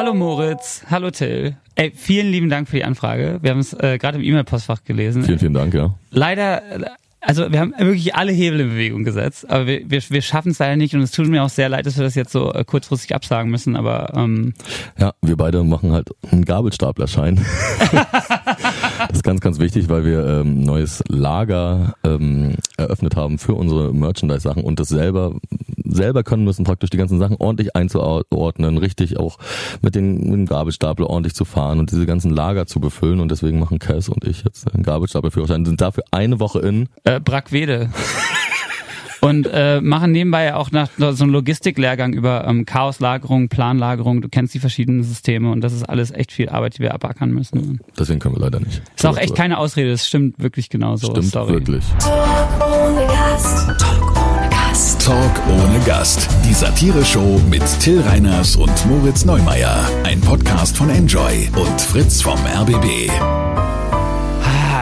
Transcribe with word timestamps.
Hallo 0.00 0.14
Moritz, 0.14 0.82
hallo 0.88 1.10
Till. 1.10 1.56
Ey, 1.74 1.92
vielen 1.94 2.28
lieben 2.28 2.48
Dank 2.48 2.70
für 2.70 2.76
die 2.76 2.84
Anfrage. 2.84 3.38
Wir 3.42 3.50
haben 3.50 3.58
es 3.58 3.74
äh, 3.74 3.98
gerade 3.98 4.16
im 4.16 4.24
E-Mail-Postfach 4.24 4.82
gelesen. 4.82 5.24
Vielen, 5.24 5.38
vielen 5.38 5.52
Dank, 5.52 5.74
ja. 5.74 5.94
Leider, 6.10 6.62
also 7.20 7.52
wir 7.52 7.60
haben 7.60 7.74
wirklich 7.78 8.14
alle 8.14 8.32
Hebel 8.32 8.60
in 8.60 8.70
Bewegung 8.70 9.04
gesetzt, 9.04 9.50
aber 9.50 9.66
wir, 9.66 9.90
wir, 9.90 10.00
wir 10.08 10.22
schaffen 10.22 10.52
es 10.52 10.58
leider 10.58 10.76
nicht 10.76 10.94
und 10.94 11.02
es 11.02 11.10
tut 11.10 11.28
mir 11.28 11.42
auch 11.42 11.50
sehr 11.50 11.68
leid, 11.68 11.84
dass 11.84 11.98
wir 11.98 12.04
das 12.04 12.14
jetzt 12.14 12.32
so 12.32 12.50
äh, 12.54 12.64
kurzfristig 12.64 13.14
absagen 13.14 13.50
müssen, 13.50 13.76
aber 13.76 14.14
ähm, 14.16 14.54
Ja, 14.98 15.12
wir 15.20 15.36
beide 15.36 15.62
machen 15.64 15.92
halt 15.92 16.08
einen 16.32 16.46
Gabelstaplerschein. 16.46 17.38
ist 19.20 19.24
ganz, 19.24 19.40
ganz 19.42 19.58
wichtig, 19.58 19.90
weil 19.90 20.06
wir 20.06 20.26
ähm, 20.26 20.62
neues 20.62 21.04
Lager 21.08 21.94
ähm, 22.04 22.54
eröffnet 22.78 23.16
haben 23.16 23.38
für 23.38 23.54
unsere 23.54 23.92
Merchandise-Sachen 23.92 24.64
und 24.64 24.80
das 24.80 24.88
selber 24.88 25.34
selber 25.84 26.22
können 26.22 26.44
müssen, 26.44 26.64
praktisch 26.64 26.88
die 26.88 26.96
ganzen 26.96 27.18
Sachen 27.18 27.36
ordentlich 27.38 27.76
einzuordnen, 27.76 28.78
richtig 28.78 29.18
auch 29.18 29.38
mit, 29.82 29.94
den, 29.94 30.20
mit 30.20 30.32
dem 30.32 30.46
Gabelstapler 30.46 31.10
ordentlich 31.10 31.34
zu 31.34 31.44
fahren 31.44 31.80
und 31.80 31.90
diese 31.90 32.06
ganzen 32.06 32.30
Lager 32.30 32.66
zu 32.66 32.80
befüllen 32.80 33.20
und 33.20 33.30
deswegen 33.30 33.58
machen 33.58 33.78
Cass 33.78 34.08
und 34.08 34.24
ich 34.24 34.44
jetzt 34.44 34.72
einen 34.72 34.84
Gabelstaplerführerschein, 34.84 35.66
sind 35.66 35.80
dafür 35.80 36.04
eine 36.12 36.40
Woche 36.40 36.60
in. 36.60 36.88
äh, 37.04 37.20
Brackwede. 37.20 37.90
Und 39.20 39.46
äh, 39.52 39.80
machen 39.80 40.12
nebenbei 40.12 40.54
auch 40.54 40.70
nach 40.70 40.88
so 40.96 41.24
einen 41.24 41.32
Logistiklehrgang 41.32 42.12
über 42.12 42.46
ähm, 42.46 42.64
Chaoslagerung, 42.64 43.48
Planlagerung. 43.48 44.22
Du 44.22 44.28
kennst 44.28 44.54
die 44.54 44.58
verschiedenen 44.58 45.02
Systeme 45.02 45.50
und 45.50 45.60
das 45.60 45.72
ist 45.72 45.88
alles 45.88 46.10
echt 46.10 46.32
viel 46.32 46.48
Arbeit, 46.48 46.78
die 46.78 46.82
wir 46.82 46.94
abackern 46.94 47.30
müssen. 47.30 47.80
Deswegen 47.98 48.18
können 48.18 48.36
wir 48.36 48.40
leider 48.40 48.60
nicht. 48.60 48.82
Ist 48.96 49.06
auch 49.06 49.16
echt 49.16 49.34
keine 49.34 49.58
Ausrede, 49.58 49.90
es 49.90 50.06
stimmt 50.06 50.38
wirklich 50.38 50.68
genauso. 50.70 51.10
Stimmt 51.10 51.26
Sorry. 51.26 51.52
wirklich. 51.52 51.84
ohne 52.60 53.06
Gast. 53.06 53.78
Talk 53.78 54.16
ohne 54.16 54.48
Gast. 54.50 55.04
Talk 55.04 55.42
ohne 55.48 55.78
Gast. 55.84 56.28
Die 56.48 56.54
Satire-Show 56.54 57.40
mit 57.50 57.62
Till 57.80 58.00
Reiners 58.00 58.56
und 58.56 58.72
Moritz 58.86 59.24
Neumeier. 59.24 59.86
Ein 60.04 60.20
Podcast 60.20 60.76
von 60.76 60.88
Enjoy 60.90 61.48
und 61.56 61.80
Fritz 61.80 62.22
vom 62.22 62.38
RBB. 62.38 63.10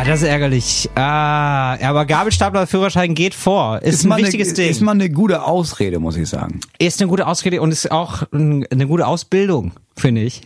Das 0.09 0.23
ist 0.23 0.28
ärgerlich. 0.28 0.89
Ah, 0.95 1.77
aber 1.87 2.06
Gabelstapler-Führerschein 2.06 3.14
geht 3.14 3.34
vor. 3.34 3.83
Ist, 3.83 4.05
ein 4.05 4.09
mal 4.09 4.17
wichtiges 4.23 4.48
eine, 4.48 4.55
Ding. 4.56 4.70
Ist 4.70 4.81
mal 4.81 4.92
eine 4.92 5.11
gute 5.11 5.42
Ausrede, 5.42 5.98
muss 5.98 6.17
ich 6.17 6.31
sagen. 6.31 6.61
ist 6.78 6.98
eine 7.03 7.11
gute 7.11 7.27
Ausrede 7.27 7.61
und 7.61 7.73
ist 7.73 7.91
auch 7.92 8.23
ein- 8.33 8.64
eine 8.70 8.86
gute 8.86 9.06
Ausbildung, 9.06 9.73
finde 9.98 10.23
ich. 10.23 10.41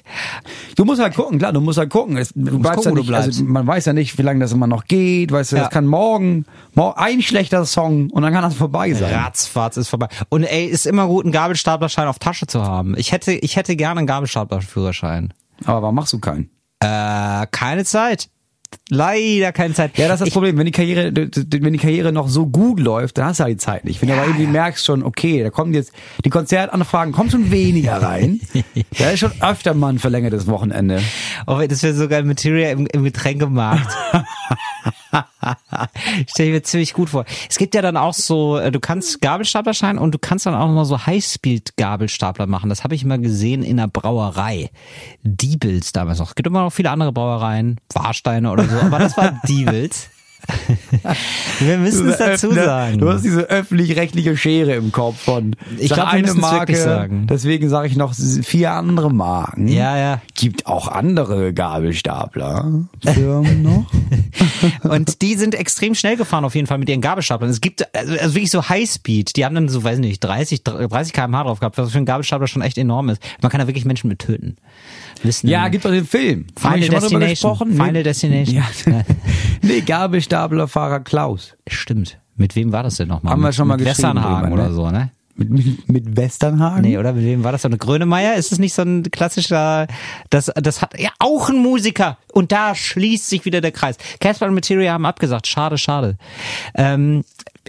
Du 0.74 0.84
musst 0.84 1.00
halt 1.00 1.14
gucken, 1.14 1.38
klar, 1.38 1.52
du 1.52 1.60
musst 1.60 1.78
halt 1.78 1.90
gucken. 1.90 2.16
Es, 2.16 2.32
du 2.34 2.58
bleibst 2.58 2.78
gucken, 2.86 2.96
ja 2.96 3.02
du 3.04 3.10
nicht. 3.12 3.14
Also 3.14 3.44
man 3.44 3.64
weiß 3.64 3.84
ja 3.84 3.92
nicht, 3.92 4.18
wie 4.18 4.22
lange 4.22 4.40
das 4.40 4.50
immer 4.52 4.66
noch 4.66 4.84
geht. 4.86 5.30
Weißt 5.30 5.52
du, 5.52 5.56
Ja. 5.56 5.62
das 5.62 5.70
kann 5.70 5.86
morgen, 5.86 6.44
morgen 6.74 6.98
ein 6.98 7.22
schlechter 7.22 7.64
Song 7.64 8.10
und 8.10 8.22
dann 8.22 8.32
kann 8.32 8.42
das 8.42 8.54
vorbei 8.54 8.92
sein. 8.94 9.14
Ratzfatz 9.14 9.76
ist 9.76 9.88
vorbei. 9.90 10.08
Und 10.28 10.42
ey, 10.42 10.66
ist 10.66 10.86
immer 10.86 11.06
gut, 11.06 11.24
einen 11.24 11.32
Gabelstaplerschein 11.32 12.08
auf 12.08 12.18
Tasche 12.18 12.48
zu 12.48 12.64
haben. 12.64 12.96
Ich 12.98 13.12
hätte, 13.12 13.30
ich 13.32 13.54
hätte 13.54 13.76
gerne 13.76 13.98
einen 14.00 14.06
Gabelstapler-Führerschein. 14.08 15.32
Aber 15.66 15.82
warum 15.82 15.94
machst 15.94 16.12
du 16.12 16.18
keinen? 16.18 16.50
Äh, 16.80 17.46
keine 17.52 17.84
Zeit. 17.84 18.28
Leider 18.88 19.52
keine 19.52 19.74
Zeit. 19.74 19.96
Ja, 19.96 20.08
das 20.08 20.16
ist 20.16 20.20
das 20.20 20.28
ich, 20.28 20.34
Problem. 20.34 20.58
Wenn 20.58 20.66
die 20.66 20.72
Karriere, 20.72 21.12
wenn 21.14 21.72
die 21.72 21.78
Karriere 21.78 22.12
noch 22.12 22.28
so 22.28 22.46
gut 22.46 22.80
läuft, 22.80 23.18
dann 23.18 23.26
hast 23.26 23.40
du 23.40 23.44
halt 23.44 23.54
die 23.54 23.58
Zeit 23.58 23.84
nicht. 23.84 24.00
Wenn 24.02 24.08
du 24.08 24.14
aber 24.14 24.26
irgendwie 24.26 24.46
merkst 24.46 24.84
schon, 24.84 25.02
okay, 25.02 25.42
da 25.42 25.50
kommen 25.50 25.72
jetzt 25.74 25.92
die 26.24 26.30
Konzertanfragen, 26.30 27.12
kommen 27.12 27.30
schon 27.30 27.50
weniger 27.50 28.02
rein. 28.02 28.40
da 28.98 29.10
ist 29.10 29.20
schon 29.20 29.32
öfter 29.40 29.74
mal 29.74 29.88
ein 29.88 29.98
verlängertes 29.98 30.46
Wochenende. 30.46 31.00
Oh, 31.46 31.60
das 31.66 31.82
wäre 31.82 31.94
so 31.94 32.08
geil, 32.08 32.24
Material 32.24 32.72
im, 32.72 32.86
im 32.86 33.04
Getränkemarkt. 33.04 33.88
Stell 36.26 36.46
ich 36.46 36.52
mir 36.52 36.62
ziemlich 36.62 36.94
gut 36.94 37.10
vor. 37.10 37.24
Es 37.48 37.58
gibt 37.58 37.74
ja 37.74 37.82
dann 37.82 37.96
auch 37.96 38.14
so, 38.14 38.58
äh, 38.58 38.70
du 38.70 38.80
kannst 38.80 39.20
Gabelstaplerschein 39.20 39.98
und 39.98 40.12
du 40.14 40.18
kannst 40.18 40.46
dann 40.46 40.54
auch 40.54 40.68
noch 40.68 40.84
so 40.84 41.06
Highspeed-Gabelstapler 41.06 42.46
machen. 42.46 42.68
Das 42.70 42.84
habe 42.84 42.94
ich 42.94 43.04
mal 43.04 43.18
gesehen 43.18 43.62
in 43.62 43.78
einer 43.78 43.88
Brauerei. 43.88 44.70
Diebels 45.22 45.92
damals 45.92 46.18
noch. 46.18 46.30
Es 46.30 46.34
gibt 46.34 46.46
immer 46.46 46.62
noch 46.62 46.72
viele 46.72 46.90
andere 46.90 47.12
Brauereien, 47.12 47.78
Warsteine 47.92 48.50
oder 48.50 48.64
so, 48.64 48.76
aber 48.76 48.98
das 48.98 49.16
war 49.16 49.40
Diebels. 49.48 50.08
Wir 51.60 51.78
müssen 51.78 52.08
es 52.08 52.18
dazu 52.18 52.48
Öffne- 52.48 52.64
sagen. 52.64 52.98
Du 52.98 53.08
hast 53.10 53.22
diese 53.24 53.42
öffentlich-rechtliche 53.48 54.36
Schere 54.36 54.72
im 54.74 54.92
Kopf 54.92 55.20
von. 55.20 55.56
Ich 55.78 55.88
sag 55.88 55.96
glaub, 55.96 56.06
wir 56.12 56.18
eine 56.18 56.34
Marke, 56.34 56.58
wirklich 56.72 56.78
sagen. 56.78 57.26
deswegen 57.28 57.68
sage 57.68 57.88
ich 57.88 57.96
noch 57.96 58.14
vier 58.14 58.72
andere 58.72 59.12
Marken. 59.12 59.68
Ja, 59.68 59.96
ja. 59.96 60.22
Gibt 60.34 60.66
auch 60.66 60.88
andere 60.88 61.52
Gabelstapler. 61.52 62.84
Firmen 63.14 63.62
noch? 63.62 63.86
Und 64.90 65.22
die 65.22 65.34
sind 65.34 65.54
extrem 65.54 65.94
schnell 65.94 66.16
gefahren 66.16 66.44
auf 66.44 66.54
jeden 66.54 66.66
Fall 66.66 66.78
mit 66.78 66.88
ihren 66.88 67.00
Gabelstaplern. 67.00 67.50
Es 67.50 67.60
gibt 67.60 67.94
also, 67.94 68.12
also 68.18 68.34
wirklich 68.34 68.50
so 68.50 68.68
Highspeed. 68.68 69.36
Die 69.36 69.44
haben 69.44 69.54
dann 69.54 69.68
so, 69.68 69.82
weiß 69.84 69.98
nicht, 69.98 70.22
30, 70.22 70.62
30 70.64 71.12
km/h 71.12 71.42
drauf 71.44 71.60
gehabt, 71.60 71.78
was 71.78 71.92
für 71.92 71.98
ein 71.98 72.06
Gabelstapler 72.06 72.46
schon 72.46 72.62
echt 72.62 72.78
enorm 72.78 73.08
ist. 73.08 73.22
Man 73.40 73.50
kann 73.50 73.60
da 73.60 73.66
wirklich 73.66 73.84
Menschen 73.84 74.08
mit 74.08 74.18
töten. 74.18 74.56
Wissen, 75.22 75.48
Ja, 75.48 75.68
gibt 75.68 75.84
doch 75.84 75.90
den 75.90 76.06
Film. 76.06 76.46
Final 76.58 76.80
Destination. 76.88 77.56
Final 77.58 77.92
Nee. 77.92 78.02
Destination. 78.02 78.56
Ja. 78.56 78.64
nee, 79.62 79.80
Gabelstaplerfahrer 80.32 81.00
Klaus. 81.00 81.54
Stimmt. 81.66 82.18
Mit 82.36 82.56
wem 82.56 82.72
war 82.72 82.82
das 82.82 82.96
denn 82.96 83.08
nochmal? 83.08 83.32
Haben 83.32 83.40
wir 83.40 83.48
mit, 83.48 83.54
schon 83.54 83.68
mal 83.68 83.76
mit 83.76 83.86
Westernhagen 83.86 84.48
ne? 84.48 84.54
oder 84.54 84.72
so, 84.72 84.90
ne? 84.90 85.10
Mit, 85.34 85.50
mit, 85.50 85.88
mit 85.88 86.16
Westernhagen? 86.16 86.82
Nee, 86.82 86.98
oder 86.98 87.12
mit 87.12 87.24
wem 87.24 87.44
war 87.44 87.52
das? 87.52 87.62
So 87.62 87.68
eine 87.68 87.78
Grönemeyer? 87.78 88.34
Ist 88.34 88.52
es 88.52 88.58
nicht 88.58 88.74
so 88.74 88.82
ein 88.82 89.02
klassischer, 89.10 89.86
das, 90.30 90.50
das 90.54 90.80
hat, 90.80 90.98
ja, 90.98 91.10
auch 91.18 91.50
ein 91.50 91.58
Musiker. 91.58 92.18
Und 92.32 92.52
da 92.52 92.74
schließt 92.74 93.28
sich 93.28 93.44
wieder 93.44 93.60
der 93.60 93.72
Kreis. 93.72 93.96
Casper 94.20 94.46
und 94.46 94.54
Materia 94.54 94.92
haben 94.92 95.06
abgesagt. 95.06 95.46
Schade, 95.46 95.76
schade. 95.76 96.16
Ähm, 96.74 97.24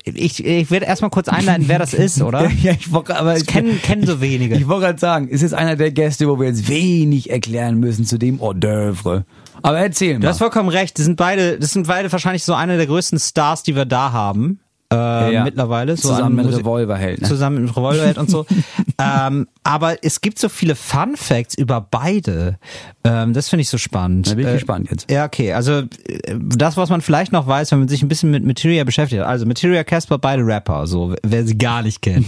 ich, 0.05 0.43
ich 0.43 0.71
werde 0.71 0.85
erstmal 0.85 1.11
kurz 1.11 1.27
einleiten, 1.27 1.67
wer 1.67 1.79
das 1.79 1.93
ist, 1.93 2.21
oder? 2.21 2.49
Ja, 2.49 2.71
ich 2.71 2.91
wollte, 2.91 3.15
aber 3.17 3.33
Das 3.33 3.45
kennen, 3.45 3.81
kennen 3.81 4.05
so 4.05 4.21
wenige. 4.21 4.55
Ich 4.55 4.67
wollte 4.67 4.87
gerade 4.87 4.99
sagen, 4.99 5.27
ist 5.27 5.41
jetzt 5.41 5.53
einer 5.53 5.75
der 5.75 5.91
Gäste, 5.91 6.27
wo 6.27 6.39
wir 6.39 6.47
jetzt 6.47 6.69
wenig 6.69 7.29
erklären 7.29 7.79
müssen 7.79 8.05
zu 8.05 8.17
dem 8.17 8.39
Hors 8.39 8.55
d'oeuvre. 8.55 9.23
Aber 9.61 9.79
erzähl 9.79 10.15
Du 10.15 10.19
mal. 10.21 10.29
hast 10.29 10.39
vollkommen 10.39 10.69
recht. 10.69 10.97
Das 10.97 11.05
sind 11.05 11.15
beide, 11.15 11.59
das 11.59 11.71
sind 11.71 11.87
beide 11.87 12.11
wahrscheinlich 12.11 12.43
so 12.43 12.53
eine 12.53 12.77
der 12.77 12.87
größten 12.87 13.19
Stars, 13.19 13.63
die 13.63 13.75
wir 13.75 13.85
da 13.85 14.11
haben. 14.11 14.59
Äh, 14.91 15.33
ja. 15.33 15.43
mittlerweile. 15.43 15.97
So 15.97 16.09
Zusammen 16.09 16.35
mit 16.35 16.55
Revolverheld, 16.55 17.21
ne? 17.21 17.27
Zusammen 17.27 17.63
mit 17.63 17.75
Revolverheld 17.75 18.17
und 18.17 18.29
so. 18.29 18.45
ähm, 18.99 19.47
aber 19.63 20.03
es 20.03 20.21
gibt 20.21 20.37
so 20.39 20.49
viele 20.49 20.75
Fun 20.75 21.15
Facts 21.15 21.55
über 21.57 21.81
beide. 21.81 22.59
Ähm, 23.03 23.33
das 23.33 23.49
finde 23.49 23.61
ich 23.61 23.69
so 23.69 23.77
spannend. 23.77 24.27
Da 24.29 24.35
bin 24.35 24.45
ich 24.45 24.51
Äh, 24.51 24.53
gespannt 24.55 24.87
jetzt. 24.91 25.09
Ja, 25.09 25.25
okay. 25.25 25.53
Also 25.53 25.79
äh, 25.79 26.35
das, 26.39 26.77
was 26.77 26.89
man 26.89 27.01
vielleicht 27.01 27.31
noch 27.31 27.47
weiß, 27.47 27.71
wenn 27.71 27.79
man 27.79 27.87
sich 27.87 28.03
ein 28.03 28.07
bisschen 28.07 28.29
mit 28.31 28.43
Materia 28.45 28.83
beschäftigt 28.83 29.21
hat. 29.21 29.27
Also 29.27 29.45
Materia 29.45 29.83
Casper, 29.83 30.19
beide 30.19 30.45
Rapper, 30.45 30.85
so 30.85 31.15
wer 31.23 31.45
sie 31.45 31.57
gar 31.57 31.81
nicht 31.81 32.01
kennt. 32.01 32.27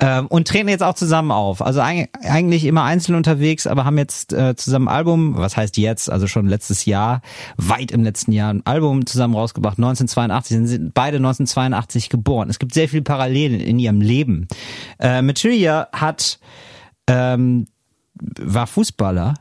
ähm, 0.00 0.26
und 0.28 0.46
treten 0.46 0.68
jetzt 0.68 0.82
auch 0.84 0.94
zusammen 0.94 1.32
auf. 1.32 1.60
Also 1.60 1.80
eig- 1.80 2.08
eigentlich 2.22 2.64
immer 2.66 2.84
einzeln 2.84 3.16
unterwegs, 3.16 3.66
aber 3.66 3.84
haben 3.84 3.98
jetzt 3.98 4.32
äh, 4.32 4.54
zusammen 4.54 4.86
ein 4.88 4.94
Album, 4.96 5.36
was 5.38 5.56
heißt 5.56 5.76
jetzt, 5.76 6.08
also 6.10 6.26
schon 6.28 6.46
letztes 6.46 6.84
Jahr, 6.84 7.20
weit 7.56 7.90
im 7.90 8.04
letzten 8.04 8.30
Jahr, 8.32 8.52
ein 8.52 8.64
Album 8.64 9.06
zusammen 9.06 9.34
rausgebracht. 9.34 9.78
1982 9.78 10.56
Sie 10.56 10.66
sind 10.66 10.94
beide 10.94 11.16
1982 11.16 11.95
geboren. 12.10 12.48
Es 12.50 12.58
gibt 12.58 12.74
sehr 12.74 12.88
viele 12.88 13.02
Parallelen 13.02 13.60
in 13.60 13.78
ihrem 13.78 14.00
Leben. 14.00 14.46
Äh, 14.98 15.22
Materia 15.22 15.88
hat 15.92 16.38
ähm, 17.08 17.66
war 18.14 18.66
Fußballer 18.66 19.34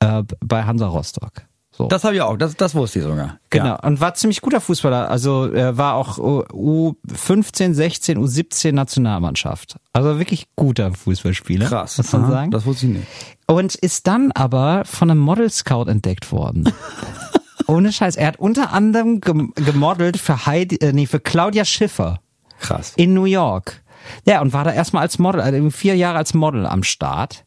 äh, 0.00 0.22
bei 0.40 0.64
Hansa 0.64 0.86
Rostock. 0.86 1.32
So. 1.74 1.88
Das 1.88 2.04
habe 2.04 2.14
ich 2.14 2.20
auch, 2.20 2.36
das, 2.36 2.54
das 2.54 2.74
wusste 2.74 2.98
ich 2.98 3.04
sogar. 3.06 3.38
Genau, 3.48 3.64
Ja. 3.64 3.74
und 3.76 3.98
war 3.98 4.12
ziemlich 4.12 4.42
guter 4.42 4.60
Fußballer. 4.60 5.08
Also 5.10 5.46
er 5.50 5.78
war 5.78 5.94
auch 5.94 6.18
U15, 6.18 7.72
16, 7.72 8.18
U17 8.18 8.72
Nationalmannschaft. 8.72 9.76
Also 9.94 10.18
wirklich 10.18 10.48
guter 10.54 10.92
Fußballspieler. 10.92 11.66
Krass. 11.68 11.96
Muss 11.96 12.12
man 12.12 12.24
Aha, 12.24 12.30
sagen. 12.30 12.50
Das 12.50 12.66
wusste 12.66 12.86
ich 12.86 12.92
nicht. 12.92 13.06
Und 13.46 13.74
ist 13.74 14.06
dann 14.06 14.32
aber 14.32 14.84
von 14.84 15.10
einem 15.10 15.20
Model 15.20 15.48
Scout 15.50 15.84
entdeckt 15.88 16.30
worden. 16.30 16.70
Ohne 17.72 17.92
Scheiß. 17.92 18.16
Er 18.16 18.26
hat 18.28 18.38
unter 18.38 18.72
anderem 18.72 19.20
gem 19.20 19.52
gemodelt 19.54 20.16
für 20.18 20.46
Heidi, 20.46 20.76
äh, 20.76 20.92
nee, 20.92 21.06
für 21.06 21.20
Claudia 21.20 21.64
Schiffer 21.64 22.20
Krass. 22.60 22.92
in 22.96 23.14
New 23.14 23.24
York. 23.24 23.82
Ja, 24.26 24.40
und 24.40 24.52
war 24.52 24.64
da 24.64 24.72
erstmal 24.72 25.02
als 25.02 25.18
Model, 25.18 25.40
also 25.40 25.70
vier 25.70 25.96
Jahre 25.96 26.18
als 26.18 26.34
Model 26.34 26.66
am 26.66 26.82
Start. 26.82 27.44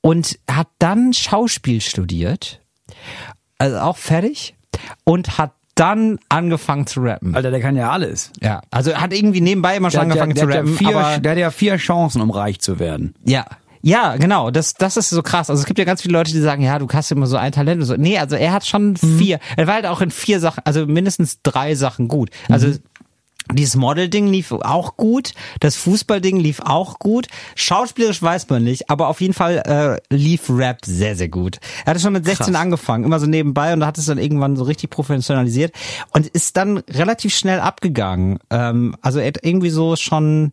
Und 0.00 0.38
hat 0.50 0.68
dann 0.78 1.12
Schauspiel 1.12 1.80
studiert. 1.80 2.60
Also 3.58 3.78
auch 3.78 3.96
fertig. 3.96 4.54
Und 5.04 5.38
hat 5.38 5.52
dann 5.74 6.18
angefangen 6.30 6.86
zu 6.86 7.00
rappen. 7.02 7.34
Alter, 7.34 7.50
der 7.50 7.60
kann 7.60 7.76
ja 7.76 7.90
alles. 7.90 8.30
Ja, 8.40 8.62
also 8.70 8.94
hat 8.94 9.12
irgendwie 9.12 9.40
nebenbei 9.42 9.76
immer 9.76 9.90
schon 9.90 10.08
Der, 10.08 10.16
ja, 10.16 10.22
angefangen 10.22 10.34
der, 10.34 10.42
zu 10.44 10.48
hat 10.48 10.54
ja 10.54 10.60
rappen. 10.94 11.12
vier, 11.12 11.20
der 11.20 11.32
hat 11.32 11.38
ja 11.38 11.50
vier 11.50 11.76
Chancen, 11.76 12.22
um 12.22 12.30
reich 12.30 12.60
zu 12.60 12.78
werden. 12.78 13.14
ja. 13.24 13.44
Ja, 13.86 14.16
genau. 14.16 14.50
Das, 14.50 14.74
das 14.74 14.96
ist 14.96 15.10
so 15.10 15.22
krass. 15.22 15.48
Also 15.48 15.60
es 15.60 15.66
gibt 15.66 15.78
ja 15.78 15.84
ganz 15.84 16.02
viele 16.02 16.14
Leute, 16.18 16.32
die 16.32 16.40
sagen, 16.40 16.60
ja, 16.60 16.76
du 16.80 16.88
hast 16.92 17.12
immer 17.12 17.28
so 17.28 17.36
ein 17.36 17.52
Talent 17.52 17.80
und 17.82 17.86
so. 17.86 17.94
Nee, 17.96 18.18
also 18.18 18.34
er 18.34 18.52
hat 18.52 18.66
schon 18.66 18.96
Mhm. 19.00 19.18
vier. 19.18 19.38
Er 19.56 19.68
war 19.68 19.74
halt 19.74 19.86
auch 19.86 20.00
in 20.00 20.10
vier 20.10 20.40
Sachen, 20.40 20.62
also 20.64 20.86
mindestens 20.86 21.38
drei 21.44 21.76
Sachen 21.76 22.08
gut. 22.08 22.30
Also 22.48 22.66
Mhm. 22.66 22.78
dieses 23.52 23.76
Model-Ding 23.76 24.26
lief 24.26 24.50
auch 24.50 24.96
gut, 24.96 25.34
das 25.60 25.76
Fußball-Ding 25.76 26.36
lief 26.36 26.58
auch 26.64 26.98
gut. 26.98 27.28
Schauspielerisch 27.54 28.20
weiß 28.20 28.48
man 28.48 28.64
nicht, 28.64 28.90
aber 28.90 29.06
auf 29.06 29.20
jeden 29.20 29.34
Fall 29.34 29.58
äh, 30.10 30.12
lief 30.12 30.50
Rap 30.50 30.84
sehr, 30.84 31.14
sehr 31.14 31.28
gut. 31.28 31.58
Er 31.84 31.90
hatte 31.92 32.00
schon 32.00 32.12
mit 32.12 32.24
16 32.24 32.54
Krass. 32.54 32.60
angefangen, 32.60 33.04
immer 33.04 33.20
so 33.20 33.26
nebenbei 33.26 33.72
und 33.72 33.86
hat 33.86 33.98
es 33.98 34.06
dann 34.06 34.18
irgendwann 34.18 34.56
so 34.56 34.64
richtig 34.64 34.90
professionalisiert 34.90 35.72
und 36.10 36.26
ist 36.26 36.56
dann 36.56 36.78
relativ 36.90 37.36
schnell 37.36 37.60
abgegangen. 37.60 38.40
Ähm, 38.50 38.96
also 39.00 39.20
er 39.20 39.28
hat 39.28 39.38
irgendwie 39.42 39.70
so 39.70 39.94
schon 39.94 40.50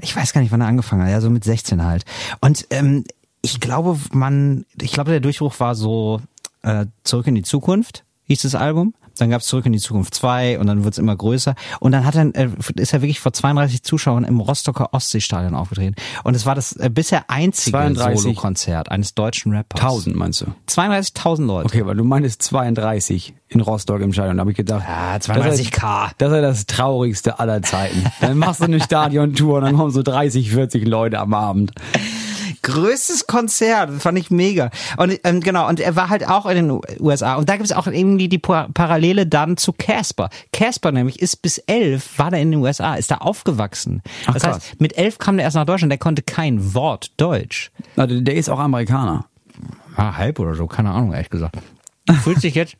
ich 0.00 0.14
weiß 0.14 0.32
gar 0.32 0.40
nicht, 0.40 0.52
wann 0.52 0.60
er 0.60 0.66
angefangen 0.66 1.02
hat, 1.02 1.10
ja, 1.10 1.20
so 1.20 1.30
mit 1.30 1.44
16 1.44 1.84
halt. 1.84 2.04
Und 2.40 2.66
ähm, 2.70 3.04
ich 3.42 3.60
glaube, 3.60 3.98
man, 4.12 4.64
ich 4.80 4.92
glaube, 4.92 5.10
der 5.10 5.20
Durchbruch 5.20 5.58
war 5.58 5.74
so 5.74 6.20
äh, 6.62 6.86
Zurück 7.04 7.26
in 7.26 7.34
die 7.34 7.42
Zukunft, 7.42 8.04
hieß 8.24 8.42
das 8.42 8.54
Album. 8.54 8.94
Dann 9.18 9.30
gab's 9.30 9.46
Zurück 9.46 9.66
in 9.66 9.72
die 9.72 9.78
Zukunft 9.78 10.14
2 10.14 10.58
und 10.58 10.66
dann 10.66 10.84
wird's 10.84 10.98
immer 10.98 11.14
größer. 11.16 11.54
Und 11.80 11.92
dann 11.92 12.04
hat 12.06 12.14
er, 12.14 12.34
äh, 12.34 12.48
ist 12.76 12.92
er 12.92 13.02
wirklich 13.02 13.20
vor 13.20 13.32
32 13.32 13.82
Zuschauern 13.82 14.24
im 14.24 14.40
Rostocker 14.40 14.92
Ostseestadion 14.92 15.54
aufgetreten. 15.54 15.94
Und 16.24 16.34
es 16.34 16.46
war 16.46 16.54
das 16.54 16.72
äh, 16.76 16.90
bisher 16.90 17.24
einzige 17.28 17.76
32. 17.76 18.20
Solo-Konzert 18.22 18.90
eines 18.90 19.14
deutschen 19.14 19.52
Rappers. 19.52 19.80
1000 19.80 20.16
meinst 20.16 20.40
du? 20.40 20.46
32.000 20.68 21.46
Leute. 21.46 21.66
Okay, 21.66 21.86
weil 21.86 21.96
du 21.96 22.04
meinst 22.04 22.42
32 22.42 23.34
in 23.48 23.60
Rostock 23.60 24.00
im 24.00 24.12
Stadion. 24.12 24.36
Da 24.36 24.40
habe 24.42 24.50
ich 24.50 24.56
gedacht, 24.56 24.84
Ja, 24.88 25.18
das 25.18 25.28
ist- 25.58 25.74
32K. 25.74 26.10
Das 26.18 26.32
ist 26.32 26.40
das 26.42 26.66
traurigste 26.66 27.38
aller 27.38 27.62
Zeiten. 27.62 28.04
Dann 28.20 28.38
machst 28.38 28.60
du 28.60 28.64
eine 28.64 28.80
Stadiontour 28.80 29.58
und 29.58 29.64
dann 29.64 29.76
kommen 29.76 29.90
so 29.90 30.02
30, 30.02 30.50
40 30.50 30.86
Leute 30.86 31.18
am 31.18 31.34
Abend. 31.34 31.72
Größtes 32.62 33.26
Konzert, 33.26 33.90
das 33.90 34.02
fand 34.02 34.18
ich 34.18 34.30
mega. 34.30 34.70
Und 34.96 35.18
ähm, 35.24 35.40
genau, 35.40 35.68
und 35.68 35.80
er 35.80 35.96
war 35.96 36.08
halt 36.08 36.26
auch 36.28 36.46
in 36.46 36.68
den 36.68 36.80
USA. 37.00 37.34
Und 37.34 37.48
da 37.48 37.54
gibt 37.56 37.64
es 37.66 37.72
auch 37.72 37.86
irgendwie 37.86 38.28
die 38.28 38.38
Pa- 38.38 38.68
Parallele 38.72 39.26
dann 39.26 39.56
zu 39.56 39.72
Casper. 39.72 40.30
Casper 40.52 40.92
nämlich 40.92 41.20
ist 41.20 41.42
bis 41.42 41.58
elf, 41.58 42.18
war 42.18 42.30
da 42.30 42.36
in 42.38 42.50
den 42.52 42.60
USA, 42.60 42.94
ist 42.94 43.10
da 43.10 43.16
aufgewachsen. 43.18 44.02
Ach, 44.26 44.34
das 44.34 44.42
krass. 44.42 44.54
heißt, 44.56 44.80
mit 44.80 44.96
elf 44.96 45.18
kam 45.18 45.36
der 45.36 45.44
erst 45.44 45.56
nach 45.56 45.66
Deutschland, 45.66 45.90
der 45.90 45.98
konnte 45.98 46.22
kein 46.22 46.74
Wort 46.74 47.12
Deutsch. 47.16 47.70
Also 47.96 48.20
der 48.20 48.34
ist 48.34 48.48
auch 48.48 48.58
Amerikaner. 48.58 49.26
Ah, 49.96 50.16
halb 50.16 50.38
oder 50.38 50.54
so, 50.54 50.66
keine 50.66 50.90
Ahnung, 50.90 51.12
ehrlich 51.12 51.30
gesagt. 51.30 51.56
Fühlt 52.22 52.40
sich 52.40 52.54
jetzt. 52.54 52.76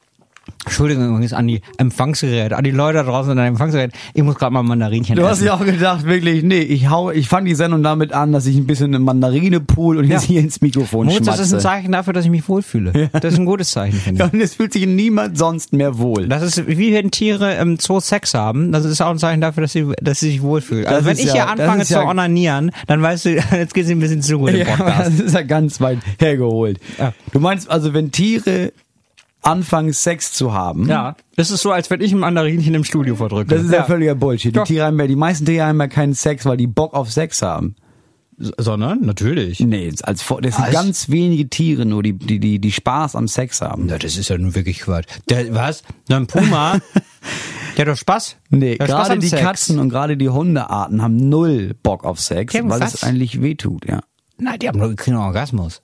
Entschuldigung 0.64 1.08
übrigens 1.08 1.32
an 1.32 1.48
die 1.48 1.60
Empfangsgeräte, 1.78 2.56
an 2.56 2.62
die 2.64 2.70
Leute 2.70 2.98
da 2.98 3.04
draußen 3.04 3.30
an 3.32 3.36
den 3.36 3.46
Empfangsgeräten. 3.46 3.92
Ich 4.14 4.22
muss 4.22 4.36
gerade 4.36 4.52
mal 4.52 4.62
Mandarinchen 4.62 5.16
Du 5.16 5.24
hast 5.26 5.38
essen. 5.38 5.46
ja 5.46 5.54
auch 5.54 5.64
gedacht, 5.64 6.04
wirklich, 6.04 6.42
nee, 6.44 6.60
ich 6.60 6.88
hau, 6.88 7.10
ich 7.10 7.28
fang 7.28 7.44
die 7.44 7.54
Sendung 7.54 7.82
damit 7.82 8.12
an, 8.12 8.32
dass 8.32 8.46
ich 8.46 8.56
ein 8.56 8.66
bisschen 8.66 8.86
eine 8.86 9.00
Mandarine 9.00 9.60
pool 9.60 9.98
und 9.98 10.04
jetzt 10.04 10.22
Ja. 10.22 10.28
hier 10.28 10.40
ins 10.40 10.60
Mikrofon 10.60 11.06
Moritz, 11.06 11.26
das 11.26 11.36
ist 11.40 11.46
ein 11.46 11.60
schmatze. 11.60 11.62
Zeichen 11.64 11.92
dafür, 11.92 12.12
dass 12.12 12.24
ich 12.24 12.30
mich 12.30 12.48
wohlfühle. 12.48 13.10
Das 13.12 13.32
ist 13.32 13.38
ein 13.38 13.44
gutes 13.46 13.70
Zeichen, 13.72 13.98
finde 13.98 14.20
Ja, 14.20 14.26
ich. 14.26 14.32
und 14.32 14.40
es 14.40 14.54
fühlt 14.54 14.72
sich 14.72 14.86
niemand 14.86 15.36
sonst 15.36 15.72
mehr 15.72 15.98
wohl. 15.98 16.28
Das 16.28 16.42
ist, 16.42 16.66
wie 16.68 16.94
wenn 16.94 17.10
Tiere 17.10 17.54
im 17.56 17.78
Zoo 17.78 17.98
Sex 18.00 18.34
haben, 18.34 18.70
das 18.72 18.84
ist 18.84 19.00
auch 19.00 19.10
ein 19.10 19.18
Zeichen 19.18 19.40
dafür, 19.40 19.62
dass 19.62 19.72
sie, 19.72 19.86
dass 20.00 20.20
sie 20.20 20.30
sich 20.30 20.42
wohlfühlen. 20.42 20.86
Also 20.86 20.98
Das 20.98 21.06
wenn 21.06 21.12
ist 21.14 21.20
ich 21.20 21.26
ja- 21.26 21.32
hier 21.34 21.48
anfange 21.48 21.84
zu 21.84 21.94
ja- 21.94 22.08
onanieren, 22.08 22.70
dann 22.86 23.02
weißt 23.02 23.24
du, 23.24 23.30
jetzt 23.56 23.74
geht 23.74 23.86
sie 23.86 23.94
ein 23.94 24.00
bisschen 24.00 24.22
zu 24.22 24.38
gut 24.38 24.50
im 24.50 24.58
Ja, 24.58 24.76
Podcast. 24.76 25.10
das 25.18 25.20
ist 25.20 25.34
ja 25.34 25.42
ganz 25.42 25.80
weit 25.80 25.98
hergeholt. 26.20 26.78
Ja. 26.98 27.12
Du 27.32 27.40
meinst 27.40 27.68
also, 27.70 27.92
wenn 27.94 28.12
Tiere 28.12 28.72
anfangen 29.42 29.92
Sex 29.92 30.32
zu 30.32 30.52
haben, 30.54 30.88
Ja, 30.88 31.16
das 31.36 31.50
ist 31.50 31.62
so, 31.62 31.72
als 31.72 31.90
wenn 31.90 32.00
ich 32.00 32.12
ein 32.12 32.18
Mandarinchen 32.18 32.74
im 32.74 32.84
Studio 32.84 33.16
verdrücke. 33.16 33.54
das 33.54 33.64
ist 33.64 33.72
ja, 33.72 33.84
völliger 33.84 34.14
Bullshit. 34.14 34.54
Die 34.54 34.58
Ja. 34.58 34.64
Tiere 34.64 34.86
haben 34.86 34.98
ja, 35.00 35.06
die 35.06 35.16
meisten 35.16 35.44
Tiere 35.44 35.66
haben 35.66 35.80
ja 35.80 35.88
keinen 35.88 36.14
Sex, 36.14 36.44
weil 36.46 36.56
die 36.56 36.66
Bock 36.68 36.94
auf 36.94 37.10
Sex 37.12 37.42
haben. 37.42 37.74
Sondern, 38.38 39.02
natürlich. 39.02 39.60
Nee, 39.60 39.92
als 40.02 40.22
vor, 40.22 40.40
das 40.40 40.56
sind 40.56 40.64
Was? 40.66 40.72
ganz 40.72 41.08
wenige 41.10 41.48
Tiere 41.48 41.84
nur, 41.84 42.02
die, 42.02 42.14
die, 42.14 42.40
die, 42.40 42.58
die 42.58 42.72
Spaß 42.72 43.14
am 43.14 43.28
Sex 43.28 43.60
haben. 43.60 43.88
Ja, 43.88 43.98
das 43.98 44.16
ist 44.16 44.30
ja 44.30 44.38
nun 44.38 44.54
wirklich 44.54 44.80
Quatsch. 44.80 45.06
Der, 45.28 45.54
was? 45.54 45.82
Na, 46.08 46.16
ein 46.16 46.26
Puma, 46.26 46.78
der 47.76 47.86
hat 47.86 47.92
doch 47.92 47.96
Spaß. 47.96 48.36
Nee, 48.50 48.76
gerade 48.78 49.18
die 49.18 49.28
Sex. 49.28 49.42
Katzen 49.42 49.78
und 49.78 49.90
gerade 49.90 50.16
die 50.16 50.28
Hundearten 50.28 51.02
haben 51.02 51.28
null 51.28 51.74
Bock 51.82 52.04
auf 52.04 52.20
Sex, 52.20 52.54
weil 52.54 52.80
was? 52.80 52.94
es 52.94 53.04
eigentlich 53.04 53.42
wehtut, 53.42 53.86
ja. 53.86 54.00
Nein, 54.38 54.58
die 54.58 54.68
haben 54.68 54.78
nur 54.78 54.94
keinen 54.96 55.18
Orgasmus. 55.18 55.82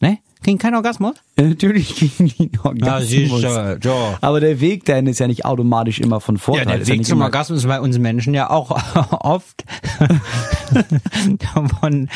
Ne? 0.00 0.18
Kriegen 0.42 0.58
keinen 0.58 0.74
Orgasmus? 0.74 1.14
Ja, 1.38 1.44
Natürlich 1.44 1.96
gegen 1.96 2.26
die 2.28 2.50
Orgasmus. 2.62 3.42
ja. 3.42 4.18
Aber 4.20 4.40
der 4.40 4.60
Weg 4.60 4.84
dahin 4.84 5.06
ist 5.06 5.18
ja 5.18 5.26
nicht 5.26 5.44
automatisch 5.46 5.98
immer 6.00 6.20
von 6.20 6.36
Vorteil. 6.36 6.64
Ja, 6.66 6.72
der 6.72 6.82
Ist 6.82 6.88
ja 6.88 6.92
Weg 6.92 6.98
nicht 7.00 7.08
zum 7.08 7.22
Orgasmus 7.22 7.60
ist 7.60 7.66
bei 7.68 7.80
uns 7.80 7.98
Menschen 7.98 8.34
ja 8.34 8.50
auch 8.50 8.70
oft 9.24 9.64
von 11.80 12.08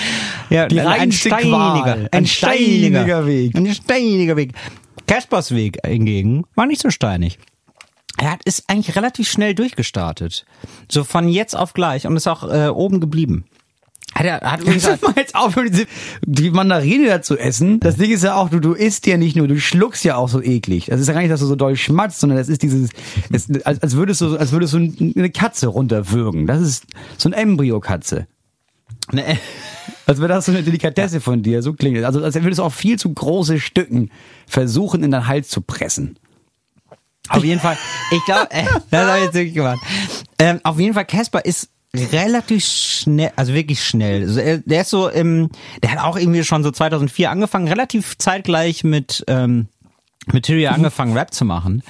ja, 0.50 0.66
Die 0.68 0.80
ein 0.80 1.12
steiniger, 1.12 1.94
ein 1.94 2.08
Ein 2.12 2.26
steiniger 2.26 3.02
steiniger 3.02 3.26
Weg. 3.26 3.54
ein 3.56 3.74
steiniger 3.74 4.36
Weg. 4.36 4.52
Kaspers 5.06 5.54
Weg 5.54 5.78
hingegen 5.86 6.44
war 6.54 6.66
nicht 6.66 6.82
so 6.82 6.90
steinig. 6.90 7.38
Er 8.18 8.32
hat 8.32 8.40
ist 8.44 8.64
eigentlich 8.68 8.96
relativ 8.96 9.28
schnell 9.28 9.54
durchgestartet, 9.54 10.46
so 10.90 11.04
von 11.04 11.28
jetzt 11.28 11.54
auf 11.56 11.74
gleich 11.74 12.06
und 12.06 12.16
ist 12.16 12.26
auch 12.26 12.50
äh, 12.50 12.68
oben 12.68 12.98
geblieben. 13.00 13.44
Hat 14.18 14.24
er 14.26 14.40
hat 14.40 14.60
übrigens 14.62 14.84
mal 15.02 15.12
jetzt 15.16 15.34
aufhören, 15.34 15.70
diese- 15.70 15.86
die 16.24 16.50
Mandarine 16.50 17.06
da 17.08 17.20
zu 17.22 17.36
essen? 17.36 17.80
Das 17.80 17.96
Ding 17.96 18.10
ist 18.10 18.24
ja 18.24 18.34
auch, 18.36 18.48
du, 18.48 18.60
du 18.60 18.72
isst 18.72 19.06
ja 19.06 19.16
nicht 19.18 19.36
nur, 19.36 19.46
du 19.46 19.60
schluckst 19.60 20.04
ja 20.04 20.16
auch 20.16 20.28
so 20.28 20.40
eklig. 20.40 20.86
Das 20.86 21.00
ist 21.00 21.06
ja 21.08 21.12
gar 21.12 21.20
nicht, 21.20 21.30
dass 21.30 21.40
du 21.40 21.46
so 21.46 21.54
doll 21.56 21.76
schmatzt, 21.76 22.20
sondern 22.20 22.38
das 22.38 22.48
ist 22.48 22.62
dieses, 22.62 22.90
es, 23.30 23.48
als, 23.66 23.82
als 23.82 23.94
würdest 23.96 24.22
du, 24.22 24.36
als 24.36 24.52
würdest 24.52 24.72
du 24.72 24.78
eine 25.16 25.30
Katze 25.30 25.66
runterwürgen. 25.66 26.46
Das 26.46 26.60
ist 26.62 26.86
so 27.18 27.28
ein 27.28 27.32
Embryo-Katze. 27.34 28.26
ne, 29.12 29.38
Als 30.06 30.18
wäre 30.18 30.28
das 30.28 30.46
so 30.46 30.52
eine 30.52 30.62
Delikatesse 30.62 31.20
von 31.20 31.42
dir, 31.42 31.62
so 31.62 31.74
klingt 31.74 31.98
es. 31.98 32.04
Also 32.04 32.22
als 32.24 32.34
würdest 32.36 32.58
du 32.58 32.62
auch 32.62 32.72
viel 32.72 32.98
zu 32.98 33.12
große 33.12 33.60
Stücken 33.60 34.10
versuchen, 34.46 35.02
in 35.04 35.10
deinen 35.10 35.26
Hals 35.26 35.48
zu 35.50 35.60
pressen. 35.60 36.18
Auf 37.28 37.44
jeden 37.44 37.60
Fall, 37.60 37.76
ich 38.12 38.24
glaube, 38.24 38.50
äh, 38.50 38.64
das 38.90 39.06
habe 39.06 39.18
ich 39.18 39.24
jetzt 39.24 39.34
wirklich 39.34 39.54
gemacht. 39.54 39.78
Ähm, 40.38 40.60
auf 40.62 40.78
jeden 40.78 40.94
Fall, 40.94 41.04
Casper 41.04 41.44
ist 41.44 41.68
relativ 41.98 42.64
schnell, 42.64 43.32
also 43.36 43.54
wirklich 43.54 43.84
schnell. 43.84 44.62
Der 44.64 44.82
ist 44.82 44.90
so 44.90 45.08
im, 45.08 45.50
der 45.82 45.92
hat 45.92 45.98
auch 45.98 46.16
irgendwie 46.16 46.44
schon 46.44 46.62
so 46.62 46.70
2004 46.70 47.30
angefangen, 47.30 47.68
relativ 47.68 48.18
zeitgleich 48.18 48.84
mit 48.84 49.24
ähm, 49.28 49.68
Material 50.32 50.74
angefangen, 50.74 51.16
Rap 51.16 51.32
zu 51.32 51.44
machen. 51.44 51.82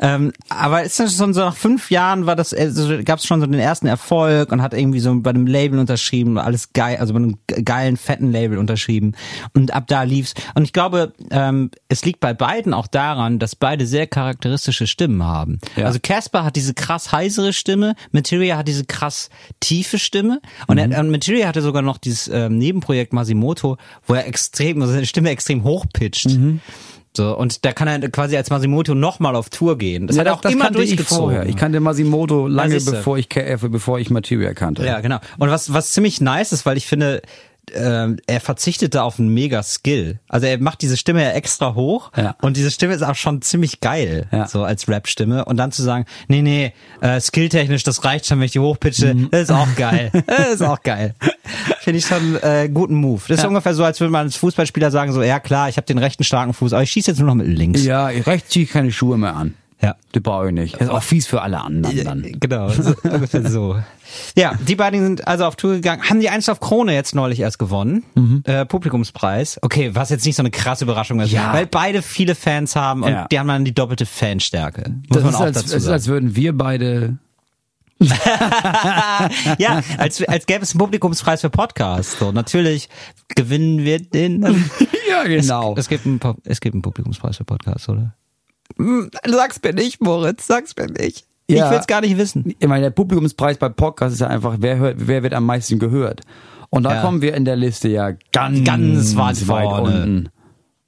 Ähm, 0.00 0.32
aber 0.48 0.82
ist 0.82 0.98
das 0.98 1.16
schon 1.16 1.34
so 1.34 1.40
nach 1.40 1.56
fünf 1.56 1.90
Jahren 1.90 2.26
war 2.26 2.34
das, 2.34 2.52
also 2.52 2.98
gab 3.04 3.20
es 3.20 3.26
schon 3.26 3.40
so 3.40 3.46
den 3.46 3.60
ersten 3.60 3.86
Erfolg 3.86 4.50
und 4.50 4.60
hat 4.60 4.74
irgendwie 4.74 4.98
so 5.00 5.14
bei 5.20 5.30
einem 5.30 5.46
Label 5.46 5.78
unterschrieben, 5.78 6.36
alles 6.38 6.72
geil, 6.72 6.96
also 6.98 7.14
bei 7.14 7.18
einem 7.18 7.38
geilen, 7.64 7.96
fetten 7.96 8.32
Label 8.32 8.58
unterschrieben. 8.58 9.14
Und 9.54 9.72
ab 9.72 9.86
da 9.86 10.02
lief's. 10.02 10.34
Und 10.54 10.64
ich 10.64 10.72
glaube, 10.72 11.12
ähm, 11.30 11.70
es 11.88 12.04
liegt 12.04 12.20
bei 12.20 12.34
beiden 12.34 12.74
auch 12.74 12.88
daran, 12.88 13.38
dass 13.38 13.54
beide 13.54 13.86
sehr 13.86 14.06
charakteristische 14.06 14.86
Stimmen 14.86 15.22
haben. 15.22 15.58
Ja. 15.76 15.86
Also 15.86 16.00
Casper 16.02 16.44
hat 16.44 16.56
diese 16.56 16.74
krass 16.74 17.12
heisere 17.12 17.52
Stimme, 17.52 17.94
Materia 18.10 18.56
hat 18.56 18.66
diese 18.68 18.84
krass 18.84 19.30
tiefe 19.60 19.98
Stimme 19.98 20.40
und 20.66 20.78
er, 20.78 20.98
und 20.98 21.10
Materia 21.10 21.46
hatte 21.46 21.62
sogar 21.62 21.82
noch 21.82 21.98
dieses 21.98 22.28
ähm, 22.28 22.58
Nebenprojekt 22.58 23.12
Masimoto, 23.12 23.76
wo 24.06 24.14
er 24.14 24.26
extrem, 24.26 24.80
also 24.82 24.92
seine 24.92 25.06
Stimme 25.06 25.30
extrem 25.30 25.62
hochpitcht. 25.62 26.26
So, 27.16 27.36
und 27.36 27.64
da 27.64 27.72
kann 27.72 27.88
er 27.88 28.08
quasi 28.10 28.36
als 28.36 28.50
Masimoto 28.50 28.94
nochmal 28.94 29.34
auf 29.34 29.50
Tour 29.50 29.78
gehen. 29.78 30.06
Das 30.06 30.18
hat 30.18 30.26
er 30.26 30.34
auch 30.34 30.44
immer 30.44 30.64
kannte 30.64 30.82
ich 30.82 30.90
durchgezogen. 30.90 31.24
vorher. 31.24 31.46
Ich 31.46 31.56
kannte 31.56 31.80
Masimoto 31.80 32.46
lange 32.46 32.80
bevor 32.80 33.18
ich 33.18 33.28
KF, 33.28 33.68
bevor 33.70 33.98
ich 33.98 34.10
Materia 34.10 34.54
kannte. 34.54 34.84
Ja, 34.84 35.00
genau. 35.00 35.18
Und 35.38 35.50
was, 35.50 35.72
was 35.72 35.92
ziemlich 35.92 36.20
nice 36.20 36.52
ist, 36.52 36.66
weil 36.66 36.76
ich 36.76 36.86
finde, 36.86 37.22
ähm, 37.74 38.18
er 38.26 38.40
verzichtete 38.40 39.02
auf 39.02 39.18
einen 39.18 39.28
mega 39.34 39.62
Skill. 39.62 40.18
Also 40.28 40.46
er 40.46 40.58
macht 40.58 40.82
diese 40.82 40.96
Stimme 40.96 41.22
ja 41.22 41.30
extra 41.30 41.74
hoch 41.74 42.12
Ja. 42.16 42.36
und 42.40 42.56
diese 42.56 42.70
Stimme 42.70 42.94
ist 42.94 43.02
auch 43.02 43.14
schon 43.14 43.42
ziemlich 43.42 43.80
geil, 43.80 44.26
Ja. 44.32 44.46
so 44.46 44.62
als 44.64 44.88
Rap-Stimme. 44.88 45.44
Und 45.44 45.56
dann 45.56 45.72
zu 45.72 45.82
sagen, 45.82 46.04
nee, 46.28 46.42
nee, 46.42 46.72
äh, 47.00 47.20
skilltechnisch, 47.20 47.82
das 47.82 48.04
reicht 48.04 48.26
schon, 48.26 48.38
wenn 48.38 48.46
ich 48.46 48.52
die 48.52 48.60
hochpitche, 48.60 49.14
Mhm. 49.14 49.28
das 49.30 49.42
ist 49.42 49.50
auch 49.50 49.68
geil. 49.76 50.10
das 50.26 50.48
ist 50.54 50.62
auch 50.62 50.82
geil. 50.82 51.14
Finde 51.80 51.98
ich 51.98 52.06
schon 52.06 52.36
äh, 52.42 52.68
guten 52.72 52.94
Move. 52.94 53.22
Das 53.28 53.38
ist 53.40 53.44
ungefähr 53.44 53.74
so, 53.74 53.84
als 53.84 54.00
würde 54.00 54.10
man 54.12 54.26
als 54.26 54.36
Fußballspieler 54.36 54.90
sagen, 54.90 55.12
so, 55.12 55.22
ja 55.22 55.40
klar, 55.40 55.68
ich 55.68 55.76
habe 55.76 55.86
den 55.86 55.98
rechten 55.98 56.24
starken 56.24 56.52
Fuß, 56.54 56.72
aber 56.72 56.82
ich 56.82 56.90
schieße 56.92 57.10
jetzt 57.12 57.18
nur 57.18 57.26
noch 57.28 57.34
mit 57.34 57.46
links. 57.48 57.84
Ja, 57.84 58.06
rechts 58.06 58.50
ziehe 58.50 58.64
ich 58.64 58.70
keine 58.70 58.90
Schuhe 58.92 59.18
mehr 59.18 59.34
an. 59.36 59.54
Ja. 59.82 59.94
Die 60.14 60.20
brauche 60.20 60.46
ich 60.48 60.52
nicht. 60.54 60.74
Das 60.74 60.82
ist 60.82 60.88
auch 60.90 61.02
fies 61.02 61.26
für 61.26 61.42
alle 61.42 61.60
anderen 61.60 62.02
dann. 62.04 62.22
Genau, 62.40 62.70
so, 62.70 62.94
ungefähr 63.02 63.48
so. 63.50 63.76
Ja, 64.34 64.54
die 64.66 64.74
beiden 64.74 65.02
sind 65.02 65.28
also 65.28 65.44
auf 65.44 65.56
Tour 65.56 65.74
gegangen, 65.74 66.02
haben 66.08 66.20
die 66.20 66.30
Einst 66.30 66.48
auf 66.48 66.60
Krone 66.60 66.94
jetzt 66.94 67.14
neulich 67.14 67.40
erst 67.40 67.58
gewonnen, 67.58 68.02
äh, 68.44 68.64
Publikumspreis. 68.64 69.58
Okay, 69.62 69.94
was 69.94 70.08
jetzt 70.10 70.24
nicht 70.24 70.36
so 70.36 70.42
eine 70.42 70.50
krasse 70.50 70.84
Überraschung 70.84 71.20
ist, 71.20 71.30
Ja. 71.30 71.52
weil 71.52 71.66
beide 71.66 72.00
viele 72.00 72.34
Fans 72.34 72.74
haben 72.74 73.02
und 73.02 73.10
Ja. 73.12 73.26
die 73.30 73.38
haben 73.38 73.48
dann 73.48 73.64
die 73.66 73.74
doppelte 73.74 74.06
Fanstärke. 74.06 74.84
Muss 74.90 75.02
Das 75.10 75.22
man 75.24 75.30
ist, 75.32 75.36
auch 75.36 75.40
als, 75.42 75.54
dazu 75.56 75.66
es 75.66 75.72
ist, 75.74 75.82
sagen. 75.84 75.92
als 75.92 76.06
würden 76.06 76.36
wir 76.36 76.56
beide. 76.56 77.18
ja, 79.58 79.82
als, 79.98 80.22
als 80.28 80.46
gäbe 80.46 80.62
es 80.62 80.72
einen 80.72 80.78
Publikumspreis 80.78 81.40
für 81.40 81.50
Podcasts. 81.50 82.18
So, 82.18 82.32
natürlich 82.32 82.88
gewinnen 83.34 83.78
wir 83.84 83.98
den. 84.00 84.42
Ja, 85.08 85.22
genau. 85.22 85.72
Es, 85.74 85.84
es, 85.84 85.88
gibt 85.88 86.04
einen, 86.04 86.20
es 86.44 86.60
gibt 86.60 86.74
einen 86.74 86.82
Publikumspreis 86.82 87.36
für 87.36 87.44
Podcasts, 87.44 87.88
oder? 87.88 88.14
Hm, 88.76 89.10
Sag's 89.26 89.60
mir 89.62 89.72
nicht, 89.72 90.00
Moritz, 90.02 90.46
sag's 90.46 90.74
mir 90.76 90.86
nicht. 90.86 91.26
Ja. 91.48 91.66
Ich 91.66 91.70
will's 91.72 91.86
gar 91.86 92.00
nicht 92.00 92.16
wissen. 92.18 92.54
ich 92.58 92.66
meine, 92.68 92.82
der 92.82 92.90
Publikumspreis 92.90 93.56
bei 93.58 93.68
Podcasts 93.68 94.14
ist 94.14 94.20
ja 94.20 94.26
einfach, 94.26 94.56
wer 94.60 94.78
hört, 94.78 94.96
wer 95.06 95.22
wird 95.22 95.32
am 95.34 95.44
meisten 95.46 95.78
gehört? 95.78 96.22
Und 96.70 96.82
da 96.82 96.94
Ja. 96.96 97.00
kommen 97.02 97.22
wir 97.22 97.34
in 97.34 97.44
der 97.44 97.54
Liste 97.56 97.88
ja 97.88 98.10
ganz, 98.32 98.64
Ganz 98.64 99.14
weit 99.16 99.36
vorne. 99.38 99.82
unten. 100.02 100.28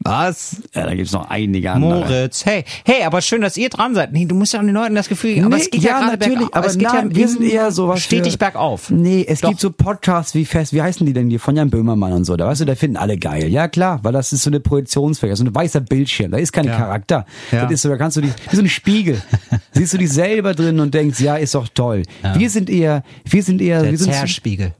Was? 0.04 0.62
Ja, 0.74 0.86
da 0.86 0.94
gibt's 0.94 1.12
noch 1.12 1.28
einige 1.28 1.72
andere. 1.72 2.00
Moritz, 2.00 2.46
hey, 2.46 2.64
hey, 2.86 3.02
aber 3.04 3.20
schön, 3.20 3.40
dass 3.40 3.56
ihr 3.56 3.68
dran 3.68 3.96
seid. 3.96 4.12
Nee, 4.12 4.26
du 4.26 4.36
musst 4.36 4.52
ja 4.52 4.60
den 4.62 4.70
Leuten 4.72 4.94
das 4.94 5.08
Gefühl 5.08 5.34
geben, 5.34 5.46
aber 5.46 5.56
Nee, 5.56 5.62
es 5.62 5.70
geht 5.70 5.82
ja, 5.82 5.90
ja, 5.90 5.98
gerade 5.98 6.12
natürlich, 6.12 6.38
bergauf. 6.38 6.54
aber 6.54 6.66
es 6.68 6.78
geht 6.78 6.88
nein, 6.92 7.10
ja 7.10 7.16
wir 7.16 7.28
sind 7.28 7.42
eher 7.42 7.72
sowas 7.72 8.00
stetig 8.04 8.32
für- 8.34 8.38
bergauf. 8.38 8.90
Nee, 8.90 9.26
es 9.28 9.40
Doch. 9.40 9.48
gibt 9.50 9.60
so 9.60 9.70
Podcasts 9.72 10.34
wie 10.36 10.44
Fest, 10.44 10.72
wie 10.72 10.80
heißen 10.82 11.04
die 11.04 11.12
denn 11.12 11.28
hier? 11.28 11.40
Von 11.40 11.56
Jan 11.56 11.68
Böhmermann 11.68 12.12
und 12.12 12.24
so. 12.24 12.36
Da 12.36 12.46
weißt 12.46 12.60
du, 12.60 12.64
da 12.64 12.76
finden 12.76 12.96
alle 12.96 13.18
geil. 13.18 13.48
Ja, 13.48 13.66
klar, 13.66 13.98
weil 14.04 14.12
das 14.12 14.32
ist 14.32 14.42
so 14.44 14.50
eine 14.50 14.60
Projektionsfläche, 14.60 15.34
so 15.34 15.44
ein 15.44 15.52
weißer 15.54 15.80
Bildschirm. 15.80 16.30
Da 16.30 16.38
ist 16.38 16.52
kein 16.52 16.66
Ja. 16.66 16.76
Charakter. 16.76 17.26
Ja. 17.50 17.62
Das 17.64 17.72
ist 17.72 17.82
so, 17.82 17.88
da 17.88 17.96
kannst 17.96 18.16
du 18.16 18.20
dich, 18.20 18.32
wie 18.50 18.56
so 18.56 18.62
ein 18.62 18.68
Spiegel. 18.68 19.20
Siehst 19.72 19.92
du 19.94 19.98
dich 19.98 20.10
selber 20.12 20.54
drin 20.54 20.78
und 20.78 20.94
denkst, 20.94 21.18
ja, 21.20 21.36
ist 21.36 21.56
doch 21.56 21.66
toll. 21.68 22.04
Wir 22.36 22.48
sind 22.50 22.70
eher, 22.70 23.02
wir 23.24 23.42
sind 23.42 23.60
eher, 23.60 23.82
Der 23.82 23.90
wir 23.90 23.98
sind, 23.98 24.12
Zerspiegel. 24.12 24.74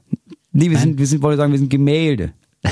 nee, 0.53 0.69
wir 0.71 0.77
sind, 0.77 0.97
wir 0.97 1.05
sind, 1.05 1.21
wollte 1.21 1.37
sagen, 1.37 1.51
wir 1.51 1.59
sind 1.59 1.69
Gemälde. 1.69 2.31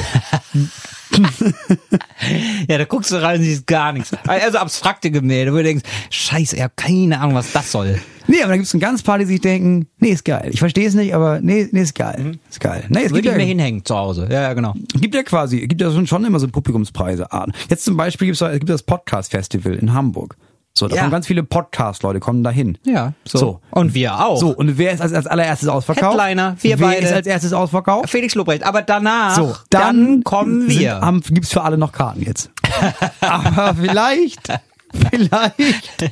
Ja, 2.67 2.77
da 2.77 2.85
guckst 2.85 3.11
du 3.11 3.21
rein 3.21 3.39
und 3.39 3.43
siehst 3.45 3.67
gar 3.67 3.91
nichts. 3.93 4.11
Also 4.25 4.57
abstrakte 4.57 5.11
Gemälde, 5.11 5.53
wo 5.53 5.57
du 5.57 5.63
denkst, 5.63 5.83
scheiße, 6.09 6.55
ich 6.55 6.61
habe 6.61 6.73
keine 6.75 7.19
Ahnung, 7.19 7.35
was 7.35 7.51
das 7.51 7.71
soll. 7.71 7.99
Nee, 8.27 8.41
aber 8.41 8.49
da 8.49 8.57
gibt's 8.57 8.73
ein 8.73 8.81
ganz 8.81 9.01
paar, 9.03 9.19
die 9.19 9.25
sich 9.25 9.39
denken, 9.39 9.87
nee, 9.99 10.09
ist 10.09 10.25
geil. 10.25 10.49
Ich 10.51 10.59
verstehe 10.59 10.87
es 10.87 10.95
nicht, 10.95 11.15
aber 11.15 11.39
nee, 11.39 11.69
nee, 11.71 11.81
ist 11.81 11.95
geil. 11.95 12.33
Ist 12.49 12.59
geil. 12.59 12.83
Nee, 12.89 12.97
es 12.97 13.03
gibt 13.03 13.15
Würde 13.15 13.29
ich 13.29 13.31
ja, 13.31 13.37
mir 13.37 13.45
hinhängen 13.45 13.85
zu 13.85 13.95
Hause. 13.95 14.27
Ja, 14.29 14.41
ja, 14.41 14.53
genau. 14.53 14.73
gibt 14.95 15.15
ja 15.15 15.23
quasi, 15.23 15.65
gibt 15.65 15.79
ja 15.79 15.91
schon, 15.91 16.07
schon 16.07 16.25
immer 16.25 16.39
so 16.39 16.47
Publikumspreise. 16.47 17.27
Jetzt 17.69 17.85
zum 17.85 17.95
Beispiel 17.95 18.27
gibt's, 18.27 18.39
gibt 18.39 18.69
das 18.69 18.83
Podcast 18.83 19.31
Festival 19.31 19.75
in 19.75 19.93
Hamburg. 19.93 20.35
So, 20.77 20.87
da 20.87 20.95
Ja. 20.95 21.01
kommen 21.01 21.11
ganz 21.11 21.27
viele 21.27 21.43
Podcast-Leute, 21.43 22.19
kommen 22.19 22.43
da 22.43 22.49
hin. 22.51 22.77
Ja, 22.85 23.13
so. 23.25 23.37
So. 23.37 23.61
Und 23.71 23.93
wir 23.93 24.19
auch. 24.23 24.37
So, 24.39 24.49
und 24.49 24.77
wer 24.77 24.91
ist 24.91 25.01
als, 25.01 25.13
als 25.13 25.25
allererstes 25.27 25.67
ausverkauft? 25.69 26.19
Headliner, 26.19 26.55
wir 26.61 26.79
wer 26.79 26.87
beide. 26.87 27.05
ist 27.05 27.13
als 27.13 27.27
erstes 27.27 27.53
ausverkauft? 27.53 28.09
Felix 28.09 28.35
Lobrecht. 28.35 28.63
Aber 28.63 28.81
danach, 28.81 29.35
So, 29.35 29.55
dann, 29.69 30.23
kommen 30.23 30.69
sind- 30.69 30.79
wir. 30.79 31.01
Haben, 31.01 31.21
gibt's 31.21 31.51
für 31.51 31.63
alle 31.63 31.77
noch 31.77 31.91
Karten 31.91 32.21
jetzt. 32.21 32.51
Aber 33.21 33.73
vielleicht, 33.75 34.47
vielleicht. 34.93 36.11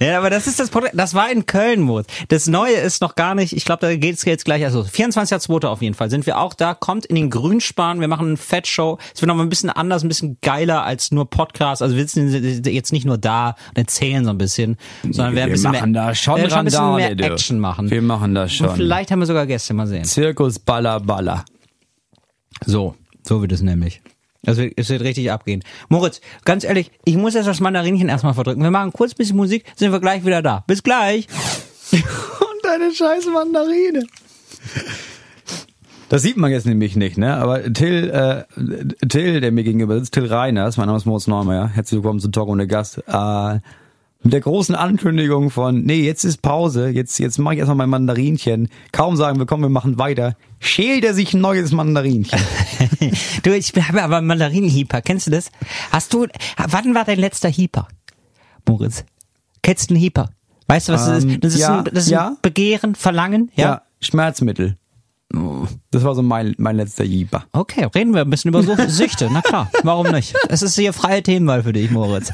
Ja, 0.00 0.16
aber 0.16 0.30
das 0.30 0.46
ist 0.46 0.58
das 0.58 0.70
Problem. 0.70 0.92
Das 0.94 1.14
war 1.14 1.30
in 1.30 1.44
Köln, 1.44 1.82
Moritz. 1.82 2.08
Das 2.28 2.46
Neue 2.46 2.74
ist 2.74 3.02
noch 3.02 3.16
gar 3.16 3.34
nicht, 3.34 3.54
ich 3.54 3.66
glaube, 3.66 3.86
da 3.86 3.94
geht's 3.94 4.24
jetzt 4.24 4.46
gleich 4.46 4.64
also 4.64 4.80
24.2. 4.80 5.66
auf 5.66 5.82
jeden 5.82 5.94
Fall 5.94 6.08
sind 6.08 6.24
wir 6.24 6.38
auch 6.38 6.54
da. 6.54 6.72
Kommt 6.72 7.04
in 7.04 7.16
den 7.16 7.28
Grünspan, 7.28 8.00
wir 8.00 8.08
machen 8.08 8.28
eine 8.28 8.36
Fettshow. 8.38 8.98
Es 9.14 9.20
wird 9.20 9.28
noch 9.28 9.34
mal 9.34 9.42
ein 9.42 9.50
bisschen 9.50 9.68
anders, 9.68 10.02
ein 10.02 10.08
bisschen 10.08 10.38
geiler 10.40 10.84
als 10.84 11.10
nur 11.10 11.28
Podcast. 11.28 11.82
Also 11.82 11.96
wir 11.96 12.08
sind 12.08 12.66
jetzt 12.66 12.92
nicht 12.92 13.04
nur 13.04 13.18
da 13.18 13.56
und 13.68 13.78
erzählen 13.78 14.24
so 14.24 14.30
ein 14.30 14.38
bisschen, 14.38 14.78
sondern 15.02 15.34
wir, 15.34 15.42
ein 15.42 15.50
bisschen 15.50 15.72
machen 15.72 15.92
mehr, 15.92 16.06
da 16.06 16.14
schon 16.14 16.36
wir 16.36 16.42
werden 16.44 16.58
ein 16.58 16.64
bisschen 16.64 16.96
mehr 16.96 17.14
du. 17.14 17.24
Action 17.24 17.60
machen. 17.60 17.90
Wir 17.90 18.02
machen 18.02 18.34
das 18.34 18.54
schon. 18.54 18.68
Und 18.68 18.76
vielleicht 18.76 19.10
haben 19.10 19.20
wir 19.20 19.26
sogar 19.26 19.46
Gäste, 19.46 19.74
mal 19.74 19.86
sehen. 19.86 20.04
Zirkus 20.04 20.58
Baller 20.58 21.00
Baller. 21.00 21.44
So, 22.64 22.94
so 23.22 23.42
wird 23.42 23.52
es 23.52 23.60
nämlich. 23.60 24.00
Wird, 24.42 24.72
es 24.76 24.88
wird 24.88 25.02
richtig 25.02 25.30
abgehen. 25.30 25.62
Moritz, 25.88 26.20
ganz 26.44 26.64
ehrlich, 26.64 26.90
ich 27.04 27.16
muss 27.16 27.34
jetzt 27.34 27.46
das 27.46 27.60
Mandarinchen 27.60 28.08
erstmal 28.08 28.34
verdrücken. 28.34 28.62
Wir 28.62 28.70
machen 28.70 28.92
kurz 28.92 29.12
ein 29.12 29.16
bisschen 29.18 29.36
Musik, 29.36 29.64
sind 29.76 29.92
wir 29.92 30.00
gleich 30.00 30.24
wieder 30.24 30.42
da. 30.42 30.64
Bis 30.66 30.82
gleich. 30.82 31.26
Und 31.92 32.64
deine 32.64 32.92
scheiß 32.92 33.26
Mandarine. 33.26 34.06
Das 36.08 36.22
sieht 36.22 36.36
man 36.36 36.50
jetzt 36.50 36.66
nämlich 36.66 36.96
nicht, 36.96 37.18
ne? 37.18 37.36
Aber 37.36 37.72
Till, 37.72 38.10
äh, 38.10 39.06
Till, 39.06 39.40
der 39.40 39.52
mir 39.52 39.62
gegenüber 39.62 39.96
sitzt, 39.98 40.14
Till 40.14 40.26
Reiners, 40.26 40.76
mein 40.76 40.86
Name 40.86 40.98
ist 40.98 41.06
Moritz 41.06 41.28
Neumeier, 41.28 41.68
herzlich 41.68 41.98
willkommen 41.98 42.18
zu 42.18 42.32
Talk 42.32 42.48
ohne 42.48 42.66
Gast. 42.66 43.02
Äh, 43.06 43.58
mit 44.22 44.32
der 44.32 44.40
großen 44.40 44.74
Ankündigung 44.74 45.50
von, 45.50 45.82
nee, 45.82 46.02
jetzt 46.02 46.24
ist 46.24 46.42
Pause, 46.42 46.88
jetzt, 46.88 47.18
jetzt 47.18 47.38
mache 47.38 47.54
ich 47.54 47.58
erstmal 47.60 47.76
mein 47.76 47.90
Mandarinchen. 47.90 48.68
Kaum 48.92 49.16
sagen 49.16 49.38
wir, 49.38 49.46
komm, 49.46 49.62
wir 49.62 49.68
machen 49.68 49.98
weiter. 49.98 50.36
Schält 50.62 51.04
er 51.04 51.14
sich 51.14 51.32
ein 51.34 51.40
neues 51.40 51.72
Mandarinchen. 51.72 52.38
du, 53.42 53.56
ich 53.56 53.72
habe 53.74 54.02
aber 54.02 54.18
einen 54.18 54.26
Mandarinenhieper. 54.26 55.00
Kennst 55.00 55.26
du 55.26 55.30
das? 55.30 55.50
Hast 55.90 56.12
du, 56.12 56.26
wann 56.68 56.94
war 56.94 57.04
dein 57.04 57.18
letzter 57.18 57.48
Hieper? 57.48 57.88
Moritz. 58.68 59.04
Kennst 59.62 59.88
du 59.90 59.94
einen 59.94 60.00
Hieper? 60.00 60.30
Weißt 60.68 60.88
du, 60.88 60.92
was 60.92 61.06
das 61.06 61.24
Ähm, 61.24 61.30
ist? 61.30 61.44
Das 61.44 61.54
ist, 61.54 61.60
ja, 61.60 61.78
ein, 61.78 61.84
das 61.84 62.04
ist 62.04 62.10
ja. 62.10 62.28
ein 62.28 62.36
Begehren, 62.42 62.94
Verlangen, 62.94 63.50
ja? 63.56 63.64
Ja, 63.66 63.82
Schmerzmittel. 64.00 64.76
Das 65.90 66.02
war 66.04 66.14
so 66.14 66.22
mein, 66.22 66.54
mein 66.58 66.76
letzter 66.76 67.04
Jeeper. 67.04 67.44
Okay, 67.52 67.84
reden 67.94 68.12
wir 68.14 68.20
ein 68.22 68.30
bisschen 68.30 68.48
über 68.50 68.62
Sucht- 68.62 68.88
Süchte. 68.90 69.28
Na 69.32 69.42
klar, 69.42 69.70
warum 69.84 70.10
nicht? 70.10 70.34
Es 70.48 70.60
ist 70.62 70.74
hier 70.74 70.92
freie 70.92 71.22
Themenwahl 71.22 71.62
für 71.62 71.72
dich, 71.72 71.90
Moritz. 71.90 72.32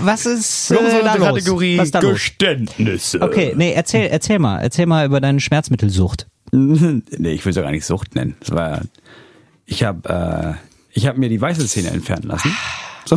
Was 0.00 0.26
ist 0.26 0.70
äh, 0.72 0.74
da 1.04 1.14
los? 1.14 1.46
Was 1.46 1.86
ist 1.86 1.94
da 1.94 2.00
los? 2.00 2.14
Geständnisse. 2.14 3.22
Okay, 3.22 3.54
nee, 3.56 3.72
erzähl, 3.72 4.08
erzähl 4.08 4.38
mal, 4.38 4.58
erzähl 4.58 4.86
mal 4.86 5.06
über 5.06 5.20
deine 5.20 5.40
Schmerzmittelsucht. 5.40 6.26
nee, 6.52 7.02
ich 7.32 7.44
will 7.44 7.50
es 7.50 7.56
ja 7.56 7.62
gar 7.62 7.70
nicht 7.70 7.86
Sucht 7.86 8.14
nennen. 8.14 8.36
Das 8.40 8.50
war 8.50 8.82
ich 9.66 9.82
habe 9.82 10.08
äh, 10.08 10.54
ich 10.92 11.06
habe 11.06 11.18
mir 11.18 11.28
die 11.28 11.40
weiße 11.40 11.66
Zähne 11.66 11.90
entfernen 11.90 12.28
lassen. 12.28 12.56
So. 13.08 13.16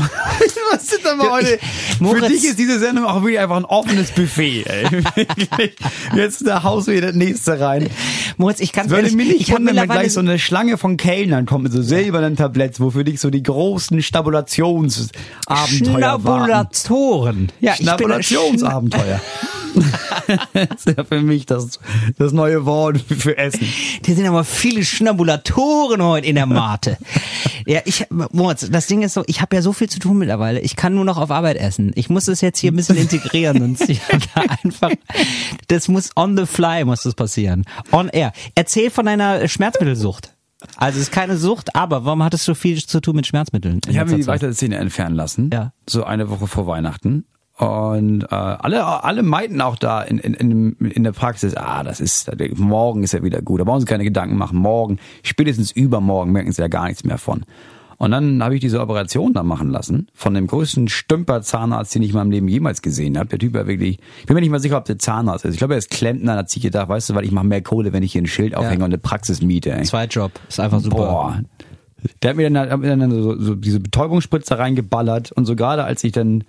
Was 0.72 0.88
sind 0.88 1.03
da 1.03 1.15
mal 1.15 1.31
heute? 1.31 1.58
Für 1.98 2.03
Moritz- 2.03 2.27
dich 2.27 2.43
ist 2.46 2.60
diese 2.60 2.77
Sendung 2.77 3.05
auch 3.05 3.24
wirklich 3.24 3.39
einfach 3.39 3.58
ein 3.58 3.65
offenes 3.65 4.12
Buffet. 4.12 4.63
Ey. 4.67 4.86
Jetzt 6.15 6.46
da 6.46 6.62
haust 6.63 6.88
du 6.88 6.91
wieder 6.91 7.08
das 7.08 7.15
nächste 7.15 7.60
rein. 7.60 7.89
Moritz, 8.38 8.60
ich 8.60 8.72
kann 8.72 8.86
Es 8.86 8.91
würde 8.91 9.10
mich 9.12 9.27
nicht 9.27 9.41
ich 9.41 9.50
habe 9.51 9.62
wundern, 9.65 9.77
wenn 9.77 9.89
gleich 9.89 10.13
so 10.13 10.19
eine 10.19 10.38
Schlange 10.38 10.77
von 10.77 10.96
Kellnern 10.98 11.48
kommt 11.48 11.63
mit 11.63 11.74
so 11.74 11.81
silbernen 11.81 12.36
Tabletts, 12.36 12.79
wo 12.79 12.91
für 12.91 13.03
dich 13.03 13.19
so 13.19 13.31
die 13.31 13.41
großen 13.41 14.03
Stabulationsabenteuer 14.03 16.24
waren. 16.24 16.46
Schnabulatoren. 16.46 17.51
Ja, 17.60 17.75
Schnabulationsabenteuer. 17.75 19.19
Das 20.54 20.86
ist 20.86 20.98
ja 20.98 21.04
für 21.04 21.22
mich 21.22 21.46
das, 21.46 21.80
das 22.18 22.32
neue 22.32 22.66
Wort 22.66 23.00
für 23.00 23.38
Essen. 23.38 23.62
Hier 24.06 24.16
sind 24.16 24.26
aber 24.28 24.44
viele 24.44 24.84
Schnabulatoren 24.84 26.04
heute 26.04 26.28
in 26.28 26.36
der 26.36 26.46
Mate. 26.46 26.98
ja, 27.66 27.82
ich, 27.86 28.06
Moritz, 28.10 28.70
das 28.70 28.88
Ding 28.88 29.02
ist 29.02 29.14
so, 29.14 29.24
ich 29.28 29.42
habe 29.42 29.56
ja 29.56 29.62
so 29.62 29.74
viel 29.74 29.90
zu 29.90 30.00
tun 30.00 30.18
mittlerweile. 30.18 30.60
Ich 30.60 30.76
kann 30.76 30.94
nur 30.94 31.06
noch 31.06 31.18
auf 31.18 31.32
Arbeit 31.32 31.58
essen. 31.58 31.92
Ich 31.96 32.10
muss 32.10 32.26
das 32.26 32.42
jetzt 32.42 32.60
hier 32.60 32.72
ein 32.72 32.76
bisschen 32.76 32.98
integrieren 32.98 33.62
und 33.62 33.90
ich 33.90 34.02
da 34.36 34.42
einfach, 34.64 34.92
das 35.68 35.88
muss 35.88 36.12
on 36.16 36.38
the 36.38 36.46
fly 36.46 36.86
muss 36.86 37.04
das 37.04 37.16
passieren. 37.16 37.66
On 37.92 38.10
air. 38.10 38.32
Erzähl 38.56 38.90
von 38.90 39.06
deiner 39.06 39.48
Schmerzmittelsucht. 39.48 40.34
Also 40.76 40.98
es 40.98 41.04
ist 41.04 41.12
keine 41.12 41.38
Sucht, 41.38 41.76
aber 41.76 42.04
warum 42.04 42.24
hattest 42.24 42.48
du 42.48 42.54
viel 42.54 42.84
zu 42.84 43.00
tun 43.00 43.16
mit 43.16 43.28
Schmerzmitteln? 43.28 43.80
Ich 43.88 43.98
habe 43.98 44.12
mir 44.12 44.18
die 44.18 44.24
Zeit? 44.24 44.44
entfernen 44.44 45.16
lassen. 45.16 45.50
Ja. 45.54 45.72
So 45.88 46.04
eine 46.04 46.30
Woche 46.30 46.48
vor 46.48 46.68
Weihnachten. 46.68 47.26
Und 47.60 48.24
äh, 48.24 48.36
alle, 48.36 49.04
alle 49.04 49.22
meinten 49.22 49.60
auch 49.60 49.75
da 49.75 50.01
in, 50.01 50.18
in, 50.18 50.34
in, 50.34 50.75
in 50.92 51.04
der 51.04 51.12
Praxis, 51.12 51.56
ah, 51.56 51.84
das 51.84 52.00
ist, 52.00 52.32
morgen 52.56 53.04
ist 53.04 53.12
ja 53.12 53.22
wieder 53.22 53.42
gut. 53.42 53.60
Da 53.60 53.66
brauchen 53.66 53.82
sie 53.82 53.86
keine 53.86 54.06
Gedanken 54.06 54.38
machen. 54.38 54.58
Morgen, 54.58 54.98
spätestens 55.24 55.72
übermorgen 55.74 56.32
merken 56.32 56.54
sie 56.54 56.62
ja 56.62 56.70
gar 56.70 56.88
nichts 56.88 57.04
mehr 57.04 57.18
von. 57.18 57.44
Und 57.98 58.12
dann 58.12 58.42
habe 58.42 58.56
ich 58.56 58.62
diese 58.62 58.80
Operation 58.80 59.34
da 59.34 59.44
machen 59.44 59.72
lassen 59.72 60.08
von 60.13 60.34
dem 60.34 60.48
größten 60.48 60.88
Stümper-Zahnarzt, 60.88 61.94
den 61.94 62.01
ich 62.01 62.12
in 62.12 62.16
meinem 62.16 62.32
Leben 62.32 62.48
jemals 62.48 62.82
gesehen 62.82 63.18
habe. 63.18 63.28
Der 63.28 63.39
Typ 63.39 63.54
war 63.54 63.68
wirklich, 63.68 64.00
ich 64.22 64.25
bin 64.25 64.36
mir 64.36 64.39
nicht 64.39 64.51
mal 64.51 64.62
sicher, 64.62 64.78
ob 64.78 64.86
der 64.86 64.98
Zahnarzt 64.98 65.44
ist. 65.44 65.56
Ich 65.56 65.58
glaube, 65.58 65.74
er 65.74 65.80
ist 65.80 65.89
Klempner, 65.89 66.38
hat 66.38 66.50
sich 66.50 66.63
gedacht, 66.63 66.88
weißt 66.88 67.10
du, 67.10 67.16
weil 67.16 67.25
ich 67.25 67.34
mache 67.34 67.46
mehr 67.46 67.62
Kohle, 67.62 67.92
wenn 67.92 68.04
ich 68.04 68.13
hier 68.13 68.22
ein 68.22 68.28
Schild 68.28 68.56
aufhänge 68.56 68.86
und 68.86 68.92
eine 68.92 69.00
Praxis 69.00 69.42
miete. 69.42 69.74
Ey. 69.74 69.84
Zweitjob. 69.84 70.32
Ist 70.48 70.62
einfach 70.62 70.80
super. 70.80 70.96
Boah. 70.96 71.42
Der 72.24 72.30
hat 72.30 72.38
mir 72.38 72.50
dann, 72.50 72.70
hat 72.70 72.80
mir 72.80 72.96
dann 72.96 73.12
so, 73.12 73.38
so 73.38 73.56
diese 73.56 73.82
Betäubungsspritze 73.82 74.58
reingeballert 74.58 75.34
und 75.34 75.44
so 75.44 75.58
gerade 75.58 75.84
als 75.84 76.01
ich 76.06 76.13
dann 76.13 76.46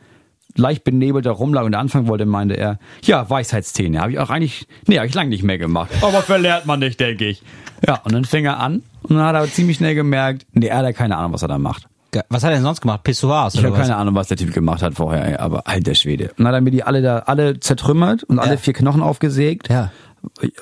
leicht 0.57 0.85
benebelt 0.85 1.27
da 1.27 1.31
rumlag 1.33 1.65
und 1.65 1.75
anfangen 1.75 2.07
wollte, 2.09 2.27
meinte 2.27 2.55
er, 2.55 2.79
ja, 3.03 3.29
Weisheitszähne. 3.29 4.01
Habe 4.01 4.13
ich 4.13 4.19
auch 4.19 4.31
eigentlich, 4.31 4.67
nee, 4.87 4.97
habe 4.97 5.07
ich 5.07 5.15
lange 5.15 5.31
nicht 5.31 5.43
mehr 5.43 5.59
gemacht. 5.59 5.91
Aber 6.03 6.23
verlernt 6.23 6.67
man 6.67 6.81
nicht, 6.81 6.99
denke 7.01 7.27
ich. 7.27 7.43
Ja, 7.87 8.01
und 8.05 8.13
dann 8.13 8.25
fing 8.25 8.45
er 8.45 8.59
an 8.61 8.83
und 9.03 9.17
dann 9.17 9.25
hat 9.25 9.35
er 9.35 9.47
ziemlich 9.51 9.77
schnell 9.79 9.95
gemerkt, 9.95 10.47
nee, 10.53 10.67
er 10.67 10.79
hat 10.79 10.85
ja 10.85 10.93
keine 10.93 11.17
Ahnung, 11.17 11.33
was 11.33 11.43
er 11.43 11.49
da 11.49 11.59
macht. 11.59 11.87
Was 12.29 12.43
hat 12.43 12.51
er 12.51 12.57
denn 12.57 12.65
sonst 12.65 12.81
gemacht? 12.81 13.05
Pissoirs 13.05 13.55
Ich 13.55 13.65
habe 13.65 13.77
keine 13.77 13.95
Ahnung, 13.95 14.17
was 14.17 14.27
der 14.27 14.37
Typ 14.37 14.53
gemacht 14.53 14.83
hat 14.83 14.95
vorher, 14.95 15.41
aber 15.41 15.69
alter 15.69 15.95
Schwede. 15.95 16.31
Und 16.31 16.39
dann 16.39 16.49
hat 16.49 16.55
er 16.55 16.61
mir 16.61 16.73
die 16.73 16.83
alle 16.83 17.03
da, 17.03 17.21
alle 17.21 17.61
zertrümmert 17.61 18.25
und 18.25 18.41
alle 18.41 18.53
Ja. 18.53 18.57
vier 18.57 18.73
Knochen 18.75 19.01
aufgesägt. 19.01 19.69
Ja. 19.69 19.93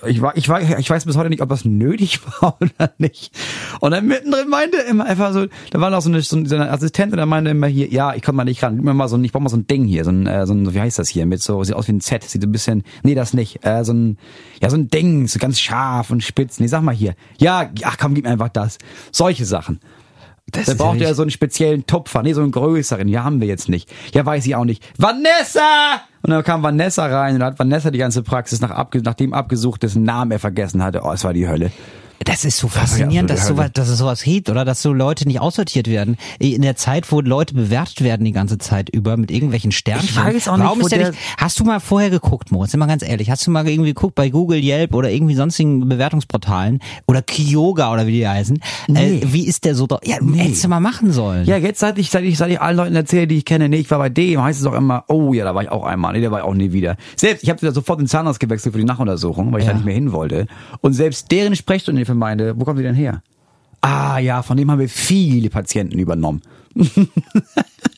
Ich, 0.07 0.23
war, 0.23 0.37
ich, 0.37 0.49
war, 0.49 0.61
ich 0.61 0.88
weiß 0.88 1.05
bis 1.05 1.17
heute 1.17 1.31
nicht, 1.31 1.43
ob 1.43 1.49
das 1.49 1.65
nötig 1.65 2.21
war 2.41 2.57
oder 2.61 2.93
nicht. 2.99 3.33
Und 3.81 3.91
dann 3.91 4.07
mittendrin 4.07 4.49
meinte 4.49 4.79
er 4.79 4.87
immer 4.87 5.05
einfach 5.05 5.33
so, 5.33 5.47
da 5.71 5.81
war 5.81 5.91
noch 5.91 6.00
so 6.00 6.09
eine, 6.09 6.23
so 6.23 6.37
eine 6.37 6.71
Assistentin, 6.71 7.17
der 7.17 7.27
meinte 7.27 7.50
immer 7.50 7.67
hier, 7.67 7.88
ja, 7.88 8.15
ich 8.15 8.23
komme 8.23 8.37
mal 8.37 8.45
nicht 8.45 8.62
ran, 8.62 8.77
gib 8.77 8.85
mir 8.85 8.95
mal 8.95 9.09
so 9.09 9.17
ein, 9.17 9.25
ich 9.25 9.33
brauche 9.33 9.43
mal 9.43 9.49
so 9.49 9.57
ein 9.57 9.67
Ding 9.67 9.85
hier, 9.85 10.05
so 10.05 10.11
ein, 10.11 10.27
äh, 10.27 10.47
so 10.47 10.55
ein, 10.55 10.73
wie 10.75 10.81
heißt 10.81 10.99
das 10.99 11.09
hier, 11.09 11.27
mit 11.27 11.43
so, 11.43 11.62
sieht 11.65 11.75
aus 11.75 11.88
wie 11.88 11.93
ein 11.93 12.00
Z, 12.00 12.25
sieht 12.25 12.43
so 12.43 12.49
ein 12.49 12.53
bisschen, 12.53 12.85
nee, 13.03 13.15
das 13.15 13.35
nicht, 13.35 13.65
äh, 13.67 13.85
so 13.85 13.93
ein, 13.93 14.19
ja, 14.62 14.71
so 14.71 14.77
ein 14.77 14.88
Ding, 14.88 15.27
so 15.27 15.38
ganz 15.38 15.61
scharf 15.61 16.11
und 16.11 16.23
spitz, 16.23 16.61
nee, 16.61 16.67
sag 16.67 16.83
mal 16.83 16.95
hier, 16.95 17.15
ja, 17.38 17.71
ach 17.85 17.97
komm, 17.99 18.15
gib 18.15 18.25
mir 18.25 18.31
einfach 18.31 18.50
das. 18.50 18.79
Solche 19.12 19.45
Sachen. 19.45 19.81
Das 20.50 20.67
Da 20.67 20.75
braucht 20.75 21.00
ja 21.00 21.09
er 21.09 21.15
so 21.15 21.23
einen 21.23 21.31
speziellen 21.31 21.87
Tupfer, 21.87 22.23
nee, 22.23 22.33
so 22.33 22.41
einen 22.41 22.53
größeren. 22.53 23.07
Ja, 23.09 23.25
haben 23.25 23.41
wir 23.41 23.49
jetzt 23.49 23.69
nicht. 23.69 23.93
Ja, 24.15 24.25
weiß 24.25 24.47
ich 24.47 24.55
auch 24.55 24.65
nicht. 24.65 24.83
Vanessa! 24.97 26.00
Und 26.22 26.30
dann 26.30 26.42
kam 26.42 26.62
Vanessa 26.62 27.06
rein 27.06 27.37
und 27.37 27.42
hat 27.42 27.58
Vanessa 27.58 27.90
die 27.90 27.98
ganze 27.98 28.22
Praxis 28.22 28.60
nach 28.60 28.70
abge 28.70 29.02
nachdem 29.02 29.32
abgesucht, 29.32 29.82
dessen 29.82 30.02
Namen 30.02 30.32
er 30.32 30.38
vergessen 30.38 30.82
hatte. 30.82 31.02
Oh, 31.04 31.12
es 31.12 31.25
war 31.25 31.32
die 31.32 31.48
Hölle. 31.48 31.70
Das 32.25 32.44
ist 32.44 32.58
so 32.58 32.68
faszinierend, 32.68 33.30
ja, 33.30 33.37
dass, 33.37 33.46
sowas, 33.46 33.70
dass 33.72 33.88
es 33.88 33.98
sowas 33.98 34.22
gibt, 34.22 34.50
oder? 34.50 34.64
Dass 34.64 34.82
so 34.82 34.92
Leute 34.92 35.26
nicht 35.26 35.40
aussortiert 35.40 35.87
werden. 35.88 36.16
In 36.40 36.62
der 36.62 36.75
Zeit, 36.76 37.10
wo 37.12 37.20
Leute 37.20 37.54
bewertet 37.54 38.02
werden 38.02 38.25
die 38.25 38.32
ganze 38.32 38.58
Zeit 38.58 38.88
über 38.90 39.16
mit 39.16 39.30
irgendwelchen 39.30 39.70
Sternchen. 39.72 40.08
Ich 40.10 40.16
weiß 40.16 40.48
auch 40.48 40.56
nicht, 40.56 40.66
Warum 40.66 40.80
ist 40.80 40.90
der 40.90 40.98
der- 40.98 41.10
nicht, 41.10 41.20
hast 41.37 41.60
du 41.60 41.64
mal 41.64 41.78
vorher 41.80 42.10
geguckt, 42.10 42.50
Moritz? 42.50 42.72
Sind 42.72 42.80
wir 42.80 42.87
ganz 42.88 43.02
ehrlich. 43.02 43.30
Hast 43.30 43.46
du 43.46 43.50
mal 43.52 43.66
irgendwie 43.68 43.90
geguckt 43.90 44.16
bei 44.16 44.30
Google, 44.30 44.58
Yelp 44.62 44.94
oder 44.94 45.10
irgendwie 45.10 45.34
sonstigen 45.37 45.88
Bewertungsportalen 45.88 46.80
oder 47.06 47.22
Kyoga 47.22 47.92
oder 47.92 48.06
wie 48.06 48.12
die 48.12 48.26
heißen? 48.28 48.58
Nee. 48.88 49.18
Äh, 49.18 49.32
wie 49.32 49.46
ist 49.46 49.64
der 49.64 49.75
so 49.76 49.87
da? 49.87 49.98
Ja, 50.04 50.16
hättest 50.34 50.64
du 50.64 50.68
mal 50.68 50.80
machen 50.80 51.12
sollen. 51.12 51.46
Ja, 51.46 51.56
jetzt 51.56 51.78
seit 51.80 51.98
ich, 51.98 52.10
seit 52.10 52.25
ich, 52.25 52.37
seit 52.37 52.50
ich 52.50 52.60
allen 52.60 52.76
Leuten 52.76 52.96
erzähle, 52.96 53.28
die 53.28 53.37
ich 53.38 53.44
kenne, 53.44 53.68
nee, 53.68 53.78
ich 53.78 53.90
war 53.90 53.98
bei 53.98 54.08
dem, 54.08 54.42
heißt 54.42 54.60
es 54.60 54.66
auch 54.66 54.75
immer, 54.75 55.04
oh 55.06 55.32
ja, 55.34 55.44
da 55.44 55.54
war 55.54 55.62
ich 55.62 55.68
auch 55.70 55.84
einmal, 55.84 56.14
nee, 56.14 56.20
da 56.20 56.30
war 56.32 56.40
ich 56.40 56.44
auch 56.44 56.54
nie 56.54 56.72
wieder. 56.72 56.96
Selbst, 57.16 57.44
ich 57.44 57.50
habe 57.50 57.70
sofort 57.72 58.00
den 58.00 58.08
Zahnarzt 58.08 58.40
gewechselt 58.40 58.72
für 58.72 58.78
die 58.80 58.84
Nachuntersuchung, 58.87 59.52
weil 59.52 59.60
ich 59.60 59.66
Ja. 59.66 59.72
da 59.72 59.78
nicht 59.78 59.84
mehr 59.87 59.94
hin 59.94 60.10
wollte. 60.12 60.46
Und 60.80 60.94
selbst 60.94 61.30
deren 61.30 61.54
Sprechstunde 61.54 62.08
meinte, 62.15 62.59
wo 62.59 62.65
kommen 62.65 62.79
Sie 62.79 62.85
denn 62.85 62.95
her? 62.95 63.23
Ah 63.81 64.19
ja, 64.19 64.43
von 64.43 64.57
dem 64.57 64.71
haben 64.71 64.81
wir 64.81 64.88
viele 64.88 65.50
Patienten 65.50 65.99
übernommen. 65.99 66.43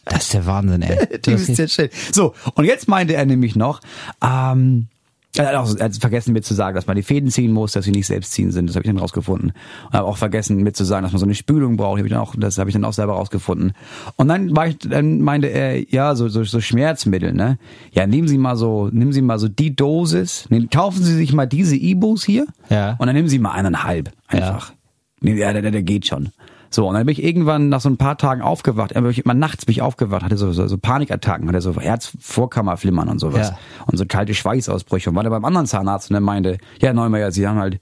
Das 0.04 0.24
ist 0.24 0.34
der 0.34 0.46
Wahnsinn, 0.46 0.82
ey. 0.82 1.18
Die 1.24 1.32
ist 1.32 1.58
jetzt 1.58 1.74
schön. 1.74 1.88
So, 2.12 2.34
und 2.54 2.64
jetzt 2.64 2.88
meinte 2.88 3.14
er 3.14 3.24
nämlich 3.24 3.56
noch, 3.56 3.80
ähm, 4.22 4.88
Er 5.36 5.46
hat, 5.46 5.54
auch, 5.54 5.76
er 5.76 5.84
hat 5.84 5.96
vergessen 5.96 6.32
mir 6.32 6.40
zu 6.42 6.54
sagen, 6.54 6.74
dass 6.74 6.88
man 6.88 6.96
die 6.96 7.04
Fäden 7.04 7.30
ziehen 7.30 7.52
muss, 7.52 7.70
dass 7.72 7.84
sie 7.84 7.92
nicht 7.92 8.08
selbst 8.08 8.32
ziehen 8.32 8.50
sind. 8.50 8.66
Das 8.68 8.74
habe 8.74 8.84
ich 8.84 8.90
dann 8.92 8.98
rausgefunden. 8.98 9.52
Und 9.86 9.92
habe 9.92 10.06
auch 10.08 10.16
vergessen 10.16 10.56
mir 10.56 10.72
zu 10.72 10.82
sagen, 10.84 11.04
dass 11.04 11.12
man 11.12 11.20
so 11.20 11.24
eine 11.26 11.36
Spülung 11.36 11.76
braucht. 11.76 11.98
Hab 12.00 12.04
ich 12.04 12.10
dann 12.10 12.20
auch, 12.20 12.34
das 12.36 12.58
habe 12.58 12.68
ich 12.68 12.74
dann 12.74 12.84
auch 12.84 12.92
selber 12.92 13.12
rausgefunden. 13.12 13.72
Und 14.16 14.26
dann, 14.28 14.56
war 14.56 14.66
ich, 14.66 14.78
dann 14.78 15.20
meinte 15.20 15.46
er, 15.46 15.88
ja, 15.88 16.16
so, 16.16 16.28
so, 16.28 16.42
so 16.42 16.60
Schmerzmittel, 16.60 17.32
ne? 17.32 17.58
Ja, 17.92 18.08
nehmen 18.08 18.26
Sie 18.26 18.38
mal 18.38 18.56
so, 18.56 18.88
nehmen 18.92 19.12
Sie 19.12 19.22
mal 19.22 19.38
so 19.38 19.46
die 19.46 19.76
Dosis, 19.76 20.46
nehmen, 20.50 20.68
kaufen 20.68 21.02
Sie 21.04 21.14
sich 21.14 21.32
mal 21.32 21.46
diese 21.46 21.76
Ibus 21.76 22.24
hier 22.24 22.46
Ja. 22.68 22.96
und 22.98 23.06
dann 23.06 23.14
nehmen 23.14 23.28
Sie 23.28 23.38
mal 23.38 23.52
eineinhalb 23.52 24.10
einfach. 24.26 24.72
Nee, 25.20 25.38
Ja, 25.38 25.52
der, 25.52 25.62
der, 25.62 25.70
der 25.70 25.82
geht 25.84 26.06
schon. 26.06 26.30
So, 26.70 26.86
und 26.86 26.94
dann 26.94 27.04
bin 27.04 27.12
ich 27.12 27.22
irgendwann 27.22 27.68
nach 27.68 27.80
so 27.80 27.88
ein 27.88 27.96
paar 27.96 28.16
Tagen 28.16 28.42
aufgewacht, 28.42 28.94
aber 28.94 29.10
ich 29.10 29.24
immer 29.24 29.34
nachts 29.34 29.66
bin 29.66 29.72
ich 29.72 29.82
aufgewacht, 29.82 30.22
hatte 30.22 30.36
so, 30.36 30.52
so, 30.52 30.68
so 30.68 30.78
Panikattacken, 30.78 31.48
hatte 31.48 31.60
so 31.60 31.78
Herzvorkammerflimmern 31.78 33.08
und 33.08 33.18
sowas. 33.18 33.50
Ja. 33.50 33.58
Und 33.86 33.98
so 33.98 34.06
kalte 34.06 34.34
Schweißausbrüche. 34.34 35.10
Und 35.10 35.16
war 35.16 35.24
da 35.24 35.30
beim 35.30 35.44
anderen 35.44 35.66
Zahnarzt 35.66 36.10
und 36.10 36.14
der 36.14 36.20
meinte, 36.20 36.58
ja, 36.80 36.92
Neumeier, 36.92 37.32
Sie 37.32 37.46
haben 37.46 37.58
halt, 37.58 37.80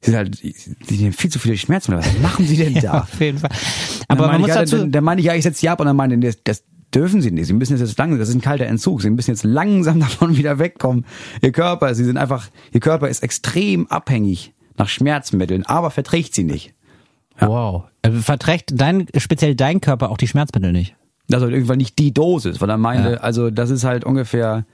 Sie 0.00 0.12
sind 0.12 0.16
halt, 0.16 0.36
Sie 0.36 0.96
nehmen 0.96 1.12
viel 1.12 1.30
zu 1.30 1.40
viele 1.40 1.56
Schmerzmittel. 1.56 2.04
Was 2.04 2.18
machen 2.20 2.46
Sie 2.46 2.56
denn 2.56 2.74
da? 2.82 3.00
Auf 3.00 3.20
jeden 3.20 3.38
Fall. 3.38 3.50
Aber 4.06 4.22
man 4.22 4.30
meine 4.30 4.38
muss 4.38 4.48
ich, 4.50 4.54
ja, 4.54 4.60
dazu, 4.60 4.78
dann, 4.78 4.92
dann 4.92 5.04
meine 5.04 5.20
ich, 5.20 5.26
ja, 5.26 5.34
ich 5.34 5.42
setze 5.42 5.60
Sie 5.60 5.68
ab 5.68 5.80
und 5.80 5.86
dann 5.86 5.96
meinte, 5.96 6.16
das, 6.18 6.38
das 6.44 6.62
dürfen 6.94 7.20
Sie 7.20 7.32
nicht. 7.32 7.46
Sie 7.46 7.52
müssen 7.52 7.76
jetzt 7.76 7.98
langsam, 7.98 8.18
das 8.20 8.28
ist 8.28 8.36
ein 8.36 8.40
kalter 8.40 8.66
Entzug. 8.66 9.02
Sie 9.02 9.10
müssen 9.10 9.30
jetzt 9.30 9.42
langsam 9.42 9.98
davon 10.00 10.36
wieder 10.36 10.60
wegkommen. 10.60 11.04
Ihr 11.42 11.50
Körper, 11.50 11.94
Sie 11.96 12.04
sind 12.04 12.16
einfach, 12.16 12.48
Ihr 12.72 12.80
Körper 12.80 13.08
ist 13.08 13.24
extrem 13.24 13.88
abhängig 13.88 14.54
nach 14.76 14.88
Schmerzmitteln, 14.88 15.66
aber 15.66 15.90
verträgt 15.90 16.34
sie 16.34 16.44
nicht. 16.44 16.74
Wow. 17.40 17.84
Äh, 18.02 18.10
Verträgt 18.12 18.70
dein, 18.74 19.06
speziell 19.16 19.54
dein 19.54 19.80
Körper 19.80 20.10
auch 20.10 20.16
die 20.16 20.26
Schmerzmittel 20.28 20.72
nicht? 20.72 20.94
Also 21.32 21.48
irgendwann 21.48 21.78
nicht 21.78 21.98
die 21.98 22.12
Dosis, 22.12 22.60
weil 22.60 22.70
er 22.70 22.76
meinte, 22.78 23.12
Ja. 23.12 23.16
also 23.18 23.50
das 23.50 23.70
ist 23.70 23.84
halt 23.84 24.04
ungefähr, 24.04 24.64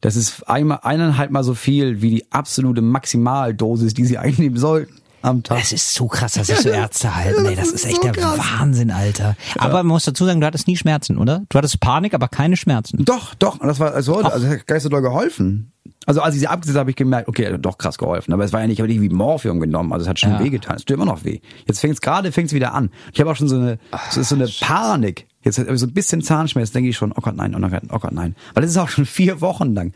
das 0.00 0.16
ist 0.16 0.48
einmal, 0.48 0.80
eineinhalb 0.82 1.30
Mal 1.30 1.44
so 1.44 1.54
viel 1.54 2.02
wie 2.02 2.10
die 2.10 2.32
absolute 2.32 2.80
Maximaldosis, 2.82 3.94
die 3.94 4.04
sie 4.04 4.18
einnehmen 4.18 4.58
sollten 4.58 4.94
am 5.22 5.42
Tag. 5.42 5.58
Es 5.60 5.72
ist 5.72 5.92
so 5.94 6.06
krass, 6.08 6.32
dass 6.32 6.46
sich 6.46 6.56
so 6.56 6.70
Ärzte 6.70 7.14
halten. 7.14 7.44
Ey, 7.44 7.54
das, 7.54 7.66
Das 7.66 7.68
ist 7.68 7.84
ist 7.84 7.90
echt 7.90 7.96
so 7.96 8.02
der 8.02 8.12
krass. 8.12 8.38
Wahnsinn, 8.38 8.90
Alter. 8.90 9.36
Aber 9.58 9.74
man 9.78 9.88
muss 9.88 10.04
dazu 10.04 10.24
sagen, 10.24 10.40
du 10.40 10.46
hattest 10.46 10.66
nie 10.66 10.76
Schmerzen, 10.78 11.18
oder? 11.18 11.42
Du 11.50 11.58
hattest 11.58 11.78
Panik, 11.80 12.14
aber 12.14 12.28
keine 12.28 12.56
Schmerzen. 12.56 13.04
Doch, 13.04 13.34
doch, 13.34 13.60
und 13.60 13.68
das 13.68 13.78
war 13.78 13.92
also, 13.92 14.16
also 14.16 14.46
das 14.48 14.60
hat 14.76 14.80
so 14.82 14.88
doll 14.88 15.02
geholfen. 15.02 15.72
Also 16.10 16.22
als 16.22 16.34
ich 16.34 16.40
sie 16.40 16.48
abgesetzt 16.48 16.74
habe, 16.74 16.80
habe 16.80 16.90
ich 16.90 16.96
gemerkt, 16.96 17.28
okay, 17.28 17.52
hat 17.52 17.64
doch 17.64 17.78
krass 17.78 17.96
geholfen. 17.96 18.32
Aber 18.32 18.42
es 18.42 18.52
war 18.52 18.60
ja 18.60 18.66
nicht, 18.66 18.80
ich 18.80 19.00
wie 19.00 19.08
Morphium 19.08 19.60
genommen, 19.60 19.92
also 19.92 20.02
es 20.02 20.08
hat 20.08 20.18
schon 20.18 20.32
Ja. 20.32 20.40
wehgetan. 20.40 20.74
Es 20.74 20.84
tut 20.84 20.96
immer 20.96 21.04
noch 21.04 21.24
weh. 21.24 21.38
Jetzt 21.68 21.78
fängt 21.78 21.94
es 21.94 22.00
gerade, 22.00 22.32
fängt 22.32 22.48
es 22.48 22.52
wieder 22.52 22.74
an. 22.74 22.90
Ich 23.12 23.20
habe 23.20 23.30
auch 23.30 23.36
schon 23.36 23.46
so 23.46 23.54
eine, 23.54 23.78
es 24.10 24.16
ist 24.16 24.30
so 24.30 24.34
eine 24.34 24.48
Panik. 24.60 25.28
Jetzt 25.44 25.60
habe 25.60 25.72
ich 25.72 25.78
so 25.78 25.86
ein 25.86 25.94
bisschen 25.94 26.20
Zahnschmerz, 26.20 26.72
denke 26.72 26.90
ich 26.90 26.96
schon, 26.96 27.12
oh 27.12 27.20
Gott, 27.20 27.36
nein, 27.36 27.54
oh 27.54 27.60
Gott, 27.60 27.82
oh 27.92 27.98
Gott, 28.00 28.10
nein. 28.10 28.34
Weil 28.54 28.62
das 28.62 28.72
ist 28.72 28.76
auch 28.76 28.88
schon 28.88 29.06
vier 29.06 29.40
Wochen 29.40 29.72
lang. 29.72 29.92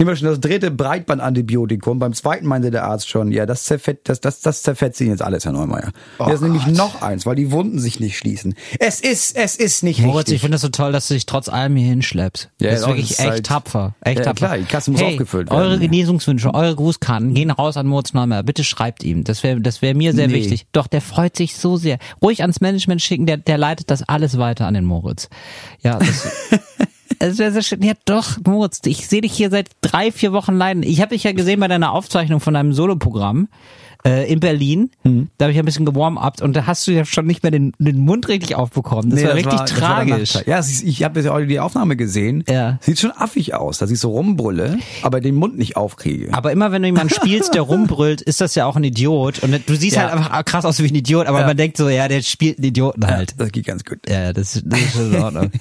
Ich 0.00 0.06
nehme 0.06 0.16
schon 0.16 0.28
das 0.28 0.40
dritte 0.40 0.70
Breitbandantibiotikum. 0.70 1.98
Beim 1.98 2.14
zweiten 2.14 2.46
meinte 2.46 2.70
der 2.70 2.84
Arzt 2.84 3.10
schon, 3.10 3.32
ja, 3.32 3.44
das 3.44 3.64
zerfetzt, 3.64 4.08
das, 4.08 4.18
das, 4.18 4.40
das 4.40 4.62
zerfetzt 4.62 4.98
Ihnen 5.02 5.10
jetzt 5.10 5.20
alles, 5.20 5.44
Herr 5.44 5.52
Neumeier. 5.52 5.92
Hier 6.24 6.32
ist 6.32 6.40
nämlich 6.40 6.66
noch 6.68 7.02
eins, 7.02 7.26
weil 7.26 7.36
die 7.36 7.50
Wunden 7.52 7.78
sich 7.78 8.00
nicht 8.00 8.16
schließen. 8.16 8.54
Es 8.78 9.00
ist, 9.02 9.36
es 9.36 9.56
ist 9.56 9.82
nicht 9.82 10.00
Moritz, 10.00 10.16
richtig. 10.20 10.34
ich 10.36 10.40
finde 10.40 10.54
das 10.54 10.62
so 10.62 10.70
toll, 10.70 10.92
dass 10.92 11.06
du 11.08 11.12
dich 11.12 11.26
trotz 11.26 11.50
allem 11.50 11.76
hier 11.76 11.88
hinschleppst. 11.88 12.48
Ja, 12.62 12.70
das 12.70 12.80
ist 12.80 12.86
wirklich 12.86 13.18
echt 13.18 13.28
halt- 13.30 13.44
tapfer. 13.46 13.94
Echt 14.00 14.20
Ja, 14.20 14.24
tapfer. 14.24 14.46
klar, 14.46 14.56
die 14.56 14.64
Kasse 14.64 14.90
muss 14.90 15.02
hey, 15.02 15.12
aufgefüllt 15.12 15.50
werden. 15.50 15.60
Eure 15.60 15.78
Genesungswünsche, 15.78 16.54
eure 16.54 16.76
Grußkarten 16.76 17.34
gehen 17.34 17.50
raus 17.50 17.76
an 17.76 17.86
Moritz 17.86 18.14
Neumer. 18.14 18.42
Bitte 18.42 18.64
schreibt 18.64 19.04
ihm. 19.04 19.24
Das 19.24 19.42
wäre 19.42 19.60
das 19.60 19.82
wär 19.82 19.94
mir 19.94 20.14
sehr 20.14 20.28
Nee. 20.28 20.32
wichtig. 20.32 20.64
Doch, 20.72 20.86
der 20.86 21.02
freut 21.02 21.36
sich 21.36 21.56
so 21.56 21.76
sehr. 21.76 21.98
Ruhig 22.22 22.40
ans 22.40 22.62
Management 22.62 23.02
schicken, 23.02 23.26
der, 23.26 23.36
der 23.36 23.58
leitet 23.58 23.90
das 23.90 24.02
alles 24.02 24.38
weiter 24.38 24.66
an 24.66 24.72
den 24.72 24.86
Moritz. 24.86 25.28
Ja, 25.82 25.98
das, 25.98 26.26
Es 27.18 27.38
wäre 27.38 27.52
sehr 27.52 27.62
schön. 27.62 27.82
Ja, 27.82 27.92
doch, 28.04 28.38
Moritz, 28.46 28.80
ich 28.86 29.08
sehe 29.08 29.20
dich 29.20 29.32
hier 29.32 29.50
seit 29.50 29.68
drei, 29.80 30.12
vier 30.12 30.32
Wochen 30.32 30.54
leiden. 30.56 30.82
Ich 30.82 31.00
habe 31.00 31.10
dich 31.14 31.24
ja 31.24 31.32
gesehen 31.32 31.60
bei 31.60 31.68
deiner 31.68 31.92
Aufzeichnung 31.92 32.40
von 32.40 32.54
deinem 32.54 32.72
Soloprogramm 32.72 33.48
äh, 34.06 34.32
in 34.32 34.40
Berlin. 34.40 34.90
Mhm. 35.02 35.28
Da 35.36 35.44
habe 35.44 35.52
ich 35.52 35.58
ein 35.58 35.64
bisschen 35.66 35.84
gewarm-upt 35.84 36.40
und 36.40 36.54
da 36.56 36.66
hast 36.66 36.86
du 36.86 36.92
ja 36.92 37.04
schon 37.04 37.26
nicht 37.26 37.42
mehr 37.42 37.50
den, 37.50 37.72
den 37.78 37.98
Mund 37.98 38.28
richtig 38.28 38.54
aufbekommen. 38.54 39.10
Das 39.10 39.20
Nee, 39.20 39.26
war 39.26 39.34
richtig 39.34 39.50
das 39.60 39.60
war 39.60 39.66
der 39.66 39.76
tragisch. 40.06 40.34
Nachteil. 40.34 40.50
ja, 40.50 40.58
ist, 40.60 40.82
ich 40.82 41.02
habe 41.02 41.20
jetzt 41.20 41.28
auch 41.28 41.40
die 41.40 41.60
Aufnahme 41.60 41.96
gesehen. 41.96 42.44
Ja. 42.48 42.78
Sieht 42.80 42.98
schon 43.00 43.10
affig 43.12 43.54
aus, 43.54 43.76
dass 43.78 43.90
ich 43.90 43.98
so 43.98 44.12
rumbrülle, 44.12 44.78
aber 45.02 45.20
den 45.20 45.34
Mund 45.34 45.58
nicht 45.58 45.76
aufkriege. 45.76 46.32
aber 46.32 46.52
immer 46.52 46.72
wenn 46.72 46.80
du 46.82 46.88
jemanden 46.88 47.12
spielst, 47.12 47.52
der 47.54 47.62
rumbrüllt, 47.70 48.22
ist 48.22 48.40
das 48.40 48.54
ja 48.54 48.64
auch 48.66 48.76
ein 48.76 48.84
Idiot. 48.84 49.40
Und 49.40 49.68
du 49.68 49.74
siehst 49.76 49.96
Ja. 49.96 50.04
halt 50.04 50.12
einfach 50.14 50.44
krass 50.46 50.64
aus 50.64 50.78
wie 50.82 50.86
ein 50.88 50.94
Idiot, 50.94 51.26
aber 51.26 51.40
Ja. 51.40 51.46
man 51.46 51.56
denkt 51.56 51.76
so, 51.76 51.88
ja, 51.90 52.08
der 52.08 52.22
spielt 52.22 52.58
einen 52.58 52.68
Idioten 52.68 53.06
halt. 53.06 53.34
Das 53.36 53.52
geht 53.52 53.66
ganz 53.66 53.84
gut. 53.84 53.98
Ja, 54.08 54.32
das, 54.32 54.62
das 54.64 54.80
ist 54.80 54.96
in 54.96 55.16
Ordnung. 55.20 55.50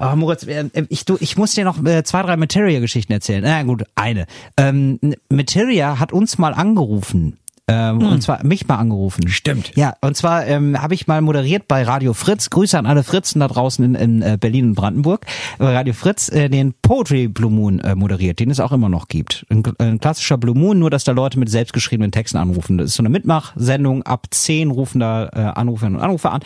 Aber 0.00 0.16
Moritz, 0.16 0.44
äh, 0.44 0.64
ich, 0.88 1.04
du, 1.04 1.18
ich 1.20 1.36
muss 1.36 1.52
dir 1.52 1.64
noch 1.64 1.84
äh, 1.84 2.02
zwei, 2.04 2.22
drei 2.22 2.38
Materia-Geschichten 2.38 3.12
erzählen. 3.12 3.42
Na 3.44 3.62
gut, 3.64 3.84
eine. 3.94 4.26
Ähm, 4.56 4.98
Materia 5.28 5.98
hat 5.98 6.10
uns 6.10 6.38
mal 6.38 6.54
angerufen. 6.54 7.36
Ähm, 7.70 7.98
Und 7.98 8.22
zwar 8.22 8.44
mich 8.44 8.66
mal 8.66 8.76
angerufen. 8.76 9.28
Stimmt. 9.28 9.72
Ja, 9.76 9.94
und 10.00 10.16
zwar 10.16 10.44
ähm, 10.46 10.80
habe 10.82 10.94
ich 10.94 11.06
mal 11.06 11.20
moderiert 11.20 11.68
bei 11.68 11.84
Radio 11.84 12.14
Fritz. 12.14 12.50
Grüße 12.50 12.76
an 12.76 12.84
alle 12.84 13.04
Fritzen 13.04 13.38
da 13.38 13.46
draußen 13.46 13.84
in, 13.84 13.94
in 13.94 14.22
äh, 14.22 14.36
Berlin 14.40 14.70
und 14.70 14.74
Brandenburg. 14.74 15.24
Bei 15.58 15.72
Radio 15.72 15.94
Fritz 15.94 16.28
äh, 16.30 16.48
den 16.48 16.74
Poetry 16.82 17.28
Blue 17.28 17.50
Moon 17.50 17.78
äh, 17.78 17.94
moderiert, 17.94 18.40
den 18.40 18.50
es 18.50 18.58
auch 18.58 18.72
immer 18.72 18.88
noch 18.88 19.06
gibt. 19.06 19.46
Ein, 19.50 19.62
ein 19.78 20.00
klassischer 20.00 20.36
Blue 20.36 20.58
Moon, 20.58 20.80
nur 20.80 20.90
dass 20.90 21.04
da 21.04 21.12
Leute 21.12 21.38
mit 21.38 21.48
selbstgeschriebenen 21.48 22.10
Texten 22.10 22.38
anrufen. 22.38 22.76
Das 22.76 22.88
ist 22.88 22.96
so 22.96 23.02
eine 23.02 23.08
Mitmachsendung. 23.08 24.02
Ab 24.02 24.26
10 24.30 24.72
rufen 24.72 24.98
da 24.98 25.28
äh, 25.28 25.38
Anruferinnen 25.58 25.98
und 25.98 26.04
Anrufer 26.04 26.32
an. 26.32 26.40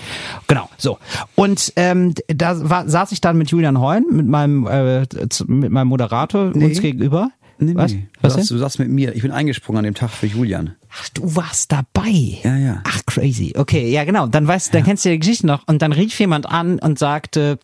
Genau, 0.47 0.69
so. 0.77 0.99
Und 1.37 1.73
ähm, 1.77 2.13
da 2.29 2.69
war, 2.69 2.87
saß 2.87 3.13
ich 3.13 3.23
dann 3.23 3.39
mit 3.39 3.51
Julian 3.51 3.81
Heun, 3.81 4.05
mit 4.11 4.27
meinem, 4.27 4.67
äh, 4.67 5.07
mit 5.47 5.71
meinem 5.71 5.89
Moderator 5.89 6.55
uns 6.55 6.81
gegenüber. 6.81 7.31
Nee, 7.59 7.75
Was? 7.75 7.93
nee. 7.93 8.09
Was 8.21 8.35
du, 8.35 8.41
denn? 8.41 8.49
du 8.49 8.59
sagst 8.59 8.79
mit 8.79 8.89
mir, 8.89 9.15
ich 9.15 9.23
bin 9.23 9.31
eingesprungen 9.31 9.79
an 9.79 9.85
dem 9.85 9.95
Tag 9.95 10.11
für 10.11 10.27
Julian. 10.27 10.75
Ach, 10.97 11.09
du 11.11 11.35
warst 11.35 11.73
dabei. 11.73 12.39
Ja, 12.43 12.57
ja. 12.57 12.83
Ach, 12.85 13.01
crazy. 13.07 13.53
Okay, 13.57 13.91
ja, 13.91 14.05
genau. 14.05 14.27
Dann 14.27 14.47
weißt, 14.47 14.73
dann 14.75 14.85
kennst 14.85 15.05
du 15.05 15.11
die 15.11 15.19
Geschichte 15.19 15.47
noch. 15.47 15.67
Und 15.67 15.83
dann 15.83 15.93
rief 15.93 16.19
jemand 16.21 16.47
an 16.47 16.79
und 16.79 16.99
sagte, 16.99 17.59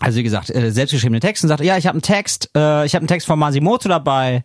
also 0.00 0.18
wie 0.18 0.22
gesagt, 0.22 0.54
äh, 0.54 0.72
selbstgeschriebene 0.72 1.20
Texte 1.20 1.46
und 1.46 1.48
sagte, 1.48 1.64
ja, 1.64 1.76
ich 1.76 1.86
habe 1.86 1.94
einen 1.94 2.02
Text, 2.02 2.50
äh, 2.56 2.84
ich 2.84 2.94
habe 2.94 3.02
einen 3.02 3.08
Text 3.08 3.26
von 3.26 3.38
Masimoto 3.38 3.88
dabei, 3.88 4.44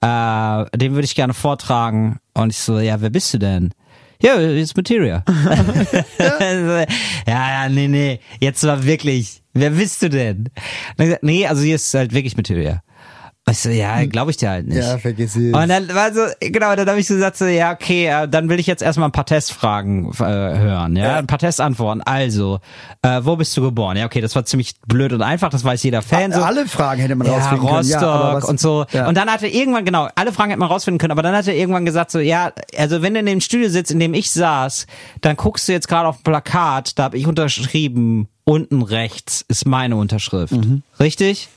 äh, 0.00 0.76
den 0.76 0.94
würde 0.94 1.04
ich 1.04 1.14
gerne 1.14 1.34
vortragen. 1.34 2.18
Und 2.34 2.50
ich 2.50 2.58
so, 2.58 2.78
ja, 2.78 3.00
wer 3.00 3.10
bist 3.10 3.32
du 3.32 3.38
denn? 3.38 3.72
Ja, 4.20 4.38
it's 4.38 4.74
Materia. 4.74 5.22
ja, 6.18 6.86
ja, 7.26 7.68
nee, 7.68 7.86
nee. 7.86 8.20
Jetzt 8.40 8.64
war 8.64 8.84
wirklich, 8.84 9.42
wer 9.52 9.70
bist 9.70 10.02
du 10.02 10.08
denn? 10.08 10.48
Gesagt, 10.96 11.22
nee, 11.22 11.46
also 11.46 11.62
hier 11.62 11.76
ist 11.76 11.92
halt 11.94 12.12
wirklich 12.14 12.36
Materia. 12.36 12.82
Ich 13.48 13.60
so, 13.60 13.68
ja, 13.68 14.04
glaube 14.06 14.32
ich 14.32 14.38
dir 14.38 14.50
halt 14.50 14.66
nicht. 14.66 14.78
Ja, 14.78 14.98
vergiss 14.98 15.36
es. 15.36 15.54
Und 15.54 15.68
dann 15.68 15.88
war 15.94 16.12
so, 16.12 16.22
genau, 16.40 16.74
dann 16.74 16.88
habe 16.88 16.98
ich 16.98 17.06
so 17.06 17.14
gesagt, 17.14 17.36
so, 17.36 17.44
ja, 17.44 17.72
okay, 17.72 18.06
äh, 18.06 18.28
dann 18.28 18.48
will 18.48 18.58
ich 18.58 18.66
jetzt 18.66 18.82
erstmal 18.82 19.08
ein 19.08 19.12
paar 19.12 19.24
Testfragen 19.24 20.10
äh, 20.14 20.24
hören, 20.24 20.96
ja? 20.96 21.04
Ja. 21.04 21.16
ein 21.18 21.28
paar 21.28 21.38
Testantworten. 21.38 22.02
Also, 22.02 22.58
äh, 23.02 23.20
wo 23.22 23.36
bist 23.36 23.56
du 23.56 23.62
geboren? 23.62 23.96
Ja, 23.96 24.06
okay, 24.06 24.20
das 24.20 24.34
war 24.34 24.44
ziemlich 24.44 24.74
blöd 24.88 25.12
und 25.12 25.22
einfach, 25.22 25.48
das 25.48 25.62
weiß 25.62 25.80
jeder 25.84 26.02
Fan. 26.02 26.32
So. 26.32 26.42
Alle 26.42 26.66
Fragen 26.66 27.00
hätte 27.00 27.14
man 27.14 27.28
Ja, 27.28 27.34
rausfinden 27.34 27.66
können. 27.68 27.76
Rostock 27.78 28.02
Ja, 28.02 28.34
was, 28.34 28.44
und 28.46 28.58
so. 28.58 28.84
Ja. 28.90 29.06
Und 29.06 29.16
dann 29.16 29.30
hat 29.30 29.44
er 29.44 29.54
irgendwann, 29.54 29.84
genau, 29.84 30.08
alle 30.16 30.32
Fragen 30.32 30.50
hätte 30.50 30.58
man 30.58 30.68
rausfinden 30.68 30.98
können, 30.98 31.12
aber 31.12 31.22
dann 31.22 31.36
hat 31.36 31.46
er 31.46 31.54
irgendwann 31.54 31.84
gesagt 31.86 32.10
so, 32.10 32.18
ja, 32.18 32.50
also 32.76 33.00
wenn 33.00 33.14
du 33.14 33.20
in 33.20 33.26
dem 33.26 33.40
Studio 33.40 33.68
sitzt, 33.68 33.92
in 33.92 34.00
dem 34.00 34.12
ich 34.14 34.32
saß, 34.32 34.88
dann 35.20 35.36
guckst 35.36 35.68
du 35.68 35.72
jetzt 35.72 35.86
gerade 35.86 36.08
auf 36.08 36.16
ein 36.18 36.22
Plakat, 36.24 36.98
da 36.98 37.04
habe 37.04 37.16
ich 37.16 37.28
unterschrieben, 37.28 38.26
unten 38.42 38.82
rechts 38.82 39.44
ist 39.46 39.66
meine 39.66 39.94
Unterschrift. 39.94 40.52
Richtig? 40.98 41.48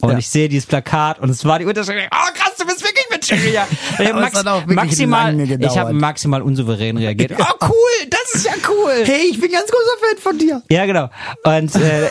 Und. 0.00 0.10
Ja. 0.10 0.18
ich 0.18 0.28
sehe 0.28 0.48
dieses 0.48 0.66
Plakat 0.66 1.18
und 1.18 1.30
es 1.30 1.44
war 1.44 1.58
die 1.58 1.64
Unterschrift. 1.64 2.08
Oh 2.12 2.32
krass, 2.34 2.54
du 2.58 2.66
bist 2.66 2.82
wirklich 2.82 3.06
mit 3.10 3.24
Cheria. 3.24 3.66
Ich 3.98 4.12
habe 4.12 4.50
auch 4.50 4.60
wirklich 4.60 4.76
maximal, 4.76 5.40
ich 5.40 5.78
habe 5.78 5.92
maximal 5.92 6.42
unsouverän 6.42 6.96
reagiert. 6.96 7.32
Oh 7.38 7.66
cool, 7.66 8.08
das 8.10 8.34
ist 8.34 8.46
ja 8.46 8.52
cool. 8.68 9.04
hey, 9.04 9.28
ich 9.30 9.40
bin 9.40 9.50
ganz 9.52 9.70
großer 9.70 9.98
Fan 10.00 10.18
von 10.18 10.38
dir. 10.38 10.62
Ja, 10.70 10.84
genau. 10.86 11.08
Und 11.44 11.74
äh, 11.76 12.10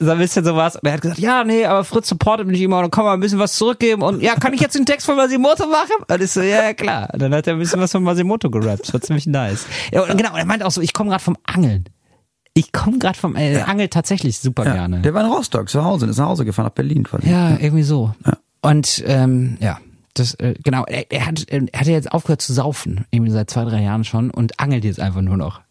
so 0.00 0.10
ein 0.10 0.18
bisschen 0.18 0.44
sowas. 0.44 0.76
Und 0.76 0.86
er 0.86 0.94
hat 0.94 1.02
gesagt, 1.02 1.20
ja, 1.20 1.44
nee, 1.44 1.64
aber 1.64 1.84
Fritz 1.84 2.08
supportet 2.08 2.46
mich 2.46 2.60
immer 2.60 2.80
und 2.80 2.90
kann 2.90 3.04
man 3.04 3.14
ein 3.14 3.20
bisschen 3.20 3.38
was 3.38 3.54
zurückgeben. 3.54 4.02
Und 4.02 4.22
ja, 4.22 4.34
kann 4.34 4.54
ich 4.54 4.60
jetzt 4.60 4.74
den 4.74 4.86
Text 4.86 5.06
von 5.06 5.16
Masimoto 5.16 5.66
machen? 5.66 5.96
Und 6.08 6.22
ich 6.22 6.30
so, 6.30 6.40
ja, 6.40 6.64
ja, 6.64 6.74
klar. 6.74 7.08
Und 7.12 7.20
dann 7.20 7.34
hat 7.34 7.46
er 7.46 7.54
ein 7.54 7.58
bisschen 7.58 7.80
was 7.80 7.92
von 7.92 8.02
Masimoto 8.02 8.50
gerappt. 8.50 8.86
Das 8.86 8.94
war 8.94 9.00
ziemlich 9.00 9.26
nice. 9.26 9.66
Ja, 9.92 10.02
und 10.02 10.16
genau, 10.16 10.32
und 10.32 10.38
er 10.38 10.46
meinte 10.46 10.66
auch 10.66 10.70
so, 10.70 10.80
ich 10.80 10.92
komme 10.92 11.10
gerade 11.10 11.22
vom 11.22 11.36
Angeln. 11.44 11.84
Ich 12.56 12.70
komme 12.72 12.98
gerade 12.98 13.18
vom 13.18 13.34
äh, 13.36 13.60
Angel 13.62 13.88
tatsächlich 13.88 14.38
super 14.38 14.64
Ja. 14.64 14.74
gerne. 14.74 15.00
Der 15.02 15.12
war 15.12 15.24
in 15.24 15.30
Rostock 15.32 15.68
zu 15.68 15.84
Hause 15.84 16.06
ist 16.06 16.18
nach 16.18 16.26
Hause 16.26 16.44
gefahren 16.44 16.66
nach 16.66 16.72
Berlin 16.72 17.02
quasi. 17.02 17.28
Ja, 17.28 17.58
irgendwie 17.58 17.82
so. 17.82 18.14
Und 18.62 19.02
ähm, 19.06 19.56
ja, 19.60 19.80
das 20.14 20.34
äh, 20.34 20.54
genau. 20.62 20.84
Er, 20.84 21.10
er 21.10 21.26
hat 21.26 21.44
er 21.48 21.62
hat 21.78 21.86
jetzt 21.88 22.12
aufgehört 22.12 22.42
zu 22.42 22.52
saufen, 22.52 23.04
irgendwie 23.10 23.32
seit 23.32 23.50
zwei 23.50 23.64
drei 23.64 23.82
Jahren 23.82 24.04
schon 24.04 24.30
und 24.30 24.60
angelt 24.60 24.84
jetzt 24.84 25.00
einfach 25.00 25.20
nur 25.20 25.36
noch. 25.36 25.62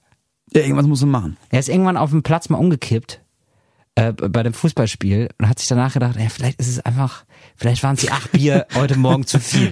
Ja, 0.53 0.61
irgendwas 0.61 0.85
muss 0.87 1.01
man 1.01 1.11
machen. 1.11 1.37
Er 1.49 1.59
ist 1.59 1.69
irgendwann 1.69 1.95
auf 1.97 2.09
dem 2.11 2.21
Platz 2.21 2.49
mal 2.49 2.57
umgekippt 2.57 3.21
äh, 3.95 4.11
bei 4.11 4.43
dem 4.43 4.53
Fußballspiel 4.53 5.29
und 5.39 5.47
hat 5.47 5.59
sich 5.59 5.69
danach 5.69 5.93
gedacht, 5.93 6.17
ey, 6.17 6.29
vielleicht 6.29 6.59
ist 6.59 6.67
es 6.67 6.79
einfach, 6.81 7.23
vielleicht 7.55 7.81
waren 7.83 7.95
es 7.95 8.01
die 8.01 8.11
acht 8.11 8.31
Bier 8.33 8.67
heute 8.75 8.97
Morgen 8.99 9.25
zu 9.25 9.39
viel. 9.39 9.71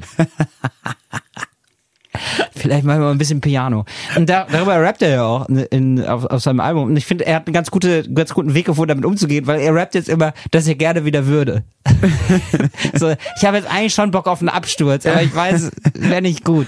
Vielleicht 2.55 2.83
machen 2.83 2.99
wir 2.99 3.05
mal 3.05 3.11
ein 3.11 3.17
bisschen 3.17 3.41
Piano. 3.41 3.85
Und 4.15 4.29
da, 4.29 4.45
darüber 4.51 4.79
rappt 4.81 5.01
er 5.01 5.09
ja 5.09 5.23
auch 5.23 5.47
in, 5.47 5.57
in, 5.57 6.05
auf, 6.05 6.25
auf 6.25 6.41
seinem 6.41 6.59
Album. 6.59 6.89
Und 6.89 6.97
ich 6.97 7.05
finde, 7.05 7.25
er 7.25 7.37
hat 7.37 7.47
einen 7.47 7.53
ganz, 7.53 7.71
gute, 7.71 8.03
ganz 8.11 8.33
guten 8.33 8.53
Weg 8.53 8.65
gefunden, 8.65 8.89
damit 8.89 9.05
umzugehen, 9.05 9.47
weil 9.47 9.61
er 9.61 9.73
rappt 9.73 9.95
jetzt 9.95 10.09
immer, 10.09 10.33
dass 10.51 10.67
er 10.67 10.75
gerne 10.75 11.05
wieder 11.05 11.25
würde. 11.25 11.63
so, 12.93 13.09
ich 13.09 13.45
habe 13.45 13.57
jetzt 13.57 13.69
eigentlich 13.69 13.93
schon 13.93 14.11
Bock 14.11 14.27
auf 14.27 14.41
einen 14.41 14.49
Absturz, 14.49 15.05
aber 15.05 15.23
ich 15.23 15.33
weiß, 15.33 15.71
wäre 15.93 16.21
nicht 16.21 16.43
gut. 16.43 16.67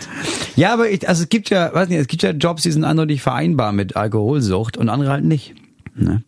Ja, 0.56 0.73
aber 0.73 0.89
ich, 0.89 1.08
also 1.08 1.23
es 1.23 1.29
gibt 1.29 1.49
ja, 1.49 1.73
weiß 1.73 1.89
nicht, 1.89 1.99
es 1.99 2.08
gibt 2.08 2.23
ja 2.23 2.32
Jobs, 2.32 2.63
die 2.63 2.71
sind 2.71 2.84
eindeutig 2.84 3.21
vereinbar 3.21 3.73
mit 3.73 3.95
Alkoholsucht 3.95 4.77
und 4.77 4.89
andere 4.89 5.12
halt 5.12 5.25
nicht. 5.25 5.56
Ne? 5.95 6.23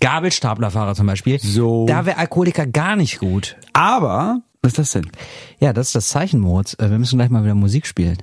Gabelstaplerfahrer 0.00 0.94
zum 0.94 1.06
Beispiel. 1.06 1.38
So. 1.38 1.86
Da 1.86 2.06
wäre 2.06 2.18
Alkoholiker 2.18 2.66
gar 2.66 2.96
nicht 2.96 3.18
gut. 3.18 3.56
Aber, 3.72 4.40
was 4.62 4.72
ist 4.72 4.78
das 4.78 4.90
denn? 4.92 5.10
Ja, 5.60 5.72
das 5.72 5.88
ist 5.88 5.94
das 5.94 6.08
Zeichen, 6.08 6.40
Moritz. 6.40 6.74
Äh, 6.78 6.90
Wir 6.90 6.98
müssen 6.98 7.18
gleich 7.18 7.30
mal 7.30 7.44
wieder 7.44 7.54
Musik 7.54 7.86
spielen. 7.86 8.18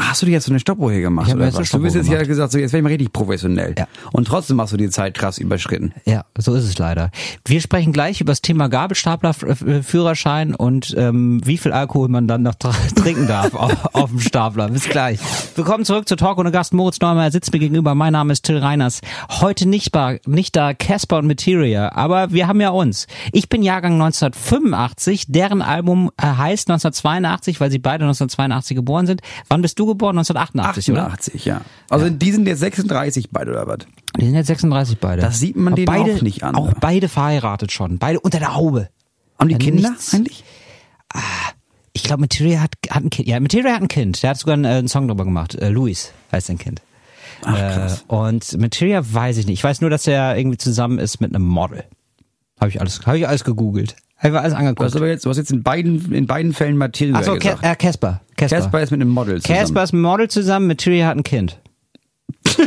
Hast 0.00 0.22
du 0.22 0.26
dir 0.26 0.32
jetzt 0.32 0.46
so 0.46 0.52
eine 0.52 0.58
Stoppuhr 0.58 0.90
hier 0.90 1.02
gemacht? 1.02 1.28
Ich 1.28 1.34
oder 1.34 1.52
was? 1.52 1.70
Du 1.70 1.78
bist 1.78 1.94
jetzt 1.94 2.08
ja 2.08 2.22
gesagt, 2.22 2.52
so 2.52 2.58
jetzt 2.58 2.72
werde 2.72 2.78
ich 2.78 2.82
mal 2.82 2.88
richtig 2.88 3.12
professionell. 3.12 3.74
Ja. 3.76 3.86
Und 4.12 4.26
trotzdem 4.26 4.58
hast 4.58 4.72
du 4.72 4.78
die 4.78 4.88
Zeit 4.88 5.12
krass 5.12 5.36
überschritten. 5.36 5.92
Ja, 6.06 6.24
so 6.38 6.54
ist 6.54 6.64
es 6.64 6.78
leider. 6.78 7.10
Wir 7.44 7.60
sprechen 7.60 7.92
gleich 7.92 8.22
über 8.22 8.32
das 8.32 8.40
Thema 8.40 8.68
Gabelstapler-Führerschein 8.68 10.54
und 10.54 10.94
ähm, 10.96 11.42
wie 11.44 11.58
viel 11.58 11.72
Alkohol 11.72 12.08
man 12.08 12.26
dann 12.26 12.42
noch 12.42 12.54
trinken 12.94 13.26
darf 13.26 13.54
auf, 13.54 13.94
auf 13.94 14.08
dem 14.08 14.20
Stapler. 14.20 14.70
Bis 14.70 14.88
gleich. 14.88 15.20
Willkommen 15.56 15.84
zurück 15.84 16.08
zu 16.08 16.16
Talk 16.16 16.38
ohne 16.38 16.52
Gast. 16.52 16.72
Moritz 16.72 16.98
Neumeier 16.98 17.30
sitzt 17.30 17.52
mir 17.52 17.58
gegenüber. 17.58 17.94
Mein 17.94 18.14
Name 18.14 18.32
ist 18.32 18.46
Till 18.46 18.56
Reiners. 18.56 19.02
Heute 19.28 19.68
nicht, 19.68 19.92
bar, 19.92 20.16
nicht 20.24 20.56
da 20.56 20.72
Casper 20.72 21.18
und 21.18 21.26
Materia, 21.26 21.92
aber 21.92 22.32
wir 22.32 22.48
haben 22.48 22.62
ja 22.62 22.70
uns. 22.70 23.08
Ich 23.30 23.50
bin 23.50 23.62
Jahrgang 23.62 24.00
1985. 24.00 25.26
Deren 25.28 25.60
Album 25.60 26.10
äh, 26.16 26.22
heißt 26.22 26.70
1982, 26.70 27.60
weil 27.60 27.70
sie 27.70 27.78
beide 27.78 28.04
1982 28.04 28.74
geboren 28.74 29.06
sind. 29.06 29.20
Wann 29.50 29.60
bist 29.60 29.78
du 29.78 29.81
geboren? 29.86 30.18
1988, 30.18 30.92
oder? 30.92 31.06
88, 31.06 31.44
ja. 31.44 31.60
Also 31.90 32.08
die 32.10 32.32
sind 32.32 32.46
jetzt 32.46 32.60
36 32.60 33.30
beide 33.30 33.50
oder 33.52 33.66
was? 33.66 33.78
Die 34.18 34.24
sind 34.24 34.34
jetzt 34.34 34.46
36 34.48 34.98
beide. 34.98 35.22
Das 35.22 35.38
sieht 35.38 35.56
man 35.56 35.74
denen 35.74 35.86
beide, 35.86 36.14
auch 36.14 36.22
nicht 36.22 36.42
an, 36.42 36.54
Auch 36.54 36.72
beide 36.80 37.08
verheiratet 37.08 37.72
schon. 37.72 37.98
Beide 37.98 38.20
unter 38.20 38.38
der 38.38 38.54
Haube. 38.54 38.88
Haben 39.38 39.48
die 39.48 39.54
Ja, 39.54 39.58
Kinder 39.58 39.90
nichts. 39.90 40.14
eigentlich? 40.14 40.44
Ich 41.92 42.04
glaube, 42.04 42.20
Materia 42.22 42.60
hat, 42.60 42.72
hat 42.90 43.04
ein 43.04 43.10
Kind. 43.10 43.28
Ja, 43.28 43.38
Materia 43.38 43.72
hat 43.74 43.82
ein 43.82 43.88
Kind. 43.88 44.22
Der 44.22 44.30
hat 44.30 44.38
sogar 44.38 44.54
einen, 44.54 44.64
äh, 44.64 44.68
einen 44.68 44.88
Song 44.88 45.08
drüber 45.08 45.24
gemacht. 45.24 45.54
Äh, 45.54 45.68
Luis 45.68 46.12
heißt 46.32 46.46
sein 46.46 46.58
Kind. 46.58 46.80
Ach, 47.44 47.54
krass. 47.54 48.04
Äh, 48.08 48.12
und 48.14 48.58
Materia 48.58 49.02
weiß 49.04 49.36
ich 49.36 49.46
nicht. 49.46 49.58
Ich 49.58 49.64
weiß 49.64 49.80
nur, 49.82 49.90
dass 49.90 50.06
er 50.06 50.36
irgendwie 50.38 50.56
zusammen 50.58 50.98
ist 50.98 51.20
mit 51.20 51.34
einem 51.34 51.44
Model. 51.44 51.84
Habe 52.60 52.70
ich 52.70 52.80
alles, 52.80 53.04
habe 53.04 53.18
ich 53.18 53.28
alles 53.28 53.44
gegoogelt. 53.44 53.96
Habe 54.22 54.34
ich 54.36 54.40
alles 54.40 54.52
Du 54.52 54.58
angeguckt. 54.58 54.84
hast 54.86 54.96
aber 54.96 55.08
jetzt, 55.08 55.24
du 55.26 55.30
hast 55.30 55.36
jetzt 55.36 55.50
in 55.50 55.62
beiden, 55.62 56.12
in 56.12 56.26
beiden 56.26 56.52
Fällen 56.52 56.76
Matilda 56.76 57.18
Achso, 57.18 57.32
Ca- 57.32 57.38
gesagt. 57.38 57.64
äh, 57.64 57.74
Casper. 57.76 58.20
Casper. 58.36 58.56
Casper 58.56 58.80
ist 58.82 58.90
mit 58.92 59.00
einem 59.00 59.10
Model 59.10 59.40
zusammen. 59.42 59.58
Casper 59.58 59.82
ist 59.82 59.92
mit 59.92 59.98
einem 59.98 60.02
Model 60.10 60.28
zusammen, 60.28 60.66
Materia 60.68 61.06
hat 61.08 61.16
ein 61.16 61.22
Kind. 61.22 61.58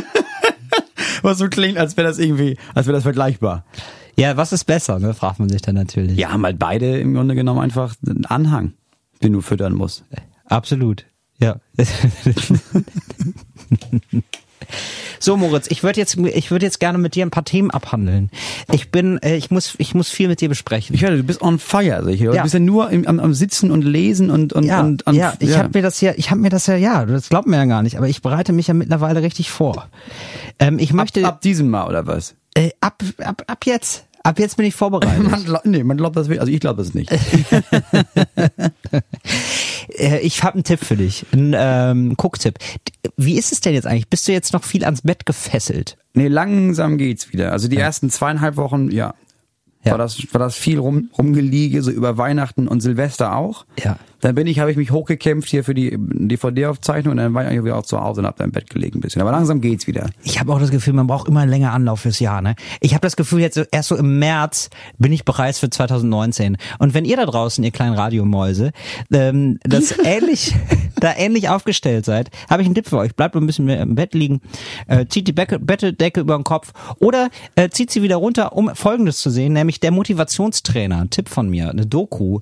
Was 1.22 1.38
so 1.38 1.48
klingt, 1.48 1.78
als 1.78 1.96
wäre 1.96 2.06
das 2.06 2.18
irgendwie, 2.18 2.56
als 2.74 2.86
wäre 2.86 2.94
das 2.96 3.02
vergleichbar. 3.04 3.64
Ja, 4.18 4.36
was 4.36 4.52
ist 4.52 4.64
besser, 4.64 4.98
ne? 4.98 5.12
Fragt 5.12 5.38
man 5.40 5.48
sich 5.50 5.60
dann 5.60 5.74
natürlich. 5.74 6.16
Ja, 6.16 6.30
haben 6.32 6.44
halt 6.44 6.58
beide 6.58 6.98
im 6.98 7.12
Grunde 7.14 7.34
genommen 7.34 7.60
einfach 7.60 7.94
einen 8.06 8.24
Anhang, 8.26 8.72
den 9.22 9.32
du 9.34 9.40
füttern 9.42 9.74
musst. 9.74 10.04
Absolut. 10.46 11.04
Ja. 11.38 11.56
So 15.18 15.36
Moritz, 15.36 15.66
ich 15.70 15.82
würde 15.82 16.00
jetzt 16.00 16.16
ich 16.16 16.50
würde 16.50 16.66
jetzt 16.66 16.80
gerne 16.80 16.98
mit 16.98 17.14
dir 17.14 17.24
ein 17.24 17.30
paar 17.30 17.44
Themen 17.44 17.70
abhandeln. 17.70 18.30
Ich 18.72 18.90
bin 18.90 19.18
äh, 19.22 19.36
ich 19.36 19.50
muss 19.50 19.74
ich 19.78 19.94
muss 19.94 20.10
viel 20.10 20.28
mit 20.28 20.40
dir 20.40 20.48
besprechen. 20.48 20.94
Ich 20.94 21.02
höre, 21.02 21.16
du 21.16 21.22
bist 21.22 21.42
on 21.42 21.58
fire. 21.58 21.96
Also 21.96 22.10
ich 22.10 22.22
höre, 22.22 22.34
Ja. 22.34 22.42
Du 22.42 22.44
bist 22.44 22.54
ja 22.54 22.60
nur 22.60 22.90
im, 22.90 23.06
am, 23.06 23.20
am 23.20 23.34
Sitzen 23.34 23.70
und 23.70 23.82
Lesen 23.82 24.30
und 24.30 24.52
und 24.52 24.64
ja, 24.64 24.80
und, 24.80 25.06
und 25.06 25.14
ja, 25.14 25.34
ich 25.38 25.56
habe 25.56 25.70
mir 25.74 25.82
das 25.82 26.00
ja, 26.00 26.12
ich 26.16 26.30
habe 26.30 26.40
mir 26.40 26.50
das 26.50 26.66
ja, 26.66 26.76
ja, 26.76 27.04
das 27.04 27.28
glaubt 27.28 27.46
mir 27.46 27.56
ja 27.56 27.64
gar 27.64 27.82
nicht, 27.82 27.96
aber 27.96 28.08
ich 28.08 28.22
bereite 28.22 28.52
mich 28.52 28.66
ja 28.66 28.74
mittlerweile 28.74 29.22
richtig 29.22 29.50
vor. 29.50 29.88
Ähm, 30.58 30.78
ich 30.78 30.92
möchte 30.92 31.20
ab, 31.24 31.34
ab 31.34 31.40
diesem 31.40 31.70
Mal 31.70 31.86
oder 31.88 32.06
was? 32.06 32.34
äh, 32.56 32.70
ab, 32.80 33.02
ab 33.18 33.42
ab 33.46 33.66
jetzt, 33.66 34.05
ab 34.26 34.38
jetzt 34.38 34.56
bin 34.56 34.66
ich 34.66 34.74
vorbereitet. 34.74 35.22
Man 35.30 35.44
glaub, 35.44 35.64
nee, 35.64 35.84
man 35.84 35.96
glaubt 35.96 36.16
das. 36.16 36.28
Also 36.28 36.52
ich 36.52 36.60
glaube 36.60 36.82
das 36.82 36.94
nicht. 36.94 37.10
Äh, 39.98 40.18
ich 40.20 40.42
habe 40.42 40.54
einen 40.54 40.64
Tipp 40.64 40.84
für 40.84 40.96
dich, 40.96 41.24
einen 41.32 41.54
ähm, 41.56 42.16
Gucktipp. 42.16 42.58
Wie 43.16 43.38
ist 43.38 43.52
es 43.52 43.60
denn 43.60 43.72
jetzt 43.72 43.86
eigentlich? 43.86 44.08
Bist 44.08 44.26
du 44.26 44.32
jetzt 44.32 44.52
noch 44.52 44.64
viel 44.64 44.84
ans 44.84 45.02
Bett 45.02 45.26
gefesselt? 45.26 45.96
Nee, 46.12 46.26
langsam 46.26 46.98
geht's 46.98 47.32
wieder. 47.32 47.52
Also 47.52 47.68
die 47.68 47.76
ersten 47.76 48.10
zweieinhalb 48.10 48.56
Wochen, 48.56 48.90
ja. 48.90 49.14
Ja. 49.84 49.92
War 49.92 49.98
das, 49.98 50.20
war 50.32 50.40
das 50.40 50.56
viel 50.56 50.80
rum, 50.80 51.10
rumgeliege, 51.16 51.80
so 51.82 51.92
über 51.92 52.18
Weihnachten 52.18 52.66
und 52.66 52.80
Silvester 52.80 53.36
auch. 53.36 53.64
Ja. 53.78 53.96
Dann 54.20 54.34
bin 54.34 54.46
ich, 54.46 54.60
habe 54.60 54.70
ich 54.70 54.76
mich 54.76 54.90
hochgekämpft 54.90 55.48
hier 55.48 55.64
für 55.64 55.74
die 55.74 55.96
DVD-Aufzeichnung 55.98 57.12
und 57.12 57.16
dann 57.18 57.34
war 57.34 57.42
ich 57.42 57.48
eigentlich 57.48 57.64
wieder 57.64 57.76
auch 57.76 57.86
zu 57.86 58.00
Hause 58.00 58.20
und 58.20 58.26
hab 58.26 58.36
da 58.36 58.44
im 58.44 58.52
Bett 58.52 58.70
gelegen 58.70 58.98
ein 58.98 59.00
bisschen. 59.00 59.22
Aber 59.22 59.30
langsam 59.30 59.60
geht's 59.60 59.86
wieder. 59.86 60.08
Ich 60.22 60.40
habe 60.40 60.52
auch 60.52 60.60
das 60.60 60.70
Gefühl, 60.70 60.94
man 60.94 61.06
braucht 61.06 61.28
immer 61.28 61.40
einen 61.40 61.50
länger 61.50 61.72
Anlauf 61.72 62.00
fürs 62.00 62.18
Jahr. 62.18 62.40
Ne? 62.40 62.56
Ich 62.80 62.92
habe 62.94 63.02
das 63.02 63.16
Gefühl, 63.16 63.40
jetzt 63.40 63.60
erst 63.70 63.88
so 63.88 63.96
im 63.96 64.18
März 64.18 64.70
bin 64.98 65.12
ich 65.12 65.24
bereit 65.24 65.56
für 65.56 65.70
2019. 65.70 66.56
Und 66.78 66.94
wenn 66.94 67.04
ihr 67.04 67.16
da 67.16 67.26
draußen, 67.26 67.62
ihr 67.62 67.70
kleinen 67.70 67.94
Radiomäuse, 67.94 68.72
ähm, 69.12 69.58
das 69.62 69.94
ähnlich, 70.04 70.54
da 70.96 71.14
ähnlich 71.16 71.48
aufgestellt 71.48 72.04
seid, 72.04 72.30
habe 72.48 72.62
ich 72.62 72.66
einen 72.66 72.74
Tipp 72.74 72.88
für 72.88 72.98
euch. 72.98 73.14
Bleibt 73.14 73.36
ein 73.36 73.46
bisschen 73.46 73.66
mehr 73.66 73.80
im 73.80 73.94
Bett 73.94 74.14
liegen, 74.14 74.40
äh, 74.86 75.06
zieht 75.06 75.28
die 75.28 75.32
Becke, 75.32 75.58
Bettdecke 75.58 76.20
über 76.20 76.36
den 76.36 76.44
Kopf 76.44 76.72
oder 76.98 77.28
äh, 77.54 77.68
zieht 77.68 77.90
sie 77.90 78.02
wieder 78.02 78.16
runter, 78.16 78.54
um 78.54 78.74
Folgendes 78.74 79.18
zu 79.18 79.30
sehen, 79.30 79.52
nämlich 79.52 79.80
der 79.80 79.90
Motivationstrainer. 79.90 81.00
Ein 81.00 81.10
Tipp 81.10 81.28
von 81.28 81.48
mir, 81.48 81.70
eine 81.70 81.86
Doku. 81.86 82.40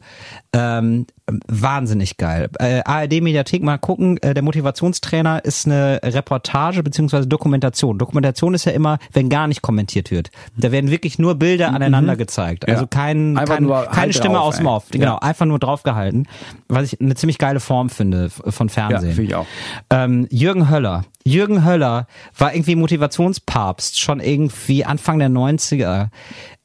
Ähm, 0.53 1.07
wahnsinnig 1.49 2.17
geil. 2.19 2.49
Äh, 2.59 2.83
ARD 2.85 3.21
Mediathek 3.23 3.63
mal 3.63 3.79
gucken. 3.79 4.19
Äh, 4.19 4.35
der 4.35 4.43
Motivationstrainer 4.43 5.45
ist 5.45 5.67
eine 5.67 6.01
Reportage 6.03 6.83
beziehungsweise 6.83 7.27
Dokumentation. 7.27 7.99
Dokumentation 7.99 8.55
ist 8.55 8.65
ja 8.67 8.73
immer, 8.73 8.99
wenn 9.13 9.29
gar 9.29 9.47
nicht 9.47 9.63
kommentiert 9.63 10.11
wird. 10.11 10.31
Da 10.57 10.71
werden 10.73 10.91
wirklich 10.91 11.19
nur 11.19 11.37
Bilder 11.37 11.73
aneinander 11.73 12.17
gezeigt. 12.17 12.69
Also 12.69 12.83
Ja. 12.83 12.87
kein, 12.89 13.39
Einfach 13.39 13.55
kein, 13.55 13.65
nur 13.65 13.85
keine 13.85 13.97
halt 13.97 14.15
Stimme 14.15 14.41
aus 14.41 14.59
dem. 14.59 14.67
Off. 14.67 14.85
Genau, 14.91 15.05
Ja. 15.15 15.19
einfach 15.19 15.47
nur 15.47 15.59
draufgehalten. 15.59 16.29
Was 16.69 16.93
ich 16.93 17.01
eine 17.01 17.15
ziemlich 17.15 17.39
geile 17.39 17.61
Form 17.61 17.89
finde 17.91 18.29
von 18.31 18.69
Fernsehen. 18.69 19.09
Ja, 19.11 19.15
finde 19.15 19.23
ich 19.31 19.35
auch. 19.35 19.47
Ähm, 19.91 20.27
Jürgen 20.31 20.69
Höller. 20.71 21.05
Jürgen 21.27 21.65
Höller 21.65 22.07
war 22.37 22.55
irgendwie 22.55 22.77
Motivationspapst, 22.77 23.99
schon 23.99 24.21
irgendwie 24.21 24.85
Anfang 24.85 25.19
der 25.19 25.31
90er. 25.31 26.09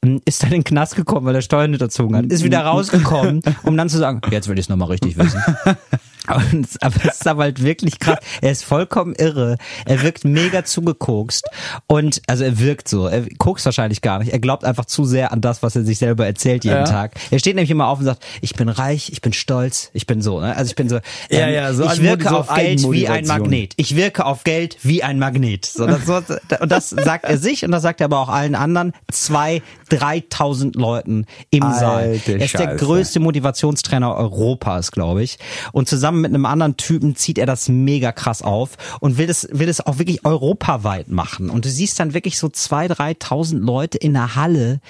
ähm, 0.04 0.20
Ist 0.26 0.42
dann 0.42 0.52
in 0.52 0.58
den 0.58 0.64
Knast 0.64 0.96
gekommen, 0.96 1.26
weil 1.26 1.34
er 1.34 1.42
Steuern 1.42 1.70
hinterzogen 1.70 2.14
hat. 2.14 2.26
Ist 2.26 2.44
wieder 2.44 2.60
rausgekommen, 2.66 3.42
um 3.62 3.76
dann 3.76 3.88
zu 3.88 3.96
sagen, 3.98 4.20
jetzt 4.30 4.48
will 4.48 4.58
ich 4.58 4.66
es 4.66 4.68
nochmal 4.68 4.88
richtig 4.88 5.16
wissen. 5.16 5.42
Und, 6.36 6.68
aber 6.80 6.96
es 7.04 7.14
ist 7.20 7.26
aber 7.26 7.42
halt 7.44 7.62
wirklich 7.62 7.98
krass. 7.98 8.18
Er 8.40 8.52
ist 8.52 8.64
vollkommen 8.64 9.14
irre. 9.14 9.56
Er 9.86 10.02
wirkt 10.02 10.24
mega 10.24 10.64
zugekokst. 10.64 11.44
Und, 11.86 12.22
also 12.26 12.44
er 12.44 12.58
wirkt 12.58 12.88
so. 12.88 13.06
Er 13.06 13.24
kokst 13.38 13.64
wahrscheinlich 13.64 14.00
gar 14.02 14.18
nicht. 14.18 14.32
Er 14.32 14.38
glaubt 14.38 14.64
einfach 14.64 14.84
zu 14.84 15.04
sehr 15.04 15.32
an 15.32 15.40
das, 15.40 15.62
was 15.62 15.76
er 15.76 15.84
sich 15.84 15.98
selber 15.98 16.26
erzählt 16.26 16.64
jeden 16.64 16.76
Ja. 16.78 16.84
Tag. 16.84 17.12
Er 17.30 17.38
steht 17.38 17.54
nämlich 17.56 17.70
immer 17.70 17.88
auf 17.88 17.98
und 17.98 18.04
sagt, 18.04 18.24
ich 18.40 18.54
bin 18.54 18.68
reich, 18.68 19.10
ich 19.12 19.20
bin 19.20 19.32
stolz, 19.32 19.90
ich 19.92 20.06
bin 20.06 20.22
so. 20.22 20.40
Ne? 20.40 20.56
Also 20.56 20.70
ich 20.70 20.76
bin 20.76 20.88
so, 20.88 20.96
Ja, 21.30 21.46
ähm, 21.46 21.54
ja, 21.54 21.72
so 21.72 21.84
ich 21.84 22.02
wirke 22.02 22.28
so 22.28 22.36
auf 22.38 22.54
Geld 22.54 22.82
wie 22.90 23.08
ein. 23.08 23.26
Magnet. 23.26 23.74
Ich 23.76 23.96
wirke 23.96 24.24
auf 24.24 24.44
Geld 24.44 24.76
wie 24.82 25.02
ein 25.02 25.18
Magnet. 25.18 25.66
So, 25.66 25.86
das, 25.86 26.06
so, 26.06 26.20
und 26.60 26.70
das 26.72 26.90
sagt 26.90 27.24
er 27.24 27.38
sich 27.38 27.64
und 27.64 27.70
das 27.70 27.82
sagt 27.82 28.00
er 28.00 28.06
aber 28.06 28.18
auch 28.18 28.28
allen 28.28 28.54
anderen. 28.54 28.92
Zwei, 29.10 29.62
dreitausend 29.88 30.76
Leuten 30.76 31.26
im 31.50 31.62
Alte 31.62 31.78
Saal. 31.78 32.04
Er 32.04 32.14
ist 32.14 32.26
der 32.26 32.40
Scheiße. 32.48 32.76
größte 32.76 33.20
Motivationstrainer 33.20 34.14
Europas, 34.14 34.90
glaube 34.92 35.22
ich. 35.22 35.38
Und 35.72 35.88
zusammen 35.88 36.19
mit 36.20 36.30
einem 36.32 36.46
anderen 36.46 36.76
Typen 36.76 37.16
zieht 37.16 37.38
er 37.38 37.46
das 37.46 37.68
mega 37.68 38.12
krass 38.12 38.42
auf 38.42 38.70
und 39.00 39.18
will 39.18 39.26
das, 39.26 39.48
will 39.52 39.66
das 39.66 39.84
auch 39.84 39.98
wirklich 39.98 40.24
europaweit 40.24 41.08
machen. 41.08 41.50
Und 41.50 41.64
du 41.64 41.68
siehst 41.70 41.98
dann 42.00 42.14
wirklich 42.14 42.38
so 42.38 42.48
zwei, 42.48 42.88
dreitausend 42.88 43.62
Leute 43.62 43.98
in 43.98 44.12
der 44.14 44.34
Halle 44.36 44.80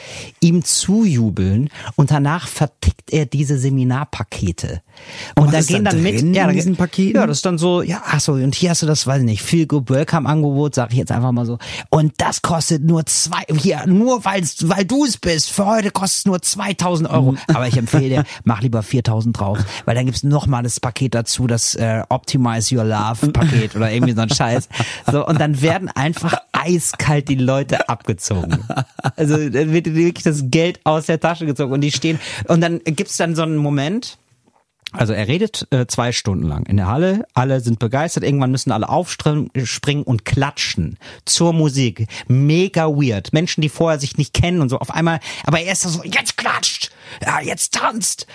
ihm 0.40 0.64
zujubeln 0.64 1.70
und 1.96 2.10
danach 2.10 2.46
vertickt 2.48 3.12
er 3.12 3.26
diese 3.26 3.58
Seminarpakete. 3.58 4.82
Und 5.36 5.52
was 5.52 5.66
da 5.66 5.74
gehen 5.74 5.84
da 5.84 5.90
dann 5.92 6.02
mit, 6.02 6.14
ja, 6.14 6.20
in 6.20 6.32
da- 6.34 6.52
diesen 6.52 6.76
Paketen? 6.76 7.16
Ja, 7.20 7.26
das 7.26 7.38
ist 7.38 7.46
dann 7.46 7.58
so, 7.58 7.82
ja, 7.82 8.02
ach 8.04 8.20
so, 8.20 8.32
und 8.32 8.54
hier 8.54 8.70
hast 8.70 8.82
du 8.82 8.86
das, 8.86 9.06
weiß 9.06 9.20
ich 9.20 9.24
nicht, 9.24 9.42
Feel 9.42 9.66
Good 9.66 9.90
Welcome 9.90 10.28
Angebot, 10.28 10.74
sag 10.74 10.92
ich 10.92 10.98
jetzt 10.98 11.12
einfach 11.12 11.32
mal 11.32 11.46
so. 11.46 11.58
Und 11.90 12.12
das 12.18 12.42
kostet 12.42 12.82
nur 12.84 13.06
zwei, 13.06 13.42
hier, 13.56 13.86
nur 13.86 14.24
weil's, 14.24 14.68
weil 14.68 14.84
du 14.84 15.04
es 15.04 15.16
bist, 15.16 15.50
für 15.50 15.66
heute 15.66 15.90
kostet 15.90 16.18
es 16.20 16.24
nur 16.26 16.42
2000 16.42 17.08
Euro. 17.10 17.34
Aber 17.48 17.66
ich 17.68 17.76
empfehle 17.76 18.08
dir, 18.08 18.24
mach 18.44 18.60
lieber 18.62 18.82
4000 18.82 19.38
drauf, 19.38 19.58
weil 19.84 19.94
dann 19.94 20.06
gibt's 20.06 20.22
noch 20.22 20.46
mal 20.46 20.62
das 20.62 20.80
Paket 20.80 21.09
dazu, 21.14 21.46
das 21.46 21.74
äh, 21.74 22.02
Optimize 22.08 22.74
Your 22.74 22.84
Love 22.84 23.32
Paket 23.32 23.76
oder 23.76 23.90
irgendwie 23.90 24.14
so 24.14 24.22
ein 24.22 24.30
Scheiß. 24.30 24.68
So, 25.10 25.26
und 25.26 25.40
dann 25.40 25.60
werden 25.62 25.88
einfach 25.88 26.34
eiskalt 26.52 27.28
die 27.28 27.36
Leute 27.36 27.88
abgezogen. 27.88 28.64
Also 29.16 29.36
wird 29.36 29.94
wirklich 29.94 30.24
das 30.24 30.44
Geld 30.46 30.80
aus 30.84 31.06
der 31.06 31.20
Tasche 31.20 31.46
gezogen 31.46 31.72
und 31.72 31.80
die 31.80 31.92
stehen, 31.92 32.18
und 32.48 32.60
dann 32.60 32.80
gibt's 32.84 33.16
dann 33.16 33.34
so 33.34 33.42
einen 33.42 33.56
Moment, 33.56 34.18
also 34.92 35.12
er 35.12 35.28
redet 35.28 35.68
äh, 35.70 35.86
zwei 35.86 36.10
Stunden 36.10 36.46
lang 36.46 36.66
in 36.66 36.76
der 36.76 36.88
Halle, 36.88 37.24
alle 37.32 37.60
sind 37.60 37.78
begeistert, 37.78 38.24
irgendwann 38.24 38.50
müssen 38.50 38.72
alle 38.72 38.88
aufspringen 38.88 39.50
springen 39.64 40.02
und 40.02 40.24
klatschen 40.24 40.98
zur 41.24 41.52
Musik. 41.52 42.08
Mega 42.26 42.86
weird. 42.88 43.32
Menschen, 43.32 43.60
die 43.60 43.68
vorher 43.68 44.00
sich 44.00 44.18
nicht 44.18 44.34
kennen 44.34 44.60
und 44.60 44.68
so 44.68 44.78
auf 44.78 44.90
einmal, 44.90 45.20
aber 45.46 45.60
er 45.60 45.72
ist 45.72 45.82
so, 45.82 46.02
jetzt 46.02 46.36
klatscht, 46.36 46.90
ja, 47.24 47.40
jetzt 47.40 47.74
tanzt. 47.74 48.26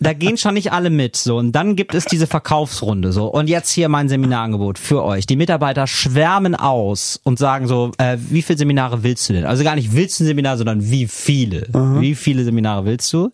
Da 0.00 0.12
gehen 0.12 0.36
schon 0.36 0.54
nicht 0.54 0.72
alle 0.72 0.90
mit. 0.90 1.16
So, 1.16 1.36
und 1.36 1.52
dann 1.52 1.76
gibt 1.76 1.94
es 1.94 2.04
diese 2.04 2.26
Verkaufsrunde. 2.26 3.12
So, 3.12 3.26
und 3.26 3.48
jetzt 3.48 3.70
hier 3.70 3.88
mein 3.88 4.08
Seminarangebot 4.08 4.78
für 4.78 5.04
euch. 5.04 5.26
Die 5.26 5.36
Mitarbeiter 5.36 5.86
schwärmen 5.86 6.54
aus 6.54 7.20
und 7.24 7.38
sagen 7.38 7.66
so, 7.66 7.92
äh, 7.98 8.16
wie 8.18 8.42
viele 8.42 8.58
Seminare 8.58 9.02
willst 9.02 9.28
du 9.28 9.32
denn? 9.32 9.44
Also 9.44 9.64
gar 9.64 9.74
nicht 9.74 9.94
willst 9.94 10.18
du 10.18 10.24
ein 10.24 10.28
Seminar, 10.28 10.56
sondern 10.56 10.90
wie 10.90 11.06
viele? 11.06 11.68
Wie 12.00 12.14
viele 12.14 12.44
Seminare 12.44 12.84
willst 12.84 13.12
du? 13.12 13.30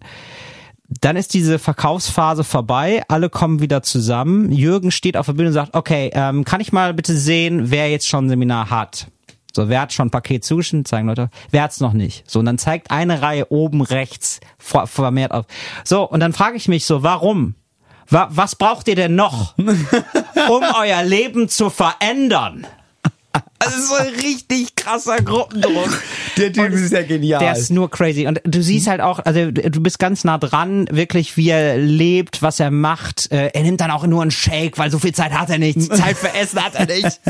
Dann 1.00 1.16
ist 1.16 1.35
diese 1.35 1.59
Verkaufsphase 1.59 2.44
vorbei, 2.44 3.03
alle 3.09 3.31
kommen 3.31 3.61
wieder 3.61 3.83
zusammen. 3.83 4.53
Jürgen 4.53 4.90
steht 4.90 5.16
auf 5.16 5.27
der 5.27 5.33
Bühne 5.33 5.48
und 5.48 5.55
sagt, 5.55 5.74
okay, 5.74 6.11
ähm, 6.12 6.44
kann 6.44 6.61
ich 6.61 6.72
mal 6.72 6.92
bitte 6.94 7.16
sehen, 7.16 7.70
wer 7.70 7.90
jetzt 7.90 8.07
schon 8.07 8.27
ein 8.27 8.29
Seminar 8.29 8.70
hat? 8.70 9.09
So, 9.54 9.68
wer 9.68 9.82
hat 9.82 9.92
schon 9.92 10.08
ein 10.08 10.10
Paket 10.10 10.44
zugeschnitten? 10.44 10.84
Zeigen 10.84 11.06
Leute. 11.06 11.30
Wer 11.50 11.62
hat's 11.62 11.80
noch 11.80 11.92
nicht? 11.92 12.28
So, 12.28 12.40
und 12.40 12.46
dann 12.46 12.58
zeigt 12.58 12.90
eine 12.90 13.22
Reihe 13.22 13.50
oben 13.50 13.82
rechts 13.82 14.40
vermehrt 14.58 15.32
auf. 15.32 15.46
So, 15.84 16.02
und 16.08 16.20
dann 16.20 16.32
frage 16.32 16.56
ich 16.56 16.66
mich 16.66 16.86
so, 16.86 17.02
warum? 17.02 17.54
Wa 18.08 18.28
was 18.30 18.56
braucht 18.56 18.88
ihr 18.88 18.96
denn 18.96 19.14
noch, 19.14 19.56
um 19.58 20.64
euer 20.78 21.02
Leben 21.04 21.48
zu 21.48 21.70
verändern? 21.70 22.66
Das 23.58 23.76
ist 23.76 23.88
so 23.88 23.94
ein 23.94 24.08
richtig 24.08 24.76
krasser 24.76 25.16
Gruppendruck. 25.16 26.02
Der 26.36 26.52
Typ 26.52 26.70
ist 26.72 26.92
ja 26.92 27.02
genial. 27.02 27.40
Der 27.40 27.52
ist 27.52 27.70
nur 27.70 27.90
crazy. 27.90 28.26
Und 28.26 28.40
du 28.44 28.62
siehst 28.62 28.86
halt 28.86 29.00
auch, 29.00 29.20
also 29.24 29.50
du 29.50 29.80
bist 29.80 29.98
ganz 29.98 30.22
nah 30.24 30.38
dran, 30.38 30.86
wirklich, 30.90 31.36
wie 31.36 31.48
er 31.48 31.78
lebt, 31.78 32.42
was 32.42 32.60
er 32.60 32.70
macht. 32.70 33.32
Äh, 33.32 33.48
Er 33.54 33.62
nimmt 33.62 33.80
dann 33.80 33.90
auch 33.90 34.06
nur 34.06 34.22
einen 34.22 34.30
Shake, 34.30 34.76
weil 34.78 34.90
so 34.90 34.98
viel 34.98 35.14
Zeit 35.14 35.32
hat 35.32 35.50
er 35.50 35.58
nicht. 35.58 35.80
Zeit 35.96 36.16
für 36.16 36.32
Essen 36.34 36.62
hat 36.62 36.74
er 36.74 36.86
nicht. 36.86 37.20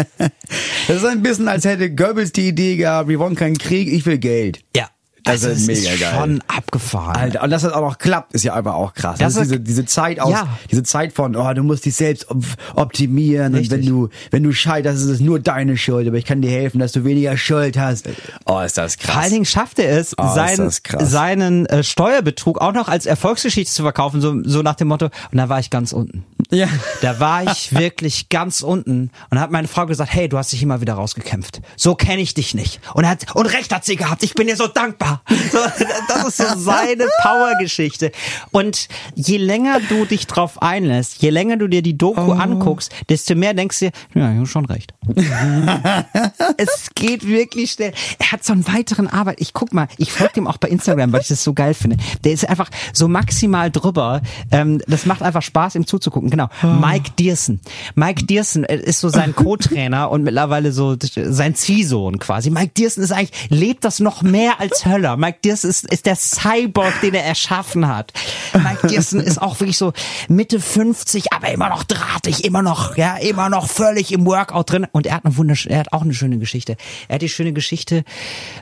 Das 0.88 0.96
ist 0.96 1.04
ein 1.06 1.22
bisschen, 1.22 1.48
als 1.48 1.64
hätte 1.64 1.90
Goebbels 1.94 2.32
die 2.32 2.48
Idee 2.48 2.76
gehabt, 2.76 3.08
wir 3.08 3.18
wollen 3.18 3.36
keinen 3.36 3.56
Krieg, 3.56 3.88
ich 3.92 4.04
will 4.04 4.18
Geld. 4.18 4.60
Ja. 4.76 4.88
Das 5.24 5.42
Also, 5.44 5.48
ist 5.48 5.66
mega 5.66 5.90
ist 5.92 6.00
geil. 6.00 6.14
schon 6.18 6.42
abgefahren. 6.48 7.16
Alter, 7.16 7.42
und 7.42 7.50
dass 7.50 7.62
das 7.62 7.72
auch 7.72 7.80
noch 7.80 7.98
klappt, 7.98 8.34
ist 8.34 8.44
ja 8.44 8.54
einfach 8.54 8.74
auch 8.74 8.92
krass. 8.94 9.18
Das 9.18 9.34
Das 9.34 9.42
ist 9.44 9.50
diese, 9.52 9.60
diese 9.60 9.84
Zeit 9.86 10.20
aus, 10.20 10.30
Ja. 10.32 10.48
diese 10.70 10.82
Zeit 10.82 11.12
von, 11.14 11.34
oh, 11.34 11.52
du 11.54 11.62
musst 11.62 11.86
dich 11.86 11.94
selbst 11.96 12.30
op- 12.30 12.44
optimieren 12.74 13.54
Richtig. 13.54 13.72
und 13.72 13.78
wenn 13.78 13.86
du, 13.88 14.08
wenn 14.30 14.42
du 14.42 14.52
scheiterst, 14.52 14.98
ist 15.02 15.08
es 15.08 15.20
nur 15.20 15.40
deine 15.40 15.76
Schuld, 15.76 16.06
aber 16.06 16.16
ich 16.18 16.24
kann 16.24 16.42
dir 16.42 16.50
helfen, 16.50 16.78
dass 16.78 16.92
du 16.92 17.04
weniger 17.04 17.36
Schuld 17.36 17.78
hast. 17.78 18.06
Oh, 18.44 18.60
ist 18.60 18.76
das 18.76 18.98
krass. 18.98 19.12
Vor 19.14 19.22
allen 19.22 19.32
Dingen 19.32 19.44
schafft 19.44 19.78
er 19.78 19.98
es, 19.98 20.14
Oh, 20.18 20.34
sein, 20.34 20.58
das 20.58 20.82
seinen 21.10 21.66
äh, 21.66 21.82
Steuerbetrug 21.82 22.60
auch 22.60 22.72
noch 22.72 22.88
als 22.88 23.06
Erfolgsgeschichte 23.06 23.72
zu 23.72 23.82
verkaufen, 23.82 24.20
so, 24.20 24.34
so 24.44 24.62
nach 24.62 24.74
dem 24.74 24.88
Motto, 24.88 25.06
und 25.32 25.38
da 25.38 25.48
war 25.48 25.58
ich 25.58 25.70
ganz 25.70 25.92
unten. 25.92 26.24
ja. 26.50 26.68
Da 27.00 27.18
war 27.20 27.44
ich 27.50 27.74
wirklich 27.74 28.28
ganz 28.28 28.60
unten 28.60 29.10
und 29.30 29.40
hat 29.40 29.50
meine 29.50 29.68
Frau 29.68 29.86
gesagt, 29.86 30.12
hey, 30.12 30.28
du 30.28 30.36
hast 30.38 30.52
dich 30.52 30.62
immer 30.62 30.80
wieder 30.82 30.94
rausgekämpft. 30.94 31.62
So 31.76 31.94
kenne 31.94 32.20
ich 32.20 32.34
dich 32.34 32.54
nicht. 32.54 32.80
Und 32.92 33.08
hat 33.08 33.34
und 33.34 33.46
recht 33.46 33.72
hat 33.74 33.84
sie 33.84 33.96
gehabt. 33.96 34.22
Ich 34.22 34.34
bin 34.34 34.46
dir 34.46 34.56
so 34.56 34.66
dankbar. 34.66 35.13
So, 35.52 35.58
das 36.08 36.24
ist 36.28 36.36
so 36.36 36.58
seine 36.58 37.06
Powergeschichte. 37.22 38.12
Und 38.50 38.88
je 39.14 39.36
länger 39.36 39.80
du 39.88 40.04
dich 40.04 40.26
drauf 40.26 40.62
einlässt, 40.62 41.22
je 41.22 41.30
länger 41.30 41.56
du 41.56 41.68
dir 41.68 41.82
die 41.82 41.96
Doku 41.96 42.32
anguckst, 42.32 42.92
desto 43.08 43.34
mehr 43.34 43.54
denkst 43.54 43.78
du 43.78 43.84
dir, 43.86 43.92
ja, 44.14 44.32
ich 44.32 44.38
hab 44.38 44.48
schon 44.48 44.64
recht. 44.66 44.94
es 46.56 46.90
geht 46.94 47.26
wirklich 47.26 47.72
schnell. 47.72 47.92
Er 48.18 48.32
hat 48.32 48.44
so 48.44 48.52
einen 48.52 48.66
weiteren 48.66 49.08
Arbeit. 49.08 49.36
Ich 49.40 49.52
guck 49.52 49.72
mal, 49.72 49.88
ich 49.98 50.12
folge 50.12 50.34
dem 50.34 50.46
auch 50.46 50.56
bei 50.56 50.68
Instagram, 50.68 51.12
weil 51.12 51.20
ich 51.20 51.28
das 51.28 51.44
so 51.44 51.52
geil 51.52 51.74
finde. 51.74 51.96
Der 52.24 52.32
ist 52.32 52.48
einfach 52.48 52.70
so 52.92 53.08
maximal 53.08 53.70
drüber. 53.70 54.22
Ähm, 54.50 54.80
das 54.86 55.06
macht 55.06 55.22
einfach 55.22 55.42
Spaß, 55.42 55.74
ihm 55.74 55.86
zuzugucken. 55.86 56.30
Genau. 56.30 56.48
Mike 56.62 57.12
Dierson. 57.18 57.60
Mike 57.94 58.24
Dierson 58.24 58.64
äh, 58.64 58.76
ist 58.76 59.00
so 59.00 59.08
sein 59.08 59.34
Co-Trainer 59.34 60.10
und 60.10 60.22
mittlerweile 60.22 60.72
so 60.72 60.96
sein 61.00 61.54
Ziehsohn 61.54 62.18
quasi. 62.18 62.50
Mike 62.50 62.72
Dierson 62.76 63.04
ist 63.04 63.12
eigentlich, 63.12 63.50
lebt 63.50 63.84
das 63.84 64.00
noch 64.00 64.22
mehr 64.22 64.60
als 64.60 64.84
Höller. 65.04 65.16
Mike 65.16 65.38
Dierson 65.44 65.70
ist, 65.70 65.84
ist 65.92 66.06
der 66.06 66.16
Cyborg, 66.16 67.00
den 67.02 67.14
er 67.14 67.24
erschaffen 67.24 67.86
hat. 67.86 68.12
Mike 68.54 68.88
Dierson 68.88 69.20
ist 69.20 69.40
auch 69.40 69.60
wirklich 69.60 69.78
so 69.78 69.92
Mitte 70.28 70.60
50, 70.60 71.32
aber 71.32 71.50
immer 71.52 71.68
noch 71.68 71.84
drahtig, 71.84 72.44
immer 72.44 72.62
noch, 72.62 72.96
ja, 72.96 73.16
immer 73.16 73.48
noch 73.48 73.68
völlig 73.68 74.12
im 74.12 74.26
Workout 74.26 74.70
drin. 74.70 74.86
Und 74.92 75.06
er 75.06 75.16
hat 75.16 75.24
eine 75.24 75.36
wunderschöne, 75.36 75.74
er 75.74 75.80
hat 75.80 75.92
auch 75.92 76.02
eine 76.02 76.14
schöne 76.14 76.38
Geschichte. 76.38 76.76
Er 77.08 77.16
hat 77.16 77.22
die 77.22 77.28
schöne 77.28 77.52
Geschichte, 77.52 78.04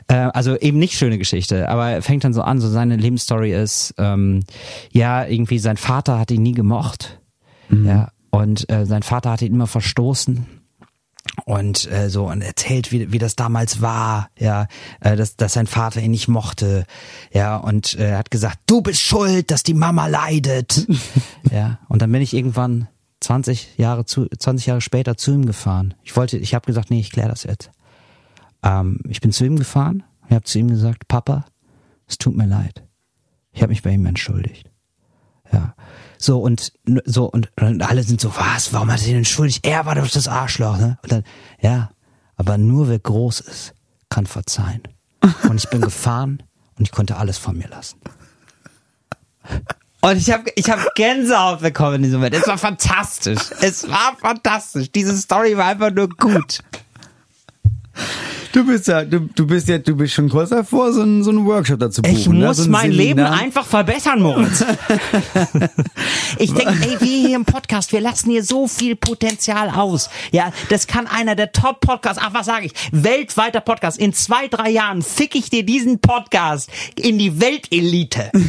äh, 0.07 0.15
also 0.15 0.57
eben 0.57 0.79
nicht 0.79 0.97
schöne 0.97 1.17
Geschichte, 1.17 1.69
aber 1.69 1.89
er 1.89 2.01
fängt 2.01 2.23
dann 2.23 2.33
so 2.33 2.41
an, 2.41 2.59
so 2.59 2.69
seine 2.69 2.97
Lebensstory 2.97 3.53
ist, 3.53 3.95
ähm, 3.97 4.43
ja, 4.91 5.25
irgendwie 5.25 5.59
sein 5.59 5.77
Vater 5.77 6.19
hat 6.19 6.31
ihn 6.31 6.43
nie 6.43 6.53
gemocht. 6.53 7.19
Ja, 7.69 8.09
und 8.29 8.69
äh, 8.69 8.85
sein 8.85 9.03
Vater 9.03 9.31
hat 9.31 9.41
ihn 9.41 9.53
immer 9.53 9.67
verstoßen 9.67 10.62
und 11.45 11.91
äh, 11.91 12.09
so 12.09 12.29
und 12.29 12.41
erzählt, 12.41 12.91
wie, 12.91 13.11
wie 13.11 13.17
das 13.17 13.35
damals 13.35 13.81
war, 13.81 14.29
ja, 14.37 14.67
äh, 15.01 15.15
dass, 15.15 15.35
dass 15.35 15.53
sein 15.53 15.67
Vater 15.67 16.01
ihn 16.01 16.11
nicht 16.11 16.27
mochte, 16.27 16.85
ja, 17.31 17.57
und 17.57 17.95
äh, 17.95 18.11
er 18.11 18.17
hat 18.19 18.31
gesagt, 18.31 18.59
du 18.67 18.81
bist 18.81 19.01
schuld, 19.01 19.51
dass 19.51 19.63
die 19.63 19.73
Mama 19.73 20.07
leidet, 20.07 20.87
ja, 21.51 21.79
und 21.89 22.01
dann 22.01 22.11
bin 22.11 22.21
ich 22.21 22.33
irgendwann 22.33 22.87
20 23.21 23.77
Jahre 23.77 24.05
zu, 24.05 24.27
20 24.27 24.67
Jahre 24.67 24.81
später 24.81 25.17
zu 25.17 25.31
ihm 25.31 25.45
gefahren. 25.45 25.93
Ich 26.03 26.15
wollte, 26.15 26.37
ich 26.37 26.53
habe 26.53 26.65
gesagt, 26.65 26.91
nee, 26.91 26.99
ich 26.99 27.11
kläre 27.11 27.29
das 27.29 27.43
jetzt. 27.43 27.71
Ähm, 28.61 28.99
ich 29.07 29.21
bin 29.21 29.31
zu 29.31 29.45
ihm 29.45 29.57
gefahren, 29.57 30.03
ich 30.27 30.33
habe 30.33 30.43
zu 30.43 30.59
ihm 30.59 30.69
gesagt, 30.69 31.07
Papa, 31.07 31.45
es 32.07 32.17
tut 32.17 32.35
mir 32.35 32.47
leid, 32.47 32.83
ich 33.51 33.61
habe 33.61 33.71
mich 33.71 33.81
bei 33.81 33.91
ihm 33.91 34.05
entschuldigt. 34.05 34.69
Ja. 35.51 35.75
So 36.23 36.39
und 36.39 36.71
so 37.03 37.25
und, 37.25 37.51
und 37.59 37.81
alle 37.81 38.01
sind 38.01 38.21
so, 38.21 38.33
was, 38.37 38.71
warum 38.71 38.89
hat 38.89 39.01
er 39.01 39.09
ihn 39.09 39.17
entschuldigt? 39.17 39.65
Er 39.65 39.85
war 39.85 39.95
doch 39.95 40.07
das 40.07 40.29
Arschloch, 40.29 40.77
ne? 40.77 40.97
Und 41.03 41.11
dann, 41.11 41.23
ja, 41.59 41.91
aber 42.37 42.57
nur 42.57 42.87
wer 42.87 42.97
groß 42.97 43.41
ist, 43.41 43.73
kann 44.07 44.25
verzeihen. 44.25 44.83
Und 45.49 45.55
ich 45.57 45.69
bin 45.69 45.81
gefahren 45.81 46.43
und 46.77 46.85
ich 46.85 46.91
konnte 46.91 47.17
alles 47.17 47.37
von 47.37 47.57
mir 47.57 47.67
lassen. 47.67 47.99
Und 50.01 50.17
ich 50.17 50.31
habe 50.31 50.49
ich 50.55 50.69
hab 50.69 50.95
Gänsehaut 50.95 51.61
bekommen 51.61 51.95
in 51.95 52.03
diesem 52.03 52.19
Moment. 52.19 52.35
Es 52.35 52.47
war 52.47 52.57
fantastisch. 52.57 53.39
Es 53.61 53.87
war 53.89 54.17
fantastisch. 54.17 54.91
Diese 54.91 55.15
Story 55.17 55.55
war 55.55 55.67
einfach 55.67 55.91
nur 55.91 56.09
gut. 56.09 56.59
Du 58.53 58.63
bist 58.63 58.87
ja, 58.87 59.03
du, 59.03 59.21
du 59.21 59.47
bist 59.47 59.67
ja, 59.67 59.79
du 59.79 59.95
bist 59.95 60.13
schon 60.13 60.29
kurz 60.29 60.51
davor, 60.51 60.93
so 60.93 61.01
einen, 61.01 61.23
so 61.23 61.31
einen 61.31 61.43
Workshop 61.47 61.79
dazu 61.79 62.03
buchen. 62.03 62.15
Ich 62.15 62.27
ne? 62.27 62.45
muss 62.45 62.57
so 62.57 62.65
ein 62.65 62.69
mein 62.69 62.91
Leben 62.91 63.19
Seminar. 63.19 63.41
einfach 63.41 63.65
verbessern, 63.65 64.21
Moritz. 64.21 64.61
ich 66.37 66.53
denke, 66.53 66.75
ey, 66.81 66.97
wir 66.99 67.27
hier 67.27 67.35
im 67.35 67.45
Podcast, 67.45 67.91
wir 67.91 68.01
lassen 68.01 68.29
hier 68.29 68.43
so 68.43 68.67
viel 68.67 68.95
Potenzial 68.95 69.71
aus. 69.71 70.11
Ja, 70.31 70.53
das 70.69 70.85
kann 70.85 71.07
einer 71.07 71.35
der 71.35 71.51
Top-Podcasts, 71.51 72.21
ach, 72.23 72.35
was 72.35 72.45
sage 72.45 72.67
ich, 72.67 72.73
weltweiter 72.91 73.59
Podcast. 73.59 73.97
In 73.97 74.13
zwei, 74.13 74.47
drei 74.47 74.69
Jahren 74.69 75.01
fick 75.01 75.33
ich 75.33 75.49
dir 75.49 75.65
diesen 75.65 75.99
Podcast 75.99 76.69
in 76.95 77.17
die 77.17 77.41
Weltelite. 77.41 78.29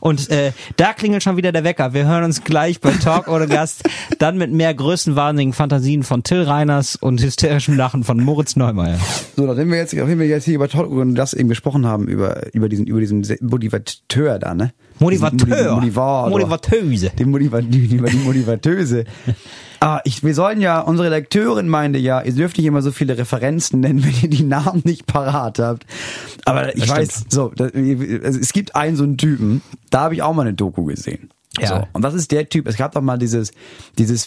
Und 0.00 0.30
äh, 0.30 0.52
da 0.76 0.92
klingelt 0.92 1.22
schon 1.22 1.36
wieder 1.36 1.52
der 1.52 1.64
Wecker. 1.64 1.92
Wir 1.94 2.06
hören 2.06 2.24
uns 2.24 2.44
gleich 2.44 2.80
bei 2.80 2.90
Talk 2.92 3.28
ohne 3.28 3.46
Gast, 3.46 3.82
dann 4.18 4.38
mit 4.38 4.52
mehr 4.52 4.72
größenwahnsinnigen 4.74 5.52
Fantasien 5.52 6.02
von 6.02 6.22
Till 6.22 6.42
Reiners 6.42 6.96
und 6.96 7.22
hysterischem 7.22 7.76
Lachen 7.76 8.04
von 8.04 8.18
Moritz 8.22 8.56
Neumeier. 8.56 8.98
So, 9.36 9.44
nachdem 9.46 9.70
wir 9.70 9.78
jetzt, 9.78 9.94
nachdem 9.94 10.18
wir 10.18 10.26
jetzt 10.26 10.44
hier 10.44 10.54
über 10.54 10.68
Talk 10.68 10.90
und 10.90 11.14
das 11.14 11.34
eben 11.34 11.48
gesprochen 11.48 11.86
haben, 11.86 12.06
über, 12.08 12.52
über 12.54 12.68
diesen, 12.68 12.86
über 12.86 13.00
diesen 13.00 13.24
Se- 13.24 13.38
Motivateur 13.40 14.38
da, 14.38 14.54
ne? 14.54 14.72
Motivateur. 14.98 15.74
Motivator. 15.74 16.30
Motivatöse. 16.30 17.10
Die, 17.18 17.24
Motiva 17.24 17.60
die, 17.60 18.00
Motivatöse. 18.24 19.04
ah, 19.80 20.00
ich, 20.04 20.22
wir 20.22 20.34
sollen 20.34 20.60
ja, 20.60 20.80
unsere 20.80 21.08
Redakteurin 21.08 21.68
meinte 21.68 21.98
ja, 21.98 22.22
ihr 22.22 22.32
dürft 22.32 22.56
nicht 22.58 22.66
immer 22.66 22.82
so 22.82 22.92
viele 22.92 23.18
Referenzen 23.18 23.80
nennen, 23.80 24.04
wenn 24.04 24.14
ihr 24.22 24.30
die 24.30 24.44
Namen 24.44 24.82
nicht 24.84 25.06
parat 25.06 25.58
habt. 25.58 25.86
Aber 26.44 26.74
ich 26.74 26.86
Das 26.86 26.90
weiß, 26.90 27.24
so, 27.28 27.52
da, 27.54 27.64
also 27.64 28.40
es 28.40 28.52
gibt 28.52 28.74
einen 28.74 28.96
so 28.96 29.04
einen 29.04 29.18
Typen, 29.18 29.62
da 29.90 30.02
habe 30.02 30.14
ich 30.14 30.22
auch 30.22 30.34
mal 30.34 30.42
eine 30.42 30.54
Doku 30.54 30.84
gesehen. 30.84 31.30
Ja. 31.58 31.68
So, 31.68 31.82
und 31.94 32.02
das 32.02 32.12
ist 32.14 32.32
der 32.32 32.48
Typ, 32.48 32.66
es 32.68 32.76
gab 32.76 32.92
doch 32.92 33.00
mal 33.00 33.16
dieses, 33.16 33.50
dieses 33.96 34.26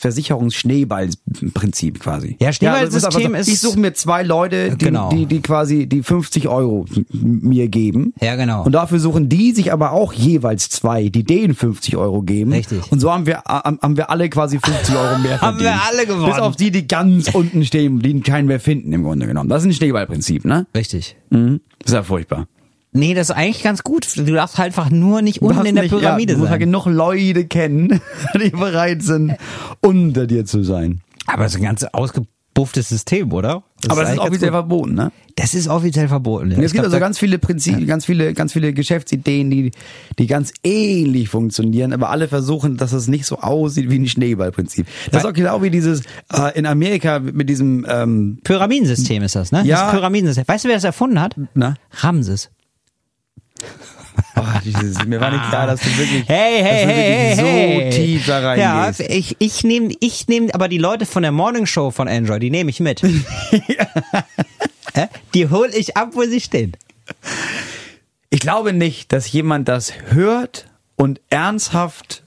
Versicherungsschneeball-Prinzip 0.90 2.00
quasi. 2.00 2.38
Ja, 2.40 2.48
also 2.48 2.50
ist 2.50 2.58
Schneeballsystem 2.58 3.26
einfach 3.26 3.30
so, 3.30 3.36
ist- 3.42 3.48
Ich 3.48 3.60
suche 3.60 3.80
mir 3.80 3.94
zwei 3.94 4.24
Leute, 4.24 4.72
die, 4.72 4.86
Genau. 4.86 5.10
die, 5.10 5.26
die 5.26 5.42
quasi 5.42 5.86
die 5.88 6.02
50 6.04 6.48
Euro 6.48 6.86
mir 7.12 7.68
geben. 7.68 8.14
Ja, 8.20 8.36
genau. 8.36 8.64
Und 8.64 8.72
dafür 8.72 9.00
suchen 9.00 9.30
die 9.30 9.52
sich 9.52 9.72
aber 9.72 9.92
auch 9.92 10.14
jeweils 10.14 10.70
zwei, 10.70 11.10
die 11.10 11.24
denen 11.24 11.54
50 11.56 11.98
Euro 11.98 12.22
geben. 12.22 12.52
Richtig. 12.54 12.92
Und 12.92 13.00
so 13.00 13.12
haben 13.14 13.26
wir, 13.26 13.44
haben 13.46 13.80
haben 13.82 13.98
wir 13.98 14.10
alle 14.10 14.30
quasi 14.30 14.60
50 14.60 14.96
Euro 14.96 15.18
mehr 15.20 15.40
Haben 15.42 15.60
verdient. 15.60 15.62
wir 15.62 15.82
alle 15.88 16.06
gewonnen. 16.08 16.32
Bis 16.32 16.40
auf 16.42 16.56
die, 16.56 16.72
die 16.72 16.88
ganz 16.88 17.30
unten 17.34 17.64
stehen, 17.66 18.00
die 18.00 18.20
keinen 18.22 18.48
mehr 18.48 18.60
finden 18.60 18.92
im 18.94 19.04
Grunde 19.04 19.28
genommen. 19.28 19.50
Das 19.50 19.62
ist 19.64 19.68
ein 19.70 19.74
Schneeballprinzip, 19.74 20.46
ne? 20.46 20.68
Richtig. 20.76 21.16
Mhm. 21.30 21.62
Ist 21.86 21.94
ja 21.94 22.04
furchtbar. 22.04 22.48
Nee, 22.92 23.14
das 23.14 23.30
ist 23.30 23.36
eigentlich 23.36 23.62
ganz 23.64 23.84
gut. 23.84 24.18
Du 24.18 24.24
darfst 24.34 24.58
halt 24.58 24.68
einfach 24.68 24.90
nur 24.90 25.22
nicht 25.22 25.42
Du 25.42 25.48
unten 25.48 25.66
in 25.66 25.76
der 25.76 25.84
nicht- 25.84 25.92
Pyramide 25.92 26.34
ja, 26.34 26.36
du 26.36 26.40
musst 26.40 26.50
halt 26.52 26.62
sein. 26.62 26.72
genug 26.72 26.86
Leute 26.88 27.46
kennen, 27.46 28.02
die 28.42 28.50
bereit 28.50 29.04
sind, 29.04 29.36
unter 29.82 30.26
dir 30.28 30.46
zu 30.46 30.64
sein. 30.64 31.02
Aber 31.28 31.48
so 31.50 31.60
ein 31.60 31.64
ganz 31.64 31.84
abgespufftes 31.84 32.90
System, 32.90 33.32
oder? 33.32 33.50
Aber 33.52 33.64
das 33.88 33.90
ist 33.90 33.98
eigentlich 34.00 34.18
ganz 34.18 34.20
offiziell 34.30 34.52
verboten, 34.52 34.94
ne? 34.96 35.12
Das 35.36 35.54
ist 35.54 35.68
offiziell 35.68 36.08
verboten. 36.08 36.50
Ja. 36.50 36.58
Und 36.58 36.64
Ich 36.64 36.66
es 36.66 36.72
gibt 36.74 36.82
glaub, 36.84 36.86
also 36.94 37.00
ganz 37.00 37.20
viele 37.20 37.38
Prinzipien, 37.38 37.86
ganz 37.86 38.06
viele, 38.06 38.34
ganz 38.34 38.52
viele 38.54 38.74
Geschäftsideen, 38.74 39.50
die, 39.52 39.72
die 40.18 40.28
ganz 40.28 40.52
ähnlich 40.64 41.30
funktionieren, 41.30 41.94
aber 41.94 42.10
alle 42.10 42.28
versuchen, 42.28 42.76
dass 42.76 42.92
es 42.92 43.08
nicht 43.08 43.26
so 43.26 43.38
aussieht 43.40 43.90
wie 43.92 44.00
ein 44.00 44.08
Schneeballprinzip. 44.08 44.88
Das 45.12 45.24
ist 45.24 45.30
auch 45.30 45.34
genau 45.34 45.62
wie 45.62 45.70
dieses 45.70 46.02
äh, 46.34 46.58
in 46.58 46.66
Amerika 46.66 47.20
mit 47.20 47.48
diesem 47.48 47.86
ähm, 47.88 48.40
Pyramidensystem 48.44 49.22
ist 49.24 49.36
das, 49.36 49.52
ne? 49.52 49.62
Ja. 49.64 49.84
Das 49.86 49.92
Pyramidensystem. 49.92 50.46
Weißt 50.48 50.66
du, 50.66 50.70
wer 50.70 50.76
das 50.76 50.84
erfunden 50.84 51.22
hat? 51.22 51.36
na, 51.54 51.76
Ramses. 52.02 52.50
Oh, 54.36 54.44
dieses, 54.64 55.06
mir 55.06 55.20
war 55.22 55.32
nicht 55.32 55.48
klar, 55.50 55.68
dass 55.68 55.82
du 55.82 55.98
wirklich, 55.98 56.24
Hey, 56.28 56.62
hey, 56.64 56.86
du 56.86 56.92
hey, 56.92 56.98
wirklich 56.98 57.16
hey, 57.18 57.36
so 57.36 57.82
hey. 57.82 57.90
tief 57.92 58.26
da 58.26 58.56
Ja, 58.56 58.80
reingehst. 58.82 59.00
ich, 59.02 59.36
ich 59.40 59.64
nehme, 59.64 59.94
ich 60.00 60.28
nehme, 60.28 60.54
aber 60.54 60.68
die 60.68 60.78
Leute 60.78 61.06
von 61.06 61.24
der 61.24 61.32
Morning 61.32 61.66
Show 61.66 61.92
von 61.92 62.08
Android, 62.08 62.42
die 62.44 62.50
nehme 62.50 62.70
ich 62.70 62.80
mit. 62.80 63.02
Die 65.34 65.50
hole 65.50 65.70
ich 65.76 65.96
ab, 65.96 66.10
wo 66.14 66.24
sie 66.24 66.42
stehen. 66.42 66.76
Ich 68.30 68.40
glaube 68.40 68.74
nicht, 68.74 69.14
dass 69.14 69.32
jemand 69.32 69.68
das 69.70 69.94
hört 70.10 70.68
und 70.96 71.22
ernsthaft 71.30 72.24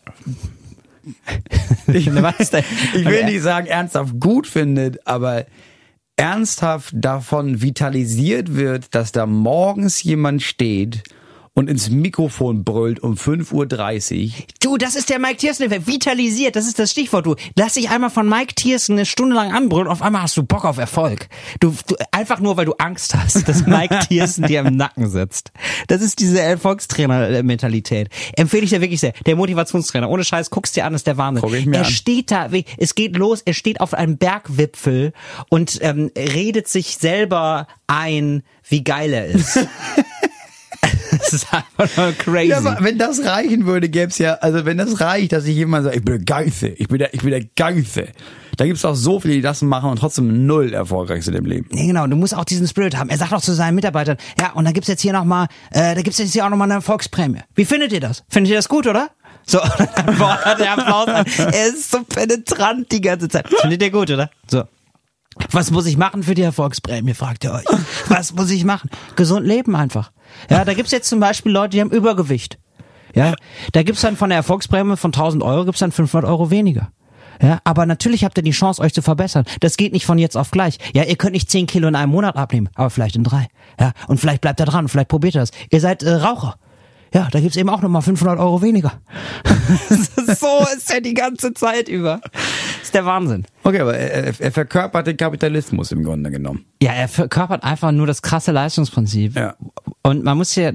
ich, 1.89 2.07
ich 2.07 3.05
will 3.05 3.25
nicht 3.25 3.43
sagen 3.43 3.67
ernsthaft 3.67 4.21
gut 4.21 4.47
findet, 4.47 5.07
aber 5.07 5.47
ernsthaft 6.17 6.93
davon 6.95 7.61
vitalisiert 7.61 8.55
wird, 8.55 8.95
dass 8.95 9.11
da 9.13 9.27
morgens 9.27 10.03
jemand 10.03 10.43
steht 10.43 11.03
und 11.55 11.69
ins 11.69 11.91
Mikrofon 11.91 12.65
brüllt 12.65 13.01
um 13.01 13.15
5.30 13.15 14.25
Uhr. 14.25 14.33
Du, 14.61 14.79
das 14.79 14.97
ist 14.97 15.11
der 15.11 15.19
Mike 15.19 15.37
Tiersen-Effekt. 15.37 15.87
Vitalisiert, 15.87 16.57
das 16.57 16.67
ist 16.67 16.79
das 16.79 16.91
Stichwort. 16.91 17.27
Du 17.27 17.37
lass 17.57 17.75
dich 17.75 17.91
einmal 17.91 18.09
von 18.09 18.27
Mike 18.29 18.55
Tiersen 18.55 18.95
eine 18.95 19.05
Stunde 19.05 19.37
lang 19.37 19.53
anbrüllen 19.53 19.89
auf 19.89 20.01
einmal 20.01 20.23
hast 20.23 20.37
du 20.37 20.43
Bock 20.43 20.65
auf 20.65 20.79
Erfolg. 20.79 21.29
Du, 21.61 21.75
du 21.87 21.97
einfach 22.11 22.41
nur, 22.41 22.57
weil 22.57 22.65
du 22.65 22.73
Angst 22.79 23.15
hast, 23.15 23.47
dass 23.49 23.67
Mike 23.67 24.01
Tiersen 24.09 24.47
dir 24.47 24.61
im 24.61 24.77
Nacken 24.77 25.11
sitzt. 25.11 25.53
Das 25.89 26.01
ist 26.01 26.21
diese 26.21 26.41
Erfolgstrainer-Mentalität. 26.41 28.09
Empfehle 28.35 28.65
ich 28.65 28.71
dir 28.71 28.81
wirklich 28.81 29.01
sehr. 29.01 29.13
Der 29.27 29.37
Motivationstrainer. 29.37 30.09
Ohne 30.09 30.25
Scheiß, 30.25 30.49
guckst 30.49 30.75
dir 30.77 30.87
an, 30.87 30.95
ist 30.95 31.07
der 31.07 31.19
Wahnsinn. 31.19 31.43
Guck 31.43 31.55
ich 31.55 31.67
mir 31.67 31.77
er 31.77 31.85
an. 31.85 31.91
steht 31.91 32.31
da, 32.31 32.49
es 32.79 32.95
geht 32.95 33.17
los, 33.17 33.43
er 33.45 33.55
steht 33.55 33.81
auf 33.81 33.93
einem 33.93 34.17
Bergwipfel 34.17 35.13
und 35.51 35.79
ähm, 35.83 36.11
redet 36.17 36.69
sich 36.69 36.97
selber 36.97 37.67
ein, 37.87 38.43
wie 38.67 38.85
geil 38.85 39.13
er 39.13 39.27
ist. 39.27 39.59
das 41.23 41.33
ist 41.33 41.47
einfach 41.53 41.97
nur 41.97 42.13
crazy. 42.13 42.49
Ja, 42.49 42.59
aber 42.59 42.79
wenn 42.81 42.99
das 42.99 43.25
reichen 43.25 43.67
würde, 43.67 43.89
gäb's 43.89 44.19
ja, 44.19 44.35
also 44.35 44.65
wenn 44.65 44.79
das 44.79 45.01
reicht, 45.01 45.33
dass 45.33 45.45
sich 45.45 45.57
jemand 45.57 45.85
sagt, 45.85 45.97
ich 45.97 46.05
bin 46.05 46.17
der 46.17 46.25
Geilste, 46.25 46.69
ich 46.69 46.89
bin 46.89 46.99
der, 46.99 47.15
ich 47.15 47.21
bin 47.21 47.31
der 47.31 47.45
Geilste. 47.57 48.09
Da 48.57 48.67
gibt's 48.67 48.85
auch 48.85 48.95
so 48.95 49.19
viele, 49.19 49.35
die 49.35 49.41
das 49.41 49.63
machen 49.63 49.91
und 49.91 49.99
trotzdem 49.99 50.47
null 50.47 50.75
erfolgreich 50.75 51.25
sind 51.25 51.35
im 51.35 51.47
Leben. 51.47 51.67
Nee, 51.71 51.87
genau, 51.87 52.07
du 52.07 52.17
musst 52.17 52.37
auch 52.37 52.45
diesen 52.45 52.69
Spirit 52.69 52.97
haben. 52.97 53.09
Er 53.09 53.17
sagt 53.17 53.33
auch 53.33 53.41
zu 53.41 53.55
seinen 53.55 53.75
Mitarbeitern, 53.75 54.19
ja, 54.39 54.53
und 54.53 54.65
da 54.65 54.73
gibt's 54.73 54.89
jetzt 54.89 55.01
hier 55.01 55.13
nochmal, 55.13 55.47
äh, 55.71 55.95
da 55.95 56.03
gibt's 56.03 56.19
jetzt 56.19 56.33
hier 56.33 56.45
auch 56.45 56.51
nochmal 56.51 56.67
eine 56.67 56.75
Erfolgsprämie. 56.75 57.41
Wie 57.55 57.65
findet 57.65 57.93
ihr 57.93 58.01
das? 58.01 58.25
Findet 58.29 58.51
ihr 58.51 58.57
das 58.57 58.69
gut, 58.69 58.87
oder? 58.87 59.11
So, 59.47 59.59
boah, 60.19 60.39
der 60.59 60.73
Applaus. 60.73 61.09
Er 61.39 61.67
ist 61.69 61.91
so 61.91 62.03
penetrant 62.05 62.93
die 62.93 63.01
ganze 63.01 63.29
Zeit. 63.29 63.49
Findet 63.61 63.83
ihr 63.83 63.91
gut, 63.91 64.11
oder? 64.11 64.31
So. 64.49 64.65
Was 65.51 65.71
muss 65.71 65.87
ich 65.87 65.97
machen 65.97 66.23
für 66.23 66.35
die 66.35 66.43
Erfolgsprämie, 66.43 67.15
fragt 67.15 67.45
ihr 67.45 67.53
euch. 67.53 67.65
Was 68.09 68.35
muss 68.35 68.51
ich 68.51 68.65
machen? 68.65 68.91
Gesund 69.17 69.47
leben 69.47 69.75
einfach. 69.75 70.13
Ja, 70.51 70.65
da 70.65 70.75
gibt's 70.75 70.93
jetzt 70.93 71.09
zum 71.09 71.21
Beispiel 71.21 71.53
Leute, 71.53 71.71
die 71.71 71.81
haben 71.81 71.91
Übergewicht. 71.91 72.59
Ja, 73.15 73.35
da 73.73 73.83
gibt's 73.83 74.01
dann 74.03 74.17
von 74.17 74.31
der 74.31 74.39
Erfolgsprämie 74.39 74.97
von 74.97 75.11
1000 75.11 75.43
Euro 75.43 75.65
gibt's 75.65 75.81
dann 75.81 75.93
500 75.93 76.29
Euro 76.29 76.51
weniger. 76.51 76.91
Ja, 77.41 77.59
aber 77.65 77.87
natürlich 77.87 78.25
habt 78.25 78.39
ihr 78.39 78.45
die 78.45 78.53
Chance, 78.53 78.81
euch 78.81 78.95
zu 78.95 79.03
verbessern. 79.03 79.45
Das 79.61 79.77
geht 79.77 79.93
nicht 79.93 80.07
von 80.07 80.19
jetzt 80.19 80.37
auf 80.37 80.51
gleich. 80.51 80.79
Ja, 80.95 81.03
ihr 81.03 81.17
könnt 81.17 81.33
nicht 81.33 81.51
10 81.51 81.67
Kilo 81.67 81.89
in 81.89 81.97
einem 81.97 82.13
Monat 82.13 82.37
abnehmen, 82.37 82.69
aber 82.75 82.91
vielleicht 82.91 83.17
in 83.17 83.25
drei. 83.25 83.49
Ja, 83.81 83.93
und 84.07 84.19
vielleicht 84.19 84.41
bleibt 84.41 84.61
ihr 84.61 84.67
dran, 84.67 84.89
vielleicht 84.89 85.09
probiert 85.09 85.35
ihr 85.35 85.41
das. 85.41 85.51
Ihr 85.71 85.81
seid 85.81 86.03
äh, 86.03 86.13
Raucher. 86.13 86.57
Ja, 87.13 87.29
da 87.31 87.41
gibt's 87.41 87.57
eben 87.57 87.69
auch 87.69 87.83
nochmal 87.83 88.01
500 88.01 88.39
Euro 88.39 88.63
weniger. 88.63 88.93
so 89.89 90.67
ist 90.75 90.91
er 90.91 91.01
die 91.01 91.15
ganze 91.15 91.53
Zeit 91.53 91.89
über. 91.89 92.21
Ist 92.83 92.95
der 92.95 93.05
Wahnsinn. 93.05 93.47
Okay, 93.63 93.81
aber 93.81 93.97
er, 93.97 94.35
er 94.39 94.53
verkörpert 94.53 95.07
den 95.07 95.17
Kapitalismus 95.17 95.93
im 95.93 96.05
Grunde 96.05 96.31
genommen. 96.31 96.65
Ja, 96.83 96.93
er 96.93 97.09
verkörpert 97.09 97.63
einfach 97.65 97.93
nur 97.93 98.07
das 98.07 98.23
krasse 98.23 98.53
Leistungsprinzip. 98.53 99.37
Ja. 99.37 99.55
Und 100.03 100.25
man 100.25 100.37
muss 100.37 100.55
ja, 100.55 100.73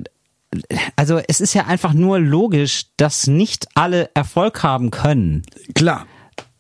also 0.96 1.20
es 1.28 1.42
ist 1.42 1.54
ja 1.54 1.66
einfach 1.66 1.94
nur 1.94 2.20
logisch, 2.20 2.86
dass 2.98 3.28
nicht 3.28 3.68
alle 3.76 4.10
Erfolg 4.14 4.64
haben 4.64 4.92
können. 4.92 5.44
Klar. 5.76 6.06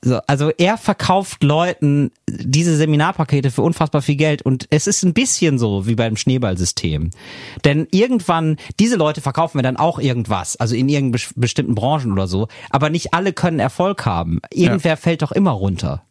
So, 0.07 0.19
also 0.27 0.51
er 0.57 0.77
verkauft 0.77 1.43
Leuten 1.43 2.11
diese 2.29 2.75
Seminarpakete 2.77 3.51
für 3.51 3.61
unfassbar 3.61 4.01
viel 4.01 4.15
Geld 4.15 4.41
und 4.41 4.65
es 4.69 4.87
ist 4.87 5.03
ein 5.03 5.13
bisschen 5.13 5.59
so 5.59 5.85
wie 5.87 5.95
beim 5.95 6.15
Schneeballsystem. 6.15 7.09
Denn 7.65 7.87
irgendwann, 7.91 8.57
diese 8.79 8.95
Leute 8.95 9.21
verkaufen 9.21 9.57
wir 9.57 9.63
dann 9.63 9.77
auch 9.77 9.99
irgendwas, 9.99 10.55
also 10.55 10.75
in 10.75 10.87
irgendeinen 10.87 11.15
bes- 11.21 11.33
bestimmten 11.35 11.75
Branchen 11.75 12.11
oder 12.11 12.27
so, 12.27 12.47
aber 12.69 12.89
nicht 12.89 13.13
alle 13.13 13.33
können 13.33 13.59
Erfolg 13.59 14.05
haben. 14.05 14.39
Irgendwer 14.51 14.97
fällt 14.97 15.21
doch 15.21 15.31
immer 15.31 15.51
runter. 15.51 16.03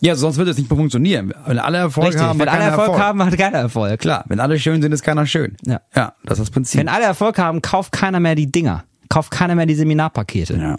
Ja, 0.00 0.16
sonst 0.16 0.36
würde 0.36 0.50
es 0.50 0.58
nicht 0.58 0.68
mehr 0.68 0.76
funktionieren. 0.76 1.32
Wenn 1.46 1.58
alle 1.58 1.78
Erfolg 1.78 2.08
Richtig, 2.08 2.22
haben, 2.22 2.38
wenn 2.38 2.48
hat 2.50 2.54
alle 2.60 2.70
keiner 2.70 2.82
Erfolg, 2.82 2.98
haben, 2.98 3.24
hat 3.24 3.38
keiner 3.38 3.58
Erfolg. 3.58 4.00
Klar, 4.00 4.24
wenn 4.28 4.40
alle 4.40 4.58
schön 4.58 4.82
sind, 4.82 4.92
ist 4.92 5.02
keiner 5.02 5.26
schön. 5.26 5.56
Ja. 5.64 5.80
Ja, 5.94 6.14
das 6.24 6.38
ist 6.38 6.48
das 6.48 6.50
Prinzip. 6.50 6.80
Wenn 6.80 6.88
alle 6.88 7.04
Erfolg 7.04 7.38
haben, 7.38 7.62
kauft 7.62 7.92
keiner 7.92 8.20
mehr 8.20 8.34
die 8.34 8.50
Dinger. 8.50 8.84
Kauft 9.08 9.30
keiner 9.30 9.54
mehr 9.54 9.66
die 9.66 9.76
Seminarpakete. 9.76 10.54
Ja. 10.56 10.76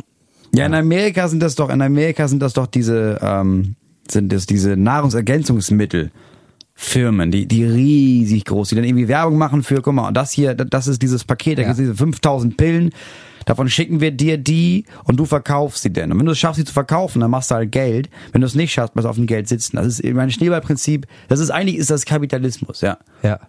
Ja, 0.54 0.66
in 0.66 0.74
Amerika 0.74 1.28
sind 1.28 1.42
das 1.42 1.56
doch, 1.56 1.70
in 1.70 1.82
Amerika 1.82 2.28
sind 2.28 2.40
das 2.42 2.54
doch 2.54 2.68
diese, 2.68 3.20
ähm, 3.22 3.76
sind 4.10 4.32
das 4.32 4.46
diese 4.46 4.76
Nahrungsergänzungsmittel. 4.78 6.12
Firmen, 6.80 7.32
die, 7.32 7.48
die 7.48 7.64
riesig 7.66 8.46
groß, 8.46 8.70
die 8.70 8.76
dann 8.76 8.84
irgendwie 8.84 9.08
Werbung 9.08 9.40
machen 9.40 9.64
für, 9.64 9.82
guck 9.82 9.96
mal, 9.96 10.08
und 10.10 10.16
das 10.16 10.32
hier, 10.32 10.54
das 10.54 10.88
ist 10.88 11.02
dieses 11.02 11.24
Paket, 11.24 11.58
da 11.58 11.64
Ja. 11.64 11.70
gibt's 11.70 11.80
diese 11.80 11.96
5000 11.96 12.56
Pillen, 12.56 12.92
davon 13.46 13.68
schicken 13.68 14.00
wir 14.00 14.12
dir 14.12 14.38
die 14.38 14.86
und 15.06 15.18
du 15.18 15.26
verkaufst 15.26 15.82
sie 15.82 15.92
denn. 15.92 16.12
Und 16.12 16.20
wenn 16.20 16.28
du 16.28 16.34
es 16.34 16.38
schaffst, 16.38 16.58
sie 16.60 16.66
zu 16.66 16.74
verkaufen, 16.74 17.20
dann 17.20 17.32
machst 17.32 17.50
du 17.50 17.56
halt 17.56 17.72
Geld. 17.72 18.12
Wenn 18.32 18.42
du 18.42 18.48
es 18.48 18.54
nicht 18.54 18.72
schaffst, 18.74 18.94
bleibst 18.94 19.06
du 19.06 19.10
auf 19.10 19.16
dem 19.16 19.26
Geld 19.26 19.48
sitzen. 19.48 19.78
Das 19.78 19.88
ist 19.88 20.04
mein 20.14 20.30
Schneeballprinzip. 20.30 21.08
Das 21.30 21.40
ist 21.40 21.50
eigentlich, 21.50 21.78
ist 21.78 21.90
das 21.90 22.06
Kapitalismus, 22.06 22.82
ja. 22.82 23.00
Ja. 23.24 23.40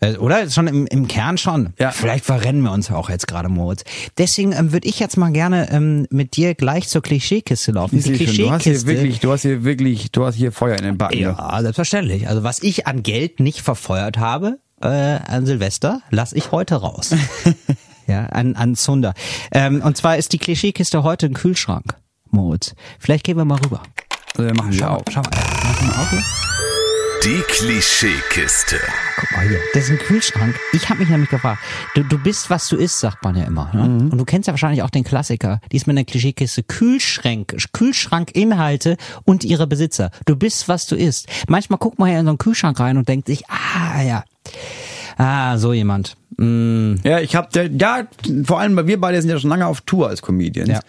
Äh, 0.00 0.16
Oder? 0.16 0.48
Schon 0.50 0.66
im, 0.66 0.86
im 0.86 1.08
Kern 1.08 1.38
schon. 1.38 1.72
Ja. 1.78 1.90
Vielleicht 1.90 2.24
verrennen 2.24 2.62
wir 2.62 2.72
uns 2.72 2.88
ja 2.88 2.96
auch 2.96 3.10
jetzt 3.10 3.26
gerade, 3.26 3.48
Moritz. 3.48 3.84
Deswegen 4.18 4.52
ähm, 4.52 4.72
würde 4.72 4.88
ich 4.88 4.98
jetzt 4.98 5.16
mal 5.16 5.32
gerne 5.32 5.70
ähm, 5.70 6.06
mit 6.10 6.36
dir 6.36 6.54
gleich 6.54 6.88
zur 6.88 7.02
Klischeekiste 7.02 7.72
laufen. 7.72 8.02
Die 8.02 8.26
schon, 8.26 8.36
du 8.36 8.50
hast 8.50 8.62
hier 8.64 8.72
Klischeekiste. 8.72 8.86
wirklich, 8.86 9.20
du 9.20 9.32
hast 9.32 9.42
hier 9.42 9.64
wirklich, 9.64 10.12
du 10.12 10.26
hast 10.26 10.34
hier 10.34 10.52
Feuer 10.52 10.76
in 10.76 10.84
den 10.84 10.98
Backen. 10.98 11.18
ne? 11.18 11.36
Ja, 11.38 11.58
selbstverständlich. 11.62 12.28
Also 12.28 12.42
was 12.42 12.62
ich 12.62 12.86
an 12.86 13.02
Geld 13.02 13.40
nicht 13.40 13.62
verfeuert 13.62 14.18
habe 14.18 14.58
äh, 14.80 14.88
an 14.88 15.46
Silvester, 15.46 16.02
lass 16.10 16.32
ich 16.32 16.52
heute 16.52 16.76
raus. 16.76 17.14
ja, 18.06 18.26
an, 18.26 18.56
an 18.56 18.74
Zunder. 18.74 19.14
Ähm, 19.52 19.82
und 19.82 19.96
zwar 19.96 20.16
ist 20.16 20.32
die 20.32 20.38
Klischeekiste 20.38 21.02
heute 21.02 21.26
ein 21.26 21.34
Kühlschrank, 21.34 21.94
Moritz. 22.30 22.74
Vielleicht 22.98 23.24
gehen 23.24 23.36
wir 23.36 23.44
mal 23.44 23.58
rüber. 23.64 23.82
Also 24.34 24.44
wir 24.44 24.54
machen 24.54 24.72
Schau 24.72 25.02
schau 25.10 25.20
mal. 25.20 25.30
Mach 25.32 25.82
mal 25.82 26.02
auf 26.02 26.10
hier. 26.10 26.51
Die 27.24 27.40
Klischeekiste. 27.46 28.80
Guck 29.16 29.30
mal 29.30 29.48
hier, 29.48 29.60
das 29.74 29.84
ist 29.84 29.90
ein 29.90 29.98
Kühlschrank. 29.98 30.58
Ich 30.72 30.88
habe 30.88 30.98
mich 30.98 31.08
nämlich 31.08 31.30
gefragt, 31.30 31.62
du, 31.94 32.02
du 32.02 32.18
bist, 32.18 32.50
was 32.50 32.66
du 32.66 32.74
isst, 32.74 32.98
sagt 32.98 33.22
man 33.22 33.36
ja 33.36 33.44
immer. 33.44 33.70
Ne? 33.72 33.84
Mhm. 33.84 34.10
Und 34.10 34.18
du 34.18 34.24
kennst 34.24 34.48
ja 34.48 34.52
wahrscheinlich 34.52 34.82
auch 34.82 34.90
den 34.90 35.04
Klassiker, 35.04 35.60
diesmal 35.70 35.92
in 35.92 35.98
der 35.98 36.04
Klischeekiste, 36.04 36.64
Kühlschränk, 36.64 37.56
Kühlschrankinhalte 37.72 38.96
und 39.22 39.44
ihre 39.44 39.68
Besitzer. 39.68 40.10
Du 40.26 40.34
bist, 40.34 40.66
was 40.66 40.88
du 40.88 40.96
isst. 40.96 41.28
Manchmal 41.46 41.78
guckt 41.78 42.00
man 42.00 42.10
ja 42.10 42.18
in 42.18 42.24
so 42.24 42.30
einen 42.30 42.38
Kühlschrank 42.38 42.80
rein 42.80 42.98
und 42.98 43.08
denkt 43.08 43.28
sich, 43.28 43.48
ah 43.48 44.02
ja, 44.02 44.24
ah, 45.22 45.58
so 45.58 45.72
jemand. 45.72 46.16
Mm, 46.36 46.94
Ja, 47.04 47.20
ich 47.20 47.36
habe 47.36 47.48
ja 47.78 48.06
vor 48.44 48.60
allem, 48.60 48.86
wir 48.86 49.00
beide 49.00 49.20
sind 49.20 49.30
ja 49.30 49.38
schon 49.38 49.50
lange 49.50 49.66
auf 49.66 49.80
Tour 49.82 50.08
als 50.08 50.22
Comedians. 50.22 50.68
Ja. 50.68 50.80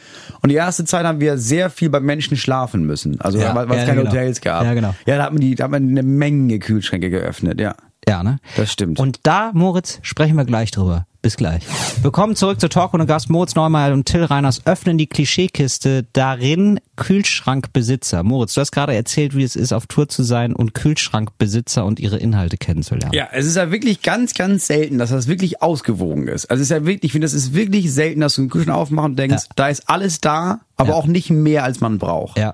Und 0.41 0.49
die 0.49 0.55
erste 0.55 0.85
Zeit 0.85 1.05
haben 1.05 1.19
wir 1.19 1.37
sehr 1.37 1.69
viel 1.69 1.89
bei 1.89 1.99
Menschen 1.99 2.37
schlafen 2.37 2.85
müssen. 2.85 3.19
Also 3.21 3.39
Ja, 3.39 3.53
weil 3.55 3.69
weil 3.69 3.77
es 3.77 3.83
ja, 3.83 3.89
keine 3.89 4.01
genau. 4.01 4.11
Hotels 4.11 4.41
gab. 4.41 4.63
Ja, 4.63 4.73
genau. 4.73 4.95
Ja, 5.05 5.17
da 5.17 5.23
hat 5.23 5.33
man 5.33 5.41
die, 5.41 5.55
da 5.55 5.65
hat 5.65 5.71
man 5.71 5.89
eine 5.89 6.03
Menge 6.03 6.59
Kühlschränke 6.59 7.09
geöffnet, 7.09 7.59
ja. 7.59 7.75
Ja, 8.07 8.23
ne? 8.23 8.39
Das 8.57 8.71
stimmt. 8.71 8.99
Und 8.99 9.19
da, 9.23 9.51
Moritz, 9.53 9.99
sprechen 10.01 10.35
wir 10.35 10.45
gleich 10.45 10.71
drüber. 10.71 11.05
Bis 11.21 11.37
gleich. 11.37 11.63
Willkommen 12.01 12.35
zurück 12.35 12.59
zu 12.59 12.67
Talk 12.67 12.93
ohne 12.93 13.05
Gast. 13.05 13.29
Moritz 13.29 13.55
Neumeier 13.55 13.93
und 13.93 14.05
Till 14.05 14.25
Reiners 14.25 14.61
öffnen 14.65 14.97
die 14.97 15.07
Klischeekiste. 15.07 16.05
Darin 16.11 16.81
Kühlschrankbesitzer. 16.97 18.23
Moritz, 18.23 18.53
du 18.55 18.61
hast 18.61 18.71
gerade 18.71 18.93
erzählt, 18.93 19.33
wie 19.35 19.43
es 19.43 19.55
ist, 19.55 19.71
auf 19.71 19.87
Tour 19.87 20.09
zu 20.09 20.23
sein 20.23 20.53
und 20.53 20.73
Kühlschrankbesitzer 20.73 21.85
und 21.85 22.01
ihre 22.01 22.17
Inhalte 22.17 22.57
kennenzulernen. 22.57 23.13
Ja, 23.13 23.29
es 23.31 23.45
ist 23.45 23.55
ja 23.55 23.71
wirklich 23.71 24.01
ganz, 24.01 24.33
ganz 24.33 24.67
selten, 24.67 24.97
dass 24.97 25.11
das 25.11 25.27
wirklich 25.27 25.61
ausgewogen 25.61 26.27
ist. 26.27 26.47
Also 26.51 26.61
es 26.61 26.67
ist 26.69 26.71
ja 26.71 26.85
wirklich, 26.85 27.05
ich 27.05 27.11
finde, 27.13 27.25
es 27.25 27.33
ist 27.33 27.53
wirklich 27.53 27.93
selten, 27.93 28.19
dass 28.19 28.35
du 28.35 28.41
einen 28.41 28.49
Kühlschrank 28.49 28.77
aufmachst 28.77 29.09
und 29.11 29.15
denkst, 29.19 29.43
Ja. 29.45 29.53
da 29.55 29.67
ist 29.69 29.89
alles 29.89 30.19
da, 30.19 30.59
aber 30.75 30.89
Ja. 30.89 30.95
auch 30.95 31.05
nicht 31.05 31.29
mehr, 31.29 31.63
als 31.63 31.79
man 31.79 31.99
braucht. 31.99 32.37
Ja, 32.37 32.53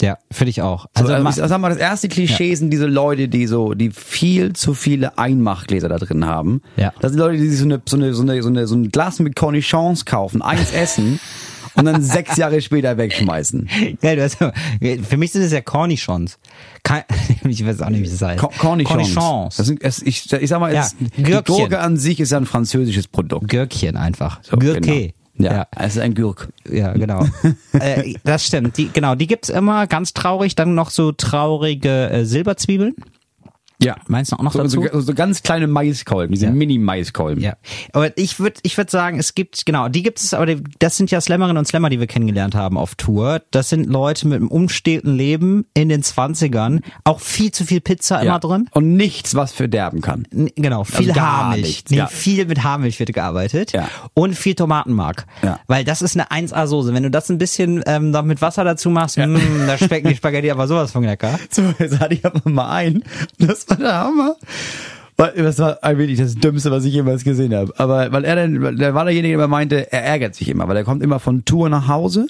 ja 0.00 0.16
finde 0.30 0.50
ich 0.50 0.62
auch. 0.62 0.86
Also, 0.94 1.12
Also, 1.12 1.26
also 1.26 1.42
ich 1.42 1.48
sag 1.48 1.60
mal, 1.60 1.68
das 1.70 1.78
erste 1.78 2.08
Klischee 2.08 2.54
sind 2.54 2.70
diese 2.70 2.86
Leute, 2.86 3.28
die 3.28 3.46
so, 3.46 3.74
die 3.74 3.90
viel 3.90 4.52
zu 4.52 4.74
viele 4.74 5.18
Einmachgläser 5.18 5.88
da 5.88 5.98
drin 5.98 6.24
haben. 6.26 6.62
Ja. 6.76 6.92
Das 7.00 7.12
sind 7.12 7.18
Leute, 7.20 7.36
die 7.38 7.48
sich 7.48 7.58
so 7.58 7.64
eine, 7.64 7.80
so 7.88 7.96
eine, 7.96 8.14
so 8.14 8.22
eine, 8.22 8.42
so 8.42 8.48
eine, 8.48 8.66
so 8.66 8.74
ein 8.76 8.90
Glas 8.90 9.18
mit 9.20 9.34
Cornichons 9.36 10.04
kaufen, 10.04 10.40
eins 10.42 10.72
essen 10.72 11.18
und 11.74 11.84
dann 11.84 12.02
sechs 12.02 12.36
Jahre 12.36 12.60
später 12.60 12.96
wegschmeißen. 12.96 13.68
Ja, 14.02 14.14
du 14.16 14.22
hast, 14.22 14.36
für 14.38 15.16
mich 15.16 15.32
sind 15.32 15.42
es 15.42 15.52
ja 15.52 15.60
Cornichons. 15.60 16.38
Kein, 16.84 17.02
ich 17.48 17.66
weiß 17.66 17.82
auch 17.82 17.90
nicht, 17.90 18.02
wie 18.04 18.08
das 18.08 18.22
heißt. 18.22 18.40
Co- 18.40 18.52
Cornichons. 18.58 19.14
Cornichons. 19.14 19.56
Das 19.56 19.66
sind, 19.66 19.82
es, 19.82 20.00
ich, 20.02 20.32
ich 20.32 20.48
sag 20.48 20.60
mal, 20.60 20.72
Ja, 20.72 20.82
es, 20.82 20.96
die. 21.16 21.22
Gurke 21.22 21.80
an 21.80 21.96
sich 21.96 22.20
ist 22.20 22.30
ja 22.32 22.38
ein 22.38 22.46
französisches 22.46 23.08
Produkt. 23.08 23.48
Gürkchen 23.48 23.96
einfach. 23.96 24.40
So, 24.42 24.56
Gürke. 24.56 24.80
Genau. 24.80 25.12
Ja, 25.38 25.52
Ja. 25.52 25.66
es 25.76 25.96
ist 25.96 26.02
ein 26.02 26.14
Gürk. 26.14 26.48
Ja, 26.70 26.92
genau. 26.92 27.24
äh, 27.72 28.14
das 28.24 28.44
stimmt. 28.46 28.76
Die, 28.76 28.90
genau, 28.92 29.14
die 29.14 29.26
gibt's 29.26 29.48
immer 29.48 29.86
ganz 29.86 30.12
traurig. 30.12 30.54
Dann 30.56 30.74
noch 30.74 30.90
so 30.90 31.12
traurige 31.12 32.10
äh, 32.10 32.24
Silberzwiebeln. 32.24 32.94
Ja. 33.80 33.96
Meinst 34.08 34.32
du 34.32 34.36
auch 34.36 34.42
noch 34.42 34.52
So, 34.52 34.58
dazu? 34.62 34.84
so, 34.92 35.00
so 35.00 35.14
ganz 35.14 35.42
kleine 35.42 35.66
Maiskolben, 35.68 36.34
diese 36.34 36.46
Ja. 36.46 36.52
Mini-Maiskolben. 36.52 37.42
Ja, 37.42 37.54
aber 37.92 38.16
ich 38.18 38.40
würde 38.40 38.58
ich 38.64 38.76
würd 38.76 38.90
sagen, 38.90 39.18
es 39.20 39.34
gibt, 39.34 39.64
genau, 39.66 39.88
die 39.88 40.02
gibt 40.02 40.18
es, 40.18 40.34
aber 40.34 40.46
die, 40.46 40.64
das 40.80 40.96
sind 40.96 41.10
ja 41.12 41.20
Slammerinnen 41.20 41.56
und 41.58 41.66
Slammer, 41.66 41.88
die 41.88 42.00
wir 42.00 42.06
kennengelernt 42.08 42.54
haben 42.56 42.76
auf 42.76 42.96
Tour. 42.96 43.40
Das 43.52 43.68
sind 43.68 43.86
Leute 43.86 44.26
mit 44.26 44.36
einem 44.36 44.48
umstehenden 44.48 45.14
Leben 45.14 45.66
in 45.74 45.88
den 45.88 46.02
20ern, 46.02 46.80
auch 47.04 47.20
viel 47.20 47.52
zu 47.52 47.64
viel 47.64 47.80
Pizza 47.80 48.20
immer 48.20 48.40
drin. 48.40 48.68
Und 48.72 48.96
nichts, 48.96 49.34
was 49.34 49.52
verderben 49.52 50.00
kann. 50.00 50.26
N- 50.32 50.50
Genau, 50.56 50.82
viel 50.84 51.12
gar 51.12 51.44
Haarmilch. 51.44 51.66
nichts, 51.66 51.90
nee, 51.92 51.98
ja. 51.98 52.06
viel 52.08 52.46
mit 52.46 52.64
Haarmilch 52.64 52.98
wird 52.98 53.12
gearbeitet. 53.12 53.72
Ja. 53.72 53.88
Und 54.14 54.34
viel 54.34 54.54
Tomatenmark. 54.56 55.26
Ja. 55.42 55.60
Weil 55.68 55.84
das 55.84 56.02
ist 56.02 56.16
eine 56.18 56.30
1A-Soße. 56.30 56.92
Wenn 56.94 57.04
du 57.04 57.10
das 57.10 57.28
ein 57.30 57.38
bisschen 57.38 57.82
ähm, 57.86 58.10
noch 58.10 58.24
mit 58.24 58.42
Wasser 58.42 58.64
dazu 58.64 58.90
machst, 58.90 59.18
mh, 59.18 59.38
da 59.66 59.78
schmecken 59.78 60.08
die 60.08 60.16
Spaghetti 60.16 60.50
aber 60.50 60.66
sowas 60.66 60.90
von 60.90 61.04
lecker. 61.04 61.38
So, 61.50 61.62
jetzt 61.78 62.00
hatte 62.00 62.14
ich 62.14 62.24
aber 62.26 62.48
mal 62.50 62.68
ein. 62.70 63.04
Das 63.38 63.67
war 63.68 63.76
der 63.78 63.94
Hammer. 63.94 64.36
Weil, 65.16 65.32
das 65.32 65.58
war 65.58 65.78
wenig 65.82 66.18
das 66.18 66.34
Dümmste, 66.36 66.70
was 66.70 66.84
ich 66.84 66.92
jemals 66.94 67.24
gesehen 67.24 67.52
habe. 67.54 67.72
Aber 67.78 68.12
weil 68.12 68.24
er 68.24 68.36
dann, 68.36 68.76
der 68.76 68.94
war 68.94 69.04
derjenige, 69.04 69.32
der 69.36 69.44
immer 69.44 69.48
meinte, 69.48 69.92
er 69.92 70.04
ärgert 70.04 70.34
sich 70.36 70.48
immer, 70.48 70.68
weil 70.68 70.76
er 70.76 70.84
kommt 70.84 71.02
immer 71.02 71.18
von 71.18 71.44
Tour 71.44 71.68
nach 71.68 71.88
Hause 71.88 72.28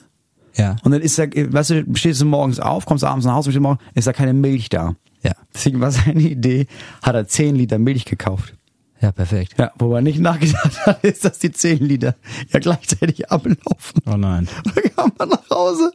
Ja. 0.55 0.77
und 0.85 0.93
dann 0.93 1.03
ist 1.03 1.19
er, 1.19 1.29
weißt 1.31 1.71
du, 1.71 1.85
stehst 1.95 2.21
du 2.23 2.25
morgens 2.25 2.61
auf, 2.61 2.87
kommst 2.87 3.05
abends 3.05 3.27
nach 3.27 3.35
Hause, 3.35 3.59
morgen, 3.61 3.79
ist 3.95 4.07
da 4.07 4.13
keine 4.15 4.33
Milch 4.33 4.71
da. 4.71 4.95
Ja. 5.23 5.33
Deswegen 5.53 5.81
war 5.81 5.91
seine 5.91 6.23
Idee, 6.23 6.67
hat 7.03 7.15
er 7.15 7.27
10 7.29 7.57
Liter 7.57 7.79
Milch 7.79 8.05
gekauft. 8.07 8.55
Ja, 9.01 9.13
perfekt. 9.13 9.55
Ja, 9.59 9.71
wo 9.79 9.95
er 9.95 10.01
nicht 10.01 10.19
nachgedacht 10.19 10.87
hat, 10.87 11.05
ist, 11.05 11.25
dass 11.25 11.39
die 11.39 11.53
10 11.53 11.79
Liter 11.81 12.15
ja 12.53 12.59
gleichzeitig 12.59 13.31
ablaufen. 13.31 14.01
Oh 14.07 14.17
nein. 14.17 14.49
Und 14.65 14.77
dann 14.77 14.95
kam 14.97 15.13
er 15.19 15.27
nach 15.27 15.51
Hause 15.51 15.93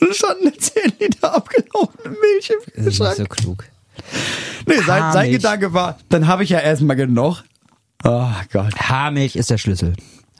und 0.00 0.10
es 0.10 0.16
stand 0.16 0.40
eine 0.42 0.52
10 0.52 0.92
Liter 1.00 1.34
abgelaufene 1.36 2.10
Milch 2.20 2.50
im 2.50 2.56
Das 2.66 2.86
ist 2.86 2.98
Kühlschrank. 2.98 3.16
so 3.16 3.24
klug. 3.26 3.64
Nee, 4.66 4.78
sein, 4.86 5.12
sein. 5.12 5.30
Gedanke 5.30 5.72
war, 5.72 5.98
dann 6.08 6.26
habe 6.26 6.44
ich 6.44 6.50
ja 6.50 6.58
erstmal 6.60 6.96
genug. 6.96 7.42
Oh 8.04 8.26
Gott. 8.52 8.74
Haarmilch 8.76 9.36
ist 9.36 9.50
der 9.50 9.58
Schlüssel. 9.58 9.94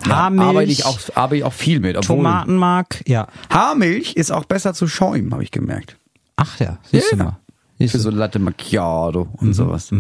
Ja, 0.06 0.16
Haarmilch, 0.16 0.48
arbeite 0.48 0.72
ich 0.72 0.84
auch, 0.84 0.98
arbeite 1.14 1.36
ich 1.36 1.44
auch 1.44 1.52
viel 1.52 1.80
mit. 1.80 1.96
Obwohl 1.96 2.16
Tomatenmark, 2.16 3.02
ja. 3.06 3.28
Haarmilch 3.50 4.14
ist 4.14 4.32
auch 4.32 4.44
besser 4.44 4.74
zu 4.74 4.88
schäumen, 4.88 5.32
habe 5.32 5.42
ich 5.44 5.50
gemerkt. 5.50 5.96
Ach 6.36 6.58
ja, 6.58 6.78
siehst 6.90 7.12
du 7.12 7.16
Ja. 7.16 7.24
mal. 7.24 7.36
Für 7.78 7.98
so 7.98 8.10
Latte 8.10 8.38
Macchiato 8.38 9.26
und 9.38 9.54
sowas. 9.54 9.92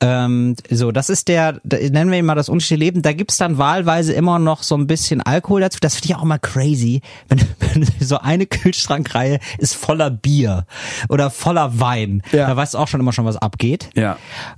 Ähm, 0.00 0.56
so, 0.70 0.90
das 0.90 1.08
ist 1.08 1.28
der, 1.28 1.60
nennen 1.62 2.10
wir 2.10 2.18
ihn 2.18 2.24
mal 2.24 2.34
das 2.34 2.48
unstille 2.48 2.80
Leben. 2.80 3.02
Da 3.02 3.12
gibt's 3.12 3.36
dann 3.36 3.58
wahlweise 3.58 4.12
immer 4.12 4.40
noch 4.40 4.64
so 4.64 4.76
ein 4.76 4.88
bisschen 4.88 5.20
Alkohol 5.20 5.60
dazu. 5.60 5.78
Das 5.80 5.94
finde 5.94 6.08
ich 6.08 6.16
auch 6.16 6.24
mal 6.24 6.38
crazy, 6.38 7.00
wenn, 7.28 7.40
wenn 7.60 7.86
so 8.00 8.18
eine 8.18 8.46
Kühlschrankreihe 8.46 9.38
ist 9.58 9.74
voller 9.74 10.10
Bier 10.10 10.66
oder 11.08 11.30
voller 11.30 11.78
Wein. 11.78 12.22
Ja. 12.32 12.48
Da 12.48 12.56
weißt 12.56 12.74
du 12.74 12.78
auch 12.78 12.88
schon 12.88 12.98
immer 12.98 13.12
schon, 13.12 13.24
was 13.24 13.36
abgeht. 13.36 13.90
Ja. 13.94 14.16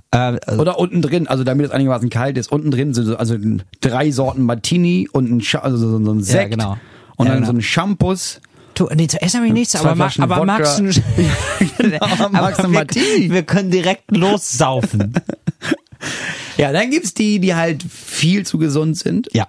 Äh, 0.09 0.39
Oder 0.57 0.79
unten 0.79 1.01
drin, 1.03 1.27
also 1.27 1.43
damit 1.43 1.67
es 1.67 1.71
einigermaßen 1.71 2.09
kalt 2.09 2.37
ist, 2.37 2.51
unten 2.51 2.71
drin 2.71 2.93
sind 2.95 3.05
so, 3.05 3.17
also 3.17 3.35
drei 3.81 4.09
Sorten 4.11 4.41
Martini 4.43 5.07
und 5.11 5.29
ein, 5.31 5.43
also 5.61 5.77
so, 5.77 5.97
ein 5.97 6.23
Sekt. 6.23 6.51
genau. 6.51 6.77
Und 7.17 7.27
Ja, 7.27 7.33
dann 7.33 7.43
genau. 7.43 7.51
so 7.51 7.57
ein 7.57 7.61
Shampoos. 7.61 8.41
Du, 8.75 8.89
nee, 8.93 9.07
zu 9.07 9.21
essen 9.21 9.37
habe 9.37 9.47
ich 9.47 9.53
nichts, 9.53 9.71
Zwei 9.71 9.79
aber, 9.89 9.95
Flaschen 9.95 10.23
aber 10.23 10.35
Wodka. 10.37 10.45
magst 10.45 10.79
du, 10.79 10.83
genau, 11.77 12.29
magst 12.31 12.59
du 12.63 12.63
aber 12.65 12.85
wir, 12.93 13.31
wir 13.31 13.43
können 13.43 13.71
direkt 13.71 14.15
lossaufen. 14.15 15.13
Ja, 16.57 16.71
dann 16.71 16.91
gibt's 16.91 17.13
die, 17.13 17.39
die 17.39 17.55
halt 17.55 17.83
viel 17.83 18.45
zu 18.45 18.57
gesund 18.57 18.97
sind. 18.97 19.27
Ja. 19.33 19.47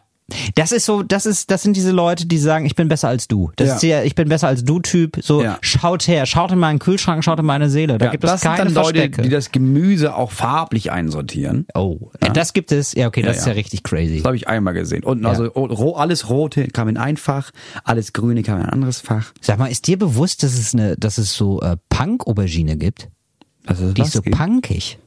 Das 0.56 0.72
ist 0.72 0.86
so, 0.86 1.04
das 1.04 1.24
ist, 1.24 1.52
das 1.52 1.62
sind 1.62 1.76
diese 1.76 1.92
Leute, 1.92 2.26
die 2.26 2.38
sagen, 2.38 2.66
ich 2.66 2.74
bin 2.74 2.88
besser 2.88 3.06
als 3.08 3.28
du. 3.28 3.52
Das 3.54 3.68
Ja. 3.68 3.74
ist 3.74 3.82
der, 3.84 4.04
ich 4.06 4.16
bin 4.16 4.28
besser 4.28 4.48
als 4.48 4.64
du 4.64 4.80
Typ. 4.80 5.18
So, 5.22 5.40
Ja. 5.42 5.58
schaut 5.60 6.08
her, 6.08 6.26
schaut 6.26 6.50
in 6.50 6.58
meinen 6.58 6.80
Kühlschrank, 6.80 7.22
schaut 7.22 7.38
in 7.38 7.46
meine 7.46 7.70
Seele. 7.70 7.98
Da 7.98 8.06
Ja, 8.06 8.10
gibt 8.10 8.24
es 8.24 8.40
keine 8.40 8.64
sind 8.68 8.74
dann 8.76 8.84
Leute, 8.84 9.08
die 9.08 9.28
das 9.28 9.52
Gemüse 9.52 10.16
auch 10.16 10.32
farblich 10.32 10.90
einsortieren. 10.90 11.66
oh, 11.74 12.10
das 12.34 12.52
gibt 12.54 12.72
es. 12.72 12.92
Ja, 12.94 13.06
okay, 13.06 13.22
das 13.22 13.38
ist 13.38 13.46
ja 13.46 13.52
richtig 13.52 13.84
crazy. 13.84 14.16
Das 14.16 14.24
habe 14.24 14.36
ich 14.36 14.48
einmal 14.48 14.74
gesehen. 14.74 15.04
Und 15.04 15.24
also 15.24 15.44
ro 15.44 15.92
alles 15.94 16.28
Rote 16.28 16.66
kam 16.68 16.88
in 16.88 16.96
ein 16.96 17.16
Fach, 17.16 17.52
alles 17.84 18.12
Grüne 18.12 18.42
kam 18.42 18.58
in 18.58 18.64
ein 18.66 18.70
anderes 18.70 19.00
Fach. 19.00 19.32
Sag 19.40 19.58
mal, 19.60 19.66
ist 19.70 19.86
dir 19.86 19.96
bewusst, 19.98 20.42
dass 20.42 20.54
es 20.54 20.74
eine, 20.74 20.96
dass 20.96 21.18
es 21.18 21.34
so 21.34 21.60
äh, 21.60 21.76
Punk-Aubergine 21.88 22.76
gibt? 22.76 23.08
Also 23.64 23.92
Die 23.92 24.02
ist 24.02 24.12
so 24.12 24.22
punkig. 24.22 24.98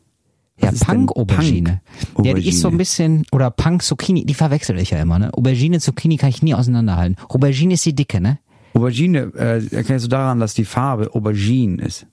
Ja, 0.61 0.71
Punk-Aubergine. 0.71 1.81
Punk- 2.13 2.27
Ja, 2.27 2.33
die 2.33 2.49
ist 2.49 2.59
so 2.61 2.67
ein 2.69 2.77
bisschen, 2.77 3.25
oder 3.31 3.49
Punk-Zucchini, 3.51 4.25
die 4.25 4.33
verwechsel 4.33 4.77
ich 4.79 4.89
ja 4.91 4.99
immer, 5.01 5.19
ne? 5.19 5.33
Aubergine, 5.33 5.79
Zucchini 5.79 6.17
kann 6.17 6.29
ich 6.29 6.41
nie 6.41 6.53
auseinanderhalten. 6.53 7.15
Aubergine 7.29 7.73
ist 7.75 7.85
die 7.85 7.95
dicke, 7.95 8.19
ne? 8.21 8.39
Aubergine 8.73 9.31
äh, 9.35 9.65
erkennst 9.75 10.05
du 10.05 10.09
daran, 10.09 10.39
dass 10.39 10.53
die 10.53 10.65
Farbe 10.65 11.13
Aubergine 11.15 11.81
ist. 11.81 12.05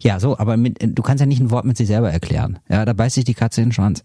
Ja, 0.00 0.18
so, 0.18 0.36
aber 0.38 0.56
mit, 0.56 0.78
du 0.80 1.02
kannst 1.02 1.20
ja 1.20 1.26
nicht 1.26 1.40
ein 1.40 1.52
Wort 1.52 1.64
mit 1.64 1.76
sich 1.76 1.86
selber 1.86 2.10
erklären. 2.10 2.58
Ja, 2.68 2.84
da 2.84 2.92
beißt 2.92 3.14
sich 3.14 3.24
die 3.24 3.34
Katze 3.34 3.60
in 3.60 3.68
den 3.68 3.72
Schwanz. 3.72 4.02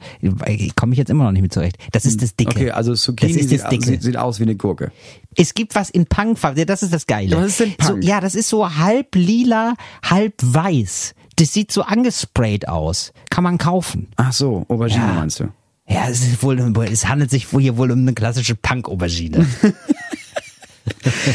Ich 0.48 0.76
komme 0.76 0.94
ich 0.94 1.00
jetzt 1.00 1.10
immer 1.10 1.24
noch 1.24 1.32
nicht 1.32 1.42
mit 1.42 1.52
zurecht. 1.54 1.78
Das 1.92 2.06
ist 2.06 2.22
das 2.22 2.36
Dicke. 2.36 2.52
Okay, 2.52 2.72
also 2.72 2.94
Zucchini 2.94 3.34
das 3.34 3.42
ist 3.42 3.50
sieht, 3.50 3.62
das 3.64 3.70
Dicke. 3.70 3.86
sieht, 3.86 4.04
sieht 4.04 4.18
aus 4.18 4.40
wie 4.40 4.44
eine 4.44 4.56
Gurke. 4.56 4.92
Es 5.36 5.56
gibt 5.56 5.74
was 5.76 5.90
in 5.90 6.06
Punkfarbe, 6.06 6.60
ja, 6.60 6.66
das 6.66 6.84
ist 6.84 6.94
das 6.94 7.08
Geile. 7.08 7.36
Was 7.38 7.48
ist 7.48 7.60
denn 7.62 7.74
So, 7.82 7.94
Punk? 7.94 8.04
ja, 8.04 8.22
das 8.22 8.36
ist 8.36 8.50
so 8.50 8.70
halb 8.78 9.16
lila, 9.16 9.74
halb 10.08 10.36
weiß. 10.42 11.16
Das 11.38 11.54
sieht 11.54 11.72
so 11.72 11.82
angesprayt 11.84 12.68
aus. 12.68 13.12
Kann 13.30 13.44
man 13.44 13.58
kaufen. 13.58 14.08
Ach 14.18 14.34
so, 14.34 14.66
Aubergine 14.70 15.02
Ja. 15.08 15.14
meinst 15.14 15.40
du? 15.40 15.46
Ja, 15.88 16.08
es, 16.10 16.22
ist 16.22 16.42
wohl, 16.44 16.60
es 16.92 17.08
handelt 17.08 17.30
sich 17.30 17.48
hier 17.50 17.76
wohl 17.78 17.92
um 17.92 18.00
eine 18.00 18.14
klassische 18.14 18.56
Punk-Aubergine. 18.56 19.46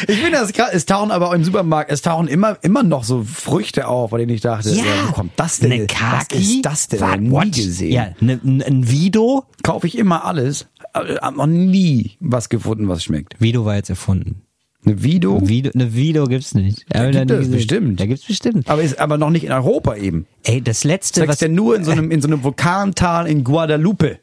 Ich 0.09 0.17
finde 0.19 0.33
das 0.33 0.53
krass. 0.53 0.71
Es 0.73 0.85
tauchen 0.85 1.11
aber 1.11 1.35
im 1.35 1.43
Supermarkt, 1.43 1.91
es 1.91 2.03
tauchen 2.03 2.29
immer, 2.29 2.59
immer 2.63 2.83
noch 2.83 3.03
so 3.05 3.25
Früchte 3.25 3.89
auf, 3.89 4.11
bei 4.11 4.19
denen 4.19 4.33
ich 4.35 4.43
dachte, 4.43 4.71
ja, 4.71 4.85
wo 5.09 5.13
kommt 5.13 5.33
das 5.37 5.59
denn? 5.59 5.73
Eine 5.73 5.85
Was 5.89 5.97
Kaki? 6.29 6.39
ist 6.57 6.63
das 6.67 6.89
denn? 6.89 7.31
What? 7.31 7.45
Nie 7.47 7.51
gesehen. 7.51 7.93
Ja, 7.93 8.09
ne, 8.21 8.39
n- 8.45 8.63
ein 8.63 8.91
Vido. 8.91 9.45
Kaufe 9.63 9.87
ich 9.87 9.97
immer 9.97 10.25
alles, 10.27 10.67
aber 10.93 11.15
hab 11.17 11.37
noch 11.37 11.47
nie 11.47 12.17
was 12.21 12.49
gefunden, 12.51 12.89
was 12.89 13.03
schmeckt. 13.03 13.41
Vido 13.41 13.65
war 13.65 13.77
jetzt 13.77 13.89
erfunden. 13.91 14.43
Eine 14.85 15.03
Vido, 15.03 15.47
Vido, 15.47 15.70
eine 15.74 15.95
Vido 15.95 16.24
gibt's 16.26 16.55
nicht. 16.55 16.87
Da 16.89 17.11
gibt 17.11 17.31
es 17.31 17.51
bestimmt. 17.51 17.99
Da 18.01 18.07
gibt's 18.07 18.26
bestimmt. 18.26 18.68
aber 18.68 18.83
ist 18.83 18.99
aber 18.99 19.18
noch 19.18 19.31
nicht 19.31 19.45
in 19.45 19.53
Europa 19.53 19.97
eben. 19.97 20.26
Ey, 20.45 20.62
das 20.62 20.85
letzte, 20.85 21.20
Sagst 21.20 21.29
was 21.29 21.41
ja 21.41 21.49
nur 21.49 21.76
in 21.76 21.85
so 21.85 21.91
einem, 21.91 22.11
in 22.11 22.22
so 22.22 22.29
einem 22.29 22.43
Vulkantal 22.45 23.26
in 23.26 23.45
Guadalupe. 23.45 24.18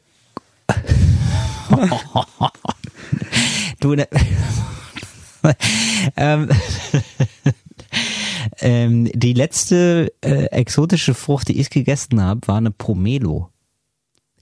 du, 3.80 3.94
ne, 3.94 4.08
ähm, 6.16 6.48
ähm, 8.60 9.10
die 9.14 9.32
letzte 9.32 10.12
äh, 10.20 10.46
exotische 10.46 11.14
Frucht, 11.14 11.48
die 11.48 11.60
ich 11.60 11.70
gegessen 11.70 12.20
habe, 12.22 12.46
war 12.48 12.56
eine 12.56 12.70
Pomelo. 12.70 13.50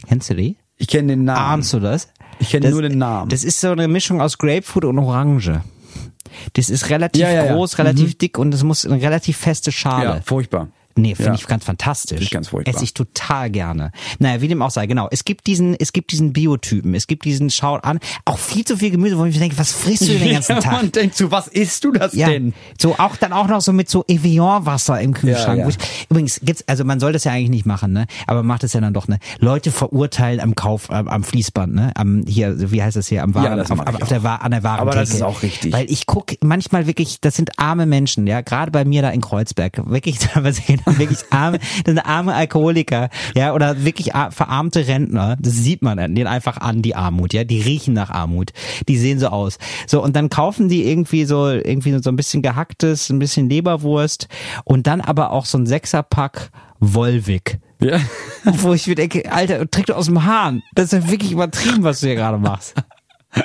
Kennst 0.06 0.30
du 0.30 0.34
die? 0.34 0.56
Ich 0.76 0.88
kenne 0.88 1.08
den 1.08 1.24
Namen. 1.24 1.38
Ahnst 1.38 1.72
du 1.72 1.80
das? 1.80 2.08
Ich 2.38 2.50
kenne 2.50 2.70
nur 2.70 2.82
den 2.82 2.98
Namen. 2.98 3.30
Das 3.30 3.44
ist 3.44 3.60
so 3.60 3.70
eine 3.70 3.88
Mischung 3.88 4.20
aus 4.20 4.38
Grapefruit 4.38 4.84
und 4.84 4.98
Orange. 4.98 5.62
Das 6.55 6.70
ist 6.70 6.91
relativ 6.91 7.22
Ja, 7.22 7.30
ja, 7.30 7.53
groß, 7.55 7.78
relativ 7.78 8.16
dick 8.18 8.39
und 8.39 8.53
es 8.55 8.62
muss 8.62 8.85
eine 8.87 9.01
relativ 9.01 9.37
feste 9.37 9.72
Schale. 9.72 10.05
ja, 10.05 10.20
furchtbar. 10.24 10.68
Nee, 10.97 11.14
finde 11.14 11.30
Ja. 11.30 11.34
ich 11.34 11.47
ganz 11.47 11.64
fantastisch. 11.64 12.11
Finde 12.11 12.24
ich 12.24 12.30
ganz 12.30 12.49
furchtbar. 12.49 12.74
Esse 12.74 12.84
ich 12.84 12.95
total 12.95 13.51
gerne. 13.51 13.90
Naja, 14.18 14.40
wie 14.40 14.49
dem 14.49 14.62
auch 14.62 14.70
sei, 14.70 14.86
genau. 14.86 15.09
Es 15.11 15.24
gibt 15.24 15.47
diesen, 15.47 15.74
es 15.78 15.92
gibt 15.92 16.12
diesen 16.12 16.32
Biotypen, 16.32 16.95
es 16.95 17.07
gibt 17.07 17.24
diesen 17.24 17.51
Schaut 17.51 17.84
an, 17.84 17.99
auch 18.24 18.38
viel 18.38 18.64
zu 18.64 18.76
viel 18.76 18.90
Gemüse, 18.90 19.18
wo 19.18 19.24
ich 19.24 19.34
mir 19.34 19.40
denke, 19.40 19.59
was 19.59 19.72
frisst 19.72 20.03
du 20.03 20.18
den 20.18 20.32
ganzen 20.34 20.61
Tag? 20.61 20.72
Man 20.72 20.92
denkt 20.92 21.16
so, 21.16 21.30
was 21.30 21.49
isst 21.49 21.84
du 21.84 21.92
das 21.92 22.14
Ja, 22.14 22.28
denn? 22.28 22.55
so 22.80 22.95
auch 22.99 23.16
dann 23.16 23.32
auch 23.32 23.49
noch 23.49 23.61
so 23.61 23.72
mit 23.72 23.88
so 23.90 24.05
Evian-Wasser 24.09 25.01
im 25.01 25.14
Kühlschrank. 25.14 25.59
Ja, 25.61 25.68
ja. 25.68 25.74
Übrigens 26.11 26.40
gibt's, 26.42 26.64
also 26.66 26.84
man 26.84 27.01
soll 27.01 27.12
das 27.12 27.24
ja 27.24 27.32
eigentlich 27.32 27.51
nicht 27.51 27.66
machen, 27.66 27.92
ne? 27.92 28.07
Aber 28.26 28.42
macht 28.42 28.64
es 28.64 28.72
ja 28.72 28.80
dann 28.80 28.95
doch, 28.95 29.09
ne? 29.09 29.18
Leute 29.38 29.70
verurteilen 29.72 30.40
am 30.40 30.55
Kauf, 30.55 30.90
am, 30.90 31.09
am 31.09 31.24
Fließband, 31.24 31.74
ne? 31.74 31.92
Am 31.95 32.24
hier, 32.26 32.70
wie 32.70 32.82
heißt 32.82 32.97
das 32.97 33.09
hier, 33.09 33.22
am 33.22 33.34
Waren, 33.34 33.45
Ja, 33.45 33.57
das 33.57 33.70
auf, 33.70 33.80
auf 33.80 34.09
der. 34.09 34.22
Wa- 34.22 34.36
an 34.36 34.51
der 34.53 34.62
Warentheke. 34.62 34.90
Aber 34.90 35.01
das 35.01 35.11
ist 35.11 35.22
auch 35.22 35.42
richtig. 35.42 35.72
Weil 35.72 35.90
ich 35.90 36.07
guck 36.07 36.32
manchmal 36.42 36.86
wirklich, 36.86 37.20
das 37.20 37.34
sind 37.36 37.59
arme 37.59 37.86
Menschen, 37.86 38.26
ja, 38.26 38.40
gerade 38.40 38.70
bei 38.70 38.84
mir 38.84 39.03
da 39.03 39.11
in 39.11 39.20
Kreuzberg, 39.20 39.80
wirklich 39.90 40.18
teilweise 40.20 40.62
wirklich 40.99 41.20
arme, 41.30 41.59
das 41.59 41.95
sind 41.95 41.99
arme 41.99 42.35
Alkoholiker, 42.35 43.09
ja, 43.35 43.55
oder 43.55 43.85
wirklich 43.85 44.12
verarmte 44.30 44.87
Rentner. 44.87 45.37
Das 45.41 45.55
sieht 45.55 45.82
man 45.82 45.97
denen 45.97 46.26
einfach 46.26 46.59
an, 46.59 46.82
die 46.82 46.95
Armut, 46.95 47.32
ja, 47.32 47.45
die 47.45 47.61
riechen 47.61 47.95
nach 47.95 48.11
Armut, 48.11 48.53
die 48.89 48.99
sehen 48.99 49.18
so 49.18 49.28
aus. 49.28 49.59
So 49.87 50.03
und 50.03 50.16
dann 50.16 50.30
kaufen 50.30 50.68
die 50.68 50.89
irgendwie 50.89 51.24
so 51.24 51.49
irgendwie 51.51 51.99
so 52.03 52.11
ein 52.11 52.16
bisschen 52.16 52.43
gehacktes, 52.43 53.11
ein 53.11 53.18
bisschen 53.18 53.49
Leberwurst 53.49 54.28
und 54.64 54.87
dann 54.87 55.01
aber 55.01 55.30
auch 55.30 55.47
so 55.47 55.59
ein 55.59 55.66
Sechserpack 55.66 56.51
Wolwig. 56.80 57.59
Ja. 57.80 57.99
Wo 58.45 58.74
ich 58.74 58.87
mir 58.87 58.95
denke, 58.95 59.30
Alter, 59.30 59.68
trink 59.70 59.87
du 59.87 59.95
aus 59.95 60.07
dem 60.07 60.24
Hahn. 60.24 60.62
Das 60.74 60.93
ist 60.93 60.93
ja 60.93 61.11
wirklich 61.11 61.32
übertrieben, 61.32 61.82
was 61.82 62.01
du 62.01 62.07
hier 62.07 62.16
gerade 62.16 62.39
machst. 62.39 62.74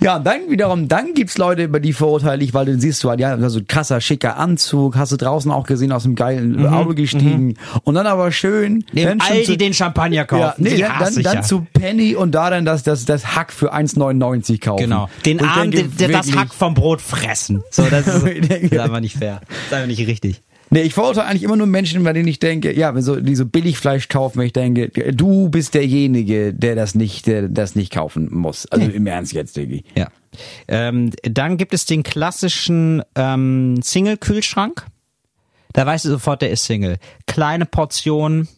Ja, 0.00 0.18
dann 0.20 0.48
wiederum, 0.48 0.86
dann 0.88 1.14
gibt's 1.14 1.38
Leute, 1.38 1.64
über 1.64 1.80
die 1.80 1.92
verurteile 1.92 2.44
ich, 2.44 2.54
weil 2.54 2.66
du 2.66 2.78
siehst 2.78 3.02
du 3.02 3.10
halt, 3.10 3.18
ja, 3.20 3.36
so 3.50 3.58
ein 3.58 3.66
krasser, 3.66 4.00
schicker 4.00 4.36
Anzug, 4.36 4.96
hast 4.96 5.10
du 5.12 5.16
draußen 5.16 5.50
auch 5.50 5.66
gesehen, 5.66 5.90
aus 5.90 6.04
dem 6.04 6.14
geilen 6.14 6.64
Auto 6.66 6.94
gestiegen. 6.94 7.54
Und 7.82 7.94
dann 7.94 8.06
aber 8.06 8.30
schön, 8.30 8.84
schon 8.96 9.20
Aldi 9.20 9.44
zu- 9.44 9.56
den 9.56 9.74
Champagner 9.74 10.24
kaufen. 10.24 10.42
Ja, 10.42 10.54
nee, 10.58 10.76
Die 10.76 10.82
dann, 10.82 11.14
dann, 11.22 11.34
ja. 11.36 11.42
zu 11.42 11.66
Penny 11.72 12.14
und 12.14 12.32
da 12.32 12.50
dann 12.50 12.64
das, 12.64 12.82
das, 12.84 13.04
das 13.06 13.34
Hack 13.34 13.52
für 13.52 13.74
1,99 13.74 14.60
kaufen. 14.60 14.82
Genau. 14.84 15.08
Den 15.26 15.40
Arm, 15.40 15.70
denke, 15.70 15.88
das 16.12 16.32
Hack 16.32 16.54
vom 16.54 16.74
Brot 16.74 17.00
fressen. 17.00 17.62
So, 17.70 17.82
das 17.90 18.06
ist, 18.06 18.24
das 18.24 18.58
ist 18.60 18.78
einfach 18.78 19.00
nicht 19.00 19.16
fair. 19.16 19.40
Das 19.48 19.58
ist 19.66 19.72
einfach 19.74 19.86
nicht 19.88 20.06
richtig. 20.06 20.42
Nee, 20.70 20.82
ich 20.82 20.94
verurteile 20.94 21.26
eigentlich 21.26 21.42
immer 21.42 21.56
nur 21.56 21.66
Menschen, 21.66 22.02
bei 22.04 22.12
denen 22.12 22.28
ich 22.28 22.40
denke, 22.40 22.76
ja, 22.76 22.94
wenn 22.94 23.02
so, 23.02 23.16
die 23.16 23.34
so 23.34 23.46
Billigfleisch 23.46 24.08
kaufen, 24.08 24.38
wenn 24.38 24.46
ich 24.46 24.52
denke, 24.52 24.90
du 25.14 25.48
bist 25.48 25.74
derjenige, 25.74 26.52
der 26.52 26.74
das 26.74 26.94
nicht, 26.94 27.26
der 27.26 27.48
das 27.48 27.74
nicht 27.74 27.92
kaufen 27.92 28.28
muss. 28.30 28.66
Also 28.66 28.90
im 28.90 29.06
Ernst 29.06 29.32
jetzt, 29.32 29.56
Diggi. 29.56 29.84
Ja. 29.96 30.08
Ähm, 30.68 31.10
dann 31.22 31.56
gibt 31.56 31.72
es 31.72 31.86
den 31.86 32.02
klassischen 32.02 33.02
ähm, 33.14 33.80
Single-Kühlschrank. 33.82 34.86
Da 35.72 35.86
weißt 35.86 36.06
du 36.06 36.10
sofort, 36.10 36.42
der 36.42 36.50
ist 36.50 36.64
Single. 36.64 36.98
Kleine 37.26 37.66
Portionen, 37.66 38.48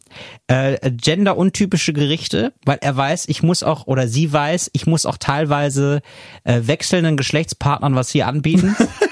äh, 0.46 0.90
genderuntypische 0.90 1.92
Gerichte, 1.92 2.52
weil 2.64 2.78
er 2.80 2.96
weiß, 2.96 3.28
ich 3.28 3.42
muss 3.42 3.62
auch, 3.62 3.86
oder 3.86 4.08
sie 4.08 4.32
weiß, 4.32 4.70
ich 4.72 4.86
muss 4.86 5.06
auch 5.06 5.16
teilweise 5.16 6.02
äh, 6.44 6.62
wechselnden 6.64 7.16
Geschlechtspartnern 7.16 7.94
was 7.94 8.10
hier 8.10 8.26
anbieten. 8.26 8.76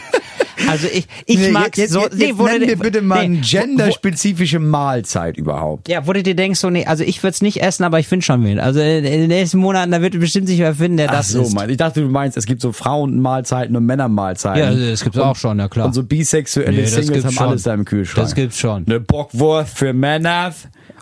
also 0.69 0.87
ich, 0.93 1.07
ich 1.27 1.39
Nee, 1.39 1.51
mag 1.51 1.77
jetzt, 1.77 1.93
so, 1.93 2.03
jetzt, 2.03 2.17
nee, 2.17 2.27
jetzt 2.27 2.39
nenn 2.39 2.61
mir 2.67 2.77
bitte 2.77 3.03
mal 3.03 3.27
nee, 3.29 3.37
eine 3.37 3.41
genderspezifische 3.41 4.59
Mahlzeit 4.59 5.37
überhaupt. 5.37 5.89
Ja, 5.89 6.07
wo 6.07 6.13
du 6.13 6.23
dir 6.23 6.35
denkst, 6.35 6.61
so, 6.61 6.71
nee, 6.71 6.85
also 6.87 7.05
ich 7.05 7.23
würde 7.23 7.33
es 7.33 7.43
nicht 7.43 7.63
essen, 7.63 7.85
aber 7.85 7.99
ich 7.99 8.07
finde 8.09 8.25
schon 8.25 8.45
wen. 8.45 8.59
Also 8.61 8.81
in 8.81 9.03
den 9.05 9.29
nächsten 9.29 9.59
Monaten, 9.59 9.91
da 9.91 10.01
wird 10.03 10.19
bestimmt 10.19 10.49
sich 10.49 10.59
wer 10.59 10.75
finden, 10.75 10.97
der 10.99 11.11
Ach 11.11 11.17
das 11.17 11.31
so, 11.31 11.43
isst. 11.43 11.55
mein, 11.55 11.71
ich 11.71 11.77
dachte, 11.77 12.01
du 12.01 12.09
meinst, 12.09 12.37
es 12.37 12.47
gibt 12.47 12.61
so 12.61 12.73
Frauenmahlzeiten 12.73 13.75
und 13.77 13.87
Männermahlzeiten. 13.87 14.61
Ja, 14.81 14.91
das 14.91 15.03
gibt's 15.05 15.19
auch 15.19 15.37
schon, 15.37 15.59
ja 15.59 15.69
klar. 15.69 15.87
Und 15.87 15.93
so 15.95 16.03
bisexuelle 16.03 16.71
Nee, 16.73 16.83
das 16.83 16.93
Singles 16.93 17.25
haben 17.25 17.33
schon. 17.33 17.47
alles 17.49 17.63
da 17.63 17.75
im 17.75 17.85
Kühlschrank. 17.85 18.27
Das 18.27 18.35
gibt's 18.35 18.59
schon. 18.59 18.85
Eine 18.87 19.01
Bockwurst 19.01 19.77
für 19.79 19.93
Männer 19.93 20.55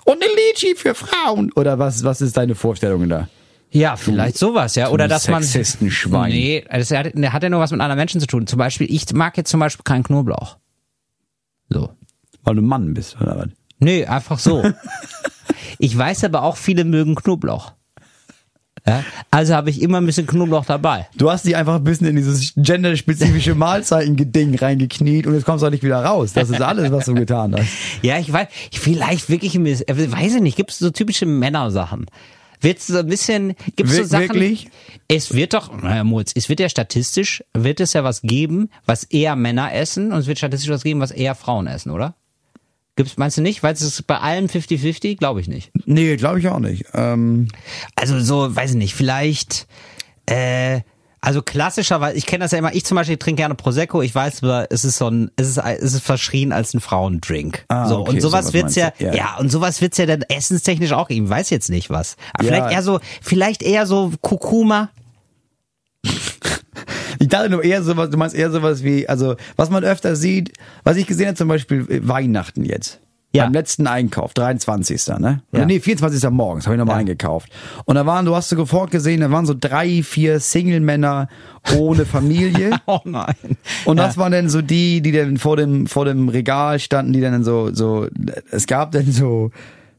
und 0.05 0.15
eine 0.23 0.31
Litschi 0.49 0.75
für 0.77 0.95
Frauen. 0.95 1.51
Oder 1.57 1.79
was, 1.79 2.05
was 2.05 2.21
ist 2.21 2.37
deine 2.37 2.55
Vorstellung 2.55 3.09
da? 3.09 3.29
Ja, 3.77 3.97
vielleicht 3.97 4.39
sowas, 4.39 4.75
ja. 4.75 4.89
Oder 4.89 5.05
du 5.05 5.11
dass 5.11 5.29
man. 5.29 5.43
Sexistenschwein. 5.43 6.33
Nee, 6.33 6.65
das 6.71 6.91
hat, 6.91 7.13
hat 7.15 7.43
ja 7.43 7.51
nur 7.51 7.61
was 7.61 7.71
mit 7.73 7.81
anderen 7.81 7.99
Menschen 7.99 8.21
zu 8.21 8.27
tun. 8.27 8.47
Zum 8.47 8.59
Beispiel, 8.59 8.91
ich 8.91 9.13
mag 9.13 9.37
jetzt 9.37 9.51
zum 9.51 9.61
Beispiel 9.61 9.85
keinen 9.85 10.03
Knoblauch. 10.03 10.57
So. 11.69 11.91
Weil 12.43 12.55
du 12.55 12.63
Mann 12.63 12.95
bist, 12.95 13.21
oder 13.21 13.37
was? 13.37 13.49
Nee, 13.79 14.07
einfach 14.07 14.39
so. 14.39 14.63
ich 15.79 15.97
weiß 15.97 16.25
aber 16.25 16.43
auch, 16.43 16.57
viele 16.57 16.85
mögen 16.85 17.17
Knoblauch. 17.17 17.73
Ja? 18.87 19.05
Also 19.31 19.55
habe 19.55 19.69
ich 19.69 19.83
immer 19.83 19.99
ein 20.01 20.07
bisschen 20.07 20.27
Knoblauch 20.27 20.65
dabei. 20.65 21.09
Du 21.17 21.31
hast 21.31 21.45
dich 21.45 21.57
einfach 21.57 21.75
ein 21.75 21.85
bisschen 21.85 22.07
in 22.07 22.17
dieses 22.17 22.55
genderspezifische 22.57 23.55
Mahlzeiten-Ding 23.57 24.55
reingekniet 24.55 25.27
und 25.27 25.35
jetzt 25.35 25.45
kommst 25.45 25.63
du 25.63 25.67
auch 25.67 25.71
nicht 25.71 25.83
wieder 25.83 26.03
raus. 26.03 26.33
Das 26.33 26.49
ist 26.49 26.63
alles, 26.63 26.91
was 26.93 27.05
du 27.05 27.15
getan 27.15 27.55
hast. 27.57 27.69
Ja, 28.03 28.19
ich 28.19 28.33
weiß, 28.33 28.47
vielleicht 28.73 29.29
wirklich, 29.29 29.59
weiß 29.59 30.35
ich 30.37 30.41
nicht, 30.41 30.57
gibt 30.57 30.71
es 30.71 30.79
so 30.79 30.91
typische 30.91 31.27
Männersachen? 31.27 32.07
Wird 32.67 32.81
so 32.81 32.99
ein 32.99 33.07
bisschen, 33.07 33.55
gibt 33.77 33.91
es 33.91 33.97
so 33.97 34.05
Sachen? 34.05 34.23
wirklich? 34.29 34.69
Es 35.09 35.35
wird 35.35 35.55
doch, 35.55 35.73
naja, 35.83 36.03
Moritz, 36.05 36.33
es 36.35 36.49
wird 36.49 36.59
ja 36.61 36.69
statistisch, 36.69 37.45
wird 37.55 37.81
es 37.81 37.93
ja 37.93 38.03
was 38.03 38.23
geben, 38.23 38.71
was 38.87 39.05
eher 39.05 39.37
Männer 39.37 39.73
essen 39.73 40.13
und 40.13 40.19
es 40.19 40.27
wird 40.27 40.39
statistisch 40.39 40.71
was 40.71 40.83
geben, 40.83 41.01
was 41.01 41.13
eher 41.13 41.35
Frauen 41.35 41.67
essen, 41.67 41.91
oder? 41.91 42.17
Gibt's, 42.97 43.19
meinst 43.19 43.37
du 43.37 43.43
nicht? 43.43 43.63
Weil 43.63 43.75
es 43.75 43.83
ist 43.83 44.07
bei 44.07 44.19
allen 44.19 44.49
50-50? 44.49 45.19
Glaube 45.19 45.41
ich 45.41 45.49
nicht. 45.49 45.71
Nee, 45.85 46.17
glaube 46.17 46.41
ich 46.41 46.49
auch 46.49 46.59
nicht. 46.59 46.87
Ähm, 46.95 47.49
Also 47.95 48.19
so, 48.21 48.57
weiß 48.57 48.71
ich 48.71 48.77
nicht, 48.77 48.95
vielleicht, 48.95 49.67
äh, 50.25 50.81
also 51.27 51.43
klassischerweise, 51.43 52.17
ich 52.17 52.25
kenne 52.25 52.45
das 52.45 52.53
ja 52.53 52.59
immer, 52.59 52.73
ich 52.73 52.85
zum 52.85 52.95
Beispiel 52.95 53.17
trinke 53.17 53.41
gerne 53.41 53.57
Prosecco, 53.57 54.01
ich 54.01 54.15
weiß, 54.15 54.45
aber 54.45 54.69
es 54.71 54.85
ist 54.85 54.97
so 54.97 55.09
ein, 55.11 55.33
es 55.35 55.49
ist, 55.49 55.59
es 55.59 55.95
ist 55.95 56.05
verschrien 56.05 56.53
als 56.53 56.73
ein 56.73 56.81
Frauendrink. 56.81 57.65
Ah, 57.67 57.89
so, 57.89 57.99
okay, 57.99 58.11
und 58.11 58.21
sowas 58.21 58.45
sowas 58.47 58.55
wird's 58.55 58.77
ja, 58.77 58.93
ja, 59.01 59.13
ja. 59.13 59.37
und 59.41 59.51
sowas 59.51 59.81
wird's 59.81 59.99
ja 59.99 60.07
dann 60.07 60.23
essenstechnisch 60.23 60.93
auch 60.93 61.09
geben, 61.09 61.29
weiß 61.29 61.51
jetzt 61.51 61.69
nicht 61.69 61.91
was. 61.91 62.15
Aber 62.33 62.45
Ja. 62.45 62.53
vielleicht 62.53 62.73
eher 62.73 62.83
so, 62.85 63.01
vielleicht 63.23 63.65
eher 63.65 63.87
so 63.87 64.13
Kurkuma. 64.21 64.91
ich 67.19 67.27
dachte 67.27 67.51
nur 67.51 67.65
eher 67.65 67.83
sowas, 67.83 68.09
du 68.09 68.19
meinst 68.19 68.37
eher 68.37 68.53
sowas 68.53 68.85
wie, 68.85 69.09
also 69.09 69.35
was 69.57 69.69
man 69.69 69.83
öfter 69.83 70.15
sieht, 70.15 70.53
was 70.85 70.97
ich 70.97 71.09
gesehen 71.09 71.27
habe, 71.27 71.37
zum 71.37 71.49
Beispiel 71.49 71.91
äh, 71.91 72.07
Weihnachten 72.07 72.65
jetzt. 72.65 73.01
Ja. 73.37 73.45
Beim 73.45 73.53
letzten 73.53 73.87
Einkauf, 73.87 74.35
23. 74.35 75.07
Ne? 75.19 75.43
Ja. 75.53 75.65
nee, 75.65 75.81
24. 75.81 76.29
morgens, 76.31 76.67
habe 76.67 76.75
ich 76.77 76.79
nochmal 76.79 76.97
Ja. 76.97 77.01
eingekauft. 77.01 77.51
Und 77.85 77.95
da 77.97 78.07
waren, 78.07 78.25
du 78.25 78.35
hast 78.35 78.49
sofort 78.49 78.91
gesehen, 78.91 79.21
da 79.21 79.31
waren 79.31 79.47
so 79.47 79.55
drei, 79.59 80.03
vier 80.03 80.41
Single-Männer 80.41 81.29
ohne 81.77 82.05
Familie. 82.07 82.71
Oh 82.87 83.01
nein. 83.05 83.35
Und 83.85 83.99
ja. 83.99 84.07
das 84.07 84.17
waren 84.17 84.33
dann 84.33 84.49
so 84.49 84.63
die, 84.63 85.01
die 85.01 85.11
dann 85.13 85.39
vor 85.39 85.57
dem, 85.57 85.87
vor 85.87 86.05
dem 86.05 86.29
Regal 86.29 86.79
standen, 86.79 87.13
die 87.13 87.21
dann 87.21 87.43
so, 87.43 87.73
so, 87.75 88.07
es 88.51 88.67
gab 88.67 88.93
dann 88.93 89.11
so, 89.11 89.51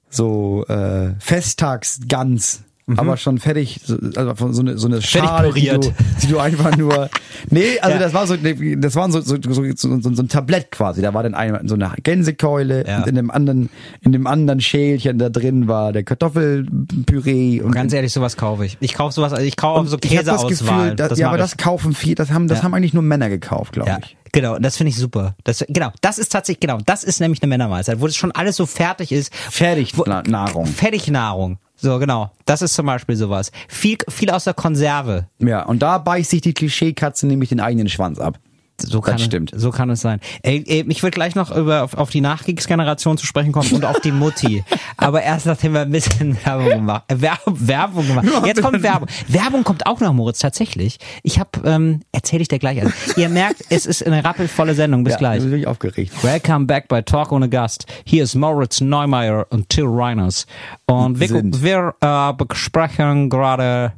so, 0.09 0.65
äh, 0.67 1.11
Festtagsgans. 1.19 2.63
Aber 2.95 3.17
schon 3.17 3.38
fertig, 3.38 3.81
so, 3.83 3.97
also 4.15 4.35
von 4.35 4.53
so 4.53 4.61
eine, 4.61 4.77
so 4.77 4.88
eine 4.88 4.97
Mhm. 4.97 5.01
Fertig 5.01 5.29
Schale, 5.29 5.53
die 5.53 5.67
du, 5.67 5.93
die 6.21 6.27
du 6.27 6.39
einfach 6.39 6.77
nur, 6.77 7.09
nee, 7.49 7.77
also 7.81 7.95
Ja. 7.97 7.99
das 8.01 8.13
war 8.13 8.27
so, 8.27 8.35
das 8.38 8.95
waren 8.95 9.11
so, 9.11 9.19
so, 9.19 9.35
so, 9.41 9.63
so, 9.75 9.99
so, 9.99 10.21
ein 10.23 10.27
Tablett 10.29 10.71
quasi. 10.71 11.01
Da 11.01 11.13
war 11.13 11.21
dann 11.23 11.35
ein, 11.35 11.67
so 11.67 11.75
eine 11.75 11.91
Gänsekeule 12.01 12.88
Ja. 12.88 12.99
und 12.99 13.07
in 13.07 13.15
dem 13.15 13.29
anderen, 13.29 13.69
in 14.01 14.13
dem 14.13 14.25
anderen 14.25 14.61
Schälchen 14.61 15.17
da 15.19 15.27
drin 15.29 15.67
war 15.67 15.91
der 15.91 16.03
Kartoffelpüree 16.03 17.61
und 17.61 17.71
Ganz 17.71 17.93
ehrlich, 17.93 18.13
sowas 18.13 18.38
kaufe 18.38 18.65
ich. 18.65 18.77
Ich 18.79 18.93
kaufe 18.93 19.13
sowas, 19.13 19.33
also 19.33 19.45
ich 19.45 19.57
kaufe 19.57 19.88
so 19.89 19.97
das 19.97 20.09
Käseauswahl. 20.09 20.49
Gefühl, 20.91 20.95
dass, 20.95 21.19
ja, 21.19 21.27
aber 21.27 21.38
ich. 21.38 21.41
das 21.41 21.57
kaufen 21.57 21.93
viel, 21.93 22.15
das 22.15 22.31
haben, 22.31 22.47
das 22.47 22.59
Ja. 22.59 22.63
haben 22.63 22.73
eigentlich 22.73 22.93
nur 22.93 23.03
Männer 23.03 23.29
gekauft, 23.29 23.73
glaube 23.73 23.89
Ja, 23.89 23.99
ich. 24.01 24.15
genau, 24.31 24.55
und 24.55 24.63
das 24.63 24.77
finde 24.77 24.89
ich 24.89 24.97
super. 24.97 25.35
Das, 25.43 25.63
genau, 25.67 25.91
das 26.01 26.17
ist 26.19 26.31
tatsächlich, 26.31 26.61
genau, 26.61 26.79
das 26.85 27.03
ist 27.03 27.19
nämlich 27.19 27.41
eine 27.41 27.49
Männermahlzeit, 27.49 27.99
wo 28.01 28.07
das 28.07 28.15
schon 28.15 28.31
alles 28.31 28.55
so 28.55 28.65
fertig 28.65 29.11
ist. 29.11 29.33
Fertig 29.35 29.97
Wo- 29.97 30.05
Nahrung. 30.05 30.65
Fertignahrung. 30.67 31.57
So, 31.78 31.99
genau. 31.99 32.32
Das 32.45 32.61
ist 32.61 32.73
zum 32.73 32.88
Beispiel 32.88 33.15
sowas. 33.15 33.51
Viel, 33.67 33.97
viel 34.09 34.32
aus 34.32 34.45
der 34.45 34.55
Konserve. 34.55 35.28
Ja, 35.39 35.63
und 35.63 35.82
da 35.82 35.99
beißt 35.99 36.32
sich 36.32 36.41
die 36.41 36.53
Klischeekatze 36.53 37.28
nämlich 37.28 37.49
den 37.49 37.59
eigenen 37.59 37.88
Schwanz 37.88 38.19
ab. 38.19 38.39
So 38.80 39.01
kann, 39.01 39.15
Das 39.15 39.23
stimmt. 39.23 39.51
So 39.55 39.71
kann 39.71 39.89
es 39.89 40.01
sein. 40.01 40.19
Ey, 40.43 40.63
ey, 40.67 40.86
ich 40.88 41.01
würde 41.01 41.15
gleich 41.15 41.34
noch 41.34 41.55
über, 41.55 41.84
auf, 41.84 41.95
auf 41.95 42.11
die 42.11 42.21
Nachkriegsgeneration 42.21 43.17
zu 43.17 43.25
sprechen 43.25 43.51
kommen 43.51 43.71
und 43.73 43.84
auf 43.84 43.99
die 44.01 44.11
Mutti. 44.11 44.63
Aber 44.97 45.23
erst 45.23 45.47
nachdem 45.47 45.73
wir 45.73 45.82
ein 45.82 45.89
bisschen 45.89 46.38
Werbung 46.45 46.69
gemacht 46.69 47.03
äh, 47.07 47.15
Wer 47.17 47.39
Werbung 47.45 48.07
gemacht. 48.07 48.28
Jetzt 48.45 48.61
kommt 48.61 48.84
Werbung. 48.84 49.09
Werbung 49.28 49.63
kommt 49.63 49.88
auch 49.88 49.99
noch, 49.99 50.13
Moritz, 50.13 50.39
tatsächlich. 50.39 50.99
Ich 51.23 51.39
habe, 51.39 51.49
ähm, 51.65 52.01
erzähle 52.11 52.43
ich 52.43 52.49
dir 52.49 52.59
gleich. 52.59 52.80
Also, 52.80 52.93
ihr 53.15 53.30
merkt, 53.30 53.63
es 53.69 53.88
ist 53.88 54.05
eine 54.05 54.23
rappelvolle 54.23 54.75
Sendung. 54.75 55.03
Bis 55.03 55.13
ja, 55.13 55.17
gleich. 55.17 55.38
Ich 55.38 55.43
bin 55.43 55.51
wirklich 55.51 55.67
aufgeregt. 55.67 56.23
Welcome 56.23 56.65
back 56.65 56.88
bei 56.88 57.01
Talk 57.01 57.32
ohne 57.32 57.49
Gast. 57.49 57.88
Hier 58.05 58.23
ist 58.23 58.36
Moritz 58.36 58.80
Neumeier 58.80 59.47
und 59.49 59.69
Till 59.69 59.86
Reiners. 59.88 60.45
Und 60.86 61.19
wir, 61.19 61.30
wir 61.43 61.95
äh, 61.99 62.34
besprechen 62.34 63.32
gerade 63.32 63.93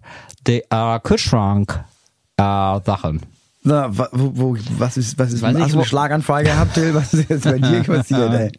die 0.47 0.63
äh, 0.69 0.99
Kühlschrank 1.03 1.83
äh, 2.37 2.43
Sachen. 2.85 3.38
Na, 3.63 3.89
wa- 3.97 4.09
wo, 4.13 4.31
wo, 4.35 4.57
was 4.77 4.95
ist, 4.97 5.19
was 5.19 5.33
ist, 5.33 5.41
Weiß 5.41 5.53
hast 5.53 5.59
nicht, 5.61 5.73
du 5.73 5.79
einen 5.79 5.85
Schlaganfall 5.85 6.43
gehabt, 6.45 6.73
Till? 6.75 6.93
Was 6.93 7.13
ist 7.13 7.29
jetzt 7.29 7.43
bei 7.43 7.59
dir 7.59 7.83
passiert, 7.85 8.33
ey? 8.33 8.51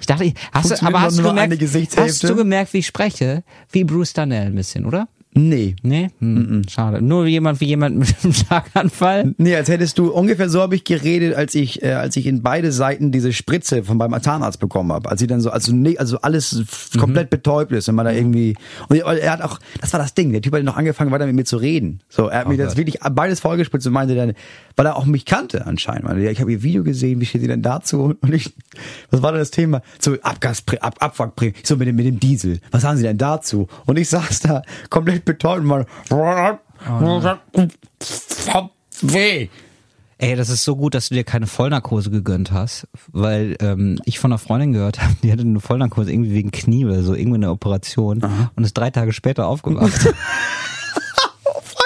Ich 0.00 0.06
dachte, 0.06 0.32
hast 0.52 0.70
du, 0.70 0.86
aber 0.86 1.00
hast 1.00 1.18
du, 1.18 1.28
eine 1.30 1.56
gemerkt, 1.56 1.96
hast 1.96 2.22
du 2.22 2.36
gemerkt, 2.36 2.72
wie 2.74 2.78
ich 2.78 2.86
spreche? 2.86 3.42
Wie 3.72 3.84
Bruce 3.84 4.12
Darnell 4.12 4.46
ein 4.48 4.54
bisschen, 4.54 4.84
oder? 4.84 5.08
Nee. 5.38 5.76
Nee? 5.82 6.08
Hm, 6.18 6.62
Schade. 6.68 7.02
Nur 7.02 7.26
jemand 7.26 7.60
wie 7.60 7.66
jemand 7.66 7.98
mit 7.98 8.14
einem 8.22 8.32
Schlaganfall. 8.72 9.34
Nee, 9.36 9.54
als 9.54 9.68
hättest 9.68 9.98
du, 9.98 10.10
ungefähr 10.10 10.48
so 10.48 10.60
habe 10.62 10.74
ich 10.74 10.84
geredet, 10.84 11.34
als 11.34 11.54
ich, 11.54 11.82
äh, 11.82 11.92
als 11.92 12.16
ich 12.16 12.26
in 12.26 12.42
beide 12.42 12.72
Seiten 12.72 13.12
diese 13.12 13.32
Spritze 13.32 13.84
von 13.84 13.98
beim 13.98 14.20
Zahnarzt 14.22 14.58
bekommen 14.60 14.92
habe. 14.92 15.10
Als 15.10 15.20
ich 15.20 15.28
dann 15.28 15.40
so, 15.40 15.50
also, 15.50 15.74
nee, 15.74 15.98
also 15.98 16.18
alles 16.22 16.64
Mhm. 16.94 16.98
komplett 17.00 17.30
betäubt 17.30 17.72
ist, 17.72 17.88
wenn 17.88 17.94
man 17.94 18.06
da 18.06 18.12
irgendwie, 18.12 18.56
und 18.88 18.96
er 18.98 19.30
hat 19.32 19.42
auch, 19.42 19.58
das 19.80 19.92
war 19.92 20.00
das 20.00 20.14
Ding, 20.14 20.32
der 20.32 20.40
Typ 20.40 20.54
hat 20.54 20.62
noch 20.64 20.76
angefangen 20.76 21.10
weiter 21.10 21.26
mit 21.26 21.34
mir 21.36 21.44
zu 21.44 21.58
reden. 21.58 22.00
So, 22.08 22.28
er 22.28 22.40
hat 22.40 22.48
mir 22.48 22.56
das 22.56 22.68
Gott. 22.68 22.78
wirklich 22.78 22.98
beides 23.12 23.40
vollgespritzt 23.40 23.86
und 23.86 23.92
meinte 23.92 24.14
dann, 24.14 24.32
weil 24.76 24.86
er 24.86 24.96
auch 24.96 25.04
mich 25.04 25.26
kannte 25.26 25.66
anscheinend. 25.66 26.18
Ich 26.18 26.40
habe 26.40 26.52
ihr 26.52 26.62
Video 26.62 26.82
gesehen, 26.82 27.20
wie 27.20 27.26
steht 27.26 27.42
sie 27.42 27.46
denn 27.48 27.62
dazu? 27.62 28.14
Und 28.20 28.32
ich, 28.34 28.54
was 29.10 29.22
war 29.22 29.32
denn 29.32 29.40
das 29.40 29.50
Thema? 29.50 29.82
So, 29.98 30.16
Abgas, 30.22 30.62
Ab, 30.80 30.96
Abwrackprämie, 31.00 31.54
so 31.62 31.76
mit 31.76 31.88
dem, 31.88 31.96
mit 31.96 32.06
dem 32.06 32.20
Diesel. 32.20 32.60
Was 32.70 32.84
haben 32.84 32.96
sie 32.96 33.02
denn 33.02 33.18
dazu? 33.18 33.68
Und 33.86 33.98
ich 33.98 34.08
saß 34.08 34.40
da 34.40 34.62
komplett 34.90 35.24
betäubt 35.26 35.60
und 35.60 35.66
mal, 35.66 35.86
weh. 39.02 39.48
Ey, 40.18 40.34
das 40.34 40.48
ist 40.48 40.64
so 40.64 40.76
gut, 40.76 40.94
dass 40.94 41.10
du 41.10 41.14
dir 41.14 41.24
keine 41.24 41.46
Vollnarkose 41.46 42.10
gegönnt 42.10 42.50
hast, 42.50 42.88
weil 43.12 43.54
ähm, 43.60 44.00
ich 44.06 44.18
von 44.18 44.32
einer 44.32 44.38
Freundin 44.38 44.72
gehört 44.72 45.02
habe, 45.02 45.14
die 45.22 45.30
hatte 45.30 45.42
eine 45.42 45.60
Vollnarkose 45.60 46.10
irgendwie 46.10 46.32
wegen 46.32 46.50
Knie 46.52 46.86
oder 46.86 47.02
so, 47.02 47.14
irgendwie 47.14 47.36
eine 47.36 47.50
Operation 47.50 48.22
und 48.54 48.64
ist 48.64 48.78
drei 48.78 48.90
Tage 48.90 49.12
später 49.12 49.46
aufgewacht. 49.46 49.92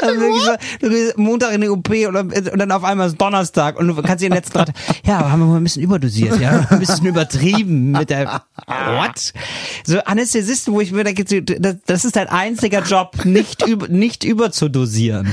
Also 0.03 0.21
wirklich 0.21 0.43
so, 0.45 0.53
du 0.81 0.89
gehst 0.91 1.19
Montag 1.19 1.53
in 1.55 1.61
die 1.61 1.69
OP 1.69 1.89
und, 1.91 2.17
und 2.17 2.59
dann 2.59 2.73
auf 2.73 2.85
einmal 2.85 3.09
ist 3.09 3.21
Donnerstag 3.21 3.79
und 3.79 3.89
du 3.89 3.95
kannst 4.03 4.23
dir 4.23 4.29
den 4.29 4.35
letzten 4.35 4.59
Rat, 4.59 4.71
ja, 5.05 5.31
haben 5.31 5.41
wir 5.41 5.47
mal 5.47 5.57
ein 5.57 5.65
bisschen 5.65 5.83
überdosiert, 5.83 6.39
ja, 6.41 6.67
ein 6.71 6.79
bisschen 6.79 7.07
übertrieben 7.07 7.93
mit 7.93 8.11
der, 8.11 8.43
what? 8.67 9.33
So 9.85 9.99
Anästhesisten, 10.01 10.73
wo 10.75 10.81
ich 10.81 10.93
mir 10.93 11.05
denke, 11.05 11.25
das, 11.45 11.77
das 11.87 12.05
ist 12.05 12.17
dein 12.17 12.29
einziger 12.29 12.83
Job, 12.83 13.25
nicht 13.25 13.67
über, 13.67 13.89
nicht 13.89 14.25
überzudosieren. 14.25 15.29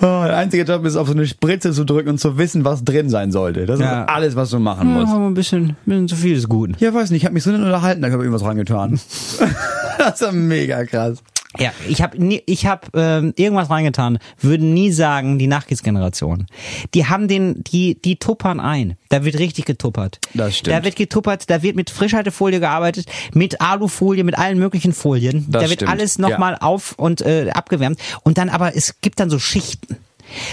Oh, 0.00 0.22
der 0.24 0.36
einzige 0.36 0.62
Job 0.62 0.84
ist, 0.84 0.94
auf 0.94 1.08
so 1.08 1.12
eine 1.14 1.26
Spritze 1.26 1.72
zu 1.72 1.82
drücken 1.84 2.10
und 2.10 2.20
zu 2.20 2.38
wissen, 2.38 2.64
was 2.64 2.84
drin 2.84 3.10
sein 3.10 3.32
sollte. 3.32 3.66
Das 3.66 3.80
Ja. 3.80 4.02
ist 4.02 4.08
alles, 4.08 4.36
was 4.36 4.50
du 4.50 4.60
machen 4.60 4.88
Ja, 4.90 5.00
musst. 5.00 5.12
aber 5.12 5.26
ein 5.26 5.34
bisschen, 5.34 5.70
ein 5.70 5.76
bisschen 5.86 6.08
zu 6.08 6.14
viel 6.16 6.36
ist 6.36 6.48
gut. 6.48 6.80
Ja, 6.80 6.94
weiß 6.94 7.10
nicht, 7.10 7.22
ich 7.22 7.24
habe 7.24 7.34
mich 7.34 7.42
so 7.42 7.50
nicht 7.50 7.58
unterhalten, 7.62 8.02
da 8.02 8.06
habe 8.08 8.22
ich 8.22 8.26
irgendwas 8.26 8.44
reingetan. 8.48 9.00
das 9.98 10.14
ist 10.14 10.20
ja 10.20 10.30
mega 10.30 10.84
krass. 10.84 11.18
Ja, 11.58 11.72
ich 11.88 12.02
habe 12.02 12.16
ich 12.46 12.66
habe 12.66 12.88
ähm, 12.94 13.32
irgendwas 13.36 13.70
reingetan. 13.70 14.18
Würden 14.40 14.74
nie 14.74 14.92
sagen, 14.92 15.38
die 15.38 15.46
Nachkriegsgeneration. 15.46 16.46
Die 16.94 17.06
haben 17.06 17.28
den, 17.28 17.64
die, 17.64 18.00
die 18.00 18.16
tuppern 18.16 18.60
ein. 18.60 18.96
Da 19.08 19.24
wird 19.24 19.38
richtig 19.38 19.64
getuppert. 19.64 20.20
Das 20.34 20.58
stimmt. 20.58 20.76
Da 20.76 20.84
wird 20.84 20.96
getuppert, 20.96 21.50
da 21.50 21.62
wird 21.62 21.76
mit 21.76 21.90
Frischhaltefolie 21.90 22.60
gearbeitet, 22.60 23.06
mit 23.32 23.60
Alufolie, 23.60 24.24
mit 24.24 24.38
allen 24.38 24.58
möglichen 24.58 24.92
Folien. 24.92 25.46
Das 25.48 25.64
da 25.64 25.68
wird 25.68 25.80
stimmt, 25.80 25.90
alles 25.90 26.18
nochmal 26.18 26.56
auf 26.60 26.92
und 26.96 27.22
äh, 27.22 27.50
abgewärmt. 27.50 27.98
Und 28.22 28.38
dann 28.38 28.48
aber, 28.48 28.76
es 28.76 29.00
gibt 29.00 29.20
dann 29.20 29.30
so 29.30 29.38
Schichten. 29.38 29.96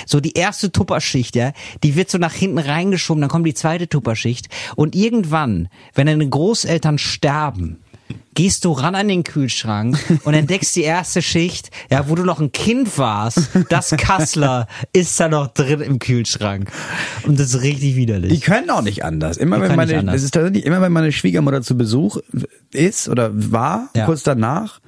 So 0.06 0.20
die 0.20 0.34
erste 0.34 0.72
Tupperschicht, 0.72 1.36
ja, 1.36 1.52
die 1.84 1.96
wird 1.96 2.10
so 2.10 2.18
nach 2.18 2.34
hinten 2.34 2.60
reingeschoben, 2.60 3.22
dann 3.22 3.30
kommt 3.30 3.46
die 3.46 3.54
zweite 3.54 3.90
Tupperschicht. 3.90 4.48
Und 4.76 4.96
irgendwann, 4.96 5.68
wenn 5.94 6.08
deine 6.08 6.28
Großeltern 6.28 6.98
sterben, 6.98 7.80
gehst 8.36 8.66
du 8.66 8.72
ran 8.74 8.96
an 8.96 9.08
den 9.08 9.24
Kühlschrank 9.24 9.98
und 10.26 10.34
entdeckst 10.34 10.76
die 10.76 10.84
erste 10.84 11.22
Schicht, 11.22 11.70
ja, 11.90 12.10
wo 12.10 12.16
du 12.16 12.24
noch 12.24 12.40
ein 12.40 12.52
Kind 12.52 12.98
warst, 12.98 13.50
das 13.70 13.92
Kassler 13.98 14.68
ist 14.94 15.18
da 15.20 15.30
noch 15.30 15.48
drin 15.48 15.80
im 15.82 16.00
Kühlschrank. 16.00 16.70
Und 17.24 17.40
das 17.40 17.54
ist 17.54 17.62
richtig 17.62 17.96
widerlich. 17.96 18.34
Die 18.34 18.40
können 18.42 18.70
auch 18.70 18.82
nicht 18.82 19.04
anders. 19.06 19.38
Immer 19.38 19.58
Die 19.58 19.64
wenn 19.70 19.76
meine, 19.76 19.98
anders. 20.00 20.16
das 20.16 20.24
ist 20.24 20.34
tatsächlich 20.34 20.66
immer 20.66 20.82
wenn 20.82 20.92
meine 20.92 21.12
Schwiegermutter 21.12 21.62
zu 21.62 21.78
Besuch 21.78 22.18
ist 22.72 23.08
oder 23.10 23.32
war, 23.34 23.90
Ja. 23.96 24.06
kurz 24.06 24.24
danach, 24.24 24.80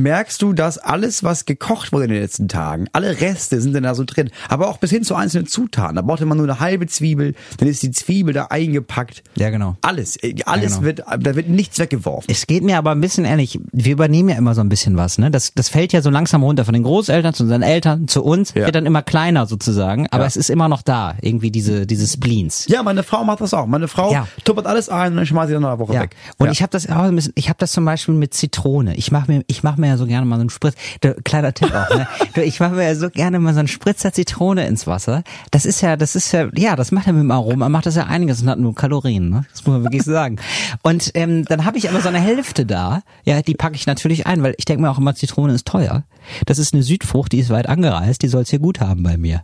merkst 0.00 0.40
du, 0.42 0.52
dass 0.52 0.78
alles, 0.78 1.24
was 1.24 1.44
gekocht 1.44 1.92
wurde 1.92 2.04
in 2.04 2.10
den 2.10 2.22
letzten 2.22 2.48
Tagen, 2.48 2.86
alle 2.92 3.20
Reste 3.20 3.60
sind 3.60 3.74
dann 3.74 3.82
da 3.82 3.94
so 3.94 4.04
drin. 4.04 4.30
Aber 4.48 4.68
auch 4.68 4.78
bis 4.78 4.90
hin 4.90 5.02
zu 5.04 5.14
einzelnen 5.14 5.46
Zutaten. 5.46 5.96
Da 5.96 6.02
braucht 6.02 6.20
man 6.24 6.38
nur 6.38 6.46
eine 6.48 6.60
halbe 6.60 6.86
Zwiebel, 6.86 7.34
dann 7.58 7.68
ist 7.68 7.82
die 7.82 7.90
Zwiebel 7.90 8.32
da 8.34 8.46
eingepackt. 8.46 9.22
Ja, 9.36 9.50
genau. 9.50 9.76
Alles, 9.82 10.16
äh, 10.22 10.34
alles 10.46 10.74
genau. 10.74 10.84
wird, 10.84 11.00
da 11.00 11.34
wird 11.34 11.48
nichts 11.48 11.78
weggeworfen. 11.78 12.30
Es 12.30 12.46
geht 12.46 12.62
mir 12.62 12.78
aber 12.78 12.92
ein 12.92 13.00
bisschen 13.00 13.24
ehrlich, 13.24 13.58
wir 13.72 13.92
übernehmen 13.92 14.28
ja 14.28 14.36
immer 14.36 14.54
so 14.54 14.60
ein 14.60 14.68
bisschen 14.68 14.96
was, 14.96 15.18
ne? 15.18 15.30
Das, 15.30 15.52
das 15.54 15.68
fällt 15.68 15.92
ja 15.92 16.02
so 16.02 16.10
langsam 16.10 16.42
runter 16.42 16.64
von 16.64 16.74
den 16.74 16.82
Großeltern 16.82 17.34
zu 17.34 17.42
unseren 17.44 17.62
Eltern, 17.62 18.08
zu 18.08 18.22
uns, 18.22 18.54
Ja. 18.54 18.66
wird 18.66 18.74
dann 18.74 18.86
immer 18.86 19.02
kleiner 19.02 19.46
sozusagen, 19.46 20.06
aber 20.10 20.22
Ja. 20.24 20.28
es 20.28 20.36
ist 20.36 20.50
immer 20.50 20.68
noch 20.68 20.82
da, 20.82 21.14
irgendwie 21.20 21.50
diese, 21.50 21.86
diese 21.86 22.06
Spleens. 22.06 22.66
Ja, 22.68 22.82
meine 22.82 23.02
Frau 23.02 23.24
macht 23.24 23.40
das 23.40 23.54
auch. 23.54 23.66
Meine 23.66 23.88
Frau 23.88 24.12
Ja. 24.12 24.28
tuppert 24.44 24.66
alles 24.66 24.88
ein 24.88 25.12
und 25.12 25.16
dann 25.18 25.26
schmeißt 25.26 25.48
sie 25.48 25.54
dann 25.54 25.64
einer 25.64 25.78
Woche 25.78 25.94
Ja. 25.94 26.02
weg. 26.02 26.16
Und 26.38 26.46
ja. 26.46 26.52
ich 26.52 26.62
habe 26.62 26.70
das 26.70 26.88
auch 26.88 27.02
ein 27.02 27.14
bisschen, 27.16 27.32
ich 27.36 27.48
habe 27.48 27.58
das 27.58 27.72
zum 27.72 27.84
Beispiel 27.84 28.14
mit 28.14 28.34
Zitrone. 28.34 28.94
Ich 28.96 29.10
mache 29.12 29.30
mir, 29.30 29.42
ich 29.46 29.62
mache 29.62 29.80
mir 29.82 29.88
ja 29.88 29.96
so 29.96 30.06
gerne 30.06 30.26
mal 30.26 30.36
so 30.36 30.40
einen 30.40 30.50
Spritz. 30.50 30.74
Du, 31.00 31.14
kleiner 31.24 31.52
Tipp 31.52 31.72
auch, 31.74 31.94
ne? 31.94 32.08
Du, 32.34 32.42
ich 32.42 32.60
mache 32.60 32.72
mir 32.72 32.84
ja 32.84 32.94
so 32.94 33.10
gerne 33.10 33.38
mal 33.38 33.52
so 33.52 33.58
einen 33.58 33.68
Spritzer 33.68 34.12
Zitrone 34.12 34.66
ins 34.66 34.86
Wasser. 34.86 35.22
Das 35.50 35.66
ist 35.66 35.80
ja, 35.82 35.96
das 35.96 36.16
ist 36.16 36.32
ja, 36.32 36.48
ja, 36.54 36.76
das 36.76 36.92
macht 36.92 37.06
ja 37.06 37.12
mit 37.12 37.22
dem 37.22 37.30
Aroma, 37.30 37.68
macht 37.68 37.86
das 37.86 37.96
ja 37.96 38.04
einiges 38.04 38.42
und 38.42 38.48
hat 38.48 38.58
nur 38.58 38.74
Kalorien, 38.74 39.28
ne? 39.28 39.44
Das 39.50 39.64
muss 39.66 39.74
man 39.74 39.84
wirklich 39.84 40.02
sagen. 40.02 40.36
Und 40.82 41.10
ähm, 41.14 41.44
dann 41.44 41.64
habe 41.64 41.78
ich 41.78 41.88
aber 41.88 42.00
so 42.00 42.08
eine 42.08 42.20
Hälfte 42.20 42.64
da. 42.64 43.02
Ja, 43.24 43.42
die 43.42 43.54
packe 43.54 43.74
ich 43.74 43.86
natürlich 43.86 44.26
ein, 44.26 44.42
weil 44.42 44.54
ich 44.56 44.64
denke 44.64 44.82
mir 44.82 44.90
auch 44.90 44.98
immer, 44.98 45.14
Zitrone 45.14 45.52
ist 45.52 45.66
teuer. 45.66 46.04
Das 46.46 46.58
ist 46.58 46.74
eine 46.74 46.82
Südfrucht, 46.82 47.32
die 47.32 47.38
ist 47.38 47.50
weit 47.50 47.68
angereist, 47.68 48.22
die 48.22 48.28
soll's 48.28 48.50
hier 48.50 48.58
gut 48.58 48.80
haben 48.80 49.02
bei 49.02 49.16
mir. 49.16 49.42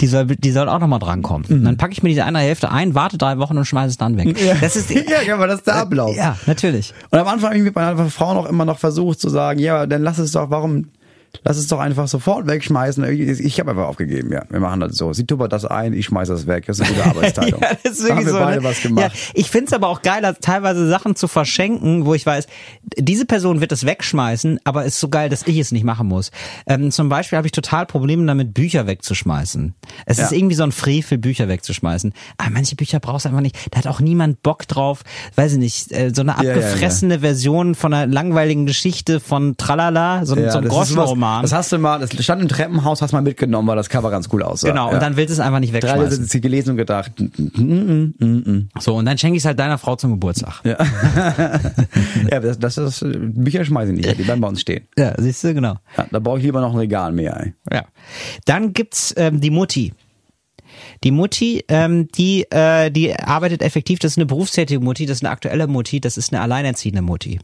Die 0.00 0.06
soll, 0.06 0.26
die 0.26 0.50
soll 0.50 0.68
auch 0.68 0.78
noch 0.78 0.86
mal 0.86 0.98
drankommen. 0.98 1.46
Und 1.48 1.64
dann 1.64 1.76
packe 1.76 1.92
ich 1.92 2.02
mir 2.02 2.08
diese 2.08 2.24
eine 2.24 2.38
Hälfte 2.38 2.70
ein, 2.70 2.94
warte 2.94 3.18
drei 3.18 3.38
Wochen 3.38 3.56
und 3.56 3.64
schmeiße 3.64 3.90
es 3.90 3.96
dann 3.96 4.16
weg. 4.16 4.36
Das 4.60 4.76
ist 4.76 4.90
ja, 5.26 5.34
aber 5.34 5.46
das 5.46 5.58
ist 5.58 5.66
der 5.66 5.76
Ablauf. 5.76 6.16
ja, 6.16 6.36
natürlich. 6.46 6.94
Und 7.10 7.18
am 7.18 7.26
Anfang 7.26 7.50
habe 7.50 7.58
ich 7.58 7.64
mit 7.64 7.74
meiner 7.74 8.08
Frau 8.10 8.34
noch 8.34 8.46
immer 8.46 8.64
noch 8.64 8.78
versucht 8.78 9.20
zu 9.20 9.28
sagen, 9.28 9.60
ja, 9.60 9.86
dann 9.86 10.02
lass 10.02 10.18
es 10.18 10.32
doch, 10.32 10.50
warum, 10.50 10.86
lass 11.44 11.56
es 11.56 11.66
doch 11.68 11.78
einfach 11.78 12.08
sofort 12.08 12.46
wegschmeißen. 12.46 13.04
Ich, 13.04 13.60
habe 13.60 13.70
einfach 13.70 13.86
aufgegeben, 13.86 14.32
ja, 14.32 14.44
wir 14.48 14.60
machen 14.60 14.80
das 14.80 14.96
so. 14.96 15.12
Sie 15.12 15.26
tuppert 15.26 15.52
das 15.52 15.64
ein, 15.64 15.92
ich 15.92 16.06
schmeiß 16.06 16.28
das 16.28 16.46
weg. 16.46 16.66
Das 16.66 16.78
ist 16.78 16.86
eine 16.86 16.94
gute 16.94 17.06
Arbeitsteilung. 17.10 17.60
Ja, 17.60 17.68
das 17.82 17.98
ist 17.98 18.08
da 18.08 18.16
haben 18.16 18.26
wir 18.26 18.32
so. 18.32 18.38
beide 18.38 18.62
ne? 18.62 18.68
was 18.68 18.82
gemacht. 18.82 19.12
Ja, 19.14 19.20
ich 19.34 19.50
find's 19.50 19.72
aber 19.72 19.88
auch 19.88 20.02
geiler, 20.02 20.34
teilweise 20.38 20.88
Sachen 20.88 21.16
zu 21.16 21.28
verschenken, 21.28 22.04
wo 22.06 22.14
ich 22.14 22.26
weiß, 22.26 22.46
diese 22.96 23.24
Person 23.26 23.60
wird 23.60 23.72
es 23.72 23.84
wegschmeißen, 23.86 24.60
aber 24.64 24.84
es 24.84 24.94
ist 24.94 25.00
so 25.00 25.08
geil, 25.08 25.28
dass 25.28 25.46
ich 25.46 25.58
es 25.58 25.72
nicht 25.72 25.84
machen 25.84 26.08
muss. 26.08 26.30
Ähm, 26.66 26.90
zum 26.90 27.08
Beispiel 27.08 27.36
habe 27.36 27.46
ich 27.46 27.52
total 27.52 27.86
Probleme 27.86 28.24
damit, 28.26 28.54
Bücher 28.54 28.86
wegzuschmeißen. 28.86 29.74
Es 30.06 30.18
Ja. 30.18 30.24
ist 30.24 30.32
irgendwie 30.32 30.54
so 30.56 30.62
ein 30.62 30.72
Frevel, 30.72 31.18
Bücher 31.18 31.48
wegzuschmeißen. 31.48 32.12
Aber 32.38 32.50
manche 32.50 32.76
Bücher 32.76 33.00
brauchst 33.00 33.24
du 33.24 33.28
einfach 33.30 33.42
nicht. 33.42 33.56
Da 33.70 33.78
hat 33.78 33.86
auch 33.86 34.00
niemand 34.00 34.42
Bock 34.42 34.66
drauf, 34.68 35.02
weiß 35.36 35.52
ich 35.52 35.58
nicht, 35.58 35.92
äh, 35.92 36.12
so 36.14 36.22
eine 36.22 36.32
Ja, 36.32 36.42
ja, 36.42 36.50
abgefressene 36.54 37.20
Version 37.20 37.74
von 37.74 37.94
einer 37.94 38.12
langweiligen 38.12 38.66
Geschichte 38.66 39.20
von 39.20 39.56
Tralala, 39.56 40.24
so, 40.26 40.34
so 40.34 40.40
ein 40.40 40.64
das 40.64 40.72
Groschenroman. 41.20 41.42
Das 41.42 41.52
hast 41.52 41.72
du 41.72 41.78
mal, 41.78 41.98
das 41.98 42.10
stand 42.24 42.42
im 42.42 42.48
Treppenhaus, 42.48 43.02
hast 43.02 43.12
mal 43.12 43.22
mitgenommen, 43.22 43.68
weil 43.68 43.76
das 43.76 43.88
Cover 43.88 44.10
ganz 44.10 44.28
cool 44.32 44.42
aussah. 44.42 44.68
Genau, 44.68 44.88
ja. 44.88 44.94
und 44.94 45.02
dann 45.02 45.16
willst 45.16 45.30
du 45.30 45.34
es 45.34 45.40
einfach 45.40 45.60
nicht 45.60 45.72
Drei 45.72 45.82
wegschmeißen. 45.82 46.10
sind 46.10 46.30
sie 46.30 46.40
gelesen 46.40 46.70
und 46.70 46.76
gedacht, 46.76 47.12
mm, 47.18 47.62
mm, 47.62 48.24
mm. 48.24 48.68
So, 48.78 48.96
und 48.96 49.04
dann 49.04 49.18
schenke 49.18 49.36
ich 49.36 49.42
es 49.42 49.46
halt 49.46 49.58
deiner 49.58 49.78
Frau 49.78 49.96
zum 49.96 50.12
Geburtstag. 50.12 50.60
ja, 50.64 50.76
ja 52.30 52.40
das, 52.40 52.58
das, 52.58 52.74
das, 52.74 53.04
Bücher 53.04 53.64
schmeiße 53.64 53.92
ich 53.92 53.98
nicht, 54.06 54.18
die 54.18 54.22
bleiben 54.22 54.40
bei 54.40 54.48
uns 54.48 54.60
stehen. 54.60 54.86
Ja, 54.96 55.14
siehst 55.18 55.44
du, 55.44 55.54
genau. 55.54 55.76
Ja, 55.96 56.06
da 56.10 56.18
brauche 56.18 56.38
ich 56.38 56.44
lieber 56.44 56.60
noch 56.60 56.72
ein 56.72 56.78
Regal 56.78 57.12
mehr. 57.12 57.40
Ey. 57.40 57.54
Ja. 57.72 57.84
Dann 58.44 58.72
gibt's 58.72 59.14
ähm, 59.16 59.40
die 59.40 59.50
Mutti. 59.50 59.92
Die 61.02 61.10
Mutti, 61.10 61.64
ähm, 61.68 62.08
die, 62.08 62.50
äh, 62.50 62.90
die 62.90 63.14
arbeitet 63.14 63.62
effektiv, 63.62 63.98
das 63.98 64.12
ist 64.12 64.18
eine 64.18 64.26
berufstätige 64.26 64.80
Mutti, 64.80 65.06
das 65.06 65.18
ist 65.18 65.24
eine 65.24 65.30
aktuelle 65.30 65.66
Mutti, 65.66 66.00
das 66.00 66.18
ist 66.18 66.32
eine 66.32 66.42
alleinerziehende 66.42 67.02
Mutti. 67.02 67.40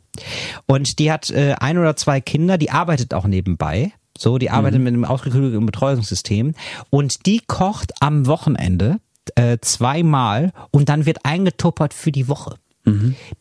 Und 0.66 0.98
die 0.98 1.10
hat 1.10 1.30
äh, 1.30 1.54
ein 1.58 1.78
oder 1.78 1.96
zwei 1.96 2.20
Kinder, 2.20 2.58
die 2.58 2.70
arbeitet 2.70 3.14
auch 3.14 3.26
nebenbei. 3.26 3.92
So, 4.18 4.38
die 4.38 4.50
arbeitet 4.50 4.80
mit 4.80 4.94
einem 4.94 5.04
ausgeklügelten 5.04 5.66
Betreuungssystem. 5.66 6.54
Und 6.90 7.26
die 7.26 7.40
kocht 7.46 7.92
am 8.00 8.26
Wochenende 8.26 8.98
äh, 9.34 9.58
zweimal 9.60 10.52
und 10.70 10.88
dann 10.88 11.06
wird 11.06 11.24
eingetuppert 11.24 11.92
für 11.92 12.12
die 12.12 12.28
Woche. 12.28 12.56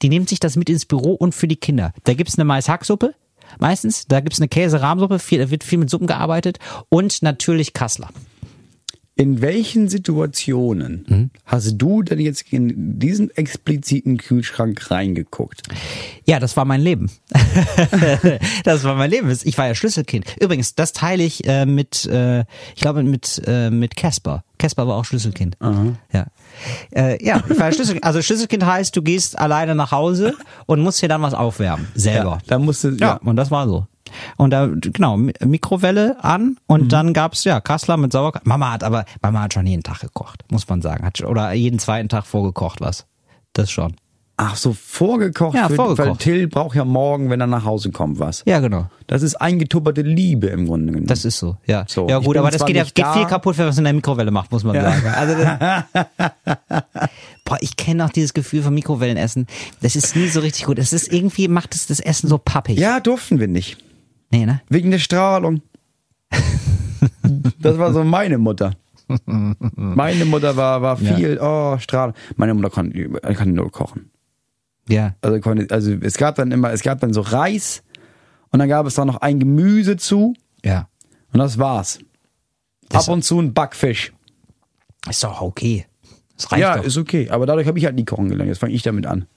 Die 0.02 0.10
nimmt 0.10 0.28
sich 0.30 0.40
das 0.40 0.56
mit 0.56 0.70
ins 0.70 0.86
Büro 0.86 1.14
und 1.14 1.36
für 1.36 1.48
die 1.48 1.56
Kinder. 1.56 1.94
Da 2.04 2.14
gibt's 2.14 2.38
eine 2.38 2.46
Maishacksuppe, 2.46 3.14
meistens. 3.60 4.08
Da 4.08 4.20
gibt's 4.20 4.40
eine 4.40 4.48
Käse-Rahmsuppe, 4.48 5.20
viel, 5.20 5.40
da 5.40 5.50
wird 5.52 5.64
viel 5.64 5.78
mit 5.78 5.90
Suppen 5.90 6.08
gearbeitet. 6.08 6.58
Und 6.90 7.22
natürlich 7.22 7.74
Kassler. 7.74 8.10
In 9.18 9.42
welchen 9.42 9.88
Situationen 9.88 11.06
Mhm. 11.08 11.30
hast 11.46 11.76
du 11.78 12.04
denn 12.04 12.20
jetzt 12.20 12.52
in 12.52 13.00
diesen 13.00 13.30
expliziten 13.32 14.18
Kühlschrank 14.18 14.92
reingeguckt? 14.92 15.62
Ja, 16.26 16.40
das 16.42 16.58
war 16.58 16.66
mein 16.66 16.82
Leben. 16.82 17.10
das 18.66 18.84
war 18.84 18.96
mein 18.96 19.10
Leben. 19.12 19.34
Ich 19.44 19.58
war 19.58 19.68
ja 19.68 19.76
Schlüsselkind. 19.76 20.26
Übrigens, 20.42 20.76
das 20.76 20.92
teile 20.92 21.24
ich 21.24 21.48
äh, 21.48 21.66
mit, 21.66 22.06
äh, 22.08 22.42
ich 22.76 22.82
glaube 22.82 23.04
mit 23.04 23.42
äh, 23.48 23.70
mit 23.70 23.96
Casper. 23.96 24.44
Casper 24.58 24.86
war 24.88 24.96
auch 24.98 25.06
Schlüsselkind. 25.06 25.58
Ja, 26.12 26.28
äh, 26.94 27.24
ja, 27.26 27.42
ich 27.50 27.58
war 27.58 27.68
ja 27.68 27.72
Schlüsselkind. 27.74 28.04
Also 28.04 28.22
Schlüsselkind 28.22 28.66
heißt, 28.66 28.96
du 28.96 29.02
gehst 29.02 29.38
alleine 29.40 29.76
nach 29.76 29.92
Hause 29.92 30.34
und 30.66 30.82
musst 30.82 31.02
dir 31.02 31.08
dann 31.10 31.22
was 31.22 31.34
aufwärmen 31.34 31.88
selber. 31.96 32.40
da 32.48 32.60
musste, 32.60 32.90
Ja, 32.92 32.96
ja. 33.08 33.14
und 33.24 33.38
das 33.38 33.50
war 33.52 33.68
so. 33.68 33.88
Und 34.38 34.52
da, 34.52 34.68
genau, 34.68 35.18
Mi- 35.18 35.34
Mikrowelle 35.46 36.18
an 36.24 36.58
und 36.68 36.92
dann 36.94 37.14
gab's 37.14 37.44
ja 37.44 37.60
Kassler 37.62 37.98
mit 37.98 38.12
Sauerkraut. 38.12 38.46
Mama 38.46 38.72
hat 38.72 38.84
aber, 38.84 39.06
Mama 39.22 39.42
hat 39.42 39.54
schon 39.54 39.66
jeden 39.68 39.84
Tag 39.84 40.00
gekocht, 40.02 40.44
muss 40.50 40.68
man 40.68 40.82
sagen. 40.82 41.06
Hat, 41.06 41.22
oder 41.22 41.52
jeden 41.54 41.80
zweiten 41.80 42.10
Tag 42.10 42.26
vorgekocht 42.26 42.82
was. 42.82 43.06
Das 43.54 43.72
schon. 43.72 43.96
Ach 44.38 44.58
so, 44.58 44.74
vorgekocht, 44.74 45.56
Ja, 45.56 45.70
für, 45.70 45.76
vorgekocht. 45.76 46.10
weil 46.10 46.18
Till 46.18 46.48
braucht 46.50 46.76
ja 46.76 46.84
morgen, 46.84 47.30
wenn 47.30 47.40
er 47.40 47.48
nach 47.48 47.64
Hause 47.64 47.92
kommt, 47.92 48.20
was. 48.20 48.44
Ja, 48.46 48.60
genau. 48.60 48.88
Das 49.08 49.22
ist 49.22 49.36
eingetupperte 49.36 50.02
Liebe 50.02 50.48
im 50.48 50.66
Grunde 50.68 50.88
genommen. 50.88 51.08
Das 51.08 51.24
ist 51.24 51.38
so, 51.38 51.56
ja. 51.66 51.86
So, 51.88 52.10
ja 52.10 52.20
gut, 52.20 52.36
aber 52.36 52.52
das 52.52 52.66
geht 52.66 52.76
ja 52.76 52.84
geht 52.84 53.00
da. 53.00 53.14
viel 53.14 53.26
kaputt, 53.28 53.58
wenn 53.58 53.64
man 53.64 53.72
es 53.72 53.78
in 53.78 53.86
der 53.86 53.94
Mikrowelle 53.94 54.32
macht, 54.32 54.52
muss 54.52 54.66
man 54.66 54.76
sagen. 54.76 55.08
Also 55.08 55.36
boah, 57.46 57.58
ich 57.62 57.78
kenne 57.78 58.04
auch 58.06 58.10
dieses 58.10 58.34
Gefühl 58.34 58.62
von 58.62 58.74
Mikrowellenessen. 58.74 59.48
Das 59.82 59.96
ist 59.96 60.16
nie 60.18 60.28
so 60.28 60.42
richtig 60.42 60.66
gut. 60.66 60.80
Es 60.80 60.92
ist 60.94 61.12
irgendwie 61.14 61.48
macht 61.48 61.74
es 61.76 61.88
das 61.88 62.00
Essen 62.02 62.28
so 62.28 62.38
pappig. 62.38 62.78
ja, 62.78 63.00
durften 63.00 63.40
wir 63.40 63.48
nicht. 63.48 63.78
Nee, 64.36 64.46
ne? 64.46 64.60
Wegen 64.68 64.92
der 64.92 65.00
Strahlung. 65.00 65.62
das 67.60 67.78
war 67.78 67.94
so 67.94 68.04
meine 68.04 68.38
Mutter. 68.38 68.74
Meine 69.76 70.26
Mutter 70.26 70.58
war, 70.58 70.82
war 70.82 70.98
viel, 70.98 71.40
oh, 71.42 71.78
Strahlung. 71.80 72.16
Meine 72.36 72.54
Mutter 72.54 72.70
kann, 72.70 72.92
kann 73.22 73.54
nur 73.54 73.72
kochen. 73.72 74.10
Ja. 74.90 75.16
Also, 75.22 75.40
konnte, 75.40 75.74
also 75.74 75.94
es 76.02 76.18
gab 76.18 76.36
dann 76.36 76.52
immer, 76.52 76.72
es 76.74 76.82
gab 76.82 77.00
dann 77.00 77.14
so 77.14 77.22
Reis 77.22 77.82
und 78.52 78.60
dann 78.60 78.68
gab 78.68 78.86
es 78.88 78.96
da 78.96 79.06
noch 79.06 79.18
ein 79.22 79.40
Gemüse 79.40 79.96
zu 79.96 80.34
Ja. 80.66 80.90
und 81.32 81.40
das 81.40 81.58
war's. 81.58 82.00
Das- 82.90 83.08
Ab 83.08 83.14
und 83.14 83.24
zu 83.24 83.40
ein 83.40 83.54
Backfisch. 83.54 84.12
Ist 85.10 85.24
doch 85.24 85.40
okay. 85.42 85.86
Das 86.36 86.52
reicht 86.52 86.62
Ja, 86.62 86.78
doch. 86.78 86.84
ist 86.84 86.98
okay. 86.98 87.30
Aber 87.30 87.46
dadurch 87.46 87.68
habe 87.68 87.80
ich 87.80 87.86
halt 87.86 87.96
nie 87.96 88.04
kochen 88.06 88.28
gelernt. 88.28 88.50
Jetzt 88.50 88.60
fange 88.60 88.74
ich 88.74 88.84
damit 88.84 89.06
an. 89.06 89.28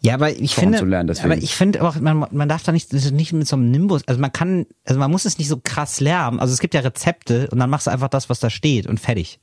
Ja, 0.00 0.14
aber 0.14 0.30
ich 0.30 0.54
finde, 0.54 0.78
lernen, 0.84 1.14
aber 1.22 1.36
ich 1.36 1.54
finde 1.54 1.82
auch, 1.82 1.96
man, 2.00 2.26
man 2.30 2.48
darf 2.48 2.62
da 2.62 2.72
nicht, 2.72 2.92
nicht 2.92 3.32
mit 3.32 3.46
so 3.46 3.56
einem 3.56 3.70
Nimbus, 3.70 4.02
also 4.06 4.20
man 4.20 4.32
kann, 4.32 4.66
also 4.84 4.98
man 4.98 5.10
muss 5.10 5.24
es 5.24 5.38
nicht 5.38 5.48
so 5.48 5.60
krass 5.62 6.00
lernen. 6.00 6.40
Also 6.40 6.52
es 6.52 6.60
gibt 6.60 6.74
ja 6.74 6.80
Rezepte 6.80 7.48
und 7.50 7.58
dann 7.58 7.70
machst 7.70 7.86
du 7.86 7.90
einfach 7.90 8.08
das, 8.08 8.28
was 8.30 8.40
da 8.40 8.50
steht 8.50 8.86
und 8.86 9.00
fertig. 9.00 9.38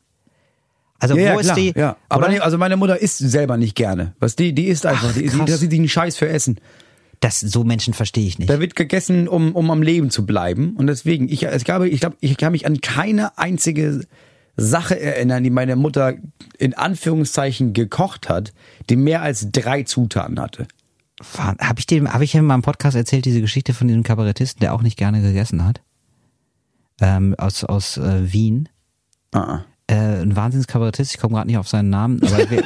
Also 1.00 1.16
Ja, 1.16 1.22
wo 1.22 1.36
ja, 1.36 1.40
ist 1.40 1.46
klar, 1.46 1.56
die? 1.56 1.74
ja. 1.76 1.98
Aber 2.10 2.30
nee, 2.30 2.40
also 2.40 2.58
meine 2.58 2.78
Mutter 2.78 3.02
isst 3.02 3.18
selber 3.18 3.58
nicht 3.58 3.76
gerne. 3.76 4.14
Was 4.20 4.36
die, 4.36 4.54
die 4.54 4.66
isst 4.68 4.86
einfach, 4.86 5.10
Ach, 5.10 5.14
die, 5.14 5.30
die, 5.30 5.46
das 5.46 5.62
ist 5.62 5.74
einen 5.74 5.90
Scheiß 5.90 6.16
für 6.16 6.30
Essen. 6.30 6.60
das 7.22 7.40
so 7.40 7.64
Menschen 7.64 7.94
verstehe 7.94 8.28
ich 8.28 8.38
nicht. 8.38 8.50
Da 8.50 8.60
wird 8.60 8.76
gegessen, 8.76 9.28
um, 9.28 9.56
um 9.56 9.72
am 9.72 9.82
Leben 9.82 10.12
zu 10.12 10.26
bleiben. 10.26 10.76
Und 10.78 10.88
deswegen, 10.88 11.28
ich, 11.28 11.44
ich 11.44 11.64
glaube, 11.64 11.90
ich 11.90 12.00
glaube, 12.02 12.18
ich 12.20 12.38
kann 12.38 12.52
mich 12.52 12.66
an 12.68 12.82
keine 12.82 13.38
einzige 13.38 14.02
Sache 14.58 15.00
erinnern, 15.00 15.44
die 15.44 15.50
meine 15.50 15.76
Mutter 15.76 16.16
in 16.58 16.74
Anführungszeichen 16.74 17.74
gekocht 17.74 18.30
hat, 18.30 18.54
die 18.90 18.96
mehr 18.96 19.22
als 19.22 19.48
drei 19.52 19.84
Zutaten 19.84 20.40
hatte. 20.40 20.68
Habe 21.38 21.80
ich 21.80 21.86
dem, 21.86 22.12
habe 22.12 22.24
ich 22.24 22.34
in 22.34 22.46
meinem 22.46 22.64
Podcast 22.64 22.96
erzählt 22.96 23.26
diese 23.26 23.42
Geschichte 23.42 23.74
von 23.74 23.88
diesem 23.88 24.04
Kabarettisten, 24.04 24.60
der 24.60 24.74
auch 24.74 24.82
nicht 24.82 24.98
gerne 24.98 25.22
gegessen 25.22 25.64
hat, 25.64 25.82
ähm, 27.00 27.36
aus 27.38 27.64
aus 27.64 27.98
äh, 27.98 28.32
Wien. 28.34 28.70
Ah, 29.32 29.62
Äh, 29.88 30.22
ein 30.22 30.36
Wahnsinnskabarettist, 30.36 31.14
ich 31.14 31.20
komme 31.20 31.36
gerade 31.36 31.48
nicht 31.48 31.58
auf 31.58 31.68
seinen 31.68 31.90
Namen, 31.90 32.22
aber 32.24 32.50
wir, 32.50 32.64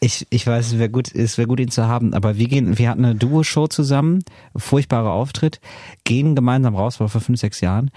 ich, 0.00 0.26
ich 0.30 0.46
weiß, 0.46 0.66
es 0.66 0.78
wäre 0.78 0.90
gut, 0.90 1.12
es 1.14 1.38
wäre 1.38 1.48
gut, 1.48 1.60
ihn 1.60 1.70
zu 1.70 1.86
haben, 1.86 2.14
aber 2.14 2.38
wir 2.38 2.46
gehen, 2.46 2.78
wir 2.78 2.88
hatten 2.88 3.04
eine 3.04 3.14
Duo-Show 3.14 3.66
zusammen, 3.66 4.22
furchtbarer 4.56 5.12
Auftritt, 5.12 5.60
gehen 6.04 6.34
gemeinsam 6.34 6.76
raus, 6.76 7.00
war 7.00 7.08
vor 7.08 7.20
fünf, 7.20 7.40
sechs 7.40 7.60
Jahren, 7.60 7.90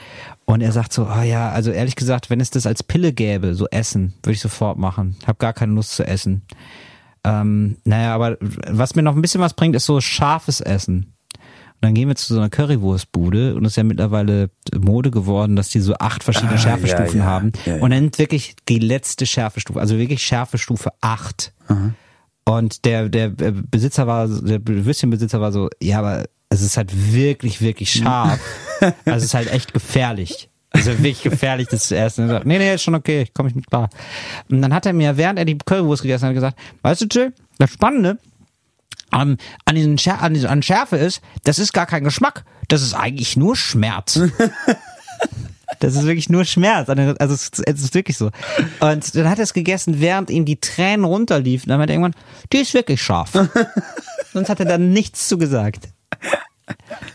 und 0.45 0.61
er 0.61 0.71
sagt 0.71 0.93
so, 0.93 1.05
ah 1.05 1.23
ja, 1.23 1.51
also 1.51 1.71
ehrlich 1.71 1.95
gesagt, 1.95 2.29
wenn 2.29 2.39
es 2.39 2.49
das 2.49 2.65
als 2.65 2.83
Pille 2.83 3.13
gäbe, 3.13 3.53
so 3.53 3.67
Essen, 3.67 4.13
würde 4.23 4.33
ich 4.33 4.41
sofort 4.41 4.77
machen, 4.77 5.15
hab 5.27 5.39
gar 5.39 5.53
keine 5.53 5.73
Lust 5.73 5.91
zu 5.91 6.05
essen. 6.05 6.41
Ähm, 7.23 7.77
naja, 7.83 8.15
aber 8.15 8.37
was 8.39 8.95
mir 8.95 9.03
noch 9.03 9.15
ein 9.15 9.21
bisschen 9.21 9.41
was 9.41 9.53
bringt, 9.53 9.75
ist 9.75 9.85
so 9.85 10.01
scharfes 10.01 10.59
Essen. 10.59 11.13
Und 11.82 11.88
dann 11.88 11.95
gehen 11.95 12.07
wir 12.09 12.15
zu 12.15 12.32
so 12.34 12.39
einer 12.39 12.51
Currywurstbude 12.51 13.55
und 13.55 13.65
es 13.65 13.71
ist 13.71 13.75
ja 13.77 13.84
mittlerweile 13.84 14.51
Mode 14.77 15.09
geworden, 15.09 15.55
dass 15.55 15.69
die 15.69 15.79
so 15.79 15.95
acht 15.95 16.23
verschiedene 16.23 16.53
Ah, 16.53 16.57
Schärfestufen 16.59 17.17
ja, 17.19 17.25
ja, 17.25 17.32
haben. 17.32 17.51
ja. 17.65 17.77
Und 17.77 17.89
dann 17.89 18.11
wirklich 18.17 18.55
die 18.69 18.77
letzte 18.77 19.25
Schärfestufe, 19.25 19.79
also 19.79 19.97
wirklich 19.97 20.21
Schärfestufe 20.21 20.91
acht. 21.01 21.53
Und 22.45 22.86
der, 22.86 23.09
der 23.09 23.29
Besitzer 23.29 24.05
war, 24.05 24.27
der 24.27 24.59
Würstchenbesitzer 24.63 25.41
war 25.41 25.51
so, 25.51 25.69
ja, 25.82 25.97
aber 25.99 26.25
es 26.49 26.61
ist 26.61 26.77
halt 26.77 26.91
wirklich, 27.13 27.61
wirklich 27.61 27.91
scharf. 27.91 28.39
also 28.82 28.93
es 29.17 29.23
ist 29.23 29.34
halt 29.34 29.51
echt 29.51 29.73
gefährlich. 29.73 30.49
Also 30.69 30.91
wirklich 30.91 31.23
gefährlich, 31.23 31.67
das 31.69 31.88
zu 31.88 31.97
essen. 31.97 32.27
Sagt, 32.27 32.45
nee, 32.45 32.57
nee, 32.59 32.75
ist 32.75 32.84
schon 32.84 32.95
okay, 32.95 33.27
komme 33.34 33.49
ich 33.49 33.55
mit 33.55 33.67
klar. 33.67 33.89
Und 34.49 34.61
dann 34.61 34.73
hat 34.73 34.86
er 34.86 34.93
mir, 34.93 35.17
während 35.17 35.39
er 35.39 35.45
die 35.45 35.57
Currywurst 35.57 36.03
gegessen 36.03 36.27
hat, 36.27 36.34
gesagt, 36.34 36.59
weißt 36.84 37.01
du, 37.01 37.05
Jill, 37.11 37.34
das 37.57 37.71
Spannende 37.71 38.19
an, 39.12 39.38
an, 39.66 39.76
diesen 39.76 39.97
Schär, 39.97 40.22
an, 40.22 40.45
an 40.45 40.64
Schärfe 40.64 40.97
ist, 40.97 41.22
das 41.43 41.59
ist 41.59 41.74
gar 41.74 41.86
kein 41.86 42.03
Geschmack. 42.03 42.43
Das 42.68 42.82
ist 42.82 42.93
eigentlich 42.93 43.38
nur 43.38 43.55
Schmerz. 43.55 44.20
Das 45.80 45.95
ist 45.95 46.03
wirklich 46.03 46.30
nur 46.30 46.45
Schmerz. 46.45 46.89
Also 46.89 47.34
es 47.34 47.43
ist, 47.43 47.64
es 47.66 47.82
ist 47.82 47.95
wirklich 47.95 48.16
so. 48.16 48.30
Und 48.82 49.16
dann 49.16 49.30
hat 49.30 49.39
er 49.39 49.43
es 49.43 49.53
gegessen, 49.53 49.99
während 49.99 50.30
ihm 50.30 50.45
die 50.45 50.59
Tränen 50.59 51.05
runterliefen. 51.05 51.70
Dann 51.70 51.82
hat 51.82 51.89
er 51.89 51.95
irgendwann, 51.95 52.14
die 52.53 52.57
ist 52.57 52.74
wirklich 52.74 53.01
scharf. 53.01 53.32
Sonst 54.34 54.49
hat 54.49 54.59
er 54.59 54.68
dann 54.68 54.91
nichts 54.91 55.28
zu 55.28 55.39
gesagt. 55.39 55.89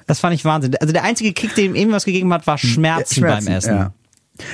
Das 0.07 0.19
fand 0.19 0.35
ich 0.35 0.45
Wahnsinn. 0.45 0.75
Also 0.81 0.93
der 0.93 1.05
einzige 1.05 1.33
Kick, 1.33 1.55
der 1.55 1.65
ihm 1.65 1.77
irgendwas 1.77 2.05
gegeben 2.05 2.33
hat, 2.33 2.47
war 2.47 2.59
Schmerzen, 2.59 3.21
beim 3.21 3.47
Essen. 3.47 3.77
Ja. 3.77 3.93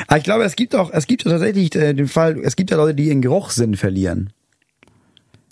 Aber 0.06 0.18
ich 0.18 0.24
glaube, 0.24 0.44
es 0.44 0.56
gibt 0.56 0.74
auch, 0.74 0.90
es 0.92 1.06
gibt 1.06 1.24
tatsächlich 1.24 1.74
äh, 1.74 1.94
den 1.94 2.08
Fall, 2.08 2.38
es 2.42 2.56
gibt 2.56 2.70
ja 2.70 2.76
Leute, 2.76 2.94
die 2.94 3.08
ihren 3.08 3.22
Geruchssinn 3.22 3.76
verlieren. 3.76 4.32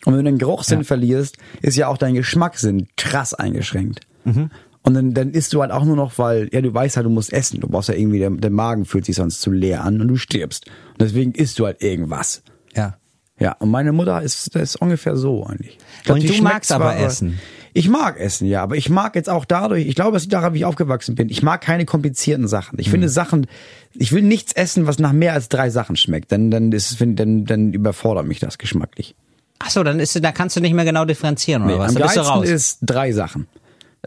Und 0.04 0.14
wenn 0.16 0.24
du 0.24 0.30
den 0.30 0.38
Geruchssinn 0.38 0.78
Ja. 0.80 0.84
verlierst, 0.84 1.36
ist 1.62 1.76
ja 1.76 1.88
auch 1.88 1.98
dein 1.98 2.14
Geschmackssinn 2.14 2.88
krass 2.96 3.34
eingeschränkt. 3.34 4.00
Mhm. 4.24 4.50
Und 4.82 4.94
dann, 4.94 5.12
dann 5.12 5.30
isst 5.32 5.52
du 5.52 5.60
halt 5.60 5.72
auch 5.72 5.84
nur 5.84 5.96
noch, 5.96 6.16
weil, 6.18 6.48
ja, 6.52 6.62
du 6.62 6.72
weißt 6.72 6.96
halt, 6.96 7.04
du 7.04 7.10
musst 7.10 7.32
essen. 7.34 7.60
Du 7.60 7.68
brauchst 7.68 7.90
ja 7.90 7.94
irgendwie, 7.94 8.18
der, 8.18 8.30
der 8.30 8.50
Magen 8.50 8.86
fühlt 8.86 9.04
sich 9.04 9.16
sonst 9.16 9.42
zu 9.42 9.50
leer 9.50 9.84
an 9.84 10.00
und 10.00 10.08
du 10.08 10.16
stirbst. 10.16 10.66
Und 10.92 11.02
deswegen 11.02 11.32
isst 11.32 11.58
du 11.58 11.66
halt 11.66 11.82
irgendwas. 11.82 12.42
Ja. 12.74 12.96
Ja, 13.38 13.52
und 13.52 13.70
meine 13.70 13.92
Mutter 13.92 14.20
ist, 14.22 14.54
ist 14.56 14.76
ungefähr 14.76 15.16
so 15.16 15.44
eigentlich. 15.44 15.78
Ich 15.98 16.04
glaub, 16.04 16.18
Und 16.18 16.28
du 16.28 16.42
magst 16.42 16.72
aber 16.72 16.96
Essen. 16.96 17.38
Ich 17.72 17.88
mag 17.88 18.18
Essen, 18.18 18.46
ja, 18.46 18.62
aber 18.62 18.76
ich 18.76 18.90
mag 18.90 19.14
jetzt 19.14 19.30
auch 19.30 19.44
dadurch, 19.44 19.86
ich 19.86 19.94
glaube, 19.94 20.16
es 20.16 20.24
liegt 20.24 20.32
daran, 20.34 20.52
wie 20.54 20.58
ich 20.58 20.64
aufgewachsen 20.64 21.14
bin. 21.14 21.28
Ich 21.30 21.42
mag 21.42 21.60
keine 21.60 21.84
komplizierten 21.86 22.48
Sachen. 22.48 22.78
Ich 22.78 22.88
Mhm. 22.88 22.92
finde 22.92 23.08
Sachen, 23.08 23.46
ich 23.94 24.12
will 24.12 24.22
nichts 24.22 24.52
essen, 24.52 24.86
was 24.86 24.98
nach 24.98 25.12
mehr 25.12 25.34
als 25.34 25.48
drei 25.48 25.70
Sachen 25.70 25.96
schmeckt. 25.96 26.32
Dann, 26.32 26.50
dann 26.50 26.72
ist, 26.72 27.00
dann, 27.00 27.44
dann 27.44 27.72
überfordert 27.72 28.26
mich 28.26 28.40
das 28.40 28.58
geschmacklich. 28.58 29.14
Ach 29.62 29.70
so, 29.70 29.82
dann 29.84 30.00
ist, 30.00 30.22
da 30.24 30.32
kannst 30.32 30.56
du 30.56 30.60
nicht 30.60 30.72
mehr 30.74 30.84
genau 30.84 31.04
differenzieren, 31.04 31.62
oder 31.64 31.72
Nee, 31.74 31.78
was? 31.78 31.88
am 31.90 31.94
Da 31.96 32.04
bist 32.04 32.16
du 32.16 32.20
raus. 32.20 32.48
ist 32.48 32.78
drei 32.82 33.12
Sachen. 33.12 33.46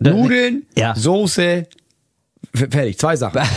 Nudeln, 0.02 0.64
Ja. 0.76 0.96
Soße, 0.96 1.68
fertig, 2.54 2.98
zwei 2.98 3.16
Sachen. 3.16 3.40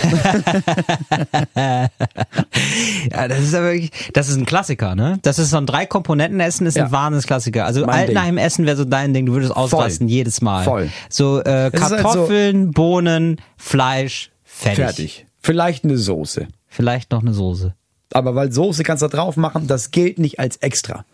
Ja, 3.13 3.29
das 3.29 3.41
ist 3.41 3.55
aber 3.55 3.73
wirklich, 3.73 3.91
das 4.13 4.29
ist 4.29 4.37
ein 4.37 4.47
Klassiker, 4.47 4.95
ne? 4.95 5.19
Das 5.23 5.39
ist 5.39 5.51
so 5.51 5.57
ein 5.59 5.67
drei 5.67 5.87
Komponenten 5.87 6.41
Essen 6.41 6.67
ist 6.67 6.77
ein 6.77 6.87
Ja. 6.87 6.93
Wahnsinnsklassiker. 6.93 7.65
Also 7.65 7.85
Mein 7.87 8.01
Altenheim 8.01 8.39
Essen 8.39 8.67
wäre 8.67 8.77
so 8.77 8.85
dein 8.85 9.15
Ding, 9.15 9.27
du 9.27 9.33
würdest 9.33 9.55
ausrasten 9.55 10.09
jedes 10.09 10.41
Mal. 10.41 10.65
Voll. 10.65 10.91
So 11.09 11.41
äh, 11.43 11.69
ist 11.69 11.81
halt 11.83 11.91
so- 11.91 11.97
Kartoffeln, 11.97 12.73
Bohnen, 12.73 13.41
Fleisch, 13.57 14.31
fertig. 14.45 14.77
Fertig. 14.85 15.27
Vielleicht 15.43 15.85
eine 15.85 15.97
Soße. 15.99 16.49
Vielleicht 16.69 17.11
noch 17.13 17.23
eine 17.23 17.33
Soße. 17.33 17.75
Aber 18.13 18.35
weil 18.35 18.53
Soße 18.53 18.83
kannst 18.83 19.03
du 19.03 19.09
da 19.09 19.17
drauf 19.17 19.37
machen, 19.37 19.67
das 19.67 19.91
gilt 19.91 20.19
nicht 20.19 20.39
als 20.41 20.57
extra. 20.59 21.05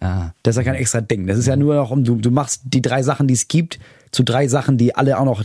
Ah. 0.00 0.30
Das 0.42 0.56
ist 0.56 0.58
ja 0.58 0.64
kein 0.64 0.80
extra 0.80 1.00
Ding. 1.00 1.26
Das 1.26 1.38
ist 1.38 1.46
ja 1.46 1.56
nur 1.56 1.74
noch, 1.74 1.90
um 1.90 2.04
du, 2.04 2.16
du 2.16 2.30
machst 2.30 2.62
die 2.64 2.82
drei 2.82 3.02
Sachen, 3.02 3.26
die 3.26 3.34
es 3.34 3.48
gibt, 3.48 3.78
zu 4.12 4.24
drei 4.24 4.48
Sachen, 4.48 4.78
die 4.78 4.94
alle 4.94 5.18
auch 5.18 5.24
noch, 5.24 5.44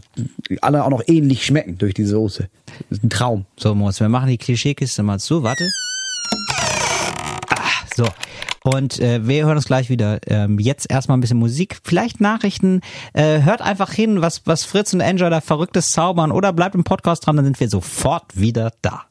alle 0.62 0.84
auch 0.84 0.90
noch 0.90 1.04
ähnlich 1.08 1.46
schmecken 1.46 1.78
durch 1.78 1.94
die 1.94 2.06
Soße. 2.06 2.48
Das 2.90 2.98
ist 2.98 3.04
ein 3.04 3.10
Traum. 3.10 3.46
So, 3.58 3.76
Moritz, 3.76 4.00
wir 4.00 4.10
machen 4.10 4.30
die 4.30 4.38
Klischeekiste 4.38 5.04
mal 5.04 5.20
zu. 5.20 5.44
Warte. 5.44 5.70
Ah, 7.50 7.86
so. 7.96 8.08
Und 8.64 9.00
äh, 9.00 9.28
wir 9.28 9.46
hören 9.46 9.58
uns 9.58 9.68
gleich 9.68 9.90
wieder. 9.90 10.20
Ähm, 10.26 10.58
jetzt 10.58 10.90
erstmal 10.90 11.18
ein 11.18 11.22
bisschen 11.22 11.38
Musik, 11.38 11.78
vielleicht 11.84 12.20
Nachrichten. 12.20 12.82
Äh, 13.14 13.42
hört 13.42 13.62
einfach 13.62 13.92
hin, 13.92 14.22
was, 14.22 14.42
was 14.46 14.64
Fritz 14.64 14.94
und 14.94 15.02
Enjoy 15.02 15.30
da 15.30 15.42
Verrücktes 15.42 15.92
zaubern 15.92 16.32
oder 16.32 16.52
bleibt 16.52 16.74
im 16.74 16.84
Podcast 16.84 17.28
dran, 17.28 17.36
dann 17.36 17.46
sind 17.46 17.60
wir 17.60 17.70
sofort 17.70 18.40
wieder 18.40 18.72
da. 18.82 19.04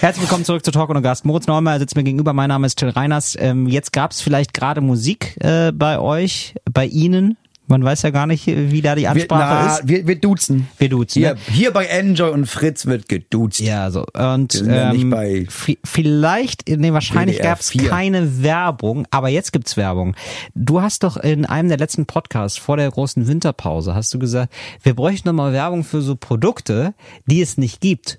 Herzlich 0.00 0.22
willkommen 0.22 0.44
zurück 0.44 0.64
zu 0.64 0.70
Talk 0.70 0.90
und 0.90 1.02
Gast. 1.02 1.24
Moritz 1.24 1.46
Neumeier 1.46 1.78
sitzt 1.78 1.96
mir 1.96 2.04
gegenüber. 2.04 2.32
Mein 2.32 2.48
Name 2.48 2.66
ist 2.66 2.78
Till 2.78 2.88
Reiners. 2.88 3.36
Ähm, 3.38 3.66
jetzt 3.66 3.92
gab's 3.92 4.20
vielleicht 4.20 4.54
gerade 4.54 4.80
Musik 4.80 5.36
äh, 5.40 5.72
bei 5.72 5.98
euch, 5.98 6.54
bei 6.72 6.86
Ihnen. 6.86 7.36
Man 7.70 7.84
weiß 7.84 8.00
ja 8.00 8.08
gar 8.08 8.26
nicht, 8.26 8.46
wie 8.46 8.80
da 8.80 8.94
die 8.94 9.02
Wir, 9.02 9.10
Ansprache 9.10 9.64
na, 9.66 9.76
ist. 9.76 9.88
wir, 9.88 10.06
wir 10.06 10.16
duzen. 10.16 10.68
Wir 10.78 10.88
duzen, 10.88 11.18
Hier, 11.18 11.34
ne? 11.34 11.40
hier 11.52 11.70
bei 11.70 11.84
Enjoy 11.84 12.30
und 12.30 12.46
Fritz 12.46 12.86
wird 12.86 13.10
geduzt. 13.10 13.60
Ja, 13.60 13.90
so. 13.90 14.06
Und 14.14 14.64
Wir 14.66 14.92
ähm, 14.94 15.46
vielleicht, 15.84 16.66
nee, 16.66 16.92
wahrscheinlich 16.94 17.40
gab's 17.42 17.70
4. 17.70 17.90
keine 17.90 18.42
Werbung, 18.42 19.06
aber 19.10 19.28
jetzt 19.28 19.52
gibt's 19.52 19.76
Werbung. 19.76 20.16
Du 20.54 20.80
hast 20.80 21.02
doch 21.02 21.18
in 21.18 21.44
einem 21.44 21.68
der 21.68 21.76
letzten 21.76 22.06
Podcasts 22.06 22.56
vor 22.56 22.78
der 22.78 22.90
großen 22.90 23.28
Winterpause 23.28 23.94
hast 23.94 24.14
du 24.14 24.18
gesagt, 24.18 24.50
wir 24.82 24.94
bräuchten 24.94 25.28
noch 25.28 25.34
mal 25.34 25.52
Werbung 25.52 25.84
für 25.84 26.00
so 26.00 26.16
Produkte, 26.16 26.94
die 27.26 27.42
es 27.42 27.58
nicht 27.58 27.82
gibt. 27.82 28.18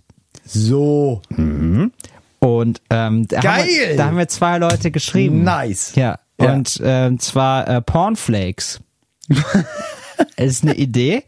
So. 0.51 1.21
Und 2.39 2.81
ähm, 2.89 3.27
da, 3.27 3.37
Haben 3.37 3.67
wir, 3.67 3.87
Geil! 3.87 3.97
da 3.97 4.05
haben 4.05 4.17
wir 4.17 4.27
zwei 4.27 4.57
Leute 4.57 4.91
geschrieben. 4.91 5.43
Nice. 5.43 5.93
Ja. 5.95 6.19
Ja. 6.41 6.53
Und 6.53 6.81
ähm, 6.83 7.19
zwar 7.19 7.67
äh, 7.67 7.81
Pornflakes. 7.81 8.79
Es 10.35 10.51
ist 10.51 10.63
eine 10.63 10.75
Idee. 10.75 11.23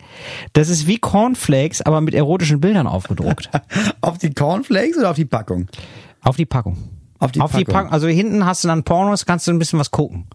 Das 0.51 0.67
ist 0.67 0.85
wie 0.85 0.97
Cornflakes, 0.97 1.81
aber 1.81 2.01
mit 2.01 2.13
erotischen 2.13 2.59
Bildern 2.59 2.87
aufgedruckt. 2.87 3.49
Auf 4.01 4.17
die 4.17 4.33
Cornflakes 4.33 4.97
oder 4.97 5.11
auf 5.11 5.15
die 5.15 5.23
Packung? 5.23 5.67
Auf 6.21 6.35
die 6.35 6.45
Packung. 6.45 6.77
Auf 7.19 7.31
die 7.31 7.39
Auf 7.39 7.51
die 7.51 7.63
Packung. 7.63 7.73
Packung. 7.73 7.91
Also 7.93 8.07
hinten 8.07 8.45
hast 8.45 8.65
du 8.65 8.67
dann 8.67 8.83
Pornos, 8.83 9.25
kannst 9.25 9.47
du 9.47 9.51
ein 9.51 9.59
bisschen 9.59 9.79
was 9.79 9.91
gucken. 9.91 10.27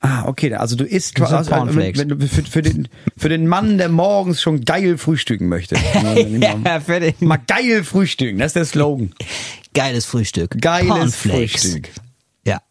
Ah, 0.00 0.26
okay. 0.26 0.54
Also 0.54 0.76
du 0.76 0.84
isst 0.84 1.16
sind 1.16 1.26
also, 1.26 1.50
wenn, 1.50 2.08
du 2.08 2.28
für, 2.28 2.42
für, 2.44 2.62
den, 2.62 2.88
für 3.16 3.28
den 3.28 3.48
Mann, 3.48 3.78
der 3.78 3.88
morgens 3.88 4.40
schon 4.40 4.64
geil 4.64 4.96
frühstücken 4.96 5.48
möchte. 5.48 5.76
Ja, 6.64 6.80
für 6.80 7.00
den 7.00 7.14
Mal 7.20 7.38
geil 7.46 7.82
frühstücken, 7.82 8.38
das 8.38 8.48
ist 8.50 8.56
der 8.56 8.64
Slogan. 8.64 9.12
geiles 9.74 10.04
Frühstück. 10.04 10.60
Geiles 10.60 10.88
Cornflakes. 10.88 11.62
Frühstück. 11.62 11.90
Ja. 12.44 12.62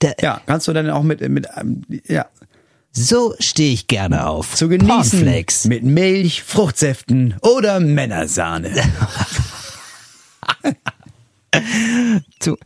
Der, 0.00 0.16
Ja, 0.20 0.40
kannst 0.46 0.68
du 0.68 0.72
dann 0.72 0.88
auch 0.90 1.02
mit, 1.02 1.28
mit 1.28 1.46
ähm, 1.56 1.82
ja, 2.06 2.26
So 2.92 3.34
stehe 3.40 3.72
ich 3.72 3.88
gerne 3.88 4.26
auf. 4.28 4.54
zu 4.54 4.68
genießen 4.68 4.88
Cornflakes. 5.20 5.64
mit 5.64 5.82
Milch, 5.82 6.42
Fruchtsäften 6.44 7.34
oder 7.42 7.80
Männersahne. 7.80 8.70
Zu, 12.40 12.56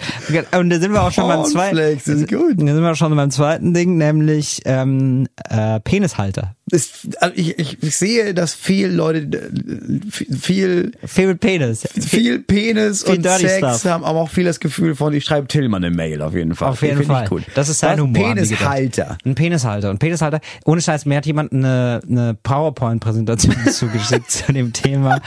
und 0.56 0.70
da 0.70 0.78
sind 0.78 0.92
wir 0.92 1.02
auch 1.02 1.12
schon 1.12 1.28
beim 1.28 1.44
zweiten. 1.44 1.76
Da 1.76 2.74
sind 2.74 2.82
wir 2.82 2.94
schon 2.94 3.14
beim 3.14 3.30
zweiten 3.30 3.74
Ding, 3.74 3.96
nämlich 3.96 4.62
ähm, 4.64 5.26
äh, 5.48 5.80
Penishalter. 5.80 6.55
Ist, 6.72 7.22
also 7.22 7.32
ich, 7.36 7.58
ich, 7.60 7.80
ich 7.80 7.96
sehe, 7.96 8.34
dass 8.34 8.52
viel 8.52 8.88
Leute 8.88 9.20
äh, 9.20 10.00
viel 10.10 11.26
mit 11.28 11.38
Penis. 11.38 11.86
viel 12.00 12.40
Penis 12.40 13.04
viel 13.04 13.16
und 13.16 13.24
dirty 13.24 13.46
Sex 13.46 13.58
stuff. 13.58 13.84
haben, 13.84 14.04
aber 14.04 14.18
auch 14.18 14.30
viel 14.30 14.44
das 14.44 14.58
Gefühl 14.58 14.96
von, 14.96 15.14
ich 15.14 15.24
schreibe 15.24 15.46
Tillmann 15.46 15.84
eine 15.84 15.94
Mail 15.94 16.22
auf 16.22 16.34
jeden 16.34 16.56
Fall. 16.56 16.70
Auf 16.70 16.82
jeden 16.82 17.04
Fall. 17.04 17.22
Ich 17.22 17.30
gut. 17.30 17.44
Das 17.54 17.68
ist 17.68 17.78
sein? 17.78 18.00
Humor. 18.00 18.34
Penishalter. 18.34 19.16
Ein 19.24 19.36
Penishalter. 19.36 19.90
Und 19.90 19.98
Penishalter, 19.98 20.40
ohne 20.64 20.80
Scheiß, 20.80 21.06
mir 21.06 21.18
hat 21.18 21.26
jemand 21.26 21.52
eine, 21.52 22.00
eine 22.08 22.34
PowerPoint-Präsentation 22.42 23.54
zugeschickt 23.70 24.28
zu 24.28 24.52
dem 24.52 24.72
Thema. 24.72 25.20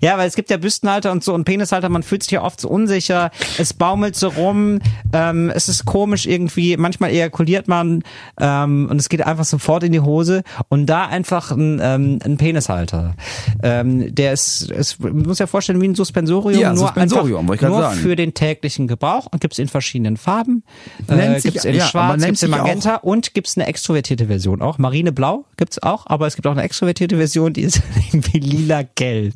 Ja, 0.00 0.16
weil 0.16 0.28
es 0.28 0.34
gibt 0.34 0.48
ja 0.48 0.56
Büstenhalter 0.56 1.12
und 1.12 1.22
so 1.22 1.34
und 1.34 1.44
Penishalter, 1.44 1.90
man 1.90 2.04
fühlt 2.04 2.22
sich 2.22 2.32
ja 2.32 2.42
oft 2.42 2.58
so 2.58 2.70
unsicher, 2.70 3.30
es 3.58 3.74
baumelt 3.74 4.16
so 4.16 4.28
rum, 4.28 4.78
ähm, 5.12 5.50
es 5.54 5.68
ist 5.68 5.84
komisch 5.84 6.24
irgendwie, 6.24 6.78
manchmal 6.78 7.10
ejakuliert 7.10 7.68
man 7.68 8.02
ähm, 8.40 8.88
und 8.90 8.98
es 8.98 9.10
geht 9.10 9.26
einfach 9.26 9.44
sofort 9.44 9.82
in 9.82 9.92
die 9.92 10.00
Hose 10.00 10.42
und 10.70 10.85
da 10.86 11.06
einfach 11.06 11.50
ein, 11.50 11.80
ähm, 11.82 12.18
ein 12.24 12.36
Penishalter. 12.36 13.14
Ähm, 13.62 14.14
der 14.14 14.32
ist, 14.32 14.70
es 14.70 14.98
man 14.98 15.18
muss 15.22 15.38
ja 15.38 15.46
vorstellen, 15.46 15.80
wie 15.80 15.88
ein 15.88 15.94
Suspensorium, 15.94 16.60
Ja, 16.60 16.70
nur 16.70 16.78
Suspensorium, 16.86 17.50
einfach 17.50 17.68
nur 17.68 17.80
sagen. 17.80 17.98
für 17.98 18.16
den 18.16 18.34
täglichen 18.34 18.86
Gebrauch 18.88 19.26
und 19.30 19.40
gibt's 19.40 19.58
in 19.58 19.68
verschiedenen 19.68 20.16
Farben. 20.16 20.62
Nennt 21.08 21.20
Äh, 21.20 21.40
sich- 21.40 21.52
gibt's 21.52 21.64
in 21.64 21.74
ja, 21.74 21.86
schwarz, 21.86 22.22
gibt's 22.24 22.42
in 22.42 22.48
sich 22.50 22.58
auch- 22.58 22.64
Magenta 22.64 22.94
und 22.96 23.34
gibt's 23.34 23.56
eine 23.56 23.66
extrovertierte 23.66 24.26
Version 24.26 24.62
auch. 24.62 24.78
Marineblau 24.78 25.44
gibt's 25.56 25.82
auch, 25.82 26.06
aber 26.06 26.26
es 26.26 26.36
gibt 26.36 26.46
auch 26.46 26.52
eine 26.52 26.62
extrovertierte 26.62 27.16
Version, 27.16 27.52
die 27.52 27.62
ist 27.62 27.82
irgendwie 28.12 28.38
lila-gelb. 28.38 29.34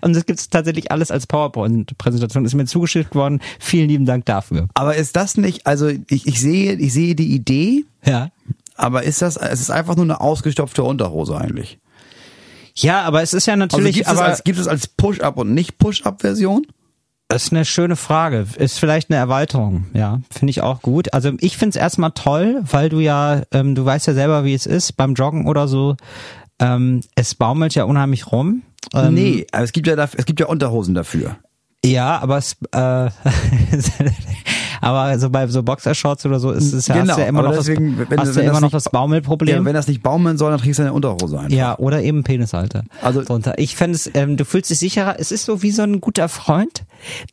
Und 0.00 0.14
das 0.16 0.26
gibt's 0.26 0.48
tatsächlich 0.48 0.90
alles 0.90 1.10
als 1.10 1.26
PowerPoint-Präsentation. 1.26 2.44
Ist 2.44 2.54
mir 2.54 2.66
zugeschickt 2.66 3.14
worden. 3.14 3.40
Vielen 3.58 3.88
lieben 3.88 4.06
Dank 4.06 4.24
dafür. 4.26 4.68
Aber 4.74 4.96
ist 4.96 5.16
das 5.16 5.36
nicht, 5.36 5.66
also 5.66 5.88
ich, 5.88 6.26
ich 6.26 6.40
sehe, 6.40 6.74
ich 6.74 6.92
sehe 6.92 7.14
die 7.14 7.34
Idee, 7.34 7.84
Ja. 8.04 8.30
Aber 8.74 9.04
ist 9.04 9.22
das, 9.22 9.36
es 9.36 9.60
ist 9.60 9.70
einfach 9.70 9.96
nur 9.96 10.04
eine 10.04 10.20
ausgestopfte 10.20 10.82
Unterhose 10.82 11.36
eigentlich. 11.36 11.78
Ja, 12.76 13.02
aber 13.02 13.22
es 13.22 13.34
ist 13.34 13.46
ja 13.46 13.54
Also 13.54 13.60
natürlich, 13.60 13.96
gibt 13.96 14.06
es 14.08 14.12
aber 14.12 14.24
als, 14.24 14.44
gibt 14.44 14.58
es 14.58 14.66
als 14.66 14.88
Push-Up 14.88 15.36
und 15.36 15.54
nicht 15.54 15.78
Push-Up-Version? 15.78 16.66
Das 17.28 17.44
ist 17.44 17.52
eine 17.52 17.64
schöne 17.64 17.96
Frage. 17.96 18.46
Ist 18.58 18.78
vielleicht 18.78 19.10
eine 19.10 19.18
Erweiterung, 19.18 19.86
ja. 19.94 20.20
Finde 20.30 20.50
ich 20.50 20.60
auch 20.60 20.82
gut. 20.82 21.14
Also 21.14 21.32
ich 21.40 21.56
finde 21.56 21.70
es 21.70 21.76
erstmal 21.76 22.10
toll, 22.12 22.62
weil 22.70 22.88
du 22.88 23.00
ja, 23.00 23.42
ähm, 23.52 23.74
du 23.74 23.84
weißt 23.84 24.06
ja 24.08 24.14
selber, 24.14 24.44
wie 24.44 24.54
es 24.54 24.66
ist 24.66 24.96
beim 24.96 25.14
Joggen 25.14 25.46
oder 25.46 25.66
so. 25.66 25.96
Ähm, 26.58 27.00
es 27.14 27.34
baumelt 27.34 27.74
ja 27.74 27.84
unheimlich 27.84 28.30
rum. 28.30 28.62
Ähm, 28.92 29.14
nee, 29.14 29.46
aber 29.52 29.64
es 29.64 29.72
gibt 29.72 29.86
ja 29.86 29.94
es 29.94 30.26
gibt 30.26 30.40
ja 30.40 30.46
Unterhosen 30.46 30.94
dafür. 30.94 31.36
Ja, 31.84 32.18
aber 32.20 32.38
es, 32.38 32.56
äh, 32.72 33.10
aber 34.84 35.18
so 35.18 35.30
bei 35.30 35.46
so 35.46 35.62
Boxershorts 35.62 36.24
oder 36.26 36.38
so 36.40 36.50
ist 36.52 36.72
es 36.72 36.86
ja, 36.86 36.94
Genau, 36.96 37.12
hast 37.12 37.18
ja 37.18 37.24
immer 37.26 37.42
noch 37.42 37.52
deswegen, 37.52 37.96
das, 37.98 38.10
wenn- 38.10 38.18
hast 38.20 38.34
wenn 38.36 38.42
immer 38.44 38.52
das 38.52 38.60
noch 38.60 38.70
das 38.70 38.84
Ja, 38.86 38.90
Baumelproblem. 38.92 39.64
wenn 39.64 39.74
das 39.74 39.88
nicht 39.88 40.02
baumeln 40.02 40.38
soll, 40.38 40.50
dann 40.50 40.60
trägst 40.60 40.78
du 40.78 40.82
eine 40.84 40.92
Unterhose 40.92 41.38
einfach. 41.38 41.50
Ja, 41.56 41.78
oder 41.78 42.02
eben 42.02 42.22
Penishalter. 42.24 42.84
Also- 43.02 43.22
drunter. 43.22 43.54
Ich 43.58 43.76
fände 43.76 43.96
es, 43.96 44.10
ähm, 44.14 44.36
du 44.36 44.44
fühlst 44.44 44.70
dich 44.70 44.78
sicherer. 44.78 45.16
Es 45.18 45.32
ist 45.32 45.44
so 45.44 45.62
wie 45.62 45.70
so 45.70 45.82
ein 45.82 46.00
guter 46.00 46.28
Freund, 46.28 46.84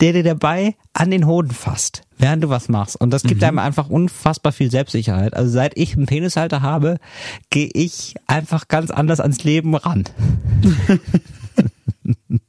der 0.02 0.14
dir 0.14 0.24
dabei 0.24 0.76
an 0.94 1.12
den 1.12 1.26
Hoden 1.28 1.52
fasst, 1.52 2.02
während 2.18 2.44
du 2.44 2.50
was 2.50 2.70
machst. 2.70 2.96
Und 3.00 3.12
das 3.12 3.24
gibt 3.24 3.42
Mhm. 3.42 3.48
einem 3.48 3.60
einfach 3.60 3.90
unfassbar 3.90 4.52
viel 4.52 4.70
Selbstsicherheit. 4.72 5.34
Also 5.36 5.52
seit 5.52 5.78
ich 5.78 5.96
einen 5.96 6.06
Penishalter 6.06 6.62
habe, 6.62 6.98
gehe 7.50 7.70
ich 7.74 8.16
einfach 8.28 8.68
ganz 8.68 8.92
anders 8.92 9.20
ans 9.20 9.44
Leben 9.44 9.76
ran. 9.76 10.04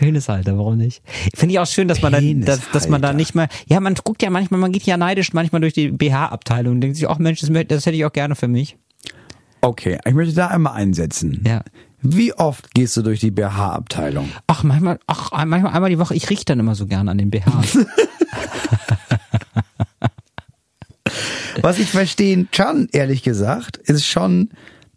Penishalter, 0.00 0.56
warum 0.56 0.78
nicht? 0.78 1.02
Finde 1.34 1.52
ich 1.52 1.58
auch 1.58 1.66
schön, 1.66 1.86
dass 1.86 2.00
man 2.00 2.12
dann, 2.12 2.40
dass, 2.40 2.70
dass 2.70 2.88
man 2.88 3.02
da 3.02 3.12
nicht 3.12 3.34
mehr, 3.34 3.48
ja, 3.66 3.80
man 3.80 3.94
guckt 3.94 4.22
ja 4.22 4.30
manchmal, 4.30 4.58
man 4.58 4.72
geht 4.72 4.84
ja 4.84 4.96
neidisch 4.96 5.34
manchmal 5.34 5.60
durch 5.60 5.74
die 5.74 5.90
BH-Abteilung 5.90 6.76
und 6.76 6.80
denkt 6.80 6.96
sich, 6.96 7.06
ach 7.06 7.18
Mensch, 7.18 7.40
das, 7.40 7.50
das 7.68 7.84
hätte 7.84 7.96
ich 7.96 8.06
auch 8.06 8.12
gerne 8.12 8.34
für 8.34 8.48
mich. 8.48 8.78
Okay, 9.60 9.98
ich 10.06 10.14
möchte 10.14 10.34
da 10.34 10.46
einmal 10.46 10.72
einsetzen. 10.72 11.44
Ja. 11.46 11.62
Wie 12.00 12.32
oft 12.32 12.72
gehst 12.72 12.96
du 12.96 13.02
durch 13.02 13.20
die 13.20 13.30
BH-Abteilung? 13.30 14.30
Ach, 14.46 14.62
manchmal, 14.62 14.98
ach, 15.06 15.32
manchmal 15.44 15.74
einmal 15.74 15.90
die 15.90 15.98
Woche. 15.98 16.14
Ich 16.14 16.30
rieche 16.30 16.46
dann 16.46 16.58
immer 16.60 16.74
so 16.74 16.86
gern 16.86 17.10
an 17.10 17.18
den 17.18 17.30
BHs. 17.30 17.84
Was 21.60 21.78
ich 21.78 21.90
verstehen 21.90 22.48
kann, 22.50 22.88
ehrlich 22.92 23.22
gesagt, 23.22 23.76
ist 23.76 24.06
schon, 24.06 24.48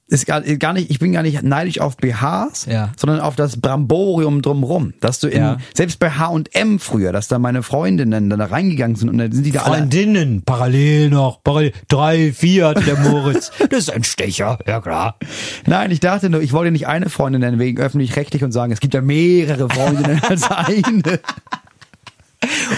ist 0.07 0.25
gar, 0.27 0.41
gar 0.41 0.73
nicht, 0.73 0.91
ich 0.91 0.99
bin 0.99 1.13
gar 1.13 1.23
nicht 1.23 1.41
neidisch 1.43 1.79
auf 1.79 1.97
BHs, 1.97 2.65
Ja. 2.69 2.91
sondern 2.97 3.19
auf 3.21 3.35
das 3.35 3.59
Bramborium 3.59 4.41
drumrum. 4.41 4.93
Dass 4.99 5.19
du 5.19 5.27
in, 5.27 5.39
Ja. 5.41 5.57
selbst 5.73 5.97
bei 5.97 6.11
H&M 6.11 6.77
früher, 6.79 7.11
dass 7.11 7.27
da 7.29 7.39
meine 7.39 7.63
Freundinnen 7.63 8.29
dann 8.29 8.37
da 8.39 8.45
reingegangen 8.45 8.95
sind 8.95 9.09
und 9.09 9.17
dann 9.17 9.31
sind 9.31 9.43
die 9.45 9.51
da 9.51 9.61
alle, 9.63 9.77
Freundinnen, 9.77 10.43
parallel 10.43 11.09
noch, 11.09 11.41
parallel, 11.43 11.71
drei, 11.87 12.31
vier 12.33 12.73
der 12.73 12.97
Moritz. 12.99 13.51
Das 13.69 13.79
ist 13.79 13.91
ein 13.91 14.03
Stecher, 14.03 14.59
ja 14.67 14.81
klar. 14.81 15.17
Nein, 15.65 15.89
ich 15.89 15.99
dachte 15.99 16.29
nur, 16.29 16.41
ich 16.41 16.53
wollte 16.53 16.71
nicht 16.71 16.85
eine 16.87 17.09
Freundin 17.09 17.41
nennen 17.41 17.57
wegen 17.59 17.81
öffentlich-rechtlich 17.81 18.43
und 18.43 18.51
sagen, 18.51 18.71
es 18.73 18.79
gibt 18.81 18.93
ja 18.93 19.01
mehrere 19.01 19.67
Freundinnen 19.69 20.21
als 20.27 20.43
eine. 20.51 21.19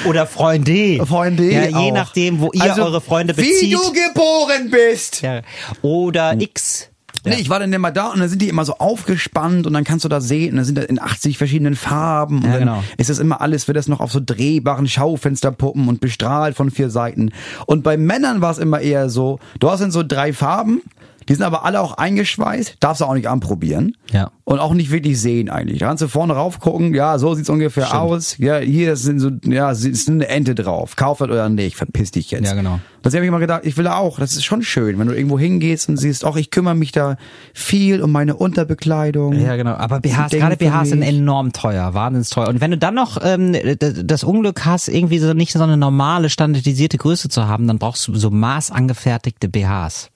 Oder 0.08 0.28
Freunde. 0.28 1.04
Freunde. 1.06 1.52
Ja, 1.52 1.66
je 1.66 1.74
auch. 1.76 1.92
nachdem, 1.94 2.40
wo 2.40 2.52
ihr 2.54 2.62
Also, 2.62 2.84
eure 2.84 3.02
Freunde 3.02 3.36
Wie 3.36 3.42
bezieht. 3.50 3.74
du 3.74 3.80
geboren 3.92 4.70
bist. 4.70 5.22
Ja. 5.24 5.42
Oder 5.82 6.40
X. 6.40 6.90
Ja. 7.26 7.32
Nee, 7.36 7.42
ich 7.42 7.50
war 7.50 7.60
dann 7.60 7.74
immer 7.74 7.92
da 7.92 8.08
und 8.08 8.20
dann 8.20 8.30
sind 8.30 8.42
die 8.42 8.50
immer 8.50 8.66
so 8.66 8.76
aufgespannt 8.78 9.66
und 9.68 9.74
dann 9.74 9.84
kannst 9.84 10.06
du 10.06 10.10
da 10.10 10.22
sehen, 10.22 10.52
und 10.52 10.58
dann 10.58 10.66
sind 10.66 10.78
da 10.78 10.84
in 10.84 11.02
80 11.02 11.38
verschiedenen 11.38 11.76
Farben 11.76 12.38
und 12.38 12.46
Ja, 12.46 12.52
dann 12.52 12.60
genau. 12.60 12.84
ist 12.98 13.10
das 13.10 13.20
immer 13.20 13.42
alles, 13.42 13.68
wird 13.68 13.78
das 13.78 13.88
noch 13.88 14.00
auf 14.00 14.12
so 14.12 14.20
drehbaren 14.24 14.88
Schaufensterpuppen 14.88 15.88
und 15.88 16.02
bestrahlt 16.02 16.56
von 16.56 16.72
vier 16.72 16.90
Seiten. 16.90 17.32
Und 17.66 17.84
bei 17.84 17.98
Männern 17.98 18.42
war 18.42 18.52
es 18.52 18.58
immer 18.58 18.80
eher 18.80 19.10
so, 19.10 19.40
du 19.60 19.70
hast 19.70 19.80
dann 19.82 19.92
so 19.92 20.04
drei 20.04 20.34
Farben, 20.34 20.82
die 21.28 21.34
sind 21.34 21.44
aber 21.44 21.66
alle 21.66 21.82
auch 21.82 21.94
eingeschweißt, 21.94 22.78
darfst 22.80 23.02
du 23.02 23.06
auch 23.06 23.14
nicht 23.14 23.28
anprobieren. 23.28 23.96
Ja. 24.12 24.32
Und 24.44 24.60
auch 24.60 24.76
nicht 24.76 24.92
wirklich 24.92 25.20
sehen 25.20 25.50
eigentlich. 25.50 25.80
Da 25.80 25.88
kannst 25.88 26.04
du 26.04 26.08
vorne 26.08 26.34
rauf 26.34 26.60
gucken, 26.60 26.94
ja, 26.94 27.18
so 27.18 27.34
sieht's 27.34 27.50
ungefähr 27.50 28.00
aus. 28.00 28.38
Ja, 28.38 28.58
hier 28.58 28.96
sind 28.96 29.20
so, 29.20 29.32
ja, 29.44 29.72
ist 29.72 30.08
eine 30.08 30.28
Ente 30.28 30.54
drauf. 30.54 30.96
Kauf 30.96 31.18
das 31.18 31.30
oder 31.30 31.50
nicht, 31.50 31.76
verpiss 31.76 32.12
dich 32.12 32.30
jetzt. 32.30 32.46
Ja, 32.46 32.54
genau. 32.54 32.80
Das 33.02 33.14
habe 33.14 33.24
ich 33.24 33.28
immer 33.28 33.40
gedacht, 33.40 33.62
ich 33.66 33.76
will 33.78 33.88
auch, 33.88 34.20
das 34.20 34.34
ist 34.34 34.44
schon 34.46 34.62
schön, 34.62 35.00
wenn 35.00 35.08
du 35.08 35.16
irgendwo 35.16 35.40
hingehst 35.40 35.90
und 35.90 35.98
siehst, 35.98 36.26
auch 36.26 36.38
ich 36.38 36.52
kümmere 36.52 36.76
mich 36.76 36.92
da 36.92 37.18
viel 37.54 38.04
um 38.04 38.12
meine 38.12 38.36
Unterbekleidung. 38.36 39.34
Ja, 39.40 39.56
genau. 39.56 39.74
Aber 39.74 40.00
BHs, 40.02 40.32
gerade 40.32 40.58
BHs 40.58 40.90
sind 40.90 41.02
enorm 41.02 41.52
teuer, 41.52 41.96
wahnsinnig 41.96 42.30
teuer. 42.30 42.48
Und 42.48 42.62
wenn 42.62 42.72
du 42.72 42.78
dann 42.78 42.94
noch 42.94 43.18
ähm, 43.24 43.56
das 44.04 44.24
Unglück 44.24 44.66
hast, 44.66 44.90
irgendwie 44.90 45.18
so 45.18 45.34
nicht 45.34 45.54
so 45.54 45.64
eine 45.64 45.78
normale, 45.78 46.30
standardisierte 46.30 46.98
Größe 46.98 47.30
zu 47.30 47.48
haben, 47.48 47.68
dann 47.68 47.80
brauchst 47.80 48.08
du 48.08 48.16
so 48.16 48.30
maßangefertigte 48.30 49.50
BHs. 49.50 50.12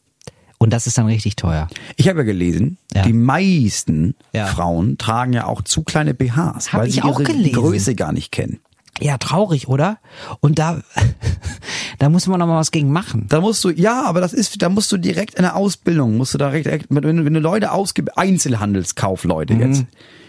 Und 0.61 0.71
das 0.73 0.87
ist 0.87 0.97
dann 0.97 1.05
richtig 1.05 1.37
teuer. 1.37 1.67
Ich 1.95 2.07
habe 2.09 2.19
ja 2.19 2.25
gelesen, 2.25 2.77
Ja. 2.93 3.03
die 3.03 3.13
meisten 3.13 4.15
Ja. 4.33 4.45
Frauen 4.47 4.97
tragen 4.97 5.31
ja 5.33 5.45
auch 5.45 5.61
zu 5.63 5.83
kleine 5.83 6.13
BHs, 6.13 6.73
Hab 6.73 6.81
weil 6.81 6.89
sie 6.91 7.01
auch 7.01 7.19
ihre 7.19 7.31
gelesen. 7.31 7.53
Größe 7.53 7.95
gar 7.95 8.11
nicht 8.11 8.31
kennen. 8.31 8.59
Ja, 9.01 9.17
traurig, 9.17 9.69
oder? 9.69 9.99
Und 10.41 10.59
da, 10.59 10.81
da 11.99 12.09
muss 12.09 12.27
man 12.27 12.39
noch 12.39 12.47
mal 12.47 12.57
was 12.59 12.71
gegen 12.71 12.91
machen. 12.91 13.27
Da 13.29 13.39
musst 13.39 13.63
du, 13.63 13.69
ja, 13.69 14.03
aber 14.05 14.19
das 14.19 14.33
ist, 14.33 14.61
da 14.61 14.67
musst 14.67 14.91
du 14.91 14.97
direkt 14.97 15.35
in 15.35 15.43
der 15.43 15.55
Ausbildung, 15.55 16.17
musst 16.17 16.33
du 16.33 16.37
da 16.37 16.51
direkt, 16.51 16.87
wenn 16.89 17.01
du, 17.03 17.25
wenn 17.25 17.33
du 17.33 17.39
Leute 17.39 17.71
ausgibst, 17.71 18.17
Einzelhandelskaufleute 18.17 19.53
Mhm. 19.53 19.61
jetzt, 19.61 19.85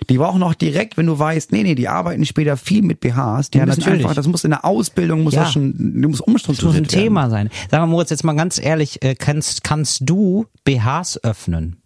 die 0.09 0.19
brauchen 0.19 0.43
auch 0.43 0.55
direkt, 0.55 0.97
wenn 0.97 1.07
du 1.07 1.19
weißt, 1.19 1.53
nee, 1.53 1.63
nee, 1.63 1.75
die 1.75 1.89
arbeiten 1.89 2.25
später 2.25 2.57
viel 2.57 2.83
mit 2.83 3.01
BHs, 3.01 3.51
die 3.51 3.59
Ja, 3.59 3.67
müssen 3.67 3.81
natürlich. 3.81 4.01
einfach, 4.03 4.15
das 4.15 4.27
muss 4.27 4.45
in 4.45 4.51
der 4.51 4.65
Ausbildung, 4.65 5.23
muss 5.23 5.35
Ja. 5.35 5.43
das 5.43 5.53
schon, 5.53 5.75
du 6.01 6.09
musst 6.09 6.21
Das 6.23 6.27
muss 6.27 6.35
umstrukturiert 6.49 6.85
ein 6.85 6.89
Thema 6.89 7.29
sein. 7.31 7.51
Sag 7.71 7.81
mal, 7.81 7.87
Moritz, 7.87 8.11
jetzt 8.11 8.25
mal 8.25 8.35
ganz 8.35 8.59
ehrlich, 8.63 9.03
äh, 9.03 9.15
kannst, 9.15 9.63
kannst 9.65 10.03
du 10.09 10.47
BHs 10.65 11.23
öffnen? 11.23 11.51
werden. 11.61 11.77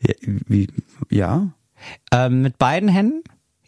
Ja, 0.00 0.14
wie, 0.48 0.68
ja. 1.10 1.48
Ähm, 2.12 2.42
mit 2.42 2.58
beiden 2.58 2.88
Händen? 2.88 3.22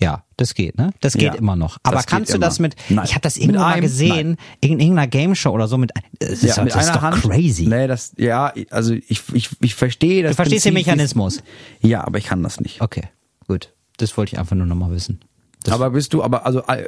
Ja, 0.05 0.25
das 0.37 0.55
geht, 0.55 0.77
ne? 0.79 0.91
Das 1.01 1.15
geht 1.15 1.23
Ja, 1.23 1.35
immer 1.35 1.57
noch. 1.57 1.79
Aber 1.83 2.03
kannst 2.03 2.31
du 2.33 2.37
immer. 2.37 2.47
das 2.47 2.59
mit, 2.59 2.77
Nein. 2.89 3.05
ich 3.05 3.13
habe 3.13 3.23
das 3.23 3.37
irgendwo 3.37 3.61
mal 3.61 3.81
gesehen, 3.81 4.37
in 4.61 4.79
irgendeiner 4.81 5.07
Game 5.07 5.35
Show 5.35 5.51
oder 5.51 5.67
so 5.69 5.79
mit, 5.79 5.93
das 6.19 6.31
ist, 6.31 6.43
ja, 6.43 6.55
doch- 6.57 6.65
mit 6.65 6.75
das 6.75 6.83
ist 6.85 6.89
einer 6.91 6.97
doch 6.99 7.03
Hand. 7.03 7.23
crazy. 7.23 7.67
Nee, 7.67 7.87
das, 7.87 8.13
ja, 8.17 8.53
also 8.71 8.95
ich, 8.95 9.23
ich, 9.33 9.51
ich 9.61 9.75
verstehe 9.75 10.23
das. 10.23 10.33
Du 10.33 10.37
verstehst 10.37 10.65
den 10.67 10.75
Prinzip, 10.75 10.87
es- 10.93 10.95
Mechanismus. 10.97 11.43
Ja, 11.81 12.05
aber 12.05 12.19
ich 12.19 12.25
kann 12.25 12.43
das 12.43 12.61
nicht. 12.61 12.81
Okay, 12.81 13.05
gut. 13.49 13.73
Das 13.97 14.17
wollte 14.17 14.35
ich 14.35 14.39
einfach 14.39 14.57
nur 14.57 14.67
nochmal 14.67 14.91
wissen. 14.91 15.21
Das 15.63 15.73
aber 15.75 15.89
bist 15.91 16.13
du, 16.13 16.23
aber 16.23 16.45
also 16.45 16.61
äh, 16.67 16.85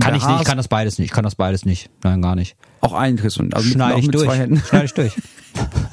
kann 0.00 0.14
ich 0.14 0.24
nicht, 0.24 0.40
ich 0.40 0.46
kann 0.46 0.56
das 0.56 0.68
beides 0.68 0.98
nicht, 0.98 1.06
ich 1.06 1.12
kann 1.12 1.24
das 1.24 1.34
beides 1.34 1.64
nicht. 1.64 1.90
Nein, 2.04 2.22
gar 2.22 2.36
nicht. 2.36 2.54
auch 2.80 2.92
einen 2.92 3.16
du, 3.16 3.24
also 3.24 3.40
mit, 3.40 3.52
Schneide 3.72 3.98
ich 3.98 4.06
mit 4.06 4.14
durch. 4.14 4.24
zwei 4.26 4.36
Händen. 4.36 4.62
Schneide 4.64 4.84
ich 4.84 4.94
durch. 4.94 5.12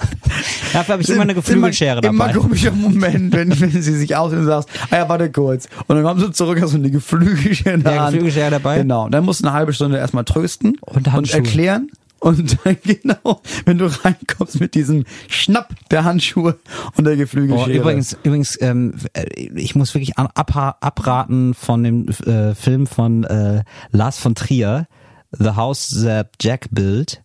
Dafür 0.78 0.94
habe 0.94 1.02
ich 1.04 1.10
immer 1.10 1.22
eine 1.24 1.34
Geflügelschere 1.34 2.00
immer, 2.00 2.02
dabei. 2.26 2.32
Immer 2.32 2.40
komischer 2.42 2.72
Moment, 2.72 3.34
wenn, 3.34 3.60
wenn 3.60 3.72
sie 3.72 3.96
sich 3.98 4.16
aus 4.16 4.32
und 4.34 4.46
sagst, 4.46 4.70
ah 4.92 4.98
ja, 4.98 5.10
warte 5.10 5.32
kurz. 5.32 5.68
Und 5.88 5.96
dann 5.96 6.04
kommst 6.04 6.24
du 6.24 6.30
zurück, 6.32 6.62
hast 6.62 6.74
du 6.74 6.78
eine 6.78 6.92
Geflügelschere 6.92 7.74
in 7.74 7.84
der 7.84 7.94
Ja, 7.96 8.00
Hand. 8.04 8.14
Geflügelschere 8.14 8.52
dabei. 8.52 8.78
Genau. 8.80 9.06
Und 9.06 9.12
dann 9.12 9.26
musst 9.26 9.42
du 9.42 9.48
eine 9.48 9.54
halbe 9.54 9.74
Stunde 9.74 9.98
erstmal 9.98 10.24
trösten 10.26 10.78
Und 10.82 11.12
Handschuhe. 11.12 11.40
erklären. 11.40 11.90
Und 12.20 12.58
dann 12.66 12.78
genau, 12.84 13.42
wenn 13.66 13.78
du 13.78 13.86
reinkommst 13.86 14.60
mit 14.60 14.74
diesem 14.76 15.06
Schnapp 15.28 15.74
der 15.92 16.04
Handschuhe 16.04 16.58
und 16.96 17.06
der 17.06 17.14
Oh, 17.14 17.18
Geflügelschere. 17.18 17.72
übrigens, 17.74 18.18
übrigens, 18.24 18.60
ähm, 18.62 18.96
äh, 19.14 19.26
ich 19.56 19.76
muss 19.76 19.94
wirklich 19.94 20.18
abra 20.18 20.78
abraten 20.82 21.54
von 21.54 21.84
dem 21.84 22.08
äh, 22.26 22.56
Film 22.56 22.88
von 22.88 23.24
äh, 23.24 23.64
Lars 23.92 24.18
von 24.18 24.34
Trier, 24.36 24.88
The 25.32 25.52
House 25.56 25.90
That 26.04 26.32
Jack 26.42 26.68
Built. 26.72 27.22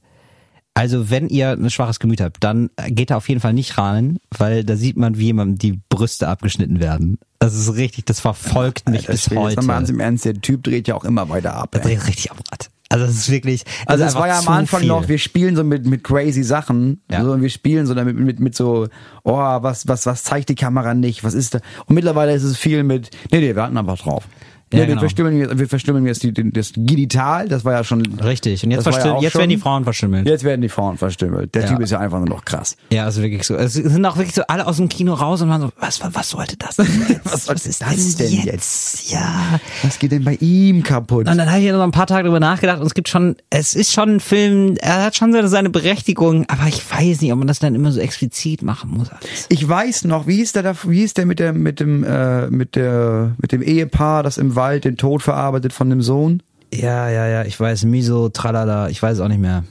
Also 0.75 1.11
wenn 1.11 1.29
ihr 1.29 1.51
ein 1.51 1.71
schwaches 1.71 1.99
Gemüt 1.99 2.21
habt, 2.21 2.43
dann 2.43 2.71
geht 2.89 3.11
da 3.11 3.17
auf 3.17 3.29
jeden 3.29 3.41
Fall 3.41 3.53
nicht 3.53 3.77
rein, 3.77 4.19
weil 4.37 4.65
da 4.65 4.77
sieht 4.77 4.97
man, 4.97 5.19
wie 5.19 5.27
jemandem 5.27 5.59
die 5.59 5.81
Brüste 5.91 6.29
abgeschnitten 6.29 6.81
werden. 6.81 7.19
Das 7.41 7.55
ist 7.55 7.75
richtig, 7.75 8.07
das 8.07 8.21
verfolgt 8.21 8.89
mich 8.89 9.01
Alter 9.01 9.13
bis 9.13 9.25
Schwede, 9.25 9.41
jetzt 9.43 9.57
heute. 9.59 9.67
mal 9.67 9.75
ganz 9.75 9.91
im 9.91 10.01
Ernst, 10.01 10.25
der 10.25 10.41
Typ 10.41 10.63
dreht 10.63 10.89
ja 10.89 10.95
auch 10.95 11.05
immer 11.05 11.29
weiter 11.29 11.55
ab. 11.55 11.73
Das 11.73 11.85
Ey. 11.85 11.97
dreht 11.97 12.07
richtig 12.07 12.31
Rad. 12.31 12.71
Also 12.89 13.07
das 13.07 13.15
ist 13.15 13.31
wirklich. 13.31 13.65
das 13.65 13.73
Also 13.87 14.05
es 14.05 14.15
war 14.15 14.29
ja 14.29 14.39
am 14.39 14.49
Anfang 14.49 14.81
viel. 14.81 14.89
noch, 14.89 15.09
wir 15.09 15.19
spielen 15.19 15.57
so 15.57 15.65
mit, 15.65 15.87
mit 15.87 16.05
crazy 16.05 16.43
Sachen. 16.43 17.01
Ja. 17.11 17.25
So, 17.25 17.33
und 17.33 17.41
wir 17.43 17.49
spielen 17.49 17.87
so 17.87 17.95
damit 17.95 18.19
mit, 18.19 18.39
mit 18.39 18.55
so, 18.55 18.89
oh, 19.25 19.33
was, 19.35 19.89
was, 19.89 20.05
was 20.05 20.25
zeigt 20.25 20.51
die 20.51 20.55
Kamera 20.55 20.95
nicht? 20.95 21.25
Was 21.25 21.33
ist 21.35 21.55
da? 21.55 21.61
Und 21.87 21.95
mittlerweile 21.95 22.35
ist 22.35 22.43
es 22.43 22.57
viel 22.59 22.83
mit, 22.83 23.11
nee, 23.31 23.41
nee, 23.41 23.55
wir 23.55 23.63
hatten 23.63 23.79
einfach 23.79 23.99
drauf. 23.99 24.29
Ja, 24.73 24.79
nee, 24.79 24.83
wir 24.83 24.87
genau. 24.89 25.01
verstimmeln 25.01 25.37
jetzt, 25.39 25.59
wir 25.59 25.69
verstimmeln 25.69 26.07
jetzt 26.07 26.23
die, 26.23 26.33
das 26.53 26.73
Genital, 26.75 27.49
das 27.49 27.65
war 27.65 27.73
ja 27.75 27.85
schon. 27.85 28.03
Richtig. 28.23 28.65
Und 28.65 28.71
jetzt, 28.71 28.87
ja 28.87 28.93
jetzt 29.21 29.33
schon- 29.33 29.39
werden 29.41 29.51
die 29.51 29.57
Frauen 29.59 29.85
verstümmelt. 29.85 30.27
Jetzt 30.27 30.45
werden 30.45 30.61
die 30.63 30.69
Frauen 30.69 30.99
verstümmelt. 30.99 31.55
Der 31.55 31.63
Ja. 31.63 31.69
Typ 31.69 31.81
ist 31.81 31.91
ja 31.91 31.99
einfach 32.01 32.19
nur 32.19 32.29
noch 32.29 32.45
krass. 32.45 32.77
Ja, 32.91 33.05
also 33.05 33.23
wirklich 33.23 33.45
so. 33.45 33.55
Es 33.57 33.75
sind 33.75 34.05
auch 34.07 34.17
wirklich 34.17 34.35
so 34.35 34.43
alle 34.49 34.67
aus 34.67 34.77
dem 34.79 34.89
Kino 34.89 35.15
raus 35.15 35.43
und 35.43 35.49
waren 35.49 35.61
so, 35.63 35.71
was, 35.79 36.01
was, 36.03 36.15
was 36.15 36.31
sollte 36.31 36.57
das 36.57 36.77
denn 36.77 36.87
jetzt? 37.09 37.21
Was 37.33 37.45
soll 37.47 37.57
ist 37.57 37.81
das 37.83 38.17
denn 38.17 38.33
jetzt? 38.33 39.11
Ja. 39.13 39.61
Was 39.83 39.99
geht 39.99 40.13
denn 40.13 40.25
bei 40.25 40.35
ihm 40.41 40.83
kaputt? 40.83 41.29
Und 41.29 41.37
dann 41.37 41.51
habe 41.51 41.61
ich 41.61 41.71
noch 41.73 41.83
ein 41.83 41.91
paar 41.91 42.07
Tage 42.07 42.25
drüber 42.25 42.41
nachgedacht 42.41 42.81
und 42.81 42.87
es 42.87 42.95
gibt 42.95 43.09
schon, 43.09 43.37
es 43.51 43.75
ist 43.75 43.93
schon 43.93 44.17
ein 44.17 44.21
Film, 44.21 44.77
er 44.81 45.05
hat 45.05 45.17
schon 45.17 45.33
seine- 45.49 45.73
Berechtigung, 45.73 46.45
aber 46.49 46.69
ich 46.69 46.83
weiß 46.91 47.21
nicht, 47.23 47.33
ob 47.33 47.39
man 47.39 47.47
das 47.49 47.59
dann 47.59 47.75
immer 47.75 47.91
so 47.93 48.01
explizit 48.01 48.63
machen 48.63 48.91
muss 48.91 49.09
alles. 49.11 49.47
Ich 49.49 49.67
weiß 49.67 50.05
noch, 50.05 50.27
wie 50.27 50.41
ist 50.41 50.55
der 50.55 50.63
da, 50.63 50.75
wie 50.87 51.03
ist 51.03 51.17
der 51.19 51.27
mit 51.27 51.39
der, 51.39 51.53
mit 51.53 51.81
dem, 51.81 52.05
äh, 52.05 52.49
mit 52.51 52.77
der, 52.77 53.33
mit 53.41 53.53
dem 53.53 53.63
Ehepaar, 53.63 54.23
das 54.23 54.39
im 54.39 54.55
Wald 54.55 54.62
den 54.71 54.97
Tod 54.97 55.23
verarbeitet 55.23 55.73
von 55.73 55.91
dem 55.91 56.03
Sohn? 56.03 56.43
Ja, 56.75 57.09
ja, 57.11 57.27
ja, 57.27 57.45
ich 57.45 57.59
weiß, 57.59 57.85
Miso, 57.85 58.29
tralala, 58.31 58.89
ich 58.89 59.03
weiß 59.03 59.15
es 59.19 59.21
auch 59.21 59.29
nicht 59.29 59.41
mehr. 59.41 59.65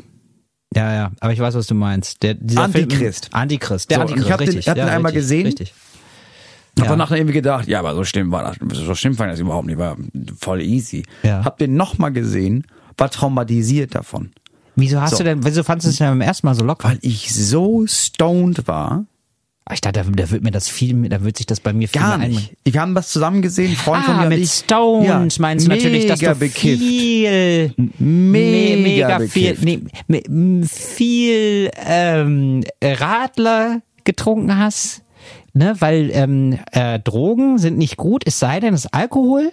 Ja, 0.75 0.93
ja, 0.93 1.11
aber 1.19 1.33
ich 1.33 1.39
weiß, 1.39 1.53
was 1.55 1.67
du 1.67 1.75
meinst. 1.75 2.23
Der, 2.23 2.35
dieser 2.35 2.63
Antichrist. 2.63 3.25
Film, 3.25 3.41
Antichrist, 3.41 3.89
der 3.89 3.97
So, 3.97 4.01
Antichrist, 4.03 4.25
ich 4.27 4.31
hab 4.31 4.37
den- 4.39 4.45
richtig. 4.47 4.59
ich 4.61 4.69
hab 4.69 4.75
den 4.75 4.87
ja, 4.87 4.93
einmal 4.93 5.11
richtig, 5.11 5.23
gesehen. 5.23 5.45
Richtig. 5.47 5.73
Hab 6.79 6.85
Ja. 6.85 6.91
danach 6.91 7.11
irgendwie 7.11 7.33
gedacht, 7.33 7.67
ja, 7.67 7.79
aber 7.79 7.93
so 7.95 8.05
schlimm 8.05 8.31
war 8.31 8.43
das, 8.69 8.77
so 8.85 8.95
schlimm 8.95 9.13
fand 9.15 9.29
ich 9.29 9.33
das 9.33 9.39
überhaupt 9.41 9.67
nicht, 9.67 9.77
war 9.77 9.97
voll 10.39 10.61
easy. 10.61 11.03
Ja. 11.23 11.43
Hab 11.43 11.57
den 11.57 11.75
nochmal 11.75 12.13
gesehen, 12.13 12.65
war 12.97 13.09
traumatisiert 13.09 13.93
davon. 13.95 14.31
Wieso 14.77 15.01
hast 15.01 15.11
So. 15.11 15.17
du 15.17 15.23
denn, 15.25 15.43
wieso 15.43 15.63
fandest 15.63 15.87
du 15.87 15.89
es 15.91 15.97
denn 15.97 16.07
beim 16.07 16.21
ersten 16.21 16.47
Mal 16.47 16.55
so 16.55 16.63
locker? 16.63 16.87
Weil 16.87 16.99
ich 17.01 17.33
so 17.33 17.85
stoned 17.87 18.67
war. 18.69 19.05
Ich 19.73 19.79
dachte, 19.79 20.01
da, 20.03 20.09
da 20.09 20.31
wird 20.31 20.43
mir 20.43 20.51
das 20.51 20.67
viel, 20.67 21.07
da 21.07 21.23
wird 21.23 21.37
sich 21.37 21.45
das 21.45 21.59
bei 21.61 21.71
mir 21.71 21.87
viel 21.87 22.01
Gar 22.01 22.17
nicht. 22.17 22.51
Wir 22.65 22.81
haben 22.81 22.93
was 22.95 23.09
zusammen 23.11 23.41
gesehen, 23.41 23.75
Freund 23.75 24.03
von 24.03 24.15
Ah, 24.15 24.17
mir 24.17 24.23
und 24.23 24.29
mit 24.29 24.39
ich. 24.39 24.51
Stones 24.51 25.07
Ja, 25.07 25.41
meinst 25.41 25.65
du 25.65 25.69
natürlich, 25.69 26.07
dass 26.07 26.19
du 26.19 26.35
bekifft. 26.35 26.81
viel, 26.83 27.73
Mega 27.97 27.99
me- 27.99 28.77
mega 28.81 29.19
viel, 29.21 29.57
nee, 29.61 30.63
viel 30.67 31.69
ähm, 31.85 32.63
Radler 32.83 33.81
getrunken 34.03 34.57
hast, 34.57 35.03
ne? 35.53 35.75
Weil 35.79 36.09
ähm, 36.13 36.57
äh, 36.71 36.99
Drogen 36.99 37.57
sind 37.57 37.77
nicht 37.77 37.97
gut, 37.97 38.23
es 38.25 38.39
sei 38.39 38.59
denn, 38.59 38.73
es 38.73 38.85
ist 38.85 38.93
Alkohol. 38.93 39.51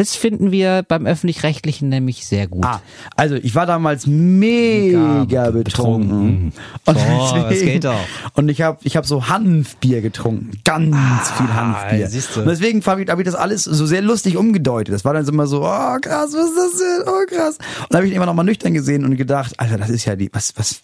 Das 0.00 0.16
finden 0.16 0.50
wir 0.50 0.82
beim 0.88 1.04
öffentlich-rechtlichen 1.04 1.90
nämlich 1.90 2.26
sehr 2.26 2.46
gut. 2.46 2.64
Ah, 2.64 2.80
also 3.16 3.34
ich 3.34 3.54
war 3.54 3.66
damals 3.66 4.06
mega 4.06 5.50
betrunken. 5.50 6.54
Und, 6.86 6.98
So, 6.98 7.36
das 7.36 7.60
geht 7.60 7.84
doch. 7.84 8.00
und 8.32 8.48
ich 8.48 8.62
habe 8.62 8.78
ich 8.82 8.96
hab 8.96 9.04
so 9.04 9.28
Hanfbier 9.28 10.00
getrunken. 10.00 10.52
Ganz 10.64 10.96
viel 11.32 11.52
Hanfbier. 11.52 12.06
Ah, 12.06 12.08
siehst 12.08 12.34
du. 12.34 12.40
Und 12.40 12.46
deswegen 12.46 12.82
habe 12.86 13.02
ich, 13.02 13.10
hab 13.10 13.18
ich 13.18 13.26
das 13.26 13.34
alles 13.34 13.64
so 13.64 13.84
sehr 13.84 14.00
lustig 14.00 14.38
umgedeutet. 14.38 14.94
Das 14.94 15.04
war 15.04 15.12
dann 15.12 15.26
so 15.26 15.32
immer 15.32 15.46
so, 15.46 15.64
oh 15.64 15.96
krass, 16.00 16.30
was 16.32 16.46
ist 16.46 16.56
das 16.56 16.78
denn? 16.78 17.02
Oh 17.06 17.26
krass. 17.28 17.58
Und 17.58 17.86
dann 17.90 17.98
habe 17.98 18.06
ich 18.06 18.12
ihn 18.12 18.16
immer 18.16 18.24
noch 18.24 18.32
mal 18.32 18.42
nüchtern 18.42 18.72
gesehen 18.72 19.04
und 19.04 19.18
gedacht, 19.18 19.52
Alter, 19.60 19.76
das 19.76 19.90
ist 19.90 20.06
ja 20.06 20.16
die, 20.16 20.30
was, 20.32 20.54
was, 20.56 20.80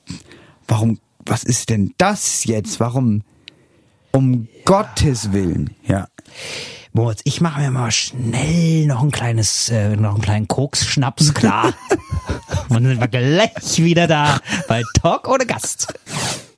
warum, 0.68 0.98
was 1.24 1.42
ist 1.42 1.70
denn 1.70 1.94
das 1.96 2.44
jetzt? 2.44 2.80
Warum? 2.80 3.22
Um 4.12 4.46
Gottes 4.66 5.32
Willen. 5.32 5.70
Ja. 5.86 6.08
Moritz, 6.96 7.20
ich 7.24 7.42
mache 7.42 7.60
mir 7.60 7.70
mal 7.70 7.90
schnell 7.90 8.86
noch 8.86 9.02
ein 9.02 9.10
kleines, 9.10 9.68
äh, 9.68 9.94
noch 9.96 10.14
einen 10.14 10.22
kleinen 10.22 10.48
Koks-Schnaps 10.48 11.34
klar. 11.34 11.74
Und 12.70 12.84
dann 12.84 12.86
sind 12.86 13.00
wir 13.00 13.08
gleich 13.08 13.84
wieder 13.84 14.06
da 14.06 14.40
bei 14.66 14.82
Talk 14.94 15.28
ohne 15.28 15.44
Gast. 15.44 15.92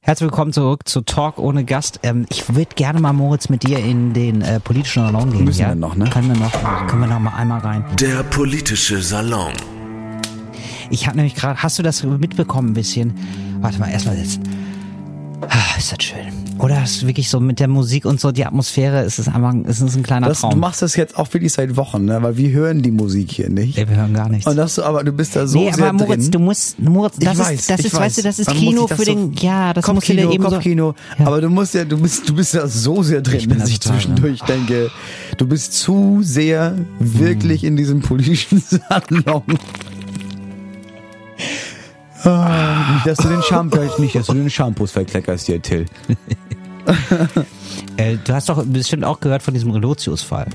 Herzlich 0.01 0.30
willkommen 0.30 0.53
zurück 0.53 0.89
zu 0.89 1.01
Talk 1.01 1.39
ohne 1.39 1.64
Gast. 1.64 1.99
Ähm, 2.05 2.24
ich 2.30 2.55
würde 2.55 2.72
gerne 2.76 3.01
mal, 3.01 3.12
Moritz, 3.12 3.49
mit 3.49 3.64
dir 3.64 3.80
in 3.80 4.12
den 4.12 4.43
äh, 4.43 4.61
politischen 4.61 5.05
Salon 5.07 5.32
gehen. 5.32 5.45
Müssen 5.45 5.62
ja? 5.62 5.68
wir 5.70 5.74
noch, 5.74 5.97
ne? 5.97 6.09
Können 6.09 6.28
wir 6.28 6.36
noch, 6.36 6.86
können 6.86 7.01
wir 7.01 7.09
noch 7.09 7.18
mal 7.18 7.34
einmal 7.34 7.59
rein. 7.59 7.84
Der 7.99 8.22
politische 8.22 9.03
Salon. 9.03 9.55
Ich 10.89 11.09
habe 11.09 11.16
nämlich 11.16 11.34
gerade, 11.34 11.61
hast 11.61 11.80
du 11.80 11.82
das 11.82 12.05
mitbekommen 12.05 12.68
ein 12.68 12.74
bisschen? 12.74 13.18
Warte 13.61 13.80
mal, 13.80 13.91
erstmal 13.91 14.14
sitzen. 14.14 14.57
Ah, 15.49 15.78
ist 15.78 15.93
das 15.93 16.03
schön. 16.03 16.18
Oder 16.59 16.82
ist 16.82 17.07
wirklich 17.07 17.30
so 17.30 17.39
mit 17.39 17.61
der 17.61 17.68
Musik 17.68 18.05
und 18.05 18.20
so, 18.20 18.32
die 18.32 18.45
Atmosphäre, 18.45 19.05
ist 19.05 19.20
es 19.20 19.28
einfach, 19.28 19.55
ist 19.55 19.80
es 19.80 19.95
ein 19.97 20.03
kleiner 20.03 20.26
Das, 20.28 20.41
du 20.41 20.49
Traum. 20.49 20.59
machst 20.59 20.82
das 20.82 20.97
jetzt 20.97 21.16
auch 21.16 21.32
wirklich 21.32 21.53
seit 21.53 21.76
Wochen, 21.76 22.05
ne? 22.07 22.20
Weil 22.20 22.36
wir 22.36 22.51
hören 22.51 22.82
die 22.82 22.91
Musik 22.91 23.30
hier 23.30 23.49
nicht. 23.49 23.78
Ey, 23.78 23.89
wir 23.89 23.97
hören 23.97 24.12
gar 24.14 24.28
nichts. 24.28 24.47
Und 24.47 24.57
das, 24.57 24.78
aber 24.80 25.05
du 25.05 25.12
bist 25.12 25.36
da 25.36 25.47
so 25.47 25.59
nee, 25.59 25.70
sehr 25.70 25.84
aber 25.91 25.93
Moritz, 26.05 26.22
drin. 26.24 26.30
du 26.32 26.39
musst, 26.41 26.78
Moritz, 26.80 27.16
das 27.20 27.34
ich 27.34 27.39
ist, 27.41 27.47
weiß, 27.49 27.66
das 27.66 27.80
ist, 27.80 27.93
weiß. 27.95 28.01
weißt 28.01 28.18
du, 28.18 28.22
das 28.22 28.39
ist 28.41 28.49
Dann 28.49 28.57
muss 28.57 28.64
Kino 28.64 28.86
das 28.89 28.99
für 28.99 29.05
so- 29.05 29.14
den, 29.14 29.32
ja, 29.34 29.72
das 29.72 29.84
du 29.84 29.93
Kopfkino, 29.93 30.22
dir 30.28 30.34
eben 30.34 30.45
Kopfkino. 30.45 30.95
so. 31.16 31.22
Ja. 31.22 31.26
Aber 31.28 31.41
du 31.41 31.49
musst 31.51 31.74
ja, 31.74 31.84
du 31.84 31.99
bist, 31.99 32.28
du 32.28 32.34
bist 32.34 32.55
da 32.55 32.66
so 32.66 33.03
sehr 33.05 33.20
drin, 33.20 33.39
Ich 33.39 33.49
dass 33.49 33.68
ich 33.68 33.78
total, 33.78 33.97
ne? 33.97 34.03
zwischendurch 34.03 34.41
denke, 34.43 34.91
du 35.36 35.47
bist 35.47 35.72
zu 35.74 36.18
sehr 36.22 36.74
wirklich 36.99 37.62
Hm. 37.62 37.68
in 37.68 37.76
diesem 37.76 38.01
politischen 38.01 38.61
Salon. 38.89 39.43
Ah, 42.24 42.92
nicht, 42.94 43.06
dass 43.06 43.18
du 43.18 43.28
den 43.28 43.42
Shampoo, 43.42 43.78
nicht, 43.98 44.14
dass 44.14 44.26
du 44.26 44.34
den 44.34 44.50
Shampoos 44.50 44.90
verkleckerst 44.92 45.46
hier, 45.46 45.62
Till. 45.62 45.86
Äh, 47.96 48.16
du 48.24 48.32
hast 48.32 48.48
doch 48.48 48.64
bestimmt 48.64 49.04
auch 49.04 49.20
gehört 49.20 49.42
von 49.42 49.52
diesem 49.52 49.70
Relotius-Fall. 49.70 50.46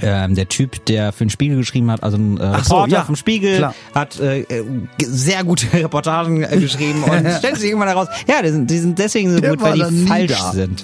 Ähm, 0.00 0.34
der 0.34 0.48
Typ, 0.48 0.84
der 0.86 1.12
für 1.12 1.24
den 1.24 1.30
Spiegel 1.30 1.56
geschrieben 1.56 1.90
hat, 1.90 2.02
also 2.02 2.16
ein 2.16 2.38
äh, 2.38 2.42
Ach 2.42 2.64
so, 2.64 2.74
Reporter 2.74 2.92
ja, 2.92 3.04
vom 3.04 3.14
Spiegel, 3.14 3.58
klar. 3.58 3.74
hat 3.94 4.18
äh, 4.18 4.40
äh, 4.40 4.64
sehr 4.98 5.44
gute 5.44 5.72
Reportagen 5.72 6.42
äh, 6.42 6.56
geschrieben 6.56 7.04
und 7.10 7.30
stellt 7.38 7.56
sich 7.56 7.68
irgendwann 7.68 7.88
heraus, 7.88 8.08
ja, 8.26 8.42
die 8.42 8.48
sind, 8.48 8.70
die 8.70 8.78
sind 8.78 8.98
deswegen 8.98 9.32
so 9.32 9.40
Der 9.40 9.50
gut, 9.50 9.62
weil 9.62 9.74
die 9.74 10.06
falsch 10.06 10.32
da. 10.32 10.52
sind. 10.52 10.82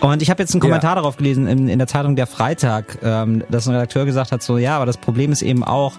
Und 0.00 0.22
ich 0.22 0.30
habe 0.30 0.42
jetzt 0.42 0.54
einen 0.54 0.60
Kommentar 0.60 0.96
darauf 0.96 1.16
gelesen 1.16 1.46
in, 1.46 1.68
in 1.68 1.78
der 1.78 1.88
Zeitung 1.88 2.16
Der 2.16 2.26
Freitag, 2.26 2.98
ähm, 3.02 3.44
dass 3.48 3.68
ein 3.68 3.74
Redakteur 3.74 4.04
gesagt 4.06 4.32
hat, 4.32 4.42
so 4.42 4.58
ja, 4.58 4.76
aber 4.76 4.86
das 4.86 4.96
Problem 4.96 5.30
ist 5.30 5.42
eben 5.42 5.62
auch, 5.62 5.94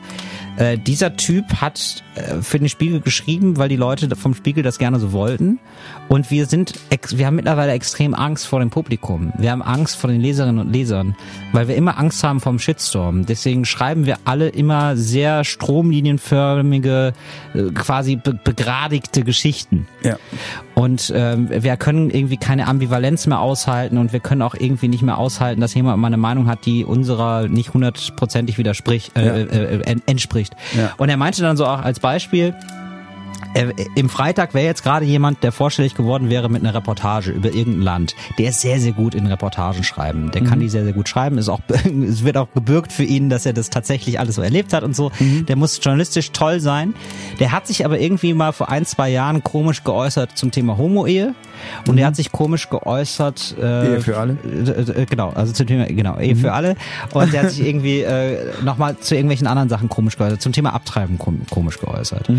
äh, 0.59 0.77
dieser 0.77 1.15
Typ 1.15 1.45
hat 1.61 2.03
äh, 2.15 2.41
für 2.41 2.59
den 2.59 2.69
Spiegel 2.69 2.99
geschrieben, 2.99 3.57
weil 3.57 3.69
die 3.69 3.77
Leute 3.77 4.13
vom 4.15 4.33
Spiegel 4.35 4.61
das 4.61 4.77
gerne 4.77 4.99
so 4.99 5.11
wollten. 5.13 5.57
Und 6.09 6.29
wir 6.31 6.45
sind, 6.47 6.73
wir 7.11 7.25
haben 7.25 7.35
mittlerweile 7.37 7.71
extrem 7.71 8.13
Angst 8.13 8.45
vor 8.45 8.59
dem 8.59 8.69
Publikum. 8.69 9.31
Wir 9.37 9.51
haben 9.51 9.61
Angst 9.61 9.95
vor 9.95 10.09
den 10.09 10.19
Leserinnen 10.19 10.59
und 10.59 10.73
Lesern, 10.73 11.15
weil 11.53 11.67
wir 11.69 11.75
immer 11.75 11.97
Angst 11.97 12.23
haben 12.23 12.39
vom 12.41 12.59
Shitstorm. 12.59 13.25
Deswegen 13.25 13.63
schreiben 13.65 14.05
wir 14.05 14.17
alle 14.25 14.49
immer 14.49 14.97
sehr 14.97 15.43
stromlinienförmige, 15.43 17.13
äh, 17.53 17.61
quasi 17.73 18.15
be 18.17 18.37
begradigte 18.43 19.23
Geschichten. 19.23 19.87
Ja. 20.03 20.17
Und 20.75 21.11
ähm, 21.15 21.49
wir 21.49 21.75
können 21.77 22.09
irgendwie 22.09 22.37
keine 22.37 22.67
Ambivalenz 22.67 23.27
mehr 23.27 23.39
aushalten 23.39 23.97
und 23.97 24.13
wir 24.13 24.19
können 24.21 24.41
auch 24.41 24.55
irgendwie 24.55 24.87
nicht 24.87 25.01
mehr 25.03 25.17
aushalten, 25.17 25.59
dass 25.59 25.73
jemand 25.73 25.99
mal 25.99 26.07
eine 26.07 26.17
Meinung 26.17 26.47
hat, 26.47 26.65
die 26.65 26.85
unserer 26.85 27.47
nicht 27.47 27.73
hundertprozentig 27.73 28.57
widerspricht, 28.57 29.15
äh, 29.17 29.25
Ja. 29.25 29.33
äh, 29.35 29.75
äh, 29.81 29.95
entspricht. 30.51 30.77
Ja. 30.77 30.93
Und 30.97 31.09
er 31.09 31.17
meinte 31.17 31.41
dann 31.41 31.57
so 31.57 31.65
auch 31.65 31.81
als 31.81 31.99
Beispiel, 31.99 32.55
äh, 33.53 33.73
im 33.95 34.09
Freitag 34.09 34.53
wäre 34.53 34.65
jetzt 34.65 34.83
gerade 34.83 35.05
jemand, 35.05 35.43
der 35.43 35.51
vorstellig 35.51 35.95
geworden 35.95 36.29
wäre 36.29 36.49
mit 36.49 36.61
einer 36.61 36.73
Reportage 36.73 37.31
über 37.31 37.53
irgendein 37.53 37.81
Land. 37.81 38.15
Der 38.37 38.49
ist 38.49 38.61
sehr, 38.61 38.79
sehr 38.79 38.91
gut 38.91 39.15
in 39.15 39.25
Reportagen 39.25 39.83
schreiben. 39.83 40.31
Der 40.31 40.43
kann 40.43 40.59
die 40.59 40.69
sehr, 40.69 40.83
sehr 40.83 40.93
gut 40.93 41.09
schreiben. 41.09 41.37
Ist 41.37 41.49
auch, 41.49 41.61
es 41.69 42.23
wird 42.23 42.37
auch 42.37 42.51
gebürgt 42.53 42.91
für 42.91 43.03
ihn, 43.03 43.29
dass 43.29 43.45
er 43.45 43.53
das 43.53 43.69
tatsächlich 43.69 44.19
alles 44.19 44.35
so 44.35 44.41
erlebt 44.41 44.73
hat 44.73 44.83
und 44.83 44.95
so. 44.95 45.11
Der 45.19 45.55
muss 45.55 45.79
journalistisch 45.81 46.31
toll 46.31 46.59
sein. 46.59 46.93
Der 47.39 47.51
hat 47.51 47.67
sich 47.67 47.85
aber 47.85 47.99
irgendwie 47.99 48.33
mal 48.33 48.51
vor 48.51 48.69
ein, 48.69 48.85
zwei 48.85 49.09
Jahren 49.09 49.43
komisch 49.43 49.83
geäußert 49.83 50.37
zum 50.37 50.51
Thema 50.51 50.77
Homo-Ehe. 50.77 51.33
Und 51.87 51.97
er 51.97 52.07
hat 52.07 52.15
sich 52.15 52.31
komisch 52.31 52.69
geäußert. 52.69 53.55
Äh, 53.59 53.93
Ehe 53.93 54.01
für 54.01 54.17
alle? 54.17 54.37
äh, 54.43 55.01
äh, 55.01 55.05
genau, 55.05 55.29
also 55.29 55.53
zum 55.53 55.67
Thema, 55.67 55.85
genau, 55.85 56.17
Ehe 56.17 56.35
für 56.35 56.53
alle. 56.53 56.75
Und 57.13 57.33
der 57.33 57.43
hat 57.43 57.51
sich 57.51 57.65
irgendwie 57.65 58.01
äh, 58.01 58.53
nochmal 58.63 58.97
zu 58.97 59.15
irgendwelchen 59.15 59.47
anderen 59.47 59.69
Sachen 59.69 59.89
komisch 59.89 60.17
geäußert, 60.17 60.41
zum 60.41 60.53
Thema 60.53 60.73
Abtreiben 60.73 61.17
kom 61.17 61.41
komisch 61.49 61.79
geäußert. 61.79 62.29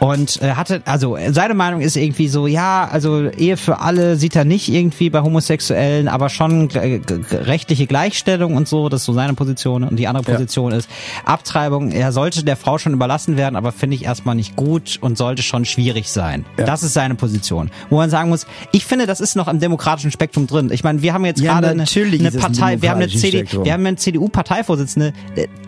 Und 0.00 0.33
äh, 0.42 0.52
hatte, 0.54 0.82
also 0.84 1.16
seine 1.30 1.54
Meinung 1.54 1.80
ist 1.80 1.96
irgendwie 1.96 2.28
so, 2.28 2.46
ja, 2.46 2.88
also 2.90 3.28
Ehe 3.30 3.56
für 3.56 3.80
alle 3.80 4.16
sieht 4.16 4.36
er 4.36 4.44
nicht 4.44 4.68
irgendwie 4.68 5.10
bei 5.10 5.20
Homosexuellen, 5.22 6.08
aber 6.08 6.28
schon 6.28 6.70
äh, 6.70 7.00
rechtliche 7.32 7.86
Gleichstellung 7.86 8.56
und 8.56 8.68
so, 8.68 8.88
das 8.88 9.00
ist 9.02 9.06
so 9.06 9.12
seine 9.12 9.34
Position. 9.34 9.84
Und 9.84 9.96
die 9.96 10.06
andere 10.08 10.24
Ja. 10.24 10.32
Position 10.34 10.72
ist 10.72 10.88
Abtreibung, 11.24 11.90
er 11.92 12.12
sollte 12.12 12.44
der 12.44 12.56
Frau 12.56 12.78
schon 12.78 12.92
überlassen 12.92 13.36
werden, 13.36 13.56
aber 13.56 13.72
finde 13.72 13.96
ich 13.96 14.04
erstmal 14.04 14.34
nicht 14.34 14.56
gut 14.56 14.98
und 15.00 15.16
sollte 15.18 15.42
schon 15.42 15.64
schwierig 15.64 16.10
sein. 16.10 16.44
Ja. 16.58 16.64
Das 16.64 16.82
ist 16.82 16.94
seine 16.94 17.14
Position. 17.14 17.70
Wo 17.90 17.96
man 17.96 18.10
sagen 18.10 18.28
muss, 18.28 18.46
ich 18.72 18.84
finde, 18.84 19.06
das 19.06 19.20
ist 19.20 19.36
noch 19.36 19.48
im 19.48 19.60
demokratischen 19.60 20.10
Spektrum 20.10 20.46
drin. 20.46 20.70
Ich 20.72 20.84
meine, 20.84 21.02
wir 21.02 21.12
haben 21.12 21.24
jetzt 21.24 21.40
Ja, 21.40 21.54
gerade 21.54 21.68
eine, 21.68 21.76
natürlich 21.78 22.20
eine 22.20 22.30
Partei, 22.32 22.80
wir 22.82 22.90
haben 22.90 23.00
eine 23.00 23.08
CD, 23.08 23.44
wir 23.62 23.72
haben 23.72 23.86
eine 23.86 23.96
CDU-Parteivorsitzende, 23.96 25.12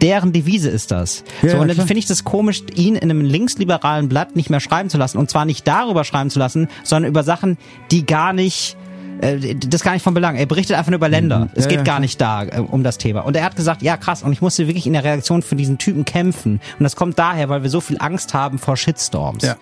deren 0.03 0.33
Devise 0.33 0.69
ist 0.71 0.91
das. 0.91 1.25
Ja, 1.43 1.51
so, 1.51 1.57
ja, 1.57 1.63
und 1.63 1.69
dann 1.69 1.77
finde 1.87 1.99
ich 1.99 2.07
das 2.07 2.25
komisch, 2.25 2.63
ihn 2.75 2.95
in 2.97 3.03
einem 3.11 3.21
linksliberalen 3.23 4.09
Blatt 4.09 4.37
nicht 4.37 4.51
mehr 4.51 4.56
mehr 4.57 4.61
schreiben 4.61 4.91
zu 4.91 4.99
lassen. 4.99 5.19
Und 5.19 5.31
zwar 5.31 5.45
nicht 5.45 5.69
darüber 5.69 6.05
schreiben 6.05 6.31
zu 6.31 6.39
lassen, 6.39 6.69
sondern 6.83 7.11
über 7.11 7.23
Sachen, 7.23 7.59
die 7.91 8.07
gar 8.07 8.33
nicht 8.33 8.77
das 9.21 9.81
ist 9.81 9.85
gar 9.85 9.93
nicht 9.93 10.03
von 10.03 10.15
Belang. 10.15 10.37
Er 10.37 10.47
berichtet 10.47 10.77
einfach 10.77 10.91
nur 10.91 10.99
über 10.99 11.09
Länder. 11.09 11.49
Es 11.55 11.65
Ja, 11.65 11.71
geht 11.71 11.79
ja, 11.79 11.85
gar 11.85 12.01
nicht 12.01 12.21
da 12.21 12.45
äh, 12.45 12.61
um 12.61 12.83
das 12.83 12.99
Thema. 12.99 13.21
Und 13.21 13.37
er 13.37 13.45
hat 13.45 13.57
gesagt, 13.57 13.83
ja 13.83 13.97
krass, 13.97 14.23
und 14.23 14.33
ich 14.33 14.43
musste 14.43 14.67
wirklich 14.67 14.87
in 14.87 14.93
der 14.93 15.05
Reaktion 15.05 15.43
für 15.43 15.57
diesen 15.57 15.79
Typen 15.79 16.05
kämpfen. 16.05 16.61
Und 16.79 16.83
das 16.83 16.97
kommt 16.97 17.19
daher, 17.19 17.49
weil 17.49 17.63
wir 17.63 17.71
so 17.71 17.81
viel 17.81 17.97
Angst 18.01 18.35
haben 18.35 18.59
vor 18.59 18.77
Shitstorms. 18.77 19.45
Ja. 19.45 19.57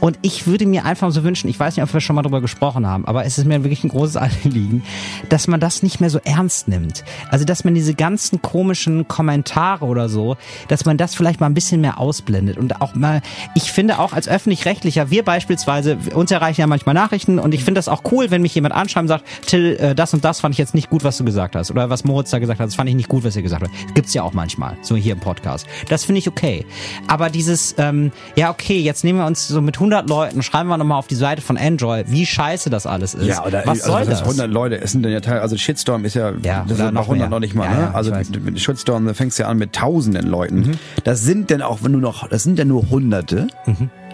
Und 0.00 0.18
ich 0.22 0.46
würde 0.46 0.66
mir 0.66 0.84
einfach 0.84 1.10
so 1.10 1.24
wünschen, 1.24 1.48
ich 1.48 1.58
weiß 1.58 1.76
nicht, 1.76 1.84
ob 1.84 1.92
wir 1.92 2.00
schon 2.00 2.16
mal 2.16 2.22
drüber 2.22 2.40
gesprochen 2.40 2.86
haben, 2.86 3.06
aber 3.06 3.24
es 3.24 3.38
ist 3.38 3.46
mir 3.46 3.62
wirklich 3.64 3.84
ein 3.84 3.88
großes 3.88 4.16
Anliegen, 4.44 4.82
dass 5.28 5.46
man 5.48 5.60
das 5.60 5.82
nicht 5.82 6.00
mehr 6.00 6.10
so 6.10 6.20
ernst 6.24 6.68
nimmt. 6.68 7.04
Also, 7.30 7.44
dass 7.44 7.64
man 7.64 7.74
diese 7.74 7.94
ganzen 7.94 8.42
komischen 8.42 9.08
Kommentare 9.08 9.84
oder 9.84 10.08
so, 10.08 10.36
dass 10.68 10.84
man 10.84 10.96
das 10.96 11.14
vielleicht 11.14 11.40
mal 11.40 11.46
ein 11.46 11.54
bisschen 11.54 11.80
mehr 11.80 11.98
ausblendet 11.98 12.58
und 12.58 12.80
auch 12.80 12.94
mal, 12.94 13.22
ich 13.54 13.72
finde 13.72 13.98
auch 13.98 14.12
als 14.12 14.28
öffentlich-rechtlicher, 14.28 15.10
wir 15.10 15.24
beispielsweise, 15.24 15.98
uns 16.14 16.30
erreichen 16.30 16.60
ja 16.60 16.66
manchmal 16.66 16.94
Nachrichten 16.94 17.38
und 17.38 17.54
ich 17.54 17.64
finde 17.64 17.78
das 17.78 17.88
auch 17.88 18.02
cool, 18.12 18.30
wenn 18.30 18.42
mich 18.42 18.54
jemand 18.54 18.74
anschreibt 18.90 19.02
und 19.04 19.08
sagt, 19.08 19.24
Till, 19.46 19.76
äh, 19.76 19.94
das 19.94 20.12
und 20.14 20.24
das 20.24 20.40
fand 20.40 20.54
ich 20.54 20.58
jetzt 20.58 20.74
nicht 20.74 20.90
gut, 20.90 21.04
was 21.04 21.18
du 21.18 21.24
gesagt 21.24 21.56
hast 21.56 21.70
oder 21.70 21.90
was 21.90 22.04
Moritz 22.04 22.30
da 22.30 22.38
gesagt 22.38 22.60
hat, 22.60 22.66
das 22.66 22.74
fand 22.74 22.88
ich 22.88 22.96
nicht 22.96 23.08
gut, 23.08 23.24
was 23.24 23.36
ihr 23.36 23.42
gesagt 23.42 23.62
habt. 23.62 23.94
Gibt's 23.94 24.14
ja 24.14 24.22
auch 24.22 24.32
manchmal, 24.32 24.76
so 24.82 24.96
hier 24.96 25.12
im 25.12 25.20
Podcast. 25.20 25.66
Das 25.88 26.04
finde 26.04 26.18
ich 26.18 26.28
okay. 26.28 26.66
Aber 27.06 27.30
dieses, 27.30 27.74
ähm, 27.78 28.12
ja 28.36 28.50
okay, 28.50 28.78
jetzt 28.78 29.04
nehmen 29.04 29.18
wir 29.18 29.26
uns 29.26 29.48
so 29.48 29.60
mit 29.60 29.76
100 29.76 30.08
Leuten, 30.08 30.42
schreiben 30.42 30.68
wir 30.68 30.76
nochmal 30.78 30.98
auf 30.98 31.06
die 31.06 31.14
Seite 31.14 31.42
von 31.42 31.56
Android, 31.56 32.10
wie 32.10 32.26
scheiße 32.26 32.70
das 32.70 32.86
alles 32.86 33.14
ist. 33.14 33.26
Ja, 33.26 33.44
oder 33.44 33.62
was 33.64 33.80
also 33.82 33.92
soll 33.92 34.00
das 34.00 34.20
das? 34.20 34.22
100 34.22 34.50
Leute, 34.50 34.80
es 34.80 34.92
sind 34.92 35.02
dann 35.02 35.12
ja 35.12 35.20
Teil, 35.20 35.40
also 35.40 35.56
Shitstorm 35.56 36.04
ist 36.04 36.14
ja, 36.14 36.32
Ja, 36.42 36.64
das 36.66 36.78
ist 36.78 36.84
noch 36.84 36.92
noch 36.92 37.02
100 37.02 37.18
mehr. 37.18 37.28
noch 37.28 37.40
nicht 37.40 37.54
mal, 37.54 37.64
Ja, 37.64 37.70
ne? 37.74 37.80
ja, 37.82 37.90
also 37.92 38.12
Shitstorm, 38.56 39.06
da 39.06 39.14
fängst 39.14 39.38
du 39.38 39.42
ja 39.44 39.48
an 39.48 39.58
mit 39.58 39.72
tausenden 39.72 40.26
Leuten. 40.26 40.60
Mhm. 40.60 40.72
Das 41.04 41.22
sind 41.22 41.50
denn 41.50 41.62
auch, 41.62 41.82
wenn 41.82 41.92
du 41.92 41.98
noch, 41.98 42.28
das 42.28 42.42
sind 42.42 42.58
ja 42.58 42.64
nur 42.64 42.90
Hunderte, 42.90 43.48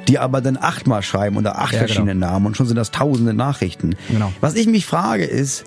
die 0.08 0.18
aber 0.18 0.40
dann 0.40 0.56
achtmal 0.60 1.02
schreiben 1.02 1.36
unter 1.36 1.58
acht 1.58 1.72
Mhm. 1.72 1.74
Ja, 1.74 1.78
verschiedene 1.80 2.12
genau. 2.14 2.26
Namen 2.32 2.46
und 2.46 2.56
schon 2.56 2.66
sind 2.66 2.76
das 2.76 2.90
tausende 2.90 3.34
Nachrichten. 3.34 3.96
Genau. 4.10 4.32
Was 4.40 4.54
ich 4.54 4.66
mich 4.66 4.86
frage 4.86 5.24
ist, 5.24 5.64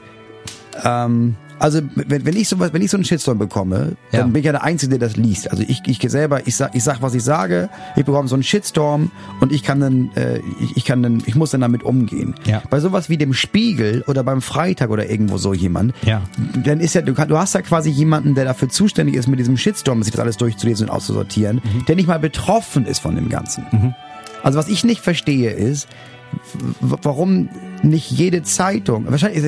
ähm, 0.83 1.35
also 1.61 1.81
wenn, 1.95 2.25
wenn 2.25 2.37
ich 2.37 2.47
sowas, 2.47 2.71
wenn 2.71 2.81
ich 2.81 2.89
so 2.89 2.95
einen 2.95 3.03
Shitstorm 3.03 3.37
bekomme, 3.37 3.97
Ja. 4.13 4.19
dann 4.21 4.31
bin 4.31 4.39
ich 4.39 4.45
ja 4.45 4.53
der 4.53 4.63
Einzige, 4.63 4.97
der 4.97 5.09
das 5.09 5.17
liest. 5.17 5.51
Also 5.51 5.61
ich, 5.67 5.81
ich 5.87 5.99
selber, 6.09 6.47
ich 6.47 6.55
sag, 6.55 6.73
ich 6.73 6.85
sag, 6.85 7.01
was 7.01 7.13
ich 7.15 7.21
sage, 7.23 7.69
ich 7.97 8.05
bekomme 8.05 8.29
so 8.29 8.35
einen 8.35 8.43
Shitstorm 8.43 9.11
und 9.41 9.51
ich 9.51 9.61
kann 9.63 9.81
dann, 9.81 10.09
äh, 10.15 10.37
ich, 10.61 10.77
ich 10.77 10.85
kann 10.85 11.03
dann, 11.03 11.21
ich 11.25 11.35
muss 11.35 11.51
dann 11.51 11.59
damit 11.59 11.83
umgehen. 11.83 12.33
Ja. 12.45 12.61
Bei 12.69 12.79
sowas 12.79 13.09
wie 13.09 13.17
dem 13.17 13.33
Spiegel 13.33 14.05
oder 14.07 14.23
beim 14.23 14.41
Freitag 14.41 14.89
oder 14.89 15.09
irgendwo 15.09 15.37
so 15.37 15.53
jemand, 15.53 15.93
Ja. 16.05 16.21
dann 16.63 16.79
ist 16.79 16.95
ja, 16.95 17.01
du, 17.01 17.11
du 17.11 17.37
hast 17.37 17.53
ja 17.55 17.61
quasi 17.61 17.89
jemanden, 17.89 18.35
der 18.35 18.45
dafür 18.45 18.69
zuständig 18.69 19.15
ist, 19.15 19.27
mit 19.27 19.37
diesem 19.39 19.57
Shitstorm 19.57 20.01
sich 20.01 20.13
das 20.13 20.21
alles 20.21 20.37
durchzulesen 20.37 20.87
und 20.87 20.95
auszusortieren, 20.95 21.57
Mhm. 21.57 21.85
der 21.87 21.97
nicht 21.97 22.07
mal 22.07 22.19
betroffen 22.19 22.85
ist 22.85 22.99
von 22.99 23.15
dem 23.15 23.27
Ganzen. 23.27 23.65
Also 24.43 24.59
was 24.59 24.67
ich 24.67 24.83
nicht 24.83 25.01
verstehe 25.01 25.51
ist, 25.51 25.87
warum 26.79 27.49
nicht 27.81 28.11
jede 28.11 28.43
Zeitung, 28.43 29.05
wahrscheinlich, 29.09 29.43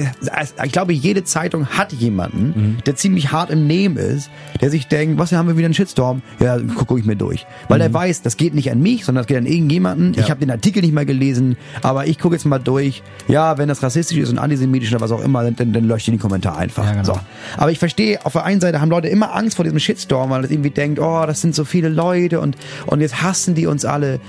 ich 0.64 0.72
glaube, 0.72 0.94
jede 0.94 1.24
Zeitung 1.26 1.68
hat 1.68 1.92
jemanden, 1.92 2.78
der 2.86 2.96
ziemlich 2.96 3.32
hart 3.32 3.50
im 3.50 3.68
Nehmen 3.68 3.98
ist, 3.98 4.30
der 4.62 4.70
sich 4.70 4.88
denkt, 4.88 5.20
was, 5.20 5.32
haben 5.34 5.48
wir 5.48 5.58
wieder 5.58 5.66
einen 5.66 5.74
Shitstorm? 5.74 6.22
Ja, 6.39 6.58
guck, 6.58 6.88
guck 6.88 7.00
ich 7.00 7.06
mir 7.06 7.18
durch. 7.18 7.46
Weil 7.68 7.82
er 7.82 7.94
weiß, 7.94 8.22
das 8.22 8.38
geht 8.38 8.54
nicht 8.54 8.72
an 8.72 8.82
mich, 8.82 9.04
sondern 9.04 9.24
das 9.24 9.28
geht 9.28 9.38
an 9.38 9.46
irgendjemanden. 9.46 10.14
Ich 10.18 10.30
habe 10.30 10.39
den 10.39 10.50
Artikel 10.50 10.82
nicht 10.82 10.94
mal 10.94 11.06
gelesen, 11.06 11.58
aber 11.82 12.08
ich 12.08 12.20
gucke 12.20 12.36
jetzt 12.36 12.46
mal 12.46 12.60
durch. 12.60 13.04
Ja, 13.28 13.58
wenn 13.58 13.68
das 13.68 13.84
rassistisch 13.84 14.18
ist 14.18 14.30
und 14.30 14.39
antisemitisch 14.39 14.92
oder 14.92 15.02
was 15.02 15.12
auch 15.12 15.22
immer, 15.22 15.50
dann, 15.50 15.74
dann, 15.74 15.84
löscht 15.84 16.08
ihr 16.08 16.14
die 16.14 16.18
Kommentare 16.18 16.58
einfach. 16.58 16.86
Ja, 16.86 16.92
genau. 16.94 17.04
so. 17.04 17.20
Aber 17.58 17.72
ich 17.72 17.80
verstehe, 17.80 18.26
auf 18.26 18.34
der 18.34 18.46
einen 18.46 18.62
Seite 18.62 18.80
haben 18.80 18.89
Leute 18.89 19.10
immer 19.10 19.36
Angst 19.36 19.58
vor 19.58 19.64
diesem 19.64 19.80
Shitstorm, 19.80 20.30
weil 20.30 20.44
das 20.44 20.52
irgendwie 20.52 20.70
denkt, 20.70 21.00
oh, 21.00 21.26
das 21.26 21.42
sind 21.42 21.54
so 21.54 21.66
viele 21.66 21.89
Leute 21.89 22.39
und, 22.39 22.56
und 22.86 23.02
jetzt 23.02 23.22
hassen 23.22 23.56
die 23.56 23.68
uns 23.68 23.84
alle. 23.84 24.20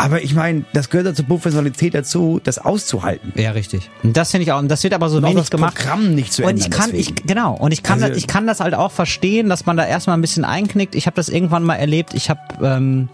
Aber 0.00 0.22
ich 0.22 0.34
meine, 0.34 0.64
das 0.72 0.88
gehört 0.88 1.06
ja 1.06 1.14
zur 1.14 1.26
Professionalität 1.26 1.94
dazu, 1.94 2.40
das 2.42 2.58
auszuhalten. 2.58 3.32
Ja, 3.36 3.50
richtig. 3.50 3.90
Und 4.02 4.16
das 4.16 4.30
finde 4.30 4.44
ich 4.44 4.52
auch. 4.52 4.58
Und 4.58 4.68
das 4.68 4.82
wird 4.82 4.94
aber 4.94 5.08
so 5.10 5.18
Und 5.18 5.24
auch 5.24 5.28
wenig 5.28 5.42
das 5.42 5.50
gemacht. 5.50 5.74
Programm 5.76 6.14
nicht 6.14 6.32
zu 6.32 6.42
und 6.42 6.50
ändern 6.50 6.66
ich 6.66 6.70
kann, 6.70 6.94
ich, 6.94 7.14
genau. 7.26 7.54
Und 7.54 7.72
ich 7.72 7.82
kann, 7.82 7.94
Also- 8.02 8.08
das, 8.08 8.16
ich 8.16 8.26
kann 8.26 8.46
das 8.46 8.60
halt 8.60 8.74
auch 8.74 8.92
verstehen, 8.92 9.48
dass 9.48 9.66
man 9.66 9.76
da 9.76 9.86
erstmal 9.86 10.16
ein 10.16 10.20
bisschen 10.22 10.44
einknickt. 10.44 10.94
Ich 10.94 11.06
habe 11.06 11.16
das 11.16 11.28
irgendwann 11.28 11.64
mal 11.64 11.76
erlebt. 11.76 12.14
Ich 12.14 12.30
habe 12.30 12.40
ähm, 12.62 13.08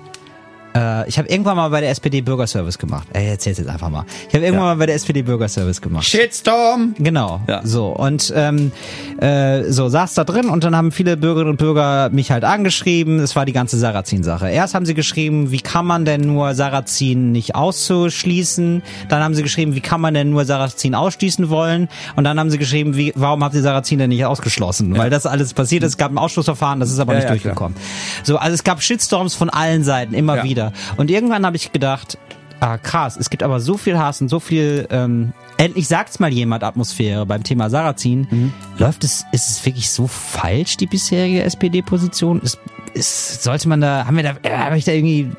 äh, 0.77 1.09
ich 1.09 1.19
habe 1.19 1.29
irgendwann 1.29 1.57
mal 1.57 1.69
bei 1.71 1.81
der 1.81 1.91
SPD 1.91 2.21
Bürgerservice 2.21 2.79
gemacht. 2.79 3.09
Ey, 3.13 3.29
erzähl's 3.29 3.59
jetzt 3.59 3.69
einfach 3.69 3.89
mal. 3.89 4.05
Ich 4.29 4.35
habe 4.35 4.45
irgendwann 4.45 4.67
Ja. 4.69 4.75
mal 4.75 4.77
bei 4.77 4.87
der 4.87 4.95
SPD 4.97 5.23
Bürgerservice 5.23 5.81
gemacht. 5.81 6.05
Shitstorm! 6.05 6.95
Genau. 6.99 7.41
Ja. 7.49 7.61
So 7.65 7.89
und 7.89 8.33
ähm, 8.37 8.73
äh, 9.21 9.65
so 9.71 9.89
saß 9.89 10.15
da 10.15 10.25
drin 10.25 10.49
und 10.49 10.65
dann 10.65 10.77
haben 10.77 10.93
viele 10.93 11.17
Bürgerinnen 11.17 11.51
und 11.53 11.57
Bürger 11.59 12.11
mich 12.11 12.31
halt 12.31 12.45
angeschrieben. 12.45 13.19
Es 13.21 13.35
war 13.37 13.47
die 13.47 13.53
ganze 13.53 13.79
Sarrazin-Sache. 13.79 14.51
Erst 14.51 14.75
haben 14.75 14.87
sie 14.87 14.95
geschrieben, 14.95 15.51
wie 15.51 15.61
kann 15.61 15.87
man 15.87 16.05
denn 16.05 16.21
nur 16.23 16.55
Sarrazin 16.55 17.33
nicht 17.33 17.55
auszuschließen? 17.55 18.83
Dann 19.09 19.23
haben 19.23 19.35
sie 19.35 19.43
geschrieben, 19.43 19.75
wie 19.75 19.81
kann 19.81 20.01
man 20.01 20.15
denn 20.15 20.31
nur 20.31 20.45
Sarrazin 20.45 20.95
ausschließen 20.95 21.49
wollen? 21.51 21.89
Und 22.17 22.25
dann 22.25 22.39
haben 22.39 22.51
sie 22.51 22.59
geschrieben, 22.59 22.97
wie, 22.97 23.13
warum 23.17 23.43
habt 23.45 23.55
ihr 23.55 23.63
Sarrazin 23.63 23.99
denn 23.99 24.11
nicht 24.11 24.25
ausgeschlossen? 24.25 24.97
Weil 24.97 25.11
das 25.11 25.27
alles 25.27 25.55
passiert 25.55 25.83
ist. 25.83 25.93
Es 25.93 25.97
gab 25.99 26.11
ein 26.11 26.19
Ausschlussverfahren, 26.19 26.81
das 26.81 26.91
ist 26.91 26.99
aber 26.99 27.13
Ja, 27.13 27.19
nicht 27.19 27.25
ja, 27.25 27.31
durchgekommen. 27.31 27.77
So, 28.23 28.37
also 28.39 28.55
es 28.55 28.65
gab 28.65 28.83
Shitstorms 28.83 29.35
von 29.35 29.51
allen 29.51 29.85
Seiten 29.85 30.15
immer 30.15 30.37
Ja. 30.37 30.43
Wieder. 30.67 30.73
Und 30.97 31.11
irgendwann 31.11 31.45
habe 31.47 31.57
ich 31.57 31.73
gedacht, 31.73 32.19
ah 32.61 32.79
krass, 32.79 33.17
es 33.17 33.31
gibt 33.31 33.43
aber 33.43 33.61
so 33.61 33.77
viel 33.77 33.99
Hass 33.99 34.21
und 34.21 34.29
so 34.29 34.41
viel, 34.41 34.87
ähm, 34.91 35.33
endlich 35.57 35.89
sagt's 35.89 36.19
mal 36.19 36.33
jemand 36.33 36.65
Atmosphäre 36.65 37.27
beim 37.27 37.43
Thema 37.43 37.71
Sarrazin. 37.71 38.27
Mhm. 38.31 38.53
Läuft 38.79 39.05
es, 39.05 39.25
ist 39.33 39.51
es 39.51 39.67
wirklich 39.67 39.91
so 39.91 40.07
falsch, 40.07 40.77
die 40.77 40.87
bisherige 40.87 41.43
SPD-Position? 41.45 42.41
Ist, 42.41 42.59
ist, 42.97 43.43
sollte 43.43 43.69
man 43.69 43.81
da, 43.81 44.07
haben 44.07 44.17
wir 44.17 44.23
da, 44.23 44.35
äh, 44.43 44.51
habe 44.57 44.79
ich 44.79 44.85
da 44.85 44.93
irgendwie, 44.93 45.31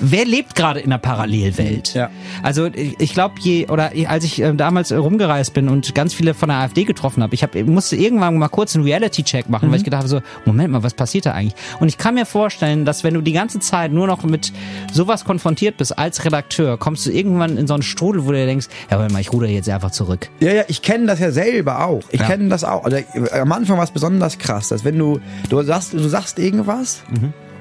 wer 0.00 0.24
lebt 0.24 0.54
gerade 0.54 0.80
in 0.80 0.86
einer 0.86 0.98
Parallelwelt? 0.98 1.94
Ja. 1.94 2.10
Also 2.42 2.66
ich, 2.66 2.98
ich 2.98 3.12
glaube, 3.12 3.34
je 3.40 3.66
oder 3.68 3.92
als 4.08 4.24
ich 4.24 4.40
ähm, 4.40 4.56
damals 4.56 4.90
äh, 4.90 4.96
rumgereist 4.96 5.52
bin 5.54 5.68
und 5.68 5.94
ganz 5.94 6.14
viele 6.14 6.34
von 6.34 6.48
der 6.48 6.58
AfD 6.58 6.84
getroffen 6.84 7.22
habe, 7.22 7.34
ich 7.34 7.42
hab, 7.42 7.54
musste 7.54 7.96
irgendwann 7.96 8.36
mal 8.38 8.48
kurz 8.48 8.74
einen 8.74 8.84
Reality-Check 8.84 9.48
machen, 9.48 9.70
weil 9.70 9.78
ich 9.78 9.84
gedacht 9.84 9.98
habe 10.00 10.08
so, 10.08 10.20
Moment 10.44 10.72
mal, 10.72 10.82
was 10.82 10.94
passiert 10.94 11.26
da 11.26 11.32
eigentlich? 11.32 11.54
Und 11.80 11.88
ich 11.88 11.98
kann 11.98 12.14
mir 12.14 12.26
vorstellen, 12.26 12.84
dass 12.84 13.04
wenn 13.04 13.14
du 13.14 13.20
die 13.20 13.32
ganze 13.32 13.60
Zeit 13.60 13.92
nur 13.92 14.06
noch 14.06 14.22
mit 14.24 14.52
sowas 14.92 15.24
konfrontiert 15.24 15.76
bist 15.76 15.98
als 15.98 16.24
Redakteur, 16.24 16.78
kommst 16.78 17.04
du 17.06 17.10
irgendwann 17.10 17.56
in 17.58 17.66
so 17.66 17.74
einen 17.74 17.82
Strudel, 17.82 18.24
wo 18.24 18.32
du 18.32 18.38
dir 18.38 18.46
denkst, 18.46 18.66
ja, 18.90 18.98
warte 18.98 19.12
mal, 19.12 19.20
ich 19.20 19.32
ruder 19.32 19.48
jetzt 19.48 19.68
einfach 19.68 19.90
zurück. 19.90 20.30
Ja, 20.40 20.52
ja, 20.52 20.62
ich 20.68 20.82
kenne 20.82 21.06
das 21.06 21.20
ja 21.20 21.30
selber 21.30 21.84
auch. 21.84 22.02
Ich 22.10 22.20
Ja. 22.20 22.26
kenne 22.26 22.48
das 22.48 22.64
auch. 22.64 22.84
Also, 22.84 22.96
am 23.32 23.52
Anfang 23.52 23.76
war 23.76 23.84
es 23.84 23.90
besonders 23.90 24.38
krass, 24.38 24.68
dass 24.68 24.84
wenn 24.84 24.98
du, 24.98 25.20
du 25.50 25.62
sagst, 25.62 25.92
du 25.92 26.08
sagst 26.08 26.38
irgendwas 26.38 26.77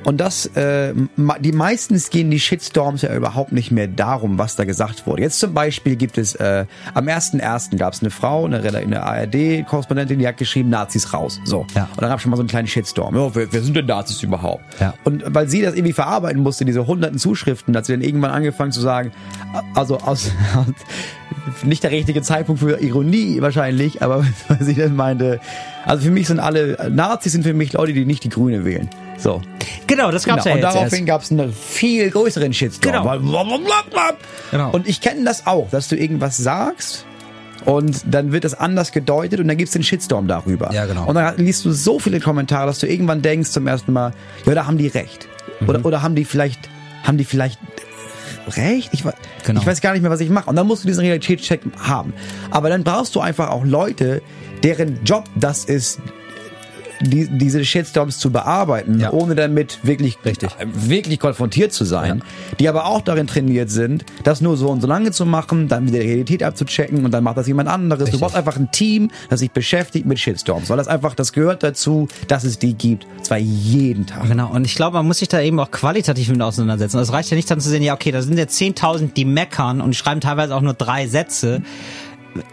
und 0.07 0.21
das, 0.21 0.45
äh, 0.55 0.93
die 1.41 1.51
meistens 1.51 2.09
gehen 2.09 2.31
die 2.31 2.39
Shitstorms 2.39 3.01
ja 3.01 3.13
überhaupt 3.13 3.51
nicht 3.51 3.71
mehr 3.71 3.89
darum, 3.89 4.37
was 4.37 4.55
da 4.55 4.63
gesagt 4.63 5.05
wurde. 5.05 5.21
Jetzt 5.21 5.37
zum 5.37 5.53
Beispiel 5.53 5.97
gibt 5.97 6.17
es, 6.17 6.33
äh, 6.35 6.65
am 6.93 7.07
1.1. 7.07 7.75
gab 7.77 7.93
es 7.93 7.99
eine 7.99 8.09
Frau, 8.09 8.45
eine, 8.45 8.61
eine 8.61 9.03
ARD-Korrespondentin, 9.03 10.19
die 10.19 10.25
hat 10.25 10.37
geschrieben, 10.37 10.69
Nazis 10.69 11.13
raus. 11.13 11.41
So. 11.43 11.67
Ja. 11.75 11.89
Und 11.91 12.01
dann 12.01 12.09
gab 12.09 12.19
es 12.19 12.23
schon 12.23 12.29
mal 12.29 12.37
so 12.37 12.41
einen 12.41 12.47
kleinen 12.47 12.69
Shitstorm. 12.69 13.17
Ja, 13.17 13.35
wer, 13.35 13.51
wer 13.51 13.61
sind 13.61 13.75
denn 13.75 13.85
Nazis 13.85 14.23
überhaupt? 14.23 14.63
Ja. 14.79 14.93
Und 15.03 15.23
weil 15.27 15.49
sie 15.49 15.61
das 15.61 15.73
irgendwie 15.73 15.91
verarbeiten 15.91 16.41
musste, 16.41 16.63
diese 16.63 16.87
hunderten 16.87 17.19
Zuschriften, 17.19 17.75
hat 17.75 17.85
sie 17.85 17.91
dann 17.91 18.01
irgendwann 18.01 18.31
angefangen 18.31 18.71
zu 18.71 18.79
sagen, 18.79 19.11
also 19.73 19.97
aus, 19.97 20.31
nicht 21.63 21.83
der 21.83 21.91
richtige 21.91 22.21
Zeitpunkt 22.21 22.61
für 22.61 22.79
Ironie 22.79 23.41
wahrscheinlich, 23.41 24.01
aber 24.01 24.25
was 24.47 24.59
sie 24.61 24.75
dann 24.75 24.95
meinte, 24.95 25.41
also 25.83 26.05
für 26.05 26.11
mich 26.11 26.27
sind 26.27 26.39
alle, 26.39 26.89
Nazis 26.89 27.33
sind 27.33 27.43
für 27.43 27.53
mich 27.53 27.73
Leute, 27.73 27.91
die 27.91 28.05
nicht 28.05 28.23
die 28.23 28.29
Grüne 28.29 28.63
wählen. 28.63 28.89
So. 29.17 29.41
Genau, 29.87 30.11
das 30.11 30.25
gab's 30.25 30.43
Genau. 30.43 30.55
ja 30.55 30.61
Und 30.61 30.61
jetzt 30.63 30.75
daraufhin 30.75 31.05
gab 31.05 31.21
es 31.23 31.31
einen 31.31 31.51
viel 31.53 32.09
größeren 32.11 32.53
Shitstorm. 32.53 32.93
Genau. 32.93 33.05
Genau. 34.51 34.69
Und 34.71 34.87
ich 34.87 35.01
kenne 35.01 35.23
das 35.25 35.47
auch, 35.47 35.69
dass 35.71 35.87
du 35.87 35.95
irgendwas 35.95 36.37
sagst 36.37 37.05
und 37.65 38.01
dann 38.05 38.31
wird 38.31 38.43
das 38.43 38.53
anders 38.53 38.91
gedeutet 38.91 39.39
und 39.39 39.47
dann 39.47 39.57
gibt's 39.57 39.73
den 39.73 39.83
Shitstorm 39.83 40.27
darüber. 40.27 40.71
Ja, 40.73 40.85
genau. 40.85 41.05
Und 41.07 41.15
dann 41.15 41.37
liest 41.37 41.65
du 41.65 41.71
so 41.71 41.99
viele 41.99 42.19
Kommentare, 42.19 42.67
dass 42.67 42.79
du 42.79 42.87
irgendwann 42.87 43.21
denkst 43.21 43.49
zum 43.51 43.67
ersten 43.67 43.91
Mal, 43.93 44.13
ja, 44.45 44.53
da 44.53 44.65
haben 44.67 44.77
die 44.77 44.87
recht. 44.87 45.27
Mhm. 45.59 45.69
Oder, 45.69 45.85
oder 45.85 46.01
haben 46.03 46.15
die 46.15 46.25
vielleicht, 46.25 46.69
haben 47.03 47.17
die 47.17 47.25
vielleicht 47.25 47.59
recht? 48.55 48.89
Ich, 48.93 49.03
Genau. 49.45 49.61
ich 49.61 49.67
weiß 49.67 49.79
gar 49.81 49.93
nicht 49.93 50.01
mehr, 50.01 50.11
was 50.11 50.19
ich 50.19 50.29
mache. 50.29 50.49
Und 50.49 50.55
dann 50.57 50.67
musst 50.67 50.83
du 50.83 50.87
diesen 50.87 51.01
Realitätscheck 51.05 51.61
haben. 51.79 52.13
Aber 52.51 52.69
dann 52.69 52.83
brauchst 52.83 53.15
du 53.15 53.21
einfach 53.21 53.49
auch 53.49 53.63
Leute, 53.65 54.21
deren 54.63 55.03
Job 55.05 55.23
das 55.35 55.63
ist, 55.65 55.99
die, 57.01 57.27
diese 57.29 57.63
Shitstorms 57.63 58.17
zu 58.19 58.31
bearbeiten, 58.31 58.99
Ja. 58.99 59.11
ohne 59.11 59.35
damit 59.35 59.79
wirklich, 59.83 60.17
Richtig. 60.25 60.49
äh, 60.59 60.65
wirklich 60.73 61.19
konfrontiert 61.19 61.73
zu 61.73 61.85
sein, 61.85 62.23
die 62.59 62.67
aber 62.69 62.85
auch 62.85 63.01
darin 63.01 63.27
trainiert 63.27 63.69
sind, 63.69 64.05
das 64.23 64.41
nur 64.41 64.57
so 64.57 64.69
und 64.69 64.81
so 64.81 64.87
lange 64.87 65.11
zu 65.11 65.25
machen, 65.25 65.67
dann 65.67 65.87
wieder 65.87 65.99
die 65.99 66.07
Realität 66.07 66.43
abzuchecken 66.43 67.05
und 67.05 67.11
dann 67.11 67.23
macht 67.23 67.37
das 67.37 67.47
jemand 67.47 67.69
anderes. 67.69 68.03
Richtig. 68.05 68.19
Du 68.19 68.25
brauchst 68.25 68.35
einfach 68.35 68.57
ein 68.57 68.71
Team, 68.71 69.11
das 69.29 69.39
sich 69.39 69.51
beschäftigt 69.51 70.05
mit 70.05 70.19
Shitstorms, 70.19 70.69
weil 70.69 70.77
das 70.77 70.87
einfach, 70.87 71.15
das 71.15 71.33
gehört 71.33 71.63
dazu, 71.63 72.07
dass 72.27 72.43
es 72.43 72.59
die 72.59 72.73
gibt. 72.73 73.05
Zwar 73.21 73.37
jeden 73.37 74.05
Tag. 74.05 74.27
Genau, 74.27 74.51
und 74.51 74.65
ich 74.65 74.75
glaube, 74.75 74.97
man 74.97 75.05
muss 75.07 75.19
sich 75.19 75.27
da 75.27 75.39
eben 75.41 75.59
auch 75.59 75.71
qualitativ 75.71 76.29
mit 76.29 76.41
auseinandersetzen. 76.41 76.99
Es 76.99 77.11
reicht 77.11 77.29
ja 77.29 77.35
nicht 77.37 77.49
dann 77.49 77.59
zu 77.59 77.69
sehen, 77.69 77.83
ja, 77.83 77.93
okay, 77.93 78.11
da 78.11 78.21
sind 78.21 78.37
jetzt 78.37 78.59
10.000, 78.59 79.13
die 79.13 79.25
meckern 79.25 79.81
und 79.81 79.95
schreiben 79.95 80.21
teilweise 80.21 80.55
auch 80.55 80.61
nur 80.61 80.73
drei 80.73 81.07
Sätze. 81.07 81.61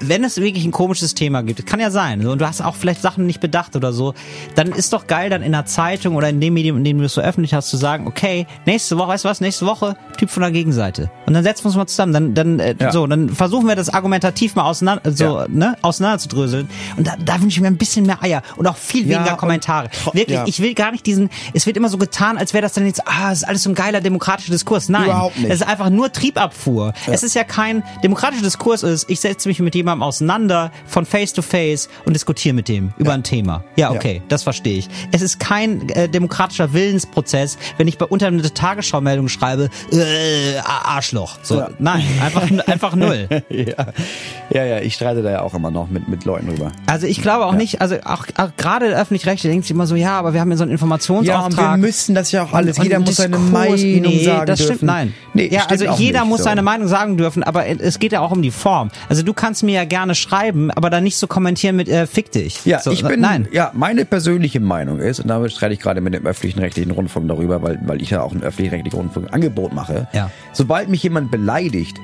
Wenn 0.01 0.25
es 0.25 0.37
wirklich 0.41 0.65
ein 0.65 0.71
komisches 0.71 1.15
Thema 1.15 1.43
gibt, 1.43 1.65
kann 1.67 1.81
ja 1.81 1.91
sein, 1.91 2.23
so, 2.23 2.31
und 2.33 2.41
du 2.41 2.47
hast 2.47 2.61
auch 2.61 2.77
vielleicht 2.77 3.03
Sachen 3.03 3.27
nicht 3.27 3.41
bedacht 3.41 3.77
oder 3.77 3.93
so, 3.93 4.15
dann 4.55 4.69
ist 4.73 4.93
doch 4.93 5.07
geil, 5.07 5.31
dann 5.31 5.43
in 5.43 5.53
der 5.53 5.67
Zeitung 5.67 6.17
oder 6.17 6.29
in 6.29 6.41
dem 6.41 6.55
Medium, 6.55 6.77
in 6.79 6.85
dem 6.85 6.99
du 6.99 7.05
es 7.05 7.15
so 7.15 7.21
öffentlich 7.21 7.55
hast, 7.55 7.71
zu 7.71 7.77
sagen, 7.77 8.07
okay, 8.07 8.47
nächste 8.67 8.97
Woche, 8.99 9.09
weißt 9.09 9.25
du 9.25 9.29
was, 9.29 9.41
nächste 9.41 9.67
Woche, 9.67 9.97
Typ 10.19 10.31
von 10.31 10.43
der 10.43 10.51
Gegenseite. 10.51 11.11
Und 11.27 11.35
dann 11.35 11.43
setzen 11.45 11.65
wir 11.65 11.67
uns 11.69 11.77
mal 11.77 11.87
zusammen, 11.87 12.13
dann, 12.13 12.35
dann, 12.35 12.61
äh, 12.61 12.75
Ja. 12.81 12.93
so, 12.93 13.07
dann 13.07 13.29
versuchen 13.31 13.67
wir 13.69 13.77
das 13.77 13.89
argumentativ 13.93 14.55
mal 14.55 14.65
auseinander, 14.65 15.11
so, 15.13 15.25
Ja. 15.41 15.47
ne, 15.49 15.77
auseinanderzudröseln. 15.83 16.69
Und 16.97 17.07
da, 17.07 17.15
da 17.25 17.35
wünsche 17.41 17.57
ich 17.57 17.61
mir 17.61 17.67
ein 17.69 17.77
bisschen 17.77 18.07
mehr 18.07 18.23
Eier 18.23 18.43
und 18.57 18.67
auch 18.67 18.77
viel 18.77 19.03
Ja, 19.09 19.19
weniger 19.19 19.33
und 19.33 19.39
Kommentare. 19.39 19.89
Wirklich, 20.13 20.29
ja. 20.39 20.45
ich 20.47 20.61
will 20.61 20.75
gar 20.75 20.93
nicht 20.93 21.07
diesen, 21.07 21.31
es 21.53 21.67
wird 21.67 21.77
immer 21.77 21.89
so 21.89 21.99
getan, 21.99 22.39
als 22.39 22.53
wäre 22.55 22.63
das 22.63 22.73
dann 22.75 22.87
jetzt, 22.87 23.03
ah, 23.07 23.33
es 23.33 23.39
ist 23.39 23.45
alles 23.45 23.63
so 23.63 23.71
ein 23.71 23.75
geiler 23.75 24.01
demokratischer 24.01 24.53
Diskurs. 24.53 24.89
Nein, 24.89 25.05
Überhaupt 25.05 25.39
nicht. 25.39 25.51
es 25.51 25.61
ist 25.61 25.67
einfach 25.67 25.91
nur 25.91 26.13
Triebabfuhr. 26.13 26.93
Es 27.07 27.23
ist 27.23 27.35
ja 27.35 27.45
kein 27.45 27.83
demokratischer 28.03 28.43
Diskurs 28.45 28.83
ist, 28.83 29.09
ich 29.11 29.21
setze 29.21 29.49
mich 29.49 29.59
mit 29.61 29.74
jemandem 29.75 30.03
auseinander 30.03 30.71
von 30.87 31.05
face 31.07 31.33
to 31.33 31.43
face 31.43 31.89
und 32.07 32.15
diskutiere 32.15 32.55
mit 32.55 32.69
dem 32.69 32.93
über 32.99 33.13
ein 33.13 33.23
Thema. 33.23 33.65
Ja, 33.77 33.91
okay, 33.91 34.23
das 34.29 34.43
verstehe 34.43 34.79
ich. 34.79 34.89
Es 35.13 35.23
ist 35.23 35.41
kein 35.41 35.89
äh, 35.91 36.09
demokratischer 36.09 36.73
Willensprozess, 36.73 37.59
wenn 37.79 37.89
ich 37.89 37.99
bei 37.99 38.07
unter 38.07 38.27
eine 38.29 38.43
Tagesschau-Meldung 38.43 39.29
schreibe, 39.29 39.71
äh, 39.93 40.57
Arschloch. 40.65 41.39
So, 41.43 41.59
Ja. 41.59 41.69
nein, 41.79 42.05
einfach 42.23 42.43
einfach 42.69 42.95
null. 42.97 43.29
ja. 43.49 43.87
ja, 44.51 44.65
ja, 44.65 44.79
ich 44.81 44.95
streite 44.95 45.23
da 45.23 45.31
ja 45.31 45.43
auch 45.43 45.55
immer 45.55 45.71
noch 45.71 45.89
mit, 45.91 46.09
mit 46.09 46.25
Leuten 46.25 46.49
drüber. 46.49 46.73
Also 46.87 47.07
ich 47.07 47.21
glaube 47.23 47.47
auch 47.47 47.55
nicht, 47.55 47.81
also 47.81 47.97
auch, 48.05 48.27
auch 48.37 48.51
gerade 48.57 48.89
der 48.89 48.99
öffentlich-rechtliche 49.01 49.49
denkt 49.53 49.65
sich 49.67 49.73
immer 49.75 49.87
so, 49.87 49.97
ja, 49.97 50.19
aber 50.19 50.33
wir 50.35 50.41
haben 50.41 50.51
ja 50.51 50.57
so 50.57 50.63
einen 50.63 50.73
Informationsauftrag. 50.73 51.81
müssen 51.81 52.15
das 52.15 52.31
ja 52.33 52.45
auch 52.45 52.53
alles. 52.53 52.79
Und 52.79 52.85
Jeder 52.85 52.97
ein 52.97 53.03
muss 53.03 53.17
seine 53.17 53.37
Diskurs- 53.37 53.51
Meinung 53.51 54.13
nee, 54.13 54.25
sagen 54.25 54.47
das 54.47 54.59
dürfen. 54.61 54.75
stimmt, 54.77 54.83
nein. 54.83 55.15
Nee, 55.35 55.49
ja, 55.49 55.67
also 55.69 55.85
jeder 55.97 56.21
nicht, 56.21 56.29
muss 56.29 56.39
so. 56.39 56.45
seine 56.45 56.63
Meinung 56.63 56.89
sagen 56.89 57.17
dürfen, 57.17 57.43
aber 57.43 57.67
es 57.67 57.99
geht 57.99 58.13
ja 58.13 58.21
auch 58.21 58.31
um 58.31 58.43
die 58.43 58.51
Form. 58.51 58.91
Also 59.09 59.23
du 59.23 59.33
kannst 59.35 59.63
mir 59.65 59.75
ja 59.75 59.85
gerne 59.85 60.15
schreiben, 60.15 60.71
aber 60.71 60.91
dann 60.91 61.05
nicht 61.05 61.17
so 61.17 61.27
kommentieren 61.27 61.77
mit 61.77 61.89
äh, 61.89 62.07
fick 62.07 62.31
dich. 62.33 62.65
Ja, 62.65 62.79
so, 62.79 62.91
ich 62.91 63.03
bin, 63.05 63.21
nein. 63.21 63.49
ja, 63.53 63.71
meine 63.75 64.05
persönliche 64.05 64.61
Meinung 64.61 64.99
ist, 64.99 65.21
und 65.21 65.29
damit 65.29 65.53
streite 65.53 65.75
ich 65.75 65.81
gerade 65.81 66.01
mit 66.01 66.15
dem 66.15 66.27
öffentlichen 66.27 66.61
rechtlichen 66.61 66.91
Rundfunk 66.91 67.29
darüber, 67.29 67.63
weil, 67.63 67.81
weil 67.85 68.01
ich 68.03 68.11
ja 68.11 68.23
auch 68.23 68.33
ein 68.33 68.43
öffentlich-rechtlichen 68.43 68.99
Rundfunk 68.99 69.33
Angebot 69.33 69.73
mache. 69.73 70.09
Ja. 70.13 70.31
Sobald 70.53 70.89
mich 70.89 71.03
jemand 71.03 71.31
beleidigt, 71.31 71.97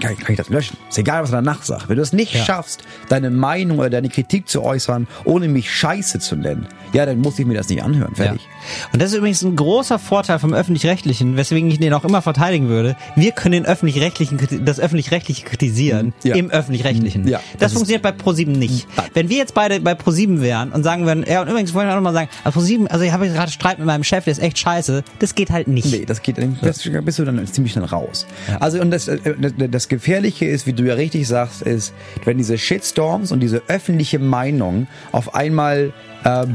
kann, 0.00 0.16
kann 0.16 0.30
ich 0.32 0.36
das 0.36 0.48
löschen. 0.48 0.76
Ist 0.88 0.98
egal, 0.98 1.22
was 1.22 1.30
er 1.30 1.36
danach 1.42 1.62
sagt. 1.62 1.88
Wenn 1.88 1.96
du 1.96 2.02
es 2.02 2.12
nicht 2.12 2.34
Ja. 2.34 2.44
schaffst, 2.44 2.82
deine 3.08 3.30
Meinung 3.30 3.78
oder 3.78 3.90
deine 3.90 4.08
Kritik 4.08 4.48
zu 4.48 4.62
äußern, 4.62 5.06
ohne 5.24 5.48
mich 5.48 5.70
Scheiße 5.74 6.18
zu 6.18 6.36
nennen, 6.36 6.66
ja, 6.92 7.06
dann 7.06 7.18
muss 7.18 7.38
ich 7.38 7.46
mir 7.46 7.54
das 7.54 7.68
nicht 7.68 7.82
anhören. 7.82 8.12
Ja. 8.16 8.24
Fertig. 8.24 8.48
Und 8.92 9.02
das 9.02 9.10
ist 9.12 9.18
übrigens 9.18 9.42
ein 9.42 9.56
großer 9.56 9.98
Vorteil 9.98 10.38
vom 10.38 10.52
öffentlich-rechtlichen, 10.54 11.36
weswegen 11.36 11.70
ich 11.70 11.78
den 11.80 11.92
auch 11.94 12.04
immer 12.04 12.22
verteidigen 12.22 12.68
würde. 12.68 12.96
Wir 13.16 13.32
können 13.32 13.52
den 13.52 13.66
öffentlich-rechtlichen, 13.66 14.64
das 14.64 14.78
öffentlich-rechtliche 14.78 15.44
kritisieren 15.44 16.12
Ja. 16.22 16.34
im 16.36 16.50
öffentlich-rechtlichen. 16.50 17.26
Ja, 17.26 17.40
das, 17.54 17.60
das 17.60 17.72
funktioniert 17.72 18.02
bei 18.02 18.12
ProSieben 18.12 18.52
nicht. 18.52 18.86
Wenn 19.14 19.28
wir 19.28 19.38
jetzt 19.38 19.54
beide 19.54 19.80
bei 19.80 19.94
ProSieben 19.94 20.42
wären 20.42 20.70
und 20.72 20.84
sagen 20.84 21.06
würden, 21.06 21.24
ja 21.28 21.42
und 21.42 21.48
übrigens 21.48 21.74
wollen 21.74 21.86
wir 21.88 21.92
auch 21.92 21.96
noch 21.96 22.02
mal 22.02 22.12
sagen, 22.12 22.28
also 22.44 22.58
ProSieben, 22.60 22.86
also 22.88 23.04
ich 23.04 23.12
habe 23.12 23.28
gerade 23.28 23.50
Streit 23.50 23.78
mit 23.78 23.86
meinem 23.86 24.04
Chef, 24.04 24.24
der 24.24 24.32
ist 24.32 24.42
echt 24.42 24.58
scheiße. 24.58 25.02
Das 25.18 25.34
geht 25.34 25.50
halt 25.50 25.66
nicht. 25.68 25.90
Nee, 25.90 26.04
das 26.04 26.22
geht, 26.22 26.36
das 26.62 26.88
bist 27.04 27.18
du 27.18 27.24
dann 27.24 27.44
ziemlich 27.46 27.72
schnell 27.72 27.84
raus. 27.86 28.26
Also 28.60 28.80
und 28.80 28.90
das, 28.90 29.08
äh, 29.08 29.18
das, 29.40 29.52
das 29.72 29.88
Gefährliche 29.88 30.44
ist, 30.44 30.66
wie 30.66 30.72
du 30.72 30.84
ja 30.84 30.94
richtig 30.94 31.26
sagst, 31.26 31.62
ist, 31.62 31.92
wenn 32.24 32.38
diese 32.38 32.58
Shitstorms 32.58 33.32
und 33.32 33.40
diese 33.40 33.62
öffentliche 33.68 34.18
Meinung 34.18 34.86
auf 35.10 35.34
einmal 35.34 35.92
äh, 36.24 36.46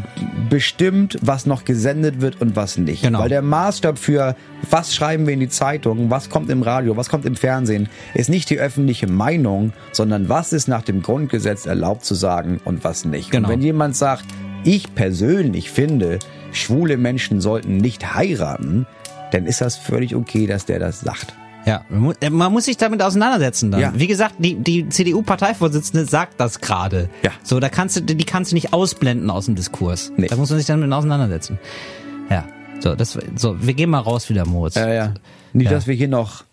bestimmt, 0.49 1.17
was 1.21 1.45
noch 1.45 1.65
gesendet 1.65 2.21
wird 2.21 2.39
und 2.41 2.55
was 2.55 2.77
nicht. 2.77 3.03
Genau. 3.03 3.19
Weil 3.19 3.29
der 3.29 3.41
Maßstab 3.41 3.99
für 3.99 4.35
was 4.69 4.95
schreiben 4.95 5.27
wir 5.27 5.33
in 5.33 5.39
die 5.39 5.49
Zeitung, 5.49 6.09
was 6.09 6.29
kommt 6.29 6.49
im 6.49 6.61
Radio, 6.61 6.95
was 6.95 7.09
kommt 7.09 7.25
im 7.25 7.35
Fernsehen, 7.35 7.89
ist 8.13 8.29
nicht 8.29 8.49
die 8.49 8.59
öffentliche 8.59 9.07
Meinung, 9.07 9.73
sondern 9.91 10.29
was 10.29 10.53
ist 10.53 10.67
nach 10.67 10.83
dem 10.83 11.01
Grundgesetz 11.01 11.65
erlaubt 11.65 12.05
zu 12.05 12.15
sagen 12.15 12.61
und 12.63 12.83
was 12.83 13.05
nicht. 13.05 13.31
Genau. 13.31 13.47
Und 13.47 13.53
wenn 13.53 13.61
jemand 13.61 13.95
sagt, 13.95 14.25
ich 14.63 14.93
persönlich 14.95 15.71
finde, 15.71 16.19
schwule 16.51 16.97
Menschen 16.97 17.41
sollten 17.41 17.77
nicht 17.77 18.15
heiraten, 18.15 18.85
dann 19.31 19.45
ist 19.45 19.61
das 19.61 19.75
völlig 19.75 20.15
okay, 20.15 20.47
dass 20.47 20.65
der 20.65 20.79
das 20.79 21.01
sagt. 21.01 21.33
Ja, 21.67 21.83
man 21.89 22.15
äh, 22.21 22.29
man 22.29 22.51
muss 22.53 22.65
sich 22.65 22.77
damit 22.77 23.01
auseinandersetzen 23.01 23.71
dann. 23.71 23.81
Ja. 23.81 23.91
Wie 23.95 24.07
gesagt, 24.07 24.35
die, 24.39 24.55
die 24.55 24.87
CDU-Parteivorsitzende 24.89 26.05
sagt 26.05 26.39
das 26.39 26.61
gerade. 26.61 27.09
Ja. 27.23 27.31
So, 27.43 27.59
da 27.59 27.69
kannst 27.69 27.97
du, 27.97 28.01
die 28.01 28.23
kannst 28.25 28.51
du 28.51 28.55
nicht 28.55 28.73
ausblenden 28.73 29.29
aus 29.29 29.45
dem 29.45 29.55
Diskurs. 29.55 30.11
Nee. 30.15 30.27
Da 30.27 30.37
muss 30.37 30.49
man 30.49 30.57
sich 30.59 30.67
damit 30.67 30.91
auseinandersetzen. 30.91 31.59
Ja. 32.29 32.45
So, 32.79 32.95
das, 32.95 33.17
so, 33.35 33.61
wir 33.61 33.73
gehen 33.73 33.89
mal 33.89 33.99
raus 33.99 34.29
wieder, 34.29 34.45
Moritz. 34.45 34.75
Ja, 34.75 34.87
ja. 34.93 35.13
Nicht, 35.53 35.65
Ja. 35.65 35.71
dass 35.71 35.87
wir 35.87 35.95
hier 35.95 36.07
noch. 36.07 36.43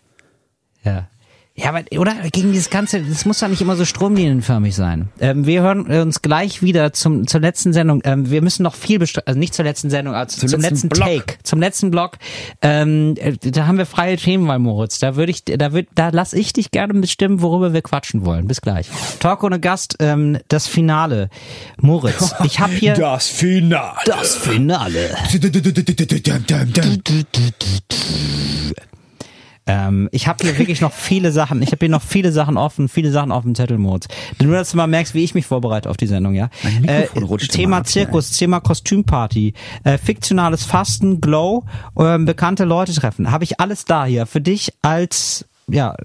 Ja. 0.83 1.07
Ja, 1.57 1.69
aber, 1.69 1.83
oder 1.97 2.13
gegen 2.33 2.51
dieses 2.51 2.69
Ganze, 2.69 3.01
das 3.01 3.23
muss 3.23 3.39
doch 3.39 3.47
nicht 3.47 3.61
immer 3.61 3.77
so 3.77 3.85
stromlinienförmig 3.85 4.75
sein. 4.75 5.07
Ähm, 5.21 5.45
wir 5.45 5.61
hören 5.61 5.85
uns 5.89 6.21
gleich 6.21 6.61
wieder 6.61 6.91
zum, 6.91 7.27
zur 7.27 7.39
letzten 7.39 7.71
Sendung. 7.71 8.01
Ähm, 8.03 8.29
wir 8.29 8.41
müssen 8.41 8.63
noch 8.63 8.75
viel 8.75 8.99
besprechen, 8.99 9.27
also 9.27 9.39
nicht 9.39 9.53
zur 9.53 9.63
letzten 9.63 9.89
Sendung, 9.89 10.15
aber 10.15 10.27
zum, 10.27 10.49
Zum 10.49 10.59
letzten, 10.59 10.89
letzten. 10.89 11.05
Take, 11.05 11.37
zum 11.43 11.61
letzten 11.61 11.91
Block. 11.91 12.17
Ähm, 12.61 13.15
äh, 13.17 13.37
da 13.37 13.67
haben 13.67 13.77
wir 13.77 13.85
freie 13.85 14.17
Themenwahl, 14.17 14.59
Moritz. 14.59 14.99
Da 14.99 15.15
würde 15.15 15.31
ich, 15.31 15.45
da 15.45 15.71
würd, 15.71 15.87
da 15.95 16.09
lass 16.09 16.33
ich 16.33 16.51
dich 16.51 16.71
gerne 16.71 16.93
bestimmen, 16.93 17.41
worüber 17.41 17.71
wir 17.71 17.81
quatschen 17.81 18.25
wollen. 18.25 18.47
Bis 18.47 18.59
gleich. 18.59 18.89
Talk 19.19 19.41
ohne 19.41 19.61
Gast, 19.61 19.95
ähm, 19.99 20.37
das 20.49 20.67
Finale. 20.67 21.29
Moritz, 21.77 22.35
ich 22.43 22.59
habe 22.59 22.73
hier 22.73 22.95
Das 22.95 23.29
Finale. 23.29 23.95
das 24.05 24.35
Finale. 24.35 25.15
Ähm, 29.67 30.09
ich 30.11 30.27
habe 30.27 30.43
hier 30.43 30.57
wirklich 30.59 30.81
noch 30.81 30.93
viele 30.93 31.31
Sachen, 31.31 31.61
ich 31.61 31.71
habe 31.71 31.79
hier 31.79 31.89
noch 31.89 32.01
viele 32.03 32.31
Sachen 32.31 32.55
offen, 32.57 32.87
viele 32.87 33.11
Sachen 33.11 33.31
auf 33.31 33.43
dem 33.43 33.55
Zettel, 33.55 33.77
Moritz. 33.79 34.07
Nur, 34.41 34.55
dass 34.55 34.71
du 34.71 34.77
mal 34.77 34.85
merkst, 34.87 35.15
wie 35.15 35.23
ich 35.23 35.33
mich 35.33 35.47
vorbereite 35.47 35.89
auf 35.89 35.97
die 35.97 36.05
Sendung, 36.07 36.35
ja. 36.35 36.49
Mein 36.63 36.81
Mikrofon 36.81 37.23
rutscht 37.23 37.49
immer 37.49 37.55
Thema 37.55 37.83
Zirkus, 37.83 38.31
Thema 38.31 38.59
Kostümparty, 38.59 39.53
äh, 39.83 39.97
fiktionales 39.97 40.65
Fasten, 40.65 41.19
Glow, 41.19 41.63
ähm, 41.97 42.25
bekannte 42.25 42.63
Leute 42.63 42.93
treffen. 42.93 43.31
Habe 43.31 43.43
ich 43.43 43.59
alles 43.59 43.85
da 43.85 44.05
hier 44.05 44.27
für 44.27 44.41
dich 44.41 44.71
als, 44.83 45.45
ja, 45.67 45.95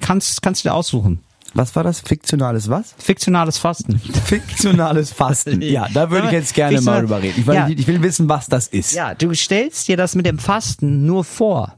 kannst, 0.00 0.40
kannst 0.42 0.64
du 0.64 0.68
dir 0.68 0.74
aussuchen. 0.74 1.20
Was 1.54 1.74
war 1.74 1.82
das? 1.82 2.00
Fiktionales 2.00 2.68
was? 2.68 2.94
Fiktionales 2.98 3.58
Fasten. 3.58 3.98
Fiktionales 3.98 5.12
Fasten. 5.12 5.60
Ja, 5.68 5.88
da 5.92 6.10
würde 6.10 6.26
ich 6.26 6.32
jetzt 6.32 6.54
gerne 6.54 6.80
mal 6.82 7.00
drüber 7.00 7.20
reden. 7.22 7.40
Ich, 7.40 7.46
Ja. 7.46 7.68
ich 7.68 7.86
will 7.88 8.02
wissen, 8.02 8.28
was 8.28 8.46
das 8.46 8.68
ist. 8.68 8.92
Ja, 8.92 9.14
du 9.14 9.34
stellst 9.34 9.88
dir 9.88 9.96
das 9.96 10.14
mit 10.14 10.26
dem 10.26 10.38
Fasten 10.38 11.04
nur 11.06 11.24
vor. 11.24 11.74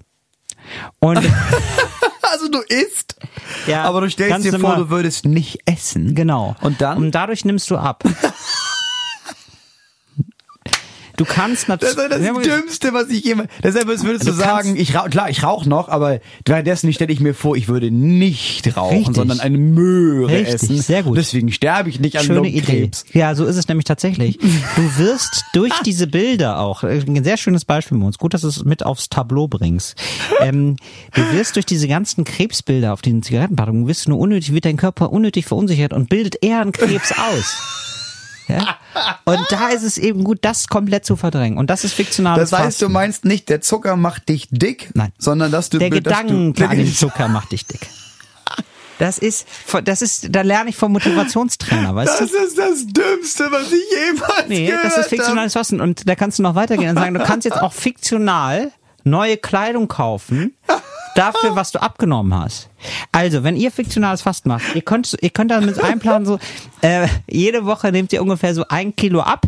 Und 0.99 1.21
Also 2.33 2.49
du 2.49 2.61
isst, 2.61 3.17
Ja, 3.67 3.83
aber 3.85 4.03
du 4.03 4.11
stellst 4.11 4.45
dir 4.45 4.59
vor, 4.59 4.77
du 4.77 4.89
würdest 4.89 5.25
nicht 5.25 5.59
essen. 5.67 6.15
Genau. 6.15 6.55
Und 6.61 6.81
dann? 6.81 6.99
Und 6.99 7.13
dadurch 7.13 7.45
nimmst 7.45 7.69
du 7.71 7.77
ab. 7.77 8.05
Du 11.21 11.27
kannst 11.27 11.69
Das 11.69 11.83
ist 11.83 11.99
natürlich. 11.99 12.47
das 12.49 12.57
Dümmste, 12.57 12.95
was 12.95 13.11
ich 13.11 13.23
jemals. 13.23 13.51
Deshalb 13.63 13.89
würdest 13.89 14.27
du, 14.27 14.31
Du 14.31 14.33
sagen, 14.33 14.75
ich 14.75 14.95
rauch, 14.95 15.11
klar, 15.11 15.29
ich 15.29 15.43
rauche 15.43 15.69
noch, 15.69 15.91
aber 15.91 16.21
währenddessen 16.47 16.91
stelle 16.95 17.13
ich 17.13 17.21
mir 17.21 17.35
vor, 17.35 17.57
ich 17.57 17.69
würde 17.69 17.91
nicht 17.91 18.75
rauchen, 18.75 18.97
Richtig. 18.97 19.17
sondern 19.17 19.39
eine 19.41 19.59
Möhre 19.59 20.33
Richtig, 20.33 20.55
essen. 20.55 20.81
sehr 20.81 21.03
gut. 21.03 21.19
Deswegen 21.19 21.53
sterbe 21.53 21.91
ich 21.91 22.01
nicht 22.01 22.17
an 22.17 22.25
Schöne 22.25 22.49
Idee. 22.49 22.61
Lungenkrebs. 22.61 23.05
Ja, 23.13 23.35
so 23.35 23.45
ist 23.45 23.57
es 23.57 23.69
nämlich 23.69 23.85
tatsächlich. 23.85 24.39
Du 24.39 24.97
wirst 24.97 25.45
durch 25.53 25.75
diese 25.85 26.07
Bilder 26.07 26.59
auch, 26.59 26.85
äh, 26.85 27.03
ein 27.07 27.23
sehr 27.23 27.37
schönes 27.37 27.67
Beispiel 27.67 27.99
für 27.99 28.05
uns, 28.07 28.17
gut, 28.17 28.33
dass 28.33 28.41
du 28.41 28.49
es 28.49 28.65
mit 28.65 28.87
aufs 28.87 29.11
Tableau 29.11 29.47
bringst. 29.47 29.97
Ähm, 30.41 30.77
du 31.15 31.21
wirst 31.33 31.57
durch 31.57 31.67
diese 31.67 31.87
ganzen 31.87 32.25
Krebsbilder 32.25 32.95
auf 32.95 33.03
diesen 33.03 33.23
Zigarettenpackungen, 33.23 33.87
wirst 33.89 34.07
du 34.07 34.11
nur 34.13 34.21
unnötig, 34.21 34.55
wird 34.55 34.65
dein 34.65 34.79
Körper 34.79 35.13
unnötig 35.13 35.45
verunsichert 35.45 35.93
und 35.93 36.09
bildet 36.09 36.43
eher 36.43 36.63
einen 36.63 36.73
Krebs 36.73 37.13
aus. 37.13 37.90
Ja? 38.51 38.77
Und 39.25 39.39
da 39.51 39.69
ist 39.69 39.83
es 39.83 39.99
eben 39.99 40.25
gut, 40.25 40.39
das 40.43 40.69
komplett 40.69 41.05
zu 41.05 41.17
verdrängen. 41.17 41.59
Und 41.59 41.71
das 41.71 41.85
ist 41.85 41.95
fiktionales 41.95 42.51
Das 42.51 42.59
heißt, 42.59 42.81
du 42.81 42.87
Fasten. 42.87 42.93
meinst 42.93 43.25
nicht, 43.25 43.49
der 43.49 43.61
Zucker 43.61 43.97
macht 43.97 44.29
dich 44.29 44.49
dick, 44.51 44.91
Nein. 44.95 45.13
sondern 45.19 45.51
dass 45.51 45.71
du 45.71 45.79
Der 45.79 45.91
Gedanke 45.91 46.33
an 46.33 46.53
du, 46.53 46.77
den 46.77 46.95
Zucker 46.95 47.29
macht 47.29 47.53
dich 47.53 47.67
dick. 47.67 47.89
Das 48.99 49.17
ist, 49.17 49.47
das 49.85 50.03
ist, 50.03 50.27
da 50.31 50.43
lerne 50.43 50.69
ich 50.69 50.77
vom 50.77 50.93
Motivationstrainer, 50.93 51.95
weißt 51.95 52.21
du? 52.21 52.25
Das 52.27 52.33
ist 52.33 52.59
das 52.59 52.87
Dümmste, 52.87 53.51
was 53.51 53.73
ich 53.73 53.81
jemals 54.07 54.49
Nee, 54.49 54.67
gehört 54.67 54.85
das 54.85 54.99
ist 54.99 55.09
fiktionales 55.09 55.55
Fasten. 55.55 55.81
Und 55.81 56.07
da 56.07 56.15
kannst 56.15 56.39
du 56.39 56.43
noch 56.43 56.55
weitergehen 56.55 56.91
und 56.91 56.97
sagen, 56.97 57.15
du 57.15 57.21
kannst 57.25 57.47
jetzt 57.47 57.63
auch 57.63 57.73
fiktional 57.73 58.73
neue 59.05 59.37
Kleidung 59.37 59.89
kaufen. 59.89 60.55
Dafür, 61.17 61.57
was 61.57 61.73
du 61.73 61.83
abgenommen 61.83 62.33
hast. 62.33 62.71
Also, 63.11 63.43
wenn 63.43 63.57
ihr 63.57 63.73
fiktionales 63.73 64.23
Fasten 64.23 64.49
macht, 64.49 64.77
ihr 64.77 64.83
könnt, 64.83 65.17
ihr 65.21 65.31
könnt 65.31 65.51
damit 65.51 65.83
einplanen, 65.83 66.25
so, 66.25 66.39
äh, 66.83 67.09
jede 67.29 67.67
Woche 67.67 67.91
nehmt 67.91 68.13
ihr 68.13 68.23
ungefähr 68.23 68.55
so 68.55 68.65
ein 68.69 68.95
Kilo 68.95 69.21
ab. 69.21 69.47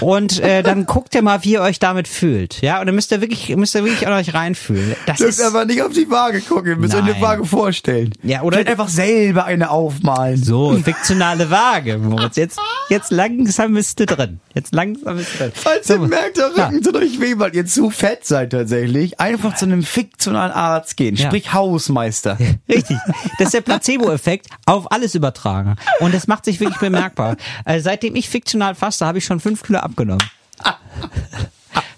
Und 0.00 0.40
äh, 0.40 0.62
dann 0.62 0.86
guckt 0.86 1.14
ihr 1.14 1.22
mal, 1.22 1.44
wie 1.44 1.52
ihr 1.52 1.62
euch 1.62 1.78
damit 1.78 2.08
fühlt. 2.08 2.60
Ja, 2.62 2.80
und 2.80 2.86
dann 2.86 2.94
müsst 2.94 3.12
ihr 3.12 3.20
wirklich, 3.20 3.54
müsst 3.56 3.74
ihr 3.74 3.84
wirklich 3.84 4.06
an 4.06 4.12
euch 4.14 4.34
reinfühlen. 4.34 4.94
Das 5.06 5.18
Dürft 5.18 5.30
ist 5.38 5.40
aber 5.42 5.64
nicht 5.64 5.82
auf 5.82 5.92
die 5.92 6.10
Waage 6.10 6.40
gucken, 6.40 6.66
ihr 6.68 6.76
müsst 6.76 6.94
euch 6.94 7.02
eine 7.02 7.12
Nein. 7.12 7.20
Waage 7.22 7.44
vorstellen. 7.44 8.12
Ja, 8.22 8.42
oder- 8.42 8.56
Vielleicht 8.58 8.70
einfach 8.70 8.88
selber 8.88 9.44
eine 9.44 9.70
aufmalen. 9.70 10.42
so 10.42 10.72
fiktionale 10.82 11.50
Waage, 11.50 11.98
Moritz. 11.98 12.36
Jetzt, 12.36 12.58
jetzt 12.88 13.10
langsam 13.10 13.74
bist 13.74 13.98
du 14.00 14.06
drin. 14.06 14.40
Jetzt 14.54 14.74
langsam 14.74 15.16
bist 15.16 15.34
du 15.34 15.38
drin. 15.38 15.52
Falls 15.54 15.86
So, 15.86 15.94
ihr 15.94 16.00
merkt, 16.00 16.36
der 16.36 16.46
Rücken 16.56 16.82
tut 16.82 16.96
euch 16.96 17.20
weh, 17.20 17.34
weil 17.38 17.54
ihr 17.54 17.66
zu 17.66 17.90
fett 17.90 18.26
seid 18.26 18.50
tatsächlich, 18.50 19.18
einfach 19.20 19.54
zu 19.54 19.64
einem 19.64 19.82
fiktionalen 19.82 20.52
Arzt 20.52 20.96
gehen, 20.96 21.16
Ja. 21.16 21.26
sprich 21.26 21.52
Hausmeister. 21.52 22.38
Richtig. 22.68 22.96
Das 23.38 23.46
ist 23.48 23.54
der 23.54 23.60
Placebo-Effekt 23.62 24.46
auf 24.66 24.90
alles 24.92 25.14
übertragen. 25.14 25.76
Und 26.00 26.14
das 26.14 26.26
macht 26.26 26.44
sich 26.44 26.60
wirklich 26.60 26.78
bemerkbar. 26.78 27.36
Also 27.64 27.84
seitdem 27.84 28.14
ich 28.16 28.28
fiktional 28.28 28.74
faste, 28.74 29.06
habe 29.06 29.18
ich 29.18 29.24
schon 29.24 29.40
fünf 29.40 29.62
Kilo 29.72 29.78
abgenommen. 29.82 30.22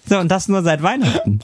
So, 0.07 0.19
und 0.19 0.29
das 0.29 0.47
nur 0.47 0.61
seit 0.61 0.83
Weihnachten. 0.83 1.39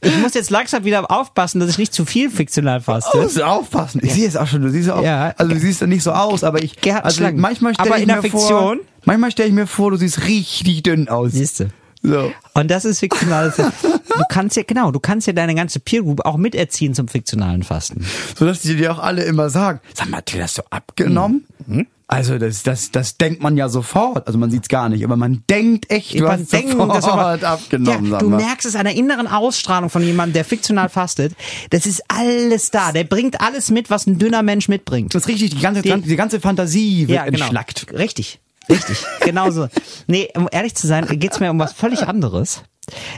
Ich 0.00 0.16
muss 0.18 0.34
jetzt 0.34 0.50
langsam 0.50 0.84
wieder 0.84 1.10
aufpassen, 1.10 1.58
dass 1.60 1.70
ich 1.70 1.78
nicht 1.78 1.92
zu 1.92 2.04
viel 2.04 2.30
fiktional 2.30 2.78
Du 2.78 2.84
faste. 2.84 3.18
musst 3.18 3.42
aufpassen. 3.42 4.00
Ich 4.04 4.12
sehe 4.14 4.26
es 4.28 4.36
auch 4.36 4.46
schon, 4.46 4.62
du 4.62 4.70
siehst 4.70 4.88
auch, 4.90 5.02
Ja. 5.02 5.34
also 5.36 5.52
du 5.54 5.58
siehst 5.58 5.80
ja 5.80 5.86
nicht 5.88 6.04
so 6.04 6.12
aus, 6.12 6.44
aber 6.44 6.62
ich, 6.62 6.80
Gerhard 6.80 7.04
also 7.04 7.16
Schlangen. 7.18 7.40
manchmal 7.40 7.74
stelle 7.74 7.96
ich 7.96 8.02
in 8.02 8.08
der 8.08 8.22
mir 8.22 8.30
vor, 8.30 8.40
Fiktion? 8.40 8.80
manchmal 9.04 9.30
stelle 9.32 9.48
ich 9.48 9.54
mir 9.56 9.66
vor, 9.66 9.90
du 9.90 9.96
siehst 9.96 10.24
richtig 10.26 10.82
dünn 10.84 11.08
aus. 11.08 11.32
Siehst 11.32 11.60
du. 11.60 11.70
So. 12.02 12.32
Und 12.54 12.70
das 12.70 12.84
ist 12.84 13.00
fiktionales. 13.00 13.56
Du 13.56 14.22
kannst 14.28 14.56
ja, 14.56 14.62
genau, 14.64 14.92
du 14.92 15.00
kannst 15.00 15.26
ja 15.26 15.32
deine 15.32 15.56
ganze 15.56 15.80
Peer 15.80 16.02
Group 16.02 16.24
auch 16.24 16.36
miterziehen 16.36 16.94
zum 16.94 17.08
fiktionalen 17.08 17.64
Fasten. 17.64 18.04
So 18.36 18.46
dass 18.46 18.60
die 18.62 18.76
dir 18.76 18.92
auch 18.92 19.00
alle 19.00 19.24
immer 19.24 19.50
sagen, 19.50 19.80
sag 19.94 20.08
mal, 20.10 20.22
Till, 20.22 20.42
hast 20.42 20.58
du 20.58 20.62
abgenommen? 20.70 21.44
Mhm. 21.66 21.86
Also 22.10 22.38
das, 22.38 22.62
das, 22.62 22.90
das 22.90 23.18
denkt 23.18 23.42
man 23.42 23.58
ja 23.58 23.68
sofort. 23.68 24.26
Also 24.26 24.38
man 24.38 24.50
sieht's 24.50 24.68
gar 24.68 24.88
nicht, 24.88 25.04
aber 25.04 25.16
man 25.18 25.42
denkt 25.50 25.90
echt, 25.90 26.18
du 26.18 26.24
Man 26.24 26.40
hast 26.40 26.50
denkt, 26.52 26.70
sofort 26.70 27.04
man- 27.42 27.44
abgenommen. 27.44 28.10
Ja, 28.10 28.18
du 28.18 28.30
merkst 28.30 28.66
es 28.66 28.74
an 28.76 28.84
der 28.86 28.94
inneren 28.94 29.26
Ausstrahlung 29.26 29.90
von 29.90 30.02
jemandem, 30.02 30.32
der 30.32 30.46
fiktional 30.46 30.88
fastet. 30.88 31.34
Das 31.68 31.84
ist 31.84 32.02
alles 32.08 32.70
da. 32.70 32.92
Der 32.92 33.04
bringt 33.04 33.42
alles 33.42 33.70
mit, 33.70 33.90
was 33.90 34.06
ein 34.06 34.18
dünner 34.18 34.42
Mensch 34.42 34.68
mitbringt. 34.68 35.14
Das 35.14 35.24
ist 35.24 35.28
richtig, 35.28 35.50
die 35.50 35.60
ganze, 35.60 35.82
Die- 35.82 36.00
die 36.00 36.16
ganze 36.16 36.40
Fantasie 36.40 37.08
wird 37.08 37.16
Ja, 37.16 37.24
genau. 37.26 37.40
entschlackt. 37.40 37.92
Richtig, 37.92 38.40
richtig, 38.70 39.04
genauso. 39.20 39.68
Nee, 40.06 40.30
um 40.34 40.48
ehrlich 40.50 40.74
zu 40.74 40.86
sein, 40.86 41.06
geht's 41.18 41.40
mir 41.40 41.50
um 41.50 41.58
was 41.58 41.74
völlig 41.74 42.08
anderes. 42.08 42.62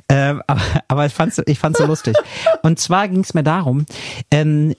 Ähm, 0.09 0.43
aber, 0.49 0.61
aber 0.89 1.07
ich 1.07 1.13
fand's, 1.15 1.41
ich 1.47 1.61
fand's 1.61 1.79
so 1.79 1.87
lustig. 1.87 2.17
Und 2.65 2.81
zwar 2.81 3.07
ging's 3.07 3.35
mir 3.35 3.45
darum, 3.45 3.87
ähm, 4.33 4.75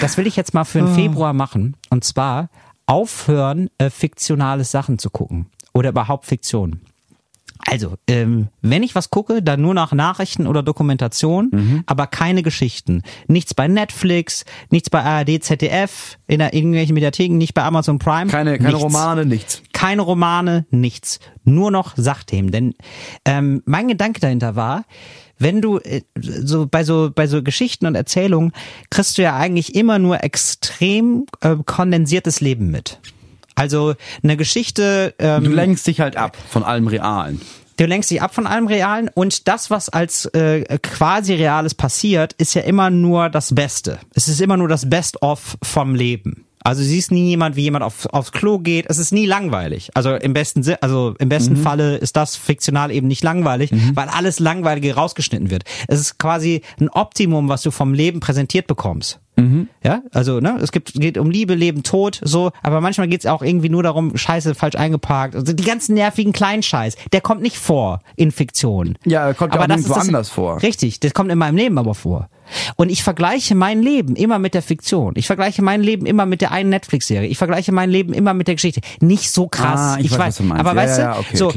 das 0.00 0.16
will 0.16 0.26
ich 0.26 0.34
jetzt 0.34 0.54
mal 0.54 0.64
für 0.64 0.78
den 0.80 0.92
Februar 0.92 1.32
machen. 1.32 1.76
Und 1.90 2.02
zwar 2.02 2.48
aufhören, 2.86 3.70
äh, 3.78 3.90
fiktionale 3.90 4.64
Sachen 4.64 4.98
zu 4.98 5.10
gucken. 5.10 5.46
Oder 5.72 5.90
überhaupt 5.90 6.26
Fiktion. 6.26 6.80
Also, 7.66 7.94
ähm, 8.08 8.48
wenn 8.60 8.82
ich 8.82 8.94
was 8.94 9.10
gucke, 9.10 9.42
dann 9.42 9.62
nur 9.62 9.72
nach 9.74 9.92
Nachrichten 9.92 10.46
oder 10.46 10.62
Dokumentation, 10.62 11.48
Mhm. 11.50 11.82
aber 11.86 12.06
keine 12.06 12.42
Geschichten. 12.42 13.02
Nichts 13.26 13.54
bei 13.54 13.68
Netflix, 13.68 14.44
nichts 14.70 14.90
bei 14.90 15.02
ARD, 15.02 15.38
ZDF, 15.40 16.18
in 16.26 16.40
der, 16.40 16.52
irgendwelchen 16.52 16.94
Mediatheken, 16.94 17.38
nicht 17.38 17.54
bei 17.54 17.62
Amazon 17.62 17.98
Prime. 17.98 18.30
Keine, 18.30 18.58
keine 18.58 18.70
nichts. 18.70 18.82
Romane, 18.84 19.24
nichts. 19.24 19.62
Keine 19.72 20.02
Romane, 20.02 20.66
nichts. 20.70 21.20
Nur 21.44 21.70
noch 21.70 21.96
Sachthemen. 21.96 22.50
Denn 22.50 22.74
ähm, 23.24 23.62
mein 23.64 23.88
Gedanke 23.88 24.20
dahinter 24.20 24.56
war, 24.56 24.84
wenn 25.38 25.60
du 25.60 25.78
äh, 25.78 26.02
so 26.20 26.66
bei 26.66 26.84
so 26.84 27.10
bei 27.14 27.26
so 27.26 27.42
Geschichten 27.42 27.86
und 27.86 27.94
Erzählungen 27.94 28.52
kriegst 28.90 29.18
du 29.18 29.22
ja 29.22 29.36
eigentlich 29.36 29.74
immer 29.74 29.98
nur 29.98 30.22
extrem 30.22 31.26
äh, 31.40 31.56
kondensiertes 31.64 32.40
Leben 32.40 32.70
mit. 32.70 32.98
Also 33.54 33.94
eine 34.22 34.36
Geschichte. 34.36 35.14
Ähm, 35.18 35.44
Du 35.44 35.50
lenkst 35.50 35.86
dich 35.86 36.00
halt 36.00 36.16
ab 36.16 36.36
von 36.48 36.62
allem 36.62 36.88
Realen. 36.88 37.40
Du 37.76 37.86
lenkst 37.86 38.10
dich 38.10 38.22
ab 38.22 38.32
von 38.34 38.46
allem 38.46 38.68
Realen 38.68 39.10
und 39.12 39.48
das, 39.48 39.68
was 39.68 39.88
als 39.88 40.26
äh, 40.26 40.78
quasi 40.80 41.34
Reales 41.34 41.74
passiert, 41.74 42.32
ist 42.34 42.54
ja 42.54 42.62
immer 42.62 42.88
nur 42.90 43.30
das 43.30 43.52
Beste. 43.52 43.98
Es 44.14 44.28
ist 44.28 44.40
immer 44.40 44.56
nur 44.56 44.68
das 44.68 44.88
Best-of 44.88 45.58
vom 45.60 45.96
Leben. 45.96 46.46
Also 46.64 46.80
du 46.82 46.88
siehst 46.88 47.12
nie 47.12 47.28
jemand, 47.28 47.56
wie 47.56 47.62
jemand 47.62 47.84
auf, 47.84 48.06
aufs 48.06 48.32
Klo 48.32 48.58
geht. 48.58 48.86
Es 48.88 48.98
ist 48.98 49.12
nie 49.12 49.26
langweilig. 49.26 49.90
Also 49.94 50.14
im 50.14 50.32
besten 50.32 50.62
Sinn, 50.62 50.76
also 50.80 51.14
im 51.18 51.28
besten 51.28 51.56
Falle 51.56 51.96
ist 51.98 52.16
das 52.16 52.36
fiktional 52.36 52.90
eben 52.90 53.06
nicht 53.06 53.22
langweilig, 53.22 53.70
weil 53.94 54.08
alles 54.08 54.40
Langweilige 54.40 54.94
rausgeschnitten 54.94 55.50
wird. 55.50 55.64
Es 55.88 56.00
ist 56.00 56.18
quasi 56.18 56.62
ein 56.80 56.88
Optimum, 56.88 57.48
was 57.50 57.62
du 57.62 57.70
vom 57.70 57.92
Leben 57.94 58.20
präsentiert 58.20 58.66
bekommst. 58.66 59.20
Ja, 59.82 60.02
also 60.12 60.38
ne, 60.38 60.58
es 60.62 60.70
gibt 60.70 60.92
geht 60.94 61.18
um 61.18 61.28
Liebe, 61.28 61.54
Leben, 61.56 61.82
Tod, 61.82 62.20
so, 62.22 62.52
aber 62.62 62.80
manchmal 62.80 63.08
geht's 63.08 63.26
auch 63.26 63.42
irgendwie 63.42 63.68
nur 63.68 63.82
darum, 63.82 64.16
Scheiße 64.16 64.54
falsch 64.54 64.76
eingeparkt. 64.76 65.34
Also 65.34 65.52
die 65.52 65.64
ganzen 65.64 65.94
nervigen 65.96 66.32
Kleinscheiß, 66.32 66.94
der 67.12 67.20
kommt 67.20 67.42
nicht 67.42 67.56
vor 67.58 67.98
in 68.14 68.30
Fiktion. 68.30 68.96
Ja, 69.04 69.34
kommt 69.34 69.52
ja 69.52 69.60
auch 69.60 69.66
das 69.66 69.80
ist 69.80 69.90
das- 69.90 69.98
anders 69.98 70.30
vor. 70.30 70.62
Richtig, 70.62 71.00
das 71.00 71.14
kommt 71.14 71.32
in 71.32 71.38
meinem 71.38 71.56
Leben 71.56 71.78
aber 71.78 71.96
vor. 71.96 72.28
Und 72.76 72.90
ich 72.90 73.02
vergleiche 73.02 73.54
mein 73.54 73.82
Leben 73.82 74.16
immer 74.16 74.38
mit 74.38 74.54
der 74.54 74.62
Fiktion. 74.62 75.14
Ich 75.16 75.26
vergleiche 75.26 75.62
mein 75.62 75.82
Leben 75.82 76.06
immer 76.06 76.26
mit 76.26 76.40
der 76.40 76.52
einen 76.52 76.70
Netflix-Serie. 76.70 77.28
Ich 77.28 77.38
vergleiche 77.38 77.72
mein 77.72 77.90
Leben 77.90 78.12
immer 78.12 78.34
mit 78.34 78.48
der 78.48 78.54
Geschichte. 78.54 78.80
Nicht 79.00 79.30
so 79.30 79.48
krass. 79.48 79.96
Ah, 79.96 79.98
ich 80.00 80.10
weiß, 80.10 80.18
was 80.18 80.36
du 80.38 80.42
meinst. 80.44 80.60
Aber 80.60 80.70
Ja, 80.70 80.76
weißt 80.76 80.98
du, 80.98 81.02
ja, 81.02 81.18
okay, 81.18 81.36
so, 81.36 81.52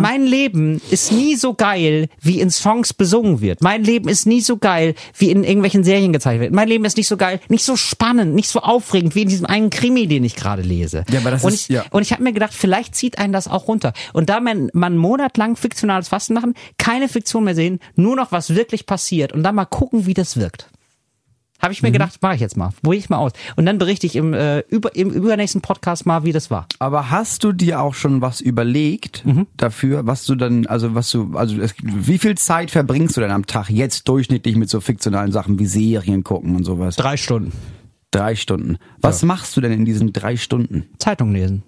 mein 0.00 0.24
Leben 0.24 0.80
ist 0.90 1.12
nie 1.12 1.36
so 1.36 1.54
geil, 1.54 2.08
wie 2.20 2.40
in 2.40 2.50
Songs 2.50 2.92
besungen 2.94 3.40
wird. 3.40 3.60
Mein 3.62 3.84
Leben 3.84 4.08
ist 4.08 4.26
nie 4.26 4.40
so 4.40 4.56
geil, 4.56 4.94
wie 5.18 5.30
in 5.30 5.44
irgendwelchen 5.44 5.84
Serien 5.84 6.12
gezeigt 6.12 6.40
wird. 6.40 6.52
Mein 6.52 6.68
Leben 6.68 6.84
ist 6.84 6.96
nicht 6.96 7.08
so 7.08 7.16
geil, 7.16 7.40
nicht 7.48 7.64
so 7.64 7.76
spannend, 7.76 8.34
nicht 8.34 8.48
so 8.48 8.60
aufregend, 8.60 9.14
wie 9.14 9.22
in 9.22 9.28
diesem 9.28 9.46
einen 9.46 9.70
Krimi, 9.70 10.06
den 10.06 10.24
ich 10.24 10.36
gerade 10.36 10.62
lese. 10.62 11.04
Ja, 11.10 11.20
aber 11.20 11.30
das 11.30 11.44
und 11.44 11.52
ist- 11.54 11.62
ich, 11.62 11.68
ja. 11.76 11.84
und 11.90 12.02
ich 12.02 12.12
habe 12.12 12.22
mir 12.22 12.32
gedacht, 12.32 12.54
vielleicht 12.54 12.94
zieht 12.94 13.18
einen 13.18 13.32
das 13.32 13.48
auch 13.48 13.68
runter. 13.68 13.92
Und 14.12 14.28
da 14.30 14.40
man, 14.40 14.70
man 14.72 14.96
monatelang 14.96 15.56
fiktionales 15.56 16.08
Fasten 16.08 16.34
machen, 16.34 16.54
keine 16.78 17.08
Fiktion 17.08 17.44
mehr 17.44 17.54
sehen, 17.54 17.80
nur 17.96 18.16
noch 18.16 18.32
was 18.32 18.54
wirklich 18.54 18.86
passiert 18.86 19.32
und 19.32 19.42
dann 19.42 19.54
mal 19.54 19.64
gucken, 19.64 20.06
wie 20.06 20.13
das 20.14 20.36
wirkt. 20.36 20.70
Habe 21.60 21.72
ich 21.72 21.82
mir 21.82 21.88
Mhm. 21.88 21.94
gedacht, 21.94 22.18
mache 22.20 22.34
ich 22.34 22.40
jetzt 22.42 22.56
mal. 22.58 22.70
Probiere 22.82 22.98
ich 23.00 23.08
mal 23.10 23.16
aus. 23.18 23.32
Und 23.56 23.64
dann 23.64 23.78
berichte 23.78 24.06
ich 24.06 24.16
im, 24.16 24.34
äh, 24.34 24.60
über, 24.68 24.94
im 24.96 25.08
übernächsten 25.10 25.62
Podcast 25.62 26.04
mal, 26.04 26.24
wie 26.24 26.32
das 26.32 26.50
war. 26.50 26.66
Aber 26.78 27.10
hast 27.10 27.42
du 27.42 27.52
dir 27.52 27.80
auch 27.80 27.94
schon 27.94 28.20
was 28.20 28.40
überlegt 28.42 29.24
Mhm. 29.24 29.46
dafür, 29.56 30.06
was 30.06 30.26
du 30.26 30.34
dann, 30.34 30.66
also 30.66 30.94
was 30.94 31.10
du, 31.10 31.32
also 31.36 31.58
es, 31.62 31.74
wie 31.82 32.18
viel 32.18 32.36
Zeit 32.36 32.70
verbringst 32.70 33.16
du 33.16 33.20
denn 33.22 33.30
am 33.30 33.46
Tag 33.46 33.70
jetzt 33.70 34.08
durchschnittlich 34.08 34.56
mit 34.56 34.68
so 34.68 34.80
fiktionalen 34.80 35.32
Sachen 35.32 35.58
wie 35.58 35.66
Serien 35.66 36.22
gucken 36.22 36.54
und 36.54 36.64
sowas? 36.64 36.96
Drei 36.96 37.16
Stunden. 37.16 37.52
Drei 38.10 38.34
Stunden. 38.36 38.76
Was 39.00 39.22
machst 39.22 39.56
du 39.56 39.60
denn 39.62 39.72
in 39.72 39.84
diesen 39.86 40.12
drei 40.12 40.36
Stunden? 40.36 40.84
Zeitung 40.98 41.32
lesen. 41.32 41.62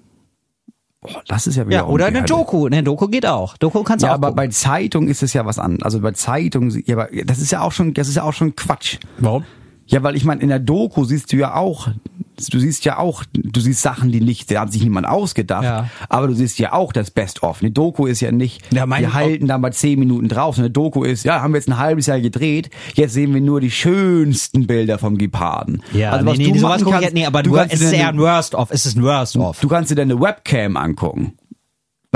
Boah, 1.12 1.22
das 1.28 1.46
ist 1.46 1.56
ja 1.56 1.66
wieder 1.66 1.78
Ja, 1.78 1.86
oder 1.86 2.06
eine. 2.06 2.22
Doku. 2.22 2.66
Eine 2.66 2.82
Doku 2.82 3.08
geht 3.08 3.26
auch. 3.26 3.56
Doku 3.56 3.82
kannst 3.82 4.02
du 4.02 4.06
Ja, 4.06 4.12
auch 4.12 4.16
aber 4.16 4.28
gucken. 4.28 4.36
bei 4.36 4.48
Zeitung 4.48 5.08
ist 5.08 5.22
es 5.22 5.32
ja 5.32 5.44
was 5.46 5.58
anderes. 5.58 5.82
Also 5.84 6.00
bei 6.00 6.12
Zeitung, 6.12 6.70
ja, 6.84 6.96
aber 6.96 7.08
das 7.24 7.38
ist 7.38 7.50
ja 7.50 7.60
auch 7.62 7.72
schon, 7.72 7.94
das 7.94 8.08
ist 8.08 8.16
ja 8.16 8.22
auch 8.24 8.32
schon 8.32 8.54
Quatsch. 8.56 8.98
Warum? 9.18 9.44
Ja, 9.86 10.02
weil 10.02 10.16
ich 10.16 10.24
meine, 10.24 10.40
in 10.42 10.48
der 10.48 10.58
Doku 10.58 11.04
siehst 11.04 11.32
du 11.32 11.36
ja 11.36 11.54
auch, 11.54 11.88
du 12.36 12.58
siehst 12.58 12.84
ja 12.84 12.98
auch, 12.98 13.24
du 13.32 13.60
siehst 13.60 13.82
Sachen, 13.82 14.12
die 14.12 14.20
nicht, 14.20 14.50
da 14.50 14.60
hat 14.62 14.72
sich 14.72 14.82
niemand 14.82 15.06
ausgedacht, 15.08 15.64
Ja. 15.64 15.88
aber 16.08 16.28
du 16.28 16.34
siehst 16.34 16.58
ja 16.58 16.72
auch 16.72 16.92
das 16.92 17.10
Best-of. 17.10 17.62
Eine 17.62 17.70
Doku 17.70 18.06
ist 18.06 18.20
ja 18.20 18.32
nicht, 18.32 18.62
Ja, 18.72 18.86
mein- 18.86 19.02
wir 19.02 19.14
halten 19.14 19.46
da 19.48 19.58
mal 19.58 19.72
zehn 19.72 19.98
Minuten 19.98 20.28
drauf. 20.28 20.58
Eine 20.58 20.70
Doku 20.70 21.02
ist, 21.04 21.24
ja, 21.24 21.40
haben 21.42 21.52
wir 21.52 21.58
jetzt 21.58 21.68
ein 21.68 21.78
halbes 21.78 22.06
Jahr 22.06 22.20
gedreht, 22.20 22.70
jetzt 22.94 23.14
sehen 23.14 23.32
wir 23.34 23.40
nur 23.40 23.60
die 23.60 23.70
schönsten 23.70 24.66
Bilder 24.66 24.98
vom 24.98 25.18
Geparden. 25.18 25.82
Ja, 25.92 26.10
also, 26.12 26.24
nee, 26.24 26.30
was 26.30 26.38
nee, 26.38 26.52
du 26.52 26.58
sowas 26.58 26.78
gucke 26.78 26.86
ich 26.88 26.92
kannst, 26.92 27.04
jetzt, 27.04 27.14
nee, 27.14 27.26
aber 27.26 27.42
du 27.42 27.52
kannst 27.52 27.74
es 27.74 27.80
ist 27.80 27.92
eher 27.92 28.08
ein 28.08 28.18
Worst-of. 28.18 28.70
Es 28.70 28.86
ist 28.86 28.96
ein 28.96 29.02
Worst-of. 29.02 29.60
Du 29.60 29.68
kannst 29.68 29.90
dir 29.90 29.94
deine 29.96 30.20
Webcam 30.20 30.76
angucken. 30.76 31.32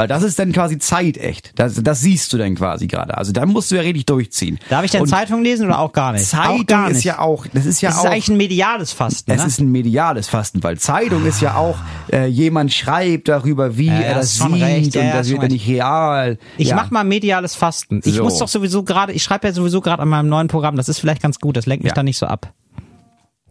Weil 0.01 0.09
das 0.09 0.23
ist 0.23 0.39
dann 0.39 0.51
quasi 0.53 0.79
zeitecht. 0.79 1.53
Das, 1.57 1.75
das 1.83 2.01
siehst 2.01 2.33
du 2.33 2.39
dann 2.39 2.55
quasi 2.55 2.87
gerade. 2.87 3.19
Also 3.19 3.33
da 3.33 3.45
musst 3.45 3.71
du 3.71 3.75
ja 3.75 3.83
richtig 3.83 4.07
durchziehen. 4.07 4.59
Darf 4.71 4.83
ich 4.83 4.91
denn 4.91 5.03
Und 5.03 5.09
Zeitung 5.09 5.43
lesen 5.43 5.67
oder 5.67 5.79
auch 5.79 5.93
gar 5.93 6.13
nicht? 6.13 6.25
Zeitung 6.25 6.61
auch 6.63 6.67
gar 6.67 6.89
nicht. 6.89 6.97
ist 6.97 7.05
ja 7.05 7.19
auch, 7.19 7.47
das 7.53 7.67
ist 7.67 7.83
ja 7.83 7.91
es 7.91 7.97
auch. 7.99 8.05
ist 8.05 8.11
eigentlich 8.11 8.29
ein 8.29 8.37
mediales 8.39 8.93
Fasten. 8.93 9.31
Es 9.31 9.43
ne? 9.43 9.47
ist 9.47 9.61
ein 9.61 9.71
mediales 9.71 10.27
Fasten, 10.27 10.63
weil 10.63 10.79
Zeitung 10.79 11.27
ist 11.27 11.43
ja 11.43 11.57
auch, 11.57 11.77
äh, 12.11 12.25
jemand 12.29 12.73
schreibt 12.73 13.29
darüber, 13.29 13.77
wie 13.77 13.89
Ja, 13.89 14.01
er 14.01 14.15
das 14.15 14.39
schon 14.39 14.55
sieht 14.55 14.63
recht. 14.63 14.97
Und 14.97 15.05
ja, 15.05 15.13
das 15.13 15.29
wird 15.29 15.43
ja 15.43 15.49
nicht 15.49 15.69
real. 15.69 16.39
Ich 16.57 16.69
ja. 16.69 16.77
mach 16.77 16.91
mal 16.91 17.05
mediales 17.05 17.55
Fasten. 17.55 18.01
Ich 18.03 18.15
So. 18.15 18.23
muss 18.23 18.39
doch 18.39 18.49
sowieso 18.49 18.83
gerade, 18.85 19.13
ich 19.13 19.23
schreibe 19.23 19.49
ja 19.49 19.53
sowieso 19.53 19.83
gerade 19.83 20.03
an 20.03 20.09
meinem 20.09 20.31
neuen 20.31 20.49
Programm, 20.49 20.77
das 20.77 20.89
ist 20.89 20.99
vielleicht 20.99 21.21
ganz 21.21 21.39
gut, 21.41 21.59
das 21.59 21.67
lenkt 21.67 21.85
mich 21.85 21.91
Ja. 21.91 21.95
da 21.95 22.03
nicht 22.03 22.17
so 22.17 22.25
ab. 22.25 22.55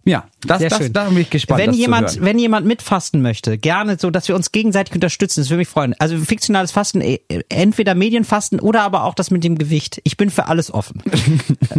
Ja, 0.06 0.26
das, 0.46 0.60
Sehr 0.60 0.70
das, 0.70 0.80
schön. 0.80 0.94
da 0.94 1.10
bin 1.10 1.18
ich 1.18 1.30
gespannt. 1.30 1.62
wenn 1.62 1.74
jemand, 1.74 2.22
wenn 2.22 2.40
jemand 2.40 2.66
mitfasten 2.66 3.22
möchte, 3.22 3.58
gerne 3.58 3.98
so, 4.00 4.10
dass 4.10 4.28
wir 4.28 4.36
uns 4.36 4.52
gegenseitig 4.52 4.96
unterstützen, 4.96 5.42
das 5.42 5.50
würde 5.50 5.60
mich 5.60 5.68
freuen. 5.68 5.94
Also 6.00 6.18
fiktionales 6.18 6.72
Fasten, 6.72 7.02
eh, 7.02 7.20
entweder 7.50 7.96
Medienfasten 7.96 8.60
oder 8.60 8.82
aber 8.82 9.04
auch 9.04 9.14
das 9.14 9.30
mit 9.30 9.44
dem 9.44 9.58
Gewicht. 9.58 10.00
Ich 10.06 10.18
bin 10.18 10.30
für 10.30 10.48
alles 10.48 10.74
offen. 10.74 11.04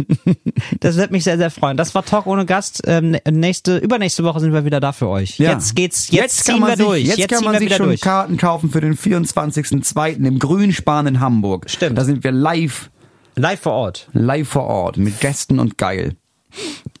das 0.79 0.97
wird 0.97 1.11
mich 1.11 1.23
sehr, 1.23 1.37
sehr 1.37 1.51
freuen. 1.51 1.77
Das 1.77 1.95
war 1.95 2.05
Talk 2.05 2.27
ohne 2.27 2.45
Gast. 2.45 2.83
Ähm, 2.85 3.17
nächste, 3.29 3.77
übernächste 3.77 4.23
Woche 4.23 4.39
sind 4.39 4.53
wir 4.53 4.65
wieder 4.65 4.79
da 4.79 4.91
für 4.91 5.07
euch. 5.07 5.39
Ja. 5.39 5.51
Jetzt 5.51 5.75
geht's, 5.75 6.11
jetzt, 6.11 6.45
kann 6.45 6.55
ziehen 6.55 6.61
man 6.61 6.69
wir 6.69 6.77
sich, 6.77 6.85
durch. 6.85 7.17
Jetzt, 7.17 7.29
kann 7.29 7.39
ziehen 7.39 7.45
man 7.45 7.53
sich 7.55 7.65
wieder 7.65 7.77
schon 7.77 7.87
durch. 7.87 8.01
Karten 8.01 8.37
kaufen 8.37 8.69
für 8.69 8.81
den 8.81 8.95
24.02. 8.95 10.23
im 10.25 10.39
Grünspan 10.39 11.07
in 11.07 11.19
Hamburg. 11.19 11.69
Stimmt. 11.69 11.97
Da 11.97 12.05
sind 12.05 12.23
wir 12.23 12.31
live, 12.31 12.91
Live 13.35 13.61
vor 13.61 13.73
Ort. 13.73 14.09
live 14.13 14.47
vor 14.47 14.67
Ort 14.67 14.97
mit 14.97 15.19
Gästen 15.19 15.59
und 15.59 15.77
geil. 15.77 16.15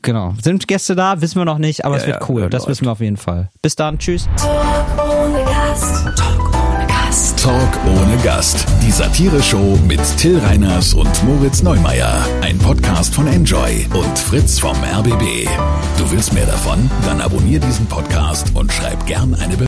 Genau. 0.01 0.33
Sind 0.41 0.67
Gäste 0.67 0.95
da? 0.95 1.21
Wissen 1.21 1.35
wir 1.39 1.45
noch 1.45 1.57
nicht, 1.59 1.85
aber 1.85 1.95
es 1.97 2.03
Ja, 2.03 2.07
wird 2.09 2.21
ja, 2.21 2.29
cool. 2.29 2.49
das 2.49 2.61
läuft. 2.63 2.69
wissen 2.71 2.85
wir 2.85 2.91
auf 2.93 2.99
jeden 3.01 3.17
Fall. 3.17 3.49
Bis 3.61 3.75
dann. 3.75 3.99
Tschüss. 3.99 4.27
Talk 4.37 4.53
ohne 4.99 5.43
Gast. 5.43 6.05
Talk 6.17 6.53
ohne 6.55 6.87
Gast. 6.87 7.39
Talk 7.43 7.79
ohne 7.85 8.17
Gast. 8.23 8.65
Die 8.81 8.91
Satire-Show 8.91 9.77
mit 9.87 9.99
Till 10.17 10.39
Reiners 10.39 10.93
und 10.93 11.23
Moritz 11.23 11.61
Neumeier. 11.61 12.25
Ein 12.41 12.57
Podcast 12.57 13.13
von 13.13 13.27
Enjoy 13.27 13.85
und 13.93 14.17
Fritz 14.17 14.59
vom 14.59 14.75
RBB. 14.83 15.47
Du 15.97 16.09
willst 16.11 16.33
mehr 16.33 16.45
davon? 16.45 16.89
Dann 17.05 17.21
abonnier 17.21 17.59
diesen 17.59 17.85
Podcast 17.87 18.51
und 18.55 18.71
schreib 18.71 19.05
gern 19.05 19.35
eine 19.35 19.55
Bewertung. 19.57 19.59